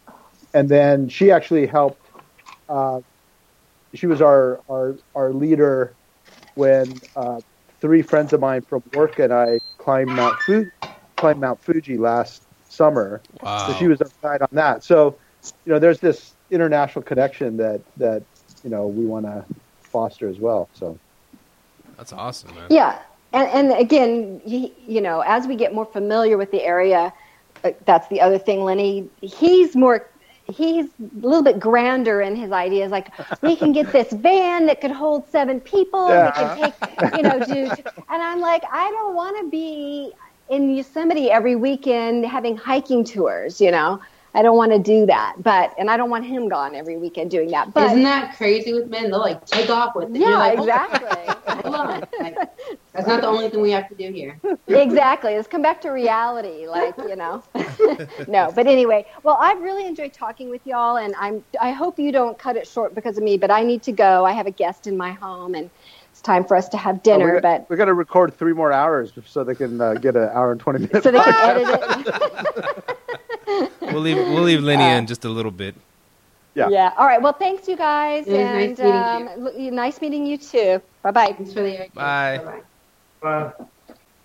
and 0.54 0.68
then 0.68 1.08
she 1.08 1.30
actually 1.32 1.66
helped. 1.66 2.10
Uh, 2.68 3.00
she 3.94 4.06
was 4.06 4.22
our 4.22 4.60
our 4.70 4.96
our 5.14 5.32
leader 5.32 5.96
when 6.54 7.00
uh, 7.16 7.40
three 7.80 8.02
friends 8.02 8.32
of 8.32 8.40
mine 8.40 8.62
from 8.68 8.82
work 8.92 9.18
and 9.20 9.32
I 9.32 9.60
climbed 9.78 10.16
Mount 10.16 10.40
Fuji, 10.42 10.70
climbed 11.16 11.40
Mount 11.40 11.60
Fuji 11.62 11.98
last 11.98 12.42
summer. 12.68 13.20
Wow. 13.42 13.68
So 13.68 13.74
she 13.74 13.88
was 13.88 14.00
outside 14.00 14.42
on 14.42 14.48
that. 14.52 14.84
So, 14.84 15.16
you 15.64 15.72
know, 15.72 15.78
there's 15.78 16.00
this 16.00 16.34
international 16.50 17.02
connection 17.02 17.56
that 17.58 17.80
that 17.96 18.22
you 18.62 18.70
know 18.70 18.86
we 18.86 19.04
want 19.06 19.26
to 19.26 19.44
foster 19.80 20.28
as 20.28 20.38
well. 20.38 20.68
So 20.74 20.98
That's 21.96 22.12
awesome, 22.12 22.54
man. 22.54 22.66
Yeah, 22.70 23.00
and 23.32 23.48
and 23.48 23.80
again, 23.80 24.40
you, 24.44 24.70
you 24.86 25.00
know, 25.00 25.20
as 25.20 25.46
we 25.46 25.56
get 25.56 25.74
more 25.74 25.86
familiar 25.86 26.36
with 26.36 26.50
the 26.50 26.62
area, 26.62 27.12
uh, 27.62 27.72
that's 27.84 28.08
the 28.08 28.20
other 28.20 28.38
thing, 28.38 28.62
Lenny. 28.62 29.08
He's 29.20 29.76
more. 29.76 30.08
He's 30.46 30.84
a 30.86 31.26
little 31.26 31.42
bit 31.42 31.58
grander 31.58 32.20
in 32.20 32.36
his 32.36 32.52
ideas. 32.52 32.90
Like 32.90 33.08
we 33.40 33.56
can 33.56 33.72
get 33.72 33.92
this 33.92 34.12
van 34.12 34.66
that 34.66 34.82
could 34.82 34.90
hold 34.90 35.26
seven 35.30 35.58
people. 35.58 36.10
Yeah. 36.10 36.26
We 36.26 36.60
can 36.60 36.72
take, 37.00 37.16
you 37.16 37.22
know, 37.22 37.38
do. 37.46 37.70
And 38.10 38.22
I'm 38.22 38.40
like, 38.40 38.62
I 38.70 38.90
don't 38.90 39.14
want 39.14 39.38
to 39.40 39.50
be 39.50 40.12
in 40.48 40.74
Yosemite 40.74 41.30
every 41.30 41.56
weekend 41.56 42.26
having 42.26 42.56
hiking 42.56 43.04
tours. 43.04 43.60
You 43.60 43.70
know, 43.70 44.00
I 44.34 44.42
don't 44.42 44.56
want 44.56 44.72
to 44.72 44.78
do 44.78 45.06
that. 45.06 45.36
But 45.38 45.74
and 45.78 45.90
I 45.90 45.96
don't 45.96 46.10
want 46.10 46.26
him 46.26 46.48
gone 46.48 46.74
every 46.74 46.96
weekend 46.96 47.30
doing 47.30 47.50
that. 47.50 47.72
But 47.72 47.92
Isn't 47.92 48.02
that 48.02 48.36
crazy 48.36 48.72
with 48.72 48.88
men? 48.88 49.10
They'll 49.10 49.20
like 49.20 49.46
take 49.46 49.70
off 49.70 49.94
with 49.94 50.10
it. 50.10 50.20
Yeah, 50.20 50.36
like, 50.36 50.58
oh, 50.58 50.62
exactly. 50.62 51.34
hold 51.62 51.74
on. 51.76 52.04
Like, 52.20 52.36
that's 52.92 53.06
not 53.06 53.20
the 53.20 53.26
only 53.26 53.48
thing 53.48 53.60
we 53.60 53.70
have 53.70 53.88
to 53.88 53.94
do 53.94 54.12
here. 54.12 54.40
exactly. 54.68 55.34
Let's 55.34 55.48
come 55.48 55.62
back 55.62 55.80
to 55.82 55.90
reality, 55.90 56.66
like 56.66 56.96
you 56.98 57.16
know. 57.16 57.42
no, 58.28 58.52
but 58.54 58.66
anyway, 58.66 59.06
well, 59.22 59.38
I've 59.40 59.60
really 59.60 59.86
enjoyed 59.86 60.12
talking 60.12 60.50
with 60.50 60.66
y'all, 60.66 60.96
and 60.96 61.14
I'm. 61.18 61.44
I 61.60 61.70
hope 61.72 61.98
you 61.98 62.12
don't 62.12 62.38
cut 62.38 62.56
it 62.56 62.66
short 62.66 62.94
because 62.94 63.16
of 63.16 63.24
me, 63.24 63.36
but 63.36 63.50
I 63.50 63.62
need 63.62 63.82
to 63.84 63.92
go. 63.92 64.24
I 64.24 64.32
have 64.32 64.46
a 64.46 64.52
guest 64.52 64.86
in 64.86 64.96
my 64.96 65.12
home, 65.12 65.54
and 65.54 65.70
time 66.24 66.44
for 66.44 66.56
us 66.56 66.68
to 66.70 66.76
have 66.76 67.02
dinner. 67.02 67.36
we 67.36 67.40
got, 67.40 67.42
but 67.42 67.70
we 67.70 67.76
got 67.76 67.84
to 67.86 67.94
record 67.94 68.34
three 68.34 68.52
more 68.52 68.72
hours 68.72 69.12
so 69.26 69.44
they 69.44 69.54
can 69.54 69.80
uh, 69.80 69.94
get 69.94 70.16
an 70.16 70.28
hour 70.32 70.50
and 70.52 70.60
twenty 70.60 70.80
minutes. 70.80 71.04
so 71.04 71.10
they 71.12 71.20
can 71.20 71.34
edit 71.66 72.06
it. 72.06 72.96
We'll 73.80 74.00
leave 74.00 74.16
we'll 74.16 74.42
leave 74.42 74.62
Lenny 74.62 74.82
in 74.84 75.06
just 75.06 75.24
a 75.24 75.28
little 75.28 75.50
bit. 75.52 75.74
Yeah. 76.54 76.68
yeah. 76.68 76.92
All 76.96 77.06
right. 77.06 77.20
Well, 77.20 77.32
thanks, 77.34 77.68
you 77.68 77.76
guys, 77.76 78.26
and 78.26 78.36
nice 78.36 78.78
meeting 78.78 78.92
um, 78.92 79.46
l- 79.46 79.70
nice 79.72 80.00
meeting 80.00 80.24
you 80.26 80.38
too. 80.38 80.80
Bye 81.02 81.10
bye. 81.10 81.32
Thanks 81.36 81.52
for 81.52 81.60
the 81.62 81.74
idea. 81.74 81.90
Bye. 81.94 82.38
Bye-bye. 83.20 83.28
Uh, 83.28 83.52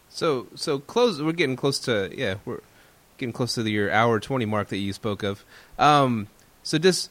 So 0.10 0.48
so 0.56 0.80
close. 0.80 1.22
We're 1.22 1.34
getting 1.34 1.56
close 1.56 1.80
to 1.82 2.10
yeah. 2.16 2.36
We're 2.46 2.62
getting 3.18 3.34
close 3.34 3.54
to 3.56 3.64
the, 3.64 3.72
your 3.72 3.92
hour 3.92 4.20
twenty 4.20 4.46
mark 4.46 4.70
that 4.70 4.78
you 4.78 4.94
spoke 4.94 5.22
of. 5.24 5.44
Um. 5.78 6.28
So 6.64 6.78
just 6.78 7.10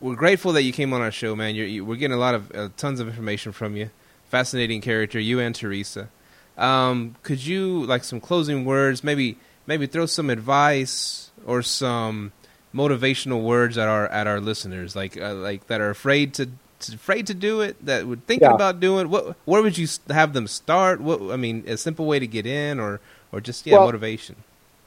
we're 0.00 0.14
grateful 0.16 0.52
that 0.52 0.62
you 0.62 0.72
came 0.72 0.92
on 0.92 1.00
our 1.00 1.10
show, 1.10 1.34
man. 1.36 1.54
You're, 1.54 1.66
you, 1.66 1.84
we're 1.84 1.96
getting 1.96 2.16
a 2.16 2.20
lot 2.20 2.34
of 2.34 2.54
uh, 2.54 2.68
tons 2.76 3.00
of 3.00 3.08
information 3.08 3.52
from 3.52 3.76
you. 3.76 3.90
Fascinating 4.28 4.80
character, 4.80 5.18
you 5.20 5.40
and 5.40 5.54
Teresa. 5.54 6.08
Um. 6.58 7.16
Could 7.22 7.44
you 7.44 7.84
like 7.84 8.02
some 8.04 8.20
closing 8.20 8.64
words? 8.64 9.04
Maybe 9.04 9.36
maybe 9.66 9.86
throw 9.86 10.06
some 10.06 10.30
advice 10.30 11.30
or 11.46 11.62
some 11.62 12.32
motivational 12.74 13.42
words 13.42 13.76
at 13.78 13.88
our 13.88 14.06
at 14.08 14.26
our 14.26 14.40
listeners, 14.40 14.96
like 14.96 15.16
uh, 15.20 15.34
like 15.34 15.66
that 15.68 15.80
are 15.80 15.90
afraid 15.90 16.34
to. 16.34 16.46
to- 16.46 16.50
Afraid 16.92 17.26
to 17.28 17.32
do 17.34 17.62
it, 17.62 17.74
that 17.86 18.06
would 18.06 18.26
thinking 18.26 18.46
Yeah. 18.50 18.54
about 18.54 18.80
doing. 18.80 19.08
What 19.08 19.34
where 19.46 19.62
would 19.62 19.78
you 19.78 19.88
have 20.10 20.34
them 20.34 20.46
start? 20.46 21.00
What 21.00 21.22
I 21.32 21.36
mean, 21.36 21.64
a 21.66 21.78
simple 21.78 22.04
way 22.04 22.18
to 22.18 22.26
get 22.26 22.44
in, 22.46 22.78
or 22.78 23.00
or 23.32 23.40
just 23.40 23.66
yeah, 23.66 23.76
Well- 23.78 23.86
motivation. 23.86 24.36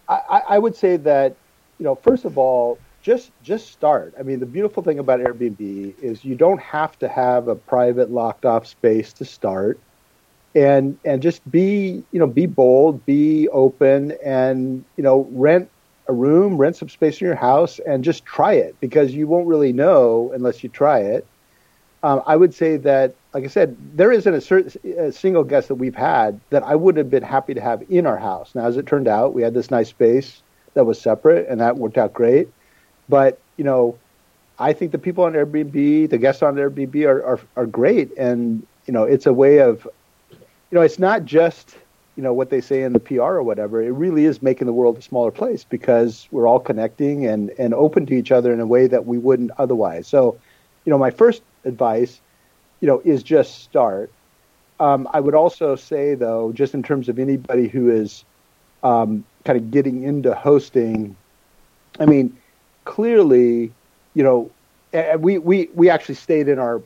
I- 0.08 0.44
I 0.50 0.60
would 0.60 0.76
say 0.76 0.98
that 0.98 1.36
you 1.80 1.84
know 1.86 1.96
first 1.96 2.26
of 2.26 2.38
all 2.38 2.78
just 3.02 3.32
just 3.44 3.72
start. 3.72 4.14
I 4.20 4.24
mean 4.24 4.40
the 4.40 4.46
beautiful 4.46 4.84
thing 4.84 5.00
about 5.00 5.20
airbnb 5.20 6.00
is 6.02 6.24
you 6.26 6.36
don't 6.36 6.62
have 6.62 6.98
to 7.00 7.08
have 7.08 7.48
a 7.48 7.56
private 7.56 8.12
locked 8.12 8.46
off 8.46 8.68
space 8.68 9.14
to 9.14 9.26
start. 9.26 9.80
And 10.56 10.98
and 11.06 11.22
just 11.22 11.50
be 11.50 12.04
you 12.12 12.20
know 12.20 12.28
be 12.28 12.46
bold 12.46 13.06
be 13.06 13.48
open 13.50 14.14
and 14.24 14.84
you 14.98 15.04
know 15.04 15.28
rent 15.32 15.70
a 16.08 16.14
room 16.14 16.58
rent 16.58 16.76
some 16.76 16.90
space 16.90 17.22
in 17.22 17.28
your 17.28 17.36
house 17.36 17.80
and 17.86 18.04
just 18.04 18.26
try 18.26 18.54
it 18.54 18.76
because 18.80 19.14
you 19.14 19.28
won't 19.28 19.48
really 19.48 19.72
know 19.72 20.32
unless 20.34 20.64
you 20.64 20.70
try 20.70 21.00
it. 21.00 21.26
Um, 22.02 22.24
i 22.26 22.36
would 22.36 22.54
say 22.54 22.78
that 22.78 23.14
like 23.34 23.44
i 23.44 23.48
said 23.48 23.76
there 23.94 24.12
isn't 24.14 24.34
a, 24.34 24.40
certain, 24.40 24.72
a 24.98 25.12
single 25.12 25.44
guest 25.44 25.68
that 25.68 25.76
we've 25.76 25.96
had 25.96 26.40
that 26.50 26.64
i 26.64 26.74
wouldn't 26.74 27.04
have 27.04 27.12
been 27.12 27.24
happy 27.24 27.54
to 27.54 27.62
have 27.62 27.84
in 27.90 28.08
our 28.08 28.18
house. 28.18 28.56
Now 28.56 28.66
as 28.66 28.78
it 28.78 28.88
turned 28.88 29.10
out 29.10 29.34
we 29.34 29.42
had 29.42 29.54
this 29.54 29.70
nice 29.70 29.90
space 29.90 30.42
that 30.76 30.86
was 30.86 31.00
separate 31.00 31.48
and 31.50 31.60
that 31.60 31.78
worked 31.78 31.98
out 31.98 32.14
great 32.14 32.48
but 33.10 33.40
you 33.58 33.64
know 33.64 33.98
i 34.60 34.72
think 34.72 34.92
the 34.92 34.98
people 34.98 35.24
on 35.26 35.34
airbnb 35.34 36.10
the 36.10 36.18
guests 36.18 36.42
on 36.42 36.56
airbnb 36.56 37.06
are, 37.06 37.24
are, 37.24 37.40
are 37.58 37.66
great. 37.66 38.12
And 38.18 38.66
you 38.86 38.94
know 38.94 39.04
it's 39.04 39.26
a 39.26 39.34
way 39.34 39.60
of 39.60 39.88
you 40.32 40.76
know 40.76 40.82
it's 40.82 41.00
not 41.00 41.26
just 41.26 41.78
you 42.16 42.24
know 42.24 42.34
what 42.34 42.50
they 42.50 42.62
say 42.62 42.84
in 42.84 42.94
the 42.94 43.00
pr 43.00 43.22
or 43.22 43.44
whatever. 43.44 43.82
It 43.82 43.92
really 43.92 44.26
is 44.26 44.42
making 44.42 44.68
the 44.68 44.74
world 44.74 44.98
a 44.98 45.02
smaller 45.02 45.32
place 45.32 45.64
because 45.64 46.28
we're 46.32 46.48
all 46.48 46.60
connecting 46.60 47.26
and 47.26 47.52
and 47.60 47.74
open 47.74 48.06
to 48.08 48.14
each 48.16 48.32
other 48.32 48.54
in 48.54 48.60
a 48.60 48.66
way 48.68 48.88
that 48.88 49.06
we 49.06 49.18
wouldn't 49.18 49.52
otherwise. 49.58 50.08
So 50.08 50.38
you 50.86 50.90
know 50.92 50.98
my 50.98 51.12
first 51.12 51.42
advice 51.66 52.22
you 52.82 52.88
know 52.88 53.02
is 53.04 53.24
just 53.24 53.64
start. 53.64 54.12
Um, 54.80 55.10
i 55.12 55.20
would 55.20 55.36
also 55.36 55.76
say 55.76 56.16
though 56.16 56.54
just 56.54 56.74
in 56.74 56.84
terms 56.84 57.10
of 57.10 57.20
anybody 57.20 57.68
who 57.68 57.90
is 57.92 58.24
um, 58.82 59.26
kind 59.44 59.58
of 59.58 59.72
getting 59.72 60.04
into 60.04 60.34
hosting 60.34 61.18
i 62.00 62.06
mean 62.06 62.38
clearly 62.90 63.72
you 64.16 64.24
know 64.24 64.50
we 65.20 65.38
we 65.38 65.70
we 65.76 65.90
actually 65.90 66.16
stayed 66.16 66.48
in 66.48 66.58
our 66.58 66.82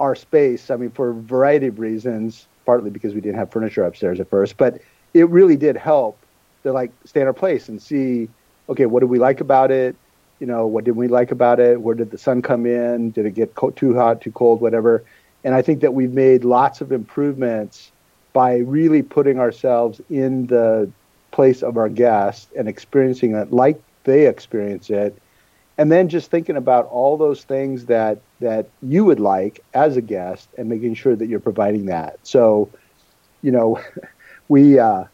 our 0.00 0.16
space 0.16 0.68
i 0.68 0.76
mean 0.76 0.90
for 0.90 1.10
a 1.10 1.14
variety 1.14 1.68
of 1.68 1.78
reasons 1.78 2.48
partly 2.66 2.90
because 2.90 3.14
we 3.14 3.20
didn't 3.20 3.38
have 3.38 3.50
furniture 3.50 3.84
upstairs 3.84 4.18
at 4.18 4.28
first 4.28 4.56
but 4.56 4.80
it 5.14 5.28
really 5.28 5.56
did 5.56 5.76
help 5.76 6.18
to 6.64 6.72
like 6.72 6.90
stay 7.04 7.20
in 7.20 7.26
our 7.28 7.32
place 7.32 7.68
and 7.68 7.80
see 7.80 8.28
okay 8.68 8.86
what 8.86 9.00
did 9.00 9.10
we 9.10 9.18
like 9.18 9.40
about 9.40 9.70
it? 9.70 9.94
You 10.40 10.46
know 10.46 10.66
what 10.66 10.84
did 10.84 10.96
we 10.96 11.06
like 11.06 11.30
about 11.30 11.60
it? 11.60 11.80
Where 11.80 11.94
did 11.94 12.10
the 12.10 12.18
sun 12.18 12.42
come 12.42 12.66
in? 12.66 13.12
Did 13.12 13.26
it 13.26 13.34
get 13.34 13.54
co- 13.54 13.70
too 13.70 13.94
hot 13.94 14.20
too 14.20 14.32
cold 14.32 14.60
whatever? 14.60 15.04
And 15.44 15.54
i 15.54 15.62
think 15.62 15.80
that 15.80 15.94
we've 15.94 16.12
made 16.12 16.44
lots 16.44 16.80
of 16.80 16.90
improvements 16.92 17.92
by 18.32 18.58
really 18.58 19.02
putting 19.02 19.38
ourselves 19.38 20.00
in 20.10 20.46
the 20.46 20.90
place 21.30 21.62
of 21.62 21.76
our 21.76 21.88
guests 21.88 22.48
and 22.58 22.68
experiencing 22.68 23.34
it 23.34 23.52
like 23.52 23.80
they 24.04 24.26
experience 24.26 24.90
it. 24.90 25.18
And 25.78 25.90
then 25.90 26.08
just 26.08 26.30
thinking 26.30 26.56
about 26.56 26.86
all 26.86 27.16
those 27.16 27.44
things 27.44 27.86
that 27.86 28.22
that 28.40 28.70
you 28.80 29.04
would 29.04 29.20
like 29.20 29.60
as 29.74 29.96
a 29.96 30.02
guest 30.02 30.50
and 30.58 30.68
making 30.68 30.94
sure 30.94 31.16
that 31.16 31.28
you're 31.28 31.40
providing 31.40 31.86
that. 31.86 32.16
So 32.24 32.72
you 33.42 33.52
know 33.52 33.80
we 34.48 34.78
uh 34.78 35.04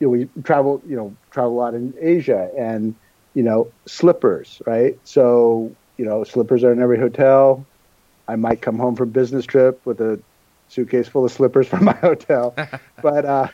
you 0.00 0.06
know 0.06 0.10
we 0.10 0.28
travel 0.44 0.82
you 0.86 0.96
know 0.96 1.16
travel 1.32 1.54
a 1.54 1.58
lot 1.58 1.74
in 1.74 1.92
asia 2.00 2.48
and 2.58 2.94
you 3.34 3.42
know 3.42 3.72
slippers 3.86 4.60
right? 4.66 4.94
So 5.04 5.76
you 5.98 6.04
know 6.04 6.24
slippers 6.24 6.64
are 6.64 6.72
in 6.72 6.80
every 6.82 6.98
hotel. 6.98 7.68
I 8.28 8.36
might 8.36 8.62
come 8.62 8.78
home 8.78 8.96
from 8.96 9.10
business 9.10 9.44
trip 9.44 9.80
with 9.84 10.00
a 10.00 10.22
suitcase 10.68 11.08
full 11.08 11.24
of 11.24 11.32
slippers 11.32 11.68
from 11.68 11.84
my 11.84 11.94
hotel. 12.00 12.58
But 13.02 13.24
uh 13.24 13.48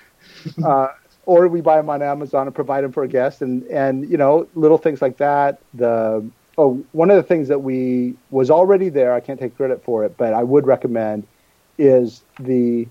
uh 0.64 0.86
or 1.30 1.46
we 1.46 1.60
buy 1.60 1.76
them 1.76 1.88
on 1.88 2.02
Amazon 2.02 2.48
and 2.48 2.54
provide 2.56 2.82
them 2.82 2.90
for 2.90 3.04
a 3.04 3.08
guest, 3.08 3.40
and 3.40 3.62
and 3.68 4.10
you 4.10 4.16
know 4.16 4.48
little 4.56 4.78
things 4.78 5.00
like 5.00 5.18
that. 5.18 5.60
The 5.74 6.28
oh, 6.58 6.84
one 6.90 7.08
of 7.08 7.16
the 7.16 7.22
things 7.22 7.46
that 7.46 7.60
we 7.60 8.16
was 8.32 8.50
already 8.50 8.88
there. 8.88 9.12
I 9.12 9.20
can't 9.20 9.38
take 9.38 9.56
credit 9.56 9.84
for 9.84 10.04
it, 10.04 10.16
but 10.16 10.34
I 10.34 10.42
would 10.42 10.66
recommend 10.66 11.28
is 11.78 12.24
the 12.40 12.88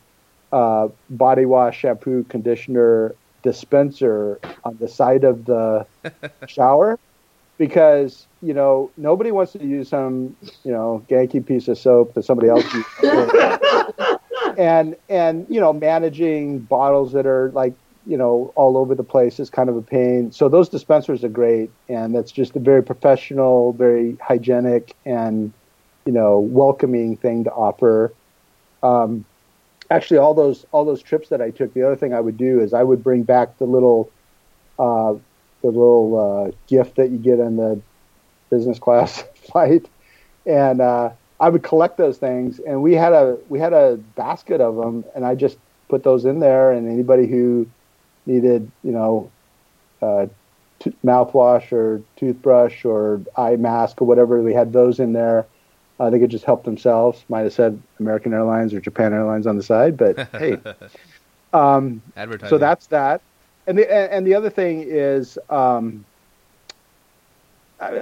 uh, 0.53 0.87
body 1.09 1.43
wash, 1.45 1.79
shampoo, 1.79 2.23
conditioner 2.29 3.13
dispenser 3.43 4.39
on 4.63 4.77
the 4.79 4.87
side 4.87 5.25
of 5.25 5.43
the 5.43 5.85
shower, 6.47 6.97
because 7.57 8.25
you 8.41 8.53
know 8.53 8.89
nobody 8.95 9.31
wants 9.31 9.51
to 9.51 9.65
use 9.65 9.89
some 9.89 10.33
you 10.63 10.71
know 10.71 11.03
ganky 11.09 11.45
piece 11.45 11.67
of 11.67 11.77
soap 11.77 12.13
that 12.13 12.23
somebody 12.23 12.47
else 12.47 12.63
uses. 12.73 14.17
and 14.57 14.95
and 15.09 15.45
you 15.49 15.59
know 15.59 15.73
managing 15.73 16.59
bottles 16.59 17.11
that 17.11 17.25
are 17.25 17.51
like 17.51 17.73
you 18.09 18.17
know 18.17 18.51
all 18.55 18.75
over 18.75 18.95
the 18.95 19.03
place 19.03 19.39
is 19.39 19.51
kind 19.51 19.69
of 19.69 19.77
a 19.77 19.83
pain. 19.83 20.31
So 20.31 20.49
those 20.49 20.67
dispensers 20.67 21.23
are 21.23 21.29
great, 21.29 21.69
and 21.87 22.13
that's 22.13 22.31
just 22.31 22.55
a 22.55 22.59
very 22.59 22.81
professional, 22.81 23.71
very 23.73 24.17
hygienic, 24.19 24.95
and 25.05 25.53
you 26.05 26.11
know 26.11 26.39
welcoming 26.39 27.15
thing 27.15 27.43
to 27.43 27.51
offer. 27.51 28.11
Um, 28.81 29.25
actually, 29.91 30.17
all 30.17 30.33
those 30.33 30.65
all 30.71 30.85
those 30.85 31.03
trips 31.03 31.29
that 31.29 31.39
I 31.39 31.51
took, 31.51 31.71
the 31.75 31.83
other 31.83 31.95
thing 31.95 32.15
I 32.15 32.19
would 32.19 32.35
do 32.35 32.59
is 32.59 32.73
I 32.73 32.81
would 32.81 33.03
bring 33.03 33.21
back 33.21 33.59
the 33.59 33.65
little 33.65 34.09
uh, 34.79 35.13
the 35.61 35.67
little 35.67 36.47
uh, 36.47 36.51
gift 36.67 36.95
that 36.95 37.11
you 37.11 37.19
get 37.19 37.39
on 37.39 37.57
the 37.57 37.79
business 38.49 38.79
class 38.79 39.21
flight, 39.35 39.87
and 40.47 40.81
uh, 40.81 41.11
I 41.39 41.49
would 41.49 41.61
collect 41.61 41.97
those 41.97 42.17
things. 42.17 42.59
And 42.59 42.81
we 42.81 42.95
had 42.95 43.13
a 43.13 43.37
we 43.49 43.59
had 43.59 43.73
a 43.73 43.97
basket 44.15 44.61
of 44.61 44.77
them, 44.77 45.05
and 45.13 45.23
I 45.23 45.35
just 45.35 45.59
put 45.89 46.03
those 46.03 46.25
in 46.25 46.39
there. 46.39 46.71
And 46.71 46.89
anybody 46.89 47.27
who 47.27 47.67
needed, 48.29 48.71
you 48.83 48.91
know, 48.91 49.31
uh, 50.01 50.27
t- 50.79 50.93
mouthwash 51.03 51.71
or 51.71 52.01
toothbrush 52.15 52.85
or 52.85 53.21
eye 53.35 53.55
mask 53.55 54.01
or 54.01 54.05
whatever, 54.05 54.41
we 54.41 54.53
had 54.53 54.71
those 54.71 54.99
in 54.99 55.13
there. 55.13 55.45
Uh, 55.99 56.09
they 56.09 56.19
could 56.19 56.31
just 56.31 56.45
help 56.45 56.63
themselves. 56.63 57.25
Might 57.27 57.41
have 57.41 57.53
said 57.53 57.81
American 57.99 58.33
Airlines 58.33 58.73
or 58.73 58.79
Japan 58.79 59.13
Airlines 59.13 59.45
on 59.45 59.57
the 59.57 59.63
side, 59.63 59.97
but 59.97 60.17
hey. 60.33 60.57
Um, 61.51 62.01
Advertising. 62.15 62.49
so 62.49 62.57
that's 62.57 62.87
that. 62.87 63.21
And 63.67 63.77
the 63.77 63.91
and 63.91 64.11
and 64.11 64.27
the 64.27 64.35
other 64.35 64.49
thing 64.49 64.85
is, 64.87 65.37
um, 65.49 66.05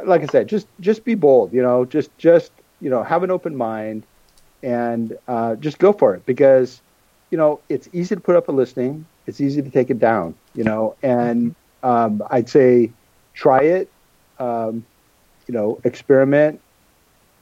like 0.06 0.22
I 0.22 0.28
said, 0.28 0.48
just 0.48 0.68
just 0.80 1.04
be 1.04 1.16
bold. 1.16 1.54
You 1.54 1.64
know, 1.64 1.86
just 1.86 2.16
just 2.20 2.52
you 2.82 2.90
know 2.90 3.02
have 3.04 3.24
an 3.24 3.32
open 3.32 3.56
mind, 3.56 4.06
and 4.62 5.18
uh, 5.28 5.56
just 5.56 5.80
go 5.80 5.92
for 5.92 6.14
it 6.14 6.26
because 6.26 6.82
you 7.32 7.38
know, 7.38 7.60
it's 7.70 7.90
easy 7.94 8.16
to 8.16 8.22
put 8.22 8.36
up 8.36 8.48
a 8.48 8.52
listing. 8.52 9.06
It's 9.28 9.42
easy 9.42 9.62
to 9.62 9.70
take 9.70 9.90
it 9.90 10.00
down, 10.00 10.36
you 10.56 10.64
know, 10.64 10.96
and 11.04 11.54
um, 11.84 12.24
I'd 12.30 12.50
say 12.50 12.92
try 13.34 13.62
it, 13.62 13.92
um, 14.40 14.86
you 15.48 15.54
know, 15.54 15.80
experiment, 15.84 16.62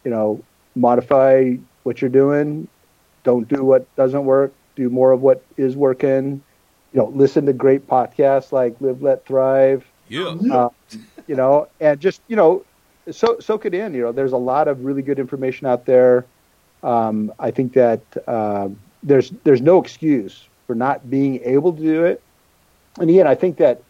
you 0.04 0.12
know, 0.12 0.44
modify 0.76 1.54
what 1.84 2.02
you're 2.02 2.10
doing. 2.10 2.68
Don't 3.24 3.48
do 3.48 3.64
what 3.64 3.94
doesn't 3.96 4.26
work. 4.26 4.54
Do 4.76 4.90
more 4.90 5.12
of 5.12 5.22
what 5.22 5.44
is 5.58 5.76
working. 5.76 6.42
You 6.94 7.00
know, 7.00 7.08
listen 7.08 7.46
to 7.46 7.54
great 7.54 7.88
podcasts 7.88 8.52
like 8.52 8.80
Live, 8.82 9.02
Let 9.02 9.26
Thrive. 9.26 9.86
Yeah. 10.08 10.36
Uh, 10.52 10.70
you 11.28 11.36
know, 11.36 11.68
and 11.80 12.00
just 12.00 12.22
you 12.28 12.36
know, 12.36 12.66
so 13.12 13.40
soak 13.40 13.66
it 13.66 13.74
in. 13.74 13.94
You 13.94 14.04
know, 14.04 14.12
there's 14.12 14.32
a 14.32 14.38
lot 14.38 14.68
of 14.68 14.86
really 14.86 15.02
good 15.02 15.20
information 15.20 15.68
out 15.68 15.86
there. 15.86 16.26
Um, 16.84 17.34
I 17.40 17.52
think 17.52 17.74
that 17.74 18.02
um, 18.28 18.80
there's 19.02 19.32
there's 19.44 19.62
no 19.62 19.82
excuse 19.82 20.48
for 20.68 20.76
not 20.76 21.10
being 21.10 21.42
able 21.44 21.74
to 21.74 21.82
do 21.82 22.06
it. 22.06 22.24
And 23.00 23.10
again, 23.10 23.28
I 23.28 23.36
think 23.36 23.58
that 23.58 23.84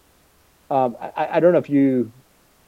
um, 0.70 0.96
I, 1.00 1.28
I 1.34 1.40
don't 1.40 1.54
know 1.54 1.60
if 1.60 1.70
you 1.70 2.12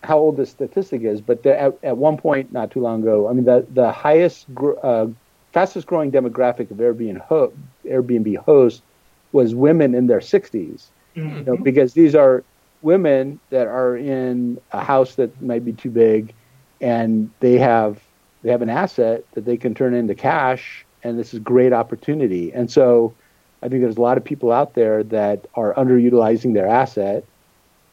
how 0.03 0.17
old 0.17 0.37
this 0.37 0.49
statistic 0.51 1.01
is, 1.01 1.21
but 1.21 1.43
the, 1.43 1.59
at, 1.59 1.73
at 1.83 1.97
one 1.97 2.17
point 2.17 2.51
not 2.51 2.71
too 2.71 2.81
long 2.81 3.01
ago, 3.01 3.27
I 3.29 3.33
mean 3.33 3.45
the 3.45 3.67
the 3.69 3.91
highest 3.91 4.47
uh, 4.83 5.07
fastest 5.53 5.87
growing 5.87 6.11
demographic 6.11 6.71
of 6.71 6.77
Airbnb 6.77 7.19
ho- 7.19 7.53
Airbnb 7.85 8.37
hosts 8.37 8.83
was 9.31 9.55
women 9.55 9.93
in 9.95 10.07
their 10.07 10.21
60s. 10.21 10.91
Mhm. 11.15 11.39
You 11.39 11.45
know, 11.45 11.57
because 11.57 11.93
these 11.93 12.15
are 12.15 12.45
women 12.81 13.39
that 13.49 13.67
are 13.67 13.95
in 13.97 14.59
a 14.71 14.83
house 14.83 15.15
that 15.15 15.41
might 15.41 15.65
be 15.65 15.73
too 15.73 15.89
big, 15.91 16.33
and 16.81 17.31
they 17.39 17.57
have 17.57 18.01
they 18.43 18.51
have 18.51 18.61
an 18.61 18.69
asset 18.69 19.23
that 19.33 19.45
they 19.45 19.57
can 19.57 19.73
turn 19.73 19.93
into 19.93 20.15
cash, 20.15 20.85
and 21.03 21.17
this 21.17 21.33
is 21.33 21.39
a 21.39 21.43
great 21.43 21.73
opportunity. 21.73 22.53
And 22.53 22.69
so, 22.69 23.17
I 23.61 23.69
think 23.69 23.81
there's 23.81 23.97
a 23.97 24.01
lot 24.01 24.17
of 24.17 24.23
people 24.23 24.51
out 24.51 24.75
there 24.75 25.03
that 25.03 25.47
are 25.55 25.73
underutilizing 25.73 26.53
their 26.53 26.67
asset. 26.67 27.23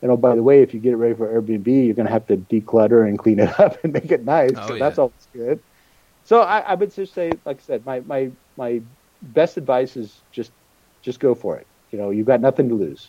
And 0.02 0.10
oh, 0.10 0.16
by 0.16 0.34
the 0.34 0.42
way, 0.42 0.62
if 0.62 0.74
you 0.74 0.80
get 0.80 0.92
it 0.92 0.96
ready 0.96 1.14
for 1.14 1.26
Airbnb, 1.26 1.66
you're 1.66 1.94
going 1.94 2.06
to 2.06 2.12
have 2.12 2.26
to 2.26 2.36
declutter 2.36 3.08
and 3.08 3.18
clean 3.18 3.38
it 3.38 3.58
up 3.60 3.82
and 3.82 3.92
make 3.92 4.10
it 4.10 4.24
nice. 4.24 4.52
Oh, 4.56 4.68
so 4.68 4.74
yeah. 4.74 4.78
that's 4.78 4.98
always 4.98 5.28
good. 5.32 5.60
So 6.24 6.40
I, 6.40 6.60
I 6.60 6.74
would 6.74 6.94
just 6.94 7.14
say, 7.14 7.32
like 7.44 7.58
I 7.58 7.62
said, 7.62 7.86
my, 7.86 8.00
my 8.00 8.30
my 8.56 8.80
best 9.22 9.56
advice 9.56 9.96
is 9.96 10.20
just 10.32 10.52
just 11.02 11.20
go 11.20 11.34
for 11.34 11.56
it. 11.56 11.66
You 11.90 11.98
know, 11.98 12.10
you've 12.10 12.26
got 12.26 12.40
nothing 12.40 12.68
to 12.68 12.74
lose. 12.74 13.08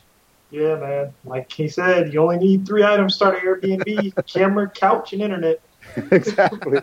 Yeah, 0.52 0.76
man. 0.76 1.14
Like 1.24 1.52
he 1.52 1.68
said, 1.68 2.14
you 2.14 2.22
only 2.22 2.38
need 2.38 2.68
three 2.68 2.84
items 2.84 3.14
to 3.14 3.16
start 3.16 3.44
an 3.44 3.80
Airbnb: 3.80 4.26
camera, 4.34 4.70
couch, 4.70 5.14
and 5.14 5.22
internet. 5.22 5.60
exactly. 6.12 6.80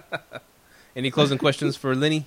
Any 0.97 1.11
closing 1.11 1.39
questions 1.39 1.77
for 1.77 1.94
Lenny? 1.94 2.27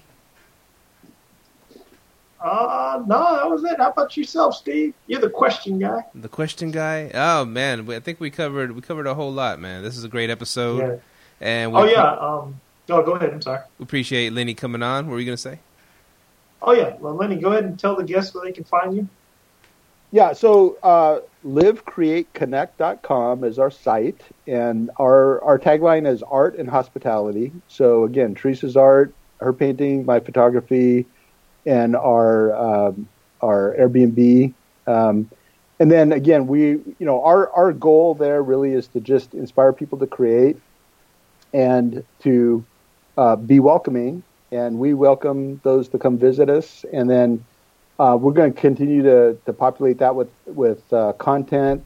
Uh, 2.46 3.02
no, 3.08 3.36
that 3.38 3.50
was 3.50 3.64
it. 3.64 3.78
How 3.80 3.90
about 3.90 4.16
yourself, 4.16 4.56
Steve? 4.56 4.94
You're 5.08 5.20
the 5.20 5.30
question 5.32 5.80
guy. 5.80 6.06
The 6.14 6.30
question 6.30 6.70
guy. 6.70 7.10
Oh 7.14 7.44
man, 7.44 7.90
I 7.92 8.00
think 8.00 8.20
we 8.20 8.30
covered 8.30 8.74
we 8.74 8.82
covered 8.82 9.08
a 9.08 9.16
whole 9.16 9.34
lot, 9.34 9.60
man. 9.60 9.82
This 9.82 9.98
is 9.98 10.04
a 10.04 10.08
great 10.10 10.30
episode, 10.30 10.78
Yeah. 10.80 10.96
and 11.42 11.74
we 11.74 11.80
Oh 11.80 11.84
yeah. 11.86 12.12
Um. 12.14 12.62
No, 12.88 13.02
go 13.02 13.14
ahead. 13.14 13.32
I'm 13.34 13.42
sorry. 13.42 13.62
We 13.80 13.84
appreciate 13.84 14.32
Lenny 14.32 14.54
coming 14.54 14.84
on. 14.84 15.08
What 15.08 15.14
were 15.14 15.20
you 15.20 15.26
gonna 15.26 15.38
say? 15.38 15.58
Oh 16.62 16.74
yeah. 16.74 16.96
Well, 17.00 17.16
Lenny, 17.16 17.38
go 17.38 17.52
ahead 17.52 17.64
and 17.64 17.80
tell 17.80 17.96
the 17.96 18.04
guests 18.04 18.36
where 18.36 18.46
they 18.46 18.52
can 18.52 18.64
find 18.64 18.96
you. 18.96 19.08
Yeah, 20.12 20.34
so 20.34 20.78
uh, 20.84 21.22
livecreateconnect.com 21.46 23.44
is 23.44 23.60
our 23.60 23.72
site, 23.72 24.22
and 24.48 24.90
our, 24.98 25.44
our 25.44 25.60
tagline 25.60 26.08
is 26.08 26.24
art 26.24 26.56
and 26.58 26.70
hospitality. 26.70 27.52
So, 27.68 28.06
again, 28.06 28.34
Teresa's 28.36 28.78
art, 28.78 29.14
her 29.42 29.52
painting, 29.52 30.06
my 30.06 30.20
photography, 30.22 31.06
and 31.66 31.96
our, 31.96 32.56
um, 32.56 33.08
our 33.42 33.76
Airbnb. 33.80 34.54
Um, 34.88 35.30
and 35.80 35.92
then, 35.92 36.12
again, 36.12 36.48
we, 36.48 36.68
you 36.68 36.96
know, 37.00 37.24
our, 37.24 37.50
our 37.52 37.74
goal 37.74 38.16
there 38.16 38.42
really 38.42 38.74
is 38.74 38.88
to 38.90 39.00
just 39.00 39.34
inspire 39.34 39.74
people 39.74 39.98
to 40.00 40.08
create 40.08 40.58
and 41.54 42.04
to 42.22 42.64
uh, 43.18 43.36
be 43.36 43.60
welcoming. 43.60 44.24
And 44.52 44.80
we 44.80 44.94
welcome 44.94 45.60
those 45.64 45.90
to 45.90 45.98
come 45.98 46.18
visit 46.18 46.50
us. 46.50 46.86
And 46.94 47.10
then, 47.10 47.44
uh, 48.00 48.18
we're 48.20 48.34
going 48.34 48.54
to 48.54 48.60
continue 48.60 49.02
to, 49.04 49.38
to 49.46 49.54
populate 49.54 50.00
that 50.00 50.16
with 50.16 50.30
with 50.46 50.82
uh, 50.92 51.14
content, 51.14 51.86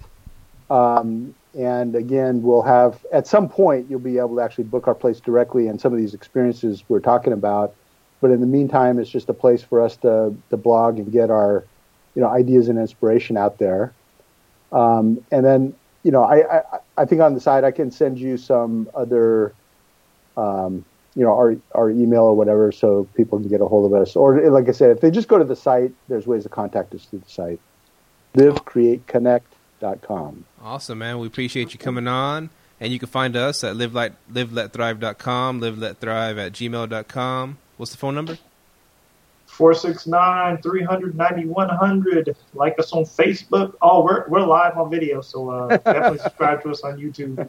um, 0.69 1.35
and 1.57 1.95
again, 1.95 2.41
we'll 2.41 2.61
have 2.61 3.05
at 3.11 3.27
some 3.27 3.49
point 3.49 3.87
you'll 3.89 3.99
be 3.99 4.17
able 4.17 4.35
to 4.35 4.41
actually 4.41 4.63
book 4.63 4.87
our 4.87 4.95
place 4.95 5.19
directly 5.19 5.67
and 5.67 5.79
some 5.79 5.91
of 5.93 5.99
these 5.99 6.13
experiences 6.13 6.83
we're 6.89 6.99
talking 6.99 7.33
about. 7.33 7.75
But 8.21 8.31
in 8.31 8.41
the 8.41 8.47
meantime, 8.47 8.99
it's 8.99 9.09
just 9.09 9.29
a 9.29 9.33
place 9.33 9.63
for 9.63 9.81
us 9.81 9.95
to 9.97 10.35
to 10.49 10.57
blog 10.57 10.97
and 10.97 11.11
get 11.11 11.29
our 11.29 11.63
you 12.15 12.21
know 12.21 12.29
ideas 12.29 12.67
and 12.67 12.77
inspiration 12.77 13.37
out 13.37 13.57
there. 13.57 13.93
Um, 14.71 15.23
and 15.31 15.45
then 15.45 15.73
you 16.03 16.11
know 16.11 16.23
I, 16.23 16.57
I 16.57 16.61
I 16.97 17.05
think 17.05 17.21
on 17.21 17.33
the 17.33 17.39
side 17.39 17.63
I 17.63 17.71
can 17.71 17.91
send 17.91 18.19
you 18.19 18.37
some 18.37 18.89
other. 18.93 19.53
Um, 20.37 20.85
you 21.15 21.25
know 21.25 21.33
our 21.33 21.55
our 21.73 21.89
email 21.89 22.21
or 22.23 22.35
whatever, 22.35 22.71
so 22.71 23.07
people 23.15 23.39
can 23.39 23.49
get 23.49 23.61
a 23.61 23.65
hold 23.65 23.91
of 23.91 23.99
us. 23.99 24.15
Or 24.15 24.39
like 24.49 24.69
I 24.69 24.71
said, 24.71 24.91
if 24.91 25.01
they 25.01 25.11
just 25.11 25.27
go 25.27 25.37
to 25.37 25.43
the 25.43 25.55
site, 25.55 25.91
there's 26.07 26.25
ways 26.25 26.43
to 26.43 26.49
contact 26.49 26.95
us 26.95 27.05
through 27.05 27.19
the 27.19 27.29
site. 27.29 27.59
LiveCreateConnect.com. 28.35 30.45
Awesome, 30.61 30.97
man. 30.97 31.19
We 31.19 31.27
appreciate 31.27 31.73
you 31.73 31.79
coming 31.79 32.07
on, 32.07 32.49
and 32.79 32.93
you 32.93 32.99
can 32.99 33.09
find 33.09 33.35
us 33.35 33.63
at 33.63 33.75
live 33.75 33.93
like 33.93 34.13
liveletthrive.com, 34.31 35.61
liveletthrive 35.61 36.45
at 36.45 36.53
gmail.com. 36.53 37.57
What's 37.79 37.91
the 37.91 37.97
phone 37.97 38.13
number? 38.13 38.37
469 39.45 40.61
300 40.61 41.15
9100. 41.15 42.35
Like 42.53 42.77
us 42.77 42.91
on 42.91 43.03
Facebook. 43.05 43.73
Oh, 43.81 44.03
we're, 44.03 44.27
we're 44.27 44.41
live 44.45 44.77
on 44.77 44.91
video, 44.91 45.21
so 45.21 45.49
uh, 45.49 45.77
definitely 45.77 46.17
subscribe 46.23 46.61
to 46.63 46.71
us 46.71 46.81
on 46.81 46.97
YouTube. 46.99 47.39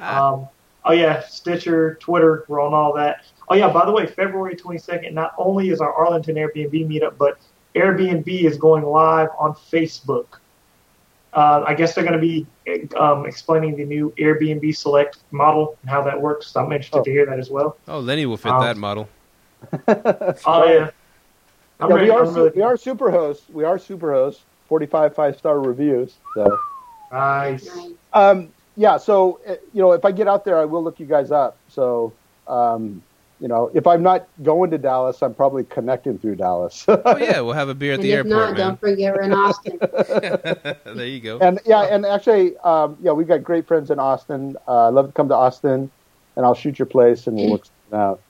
Um, 0.00 0.48
oh, 0.86 0.92
yeah, 0.92 1.20
Stitcher, 1.26 1.96
Twitter, 2.00 2.46
we're 2.48 2.62
on 2.62 2.72
all 2.72 2.94
that. 2.94 3.26
Oh, 3.50 3.54
yeah, 3.54 3.70
by 3.70 3.84
the 3.84 3.92
way, 3.92 4.06
February 4.06 4.56
22nd, 4.56 5.12
not 5.12 5.34
only 5.36 5.68
is 5.68 5.82
our 5.82 5.92
Arlington 5.92 6.36
Airbnb 6.36 6.72
meetup, 6.88 7.18
but 7.18 7.38
Airbnb 7.74 8.26
is 8.26 8.56
going 8.56 8.82
live 8.82 9.28
on 9.38 9.52
Facebook. 9.52 10.26
Uh, 11.34 11.64
I 11.66 11.74
guess 11.74 11.94
they're 11.94 12.02
going 12.02 12.18
to 12.18 12.18
be 12.18 12.46
um, 12.96 13.26
explaining 13.26 13.76
the 13.76 13.84
new 13.84 14.10
Airbnb 14.16 14.74
Select 14.74 15.18
model 15.32 15.76
and 15.82 15.90
how 15.90 16.00
that 16.04 16.18
works. 16.18 16.46
So 16.46 16.64
I'm 16.64 16.72
interested 16.72 16.96
Oh. 17.00 17.02
to 17.04 17.10
hear 17.10 17.26
that 17.26 17.38
as 17.38 17.50
well. 17.50 17.76
Oh, 17.86 17.98
Lenny 17.98 18.24
will 18.24 18.38
fit 18.38 18.52
Um, 18.52 18.62
that 18.62 18.78
model. 18.78 19.06
Oh, 19.88 20.64
yeah. 20.66 20.90
I'm 21.78 21.90
yeah, 21.90 21.94
ready. 21.96 22.04
we 22.06 22.10
are 22.10 22.22
really- 22.22 22.34
su- 22.34 22.52
we 22.56 22.62
are 22.62 22.76
super 22.76 23.10
hosts. 23.10 23.48
We 23.50 23.64
are 23.64 23.78
super 23.78 24.12
hosts. 24.12 24.42
Forty 24.68 24.86
five 24.86 25.14
five 25.14 25.36
star 25.38 25.60
reviews. 25.60 26.14
So 26.34 26.58
Nice. 27.12 27.66
Nice. 27.76 27.90
um, 28.14 28.48
yeah, 28.76 28.96
so 28.96 29.38
uh, 29.48 29.54
you 29.72 29.80
know 29.82 29.92
if 29.92 30.04
I 30.04 30.10
get 30.10 30.26
out 30.26 30.44
there, 30.44 30.58
I 30.58 30.64
will 30.64 30.82
look 30.82 30.98
you 30.98 31.06
guys 31.06 31.30
up. 31.30 31.56
So 31.68 32.12
um, 32.48 33.00
you 33.40 33.46
know 33.48 33.70
if 33.74 33.86
I'm 33.86 34.02
not 34.02 34.26
going 34.42 34.70
to 34.72 34.78
Dallas, 34.78 35.22
I'm 35.22 35.34
probably 35.34 35.62
connecting 35.64 36.18
through 36.18 36.36
Dallas. 36.36 36.84
Oh 36.88 37.16
yeah, 37.16 37.40
we'll 37.42 37.52
have 37.52 37.68
a 37.68 37.74
beer 37.74 37.92
at 37.92 37.96
And 38.00 38.04
the 38.04 38.12
if 38.12 38.16
airport, 38.26 38.30
not, 38.32 38.46
man. 38.48 38.56
don't 38.56 38.80
forget 38.80 39.14
we're 39.14 39.22
in 39.22 39.32
Austin. 39.32 39.78
there 40.96 41.06
you 41.06 41.20
go. 41.20 41.38
and 41.38 41.60
yeah, 41.64 41.82
and 41.82 42.04
actually, 42.04 42.56
um, 42.58 42.96
yeah, 43.02 43.12
we've 43.12 43.28
got 43.28 43.44
great 43.44 43.68
friends 43.68 43.90
in 43.92 43.98
Austin. 44.00 44.56
Uh, 44.66 44.88
I'd 44.88 44.94
love 44.94 45.06
to 45.06 45.12
come 45.12 45.28
to 45.28 45.34
Austin, 45.36 45.90
and 46.34 46.44
I'll 46.46 46.54
shoot 46.54 46.78
your 46.78 46.86
place, 46.86 47.26
and 47.28 47.36
we'll 47.36 47.50
look 47.50 47.66
something 47.90 47.98
out. 48.00 48.20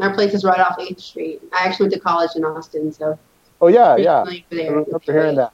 Our 0.00 0.14
place 0.14 0.34
is 0.34 0.44
right 0.44 0.60
off 0.60 0.78
8th 0.78 1.00
Street. 1.00 1.42
I 1.52 1.66
actually 1.66 1.84
went 1.84 1.94
to 1.94 2.00
college 2.00 2.30
in 2.36 2.44
Austin, 2.44 2.92
so 2.92 3.18
Oh 3.60 3.68
yeah, 3.68 3.96
yeah. 3.96 4.24
familiar 4.24 4.44
I 4.50 4.54
there. 4.54 4.70
remember 4.70 5.00
hearing 5.04 5.36
that. 5.36 5.52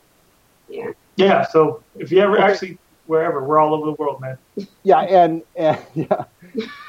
Yeah. 0.68 0.90
Yeah, 1.16 1.44
so 1.46 1.82
if 1.96 2.10
you 2.12 2.20
ever 2.20 2.38
actually 2.38 2.78
wherever, 3.06 3.42
we're 3.44 3.58
all 3.58 3.74
over 3.74 3.86
the 3.86 3.92
world, 3.92 4.20
man. 4.20 4.38
Yeah, 4.82 5.00
and 5.00 5.42
and 5.56 5.78
yeah, 5.94 6.24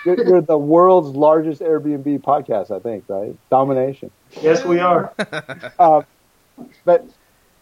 you're, 0.05 0.27
you're 0.27 0.41
the 0.41 0.57
world's 0.57 1.15
largest 1.15 1.61
Airbnb 1.61 2.19
podcast, 2.21 2.71
I 2.71 2.79
think, 2.79 3.05
right? 3.07 3.35
Domination. 3.49 4.11
Yes, 4.41 4.65
we 4.65 4.79
are. 4.79 5.13
Uh, 5.79 6.01
but 6.85 7.05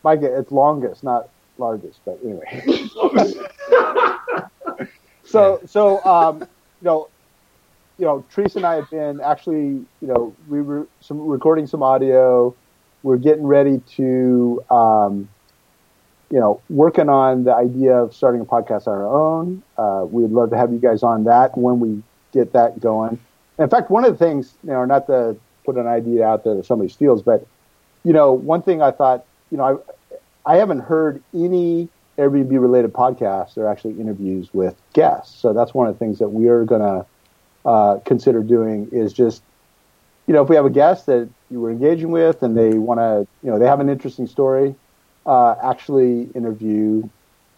Mike, 0.03 0.21
it's 0.21 0.51
longest, 0.51 1.03
not 1.03 1.29
largest. 1.57 1.99
But 2.05 2.19
anyway, 2.23 2.63
so 5.23 5.61
so 5.65 6.03
um, 6.03 6.39
you 6.41 6.47
know, 6.81 7.07
you 7.97 8.05
know, 8.05 8.25
Teresa 8.29 8.59
and 8.59 8.65
I 8.65 8.75
have 8.75 8.89
been 8.89 9.21
actually, 9.21 9.67
you 10.01 10.07
know, 10.07 10.35
we 10.47 10.61
were 10.61 10.87
some 11.01 11.19
recording 11.27 11.67
some 11.67 11.81
audio. 11.81 12.55
We're 13.03 13.17
getting 13.17 13.45
ready 13.45 13.81
to, 13.95 14.63
um, 14.69 15.29
you 16.31 16.39
know, 16.39 16.59
working 16.69 17.07
on 17.07 17.43
the 17.43 17.53
idea 17.53 17.95
of 17.95 18.13
starting 18.13 18.41
a 18.41 18.45
podcast 18.45 18.87
our 18.87 19.07
own. 19.07 19.63
Uh, 19.77 20.05
we'd 20.09 20.31
love 20.31 20.49
to 20.49 20.57
have 20.57 20.73
you 20.73 20.79
guys 20.79 21.03
on 21.03 21.23
that 21.25 21.57
when 21.57 21.79
we 21.79 22.01
get 22.33 22.51
that 22.53 22.79
going. 22.79 23.19
In 23.59 23.69
fact, 23.69 23.89
one 23.89 24.03
of 24.03 24.11
the 24.11 24.17
things, 24.17 24.55
you 24.63 24.71
know, 24.71 24.83
not 24.85 25.07
to 25.07 25.37
put 25.63 25.77
an 25.77 25.87
idea 25.87 26.25
out 26.25 26.43
there 26.43 26.55
that 26.55 26.65
somebody 26.65 26.89
steals, 26.89 27.21
but 27.21 27.45
you 28.03 28.13
know, 28.13 28.33
one 28.33 28.61
thing 28.61 28.81
I 28.81 28.91
thought, 28.91 29.25
you 29.51 29.57
know, 29.57 29.81
I, 30.45 30.53
I 30.53 30.57
haven't 30.57 30.79
heard 30.79 31.23
any 31.33 31.87
Airbnb 32.17 32.51
related 32.59 32.93
podcasts 32.93 33.57
or 33.57 33.67
actually 33.67 33.99
interviews 33.99 34.53
with 34.53 34.75
guests. 34.93 35.39
So 35.39 35.53
that's 35.53 35.73
one 35.73 35.87
of 35.87 35.95
the 35.95 35.99
things 35.99 36.19
that 36.19 36.29
we 36.29 36.47
are 36.47 36.65
going 36.65 36.81
to 36.81 37.05
uh, 37.65 37.99
consider 38.05 38.43
doing 38.43 38.87
is 38.91 39.11
just 39.13 39.41
you 40.27 40.33
know, 40.33 40.41
if 40.41 40.49
we 40.49 40.55
have 40.55 40.65
a 40.65 40.71
guest 40.71 41.05
that 41.05 41.29
you 41.51 41.59
were 41.61 41.69
engaging 41.69 42.09
with 42.09 42.41
and 42.41 42.57
they 42.57 42.71
want 42.79 42.99
to, 42.99 43.27
you 43.43 43.51
know, 43.51 43.59
they 43.59 43.67
have 43.67 43.79
an 43.79 43.89
interesting 43.89 44.25
story, 44.25 44.73
uh, 45.27 45.53
actually 45.61 46.23
interview. 46.33 47.07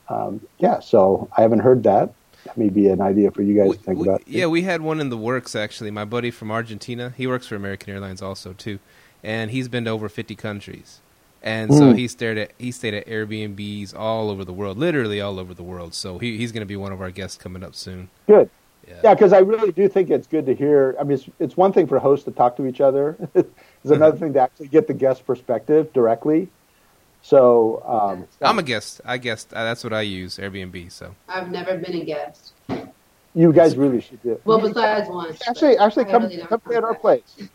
Um, 0.09 0.41
yeah, 0.57 0.79
so 0.81 1.29
I 1.37 1.41
haven't 1.43 1.59
heard 1.59 1.83
that. 1.83 2.13
That 2.43 2.57
may 2.57 2.67
be 2.67 2.89
an 2.89 2.99
idea 2.99 3.31
for 3.31 3.41
you 3.41 3.55
guys 3.55 3.69
We- 3.69 3.77
to 3.77 3.83
think 3.83 3.99
we- 3.99 4.07
about. 4.09 4.27
yeah, 4.27 4.47
we 4.47 4.63
had 4.63 4.81
one 4.81 4.99
in 4.99 5.09
the 5.09 5.15
works 5.17 5.55
actually. 5.55 5.91
My 5.91 6.03
buddy 6.03 6.29
from 6.29 6.51
Argentina, 6.51 7.13
he 7.15 7.25
works 7.25 7.47
for 7.47 7.55
American 7.55 7.93
Airlines 7.93 8.21
also 8.21 8.51
too, 8.51 8.79
and 9.23 9.51
he's 9.51 9.69
been 9.69 9.85
to 9.85 9.91
over 9.91 10.09
fifty 10.09 10.35
countries. 10.35 10.99
And 11.43 11.73
so 11.73 11.93
Mm. 11.93 11.97
he 11.97 12.07
stayed 12.09 12.37
at 12.37 12.51
he 12.57 12.71
stayed 12.71 12.93
at 12.95 13.07
Airbnbs 13.07 13.97
all 13.97 14.29
over 14.29 14.43
the 14.43 14.51
world, 14.53 14.77
literally 14.77 15.21
all 15.21 15.39
over 15.39 15.53
the 15.53 15.63
world. 15.63 15.93
So 15.93 16.17
he, 16.17 16.35
he's 16.37 16.51
going 16.51 16.61
to 16.61 16.65
be 16.67 16.75
one 16.75 16.91
of 16.91 16.99
our 16.99 17.11
guests 17.11 17.37
coming 17.37 17.63
up 17.63 17.75
soon. 17.75 18.09
Good. 18.27 18.49
Yeah. 18.87 18.95
Yeah, 19.03 19.13
because 19.13 19.33
I 19.33 19.39
really 19.39 19.71
do 19.71 19.89
think 19.89 20.09
it's 20.09 20.27
good 20.27 20.45
to 20.45 20.55
hear. 20.55 20.95
I 20.99 21.03
mean, 21.03 21.17
it's, 21.17 21.29
it's 21.39 21.57
one 21.57 21.73
thing 21.73 21.87
for 21.87 21.99
hosts 21.99 22.25
to 22.25 22.31
talk 22.31 22.55
to 22.57 22.65
each 22.65 22.79
other. 22.81 23.17
it's 23.35 23.49
another 23.91 24.17
thing 24.17 24.33
to 24.33 24.39
actually 24.39 24.67
get 24.69 24.87
the 24.87 24.93
guest 24.93 25.25
perspective 25.25 25.91
directly. 25.93 26.49
So, 27.21 27.83
um, 27.85 28.27
I'm 28.41 28.59
a 28.59 28.63
guest. 28.63 29.01
I 29.03 29.17
guessed 29.17 29.53
uh, 29.53 29.63
that's 29.63 29.83
what 29.83 29.91
I 29.91 30.01
use 30.01 30.37
Airbnb. 30.37 30.91
So 30.91 31.13
I've 31.27 31.49
never 31.51 31.77
been 31.77 31.95
a 31.95 32.05
guest. 32.05 32.53
you 33.33 33.51
guys 33.51 33.75
really 33.75 33.99
should 33.99 34.21
do. 34.23 34.33
it. 34.33 34.41
Well, 34.45 34.59
besides 34.61 35.09
once. 35.09 35.41
Actually, 35.47 35.77
actually, 35.77 36.05
come 36.05 36.23
really 36.23 36.37
come 36.47 36.61
stay 36.65 36.75
at 36.77 36.83
our 36.85 36.95
place. 36.95 37.49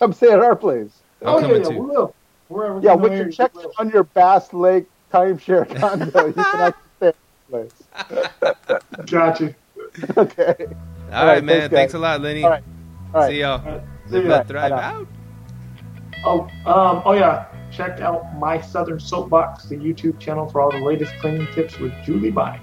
Come 0.00 0.12
stay 0.12 0.32
at 0.32 0.40
our 0.40 0.56
place. 0.56 0.90
I'll 1.24 1.36
oh 1.36 1.40
come 1.40 1.50
yeah, 1.52 1.56
yeah, 1.58 1.62
too. 1.64 1.70
we 1.78 1.86
will. 1.86 2.14
Wherever 2.48 2.80
Yeah, 2.80 2.94
we 2.96 3.02
with 3.02 3.12
know 3.12 3.18
your 3.18 3.26
you 3.26 3.32
check 3.32 3.54
will. 3.54 3.72
on 3.78 3.90
your 3.90 4.02
Bass 4.04 4.52
Lake 4.52 4.86
timeshare 5.12 5.68
condo, 5.80 6.26
you 6.26 6.32
can 6.32 6.44
actually 6.60 6.82
stay 6.96 7.06
at 7.08 7.16
our 7.52 7.60
place. 7.60 9.06
Got 9.06 9.40
you. 9.40 9.54
okay. 10.16 10.54
all 10.58 11.20
All 11.20 11.26
right, 11.26 11.34
right, 11.34 11.44
man. 11.44 11.60
thanks, 11.70 11.74
Thanks, 11.74 11.94
a 11.94 11.98
lot, 11.98 12.20
Lenny. 12.20 12.44
All 12.44 12.50
right. 12.50 12.64
All 13.14 13.20
right. 13.20 13.30
See 13.30 13.40
y'all. 13.40 13.60
All 13.60 13.72
right, 13.72 13.82
see 14.08 14.16
Live, 14.16 14.24
let, 14.26 14.48
thrive 14.48 14.70
Bye 14.70 14.82
out. 14.82 15.06
Oh, 16.24 16.40
um, 16.66 17.02
oh 17.04 17.12
yeah. 17.12 17.46
Check 17.70 18.00
out 18.00 18.38
my 18.38 18.60
Southern 18.60 19.00
Soapbox, 19.00 19.64
the 19.64 19.76
YouTube 19.76 20.18
channel 20.20 20.48
for 20.48 20.60
all 20.60 20.70
the 20.70 20.80
latest 20.80 21.14
cleaning 21.20 21.46
tips 21.54 21.78
with 21.78 21.92
Julie 22.04 22.30
Bonnie. 22.30 22.60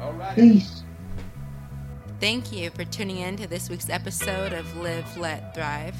All 0.00 0.12
right. 0.12 0.34
Peace. 0.34 0.82
Thank 2.20 2.52
you 2.52 2.70
for 2.70 2.84
tuning 2.84 3.18
in 3.18 3.36
to 3.38 3.46
this 3.46 3.68
week's 3.68 3.88
episode 3.88 4.52
of 4.52 4.76
Live, 4.76 5.16
Let, 5.16 5.54
Thrive. 5.54 5.96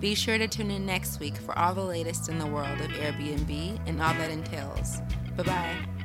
Be 0.00 0.14
sure 0.14 0.38
to 0.38 0.46
tune 0.46 0.70
in 0.70 0.86
next 0.86 1.20
week 1.20 1.36
for 1.36 1.58
all 1.58 1.74
the 1.74 1.82
latest 1.82 2.28
in 2.28 2.38
the 2.38 2.46
world 2.46 2.80
of 2.80 2.90
Airbnb 2.90 3.80
and 3.86 4.00
all 4.00 4.14
that 4.14 4.30
entails. 4.30 5.00
Bye 5.36 5.42
bye. 5.42 5.95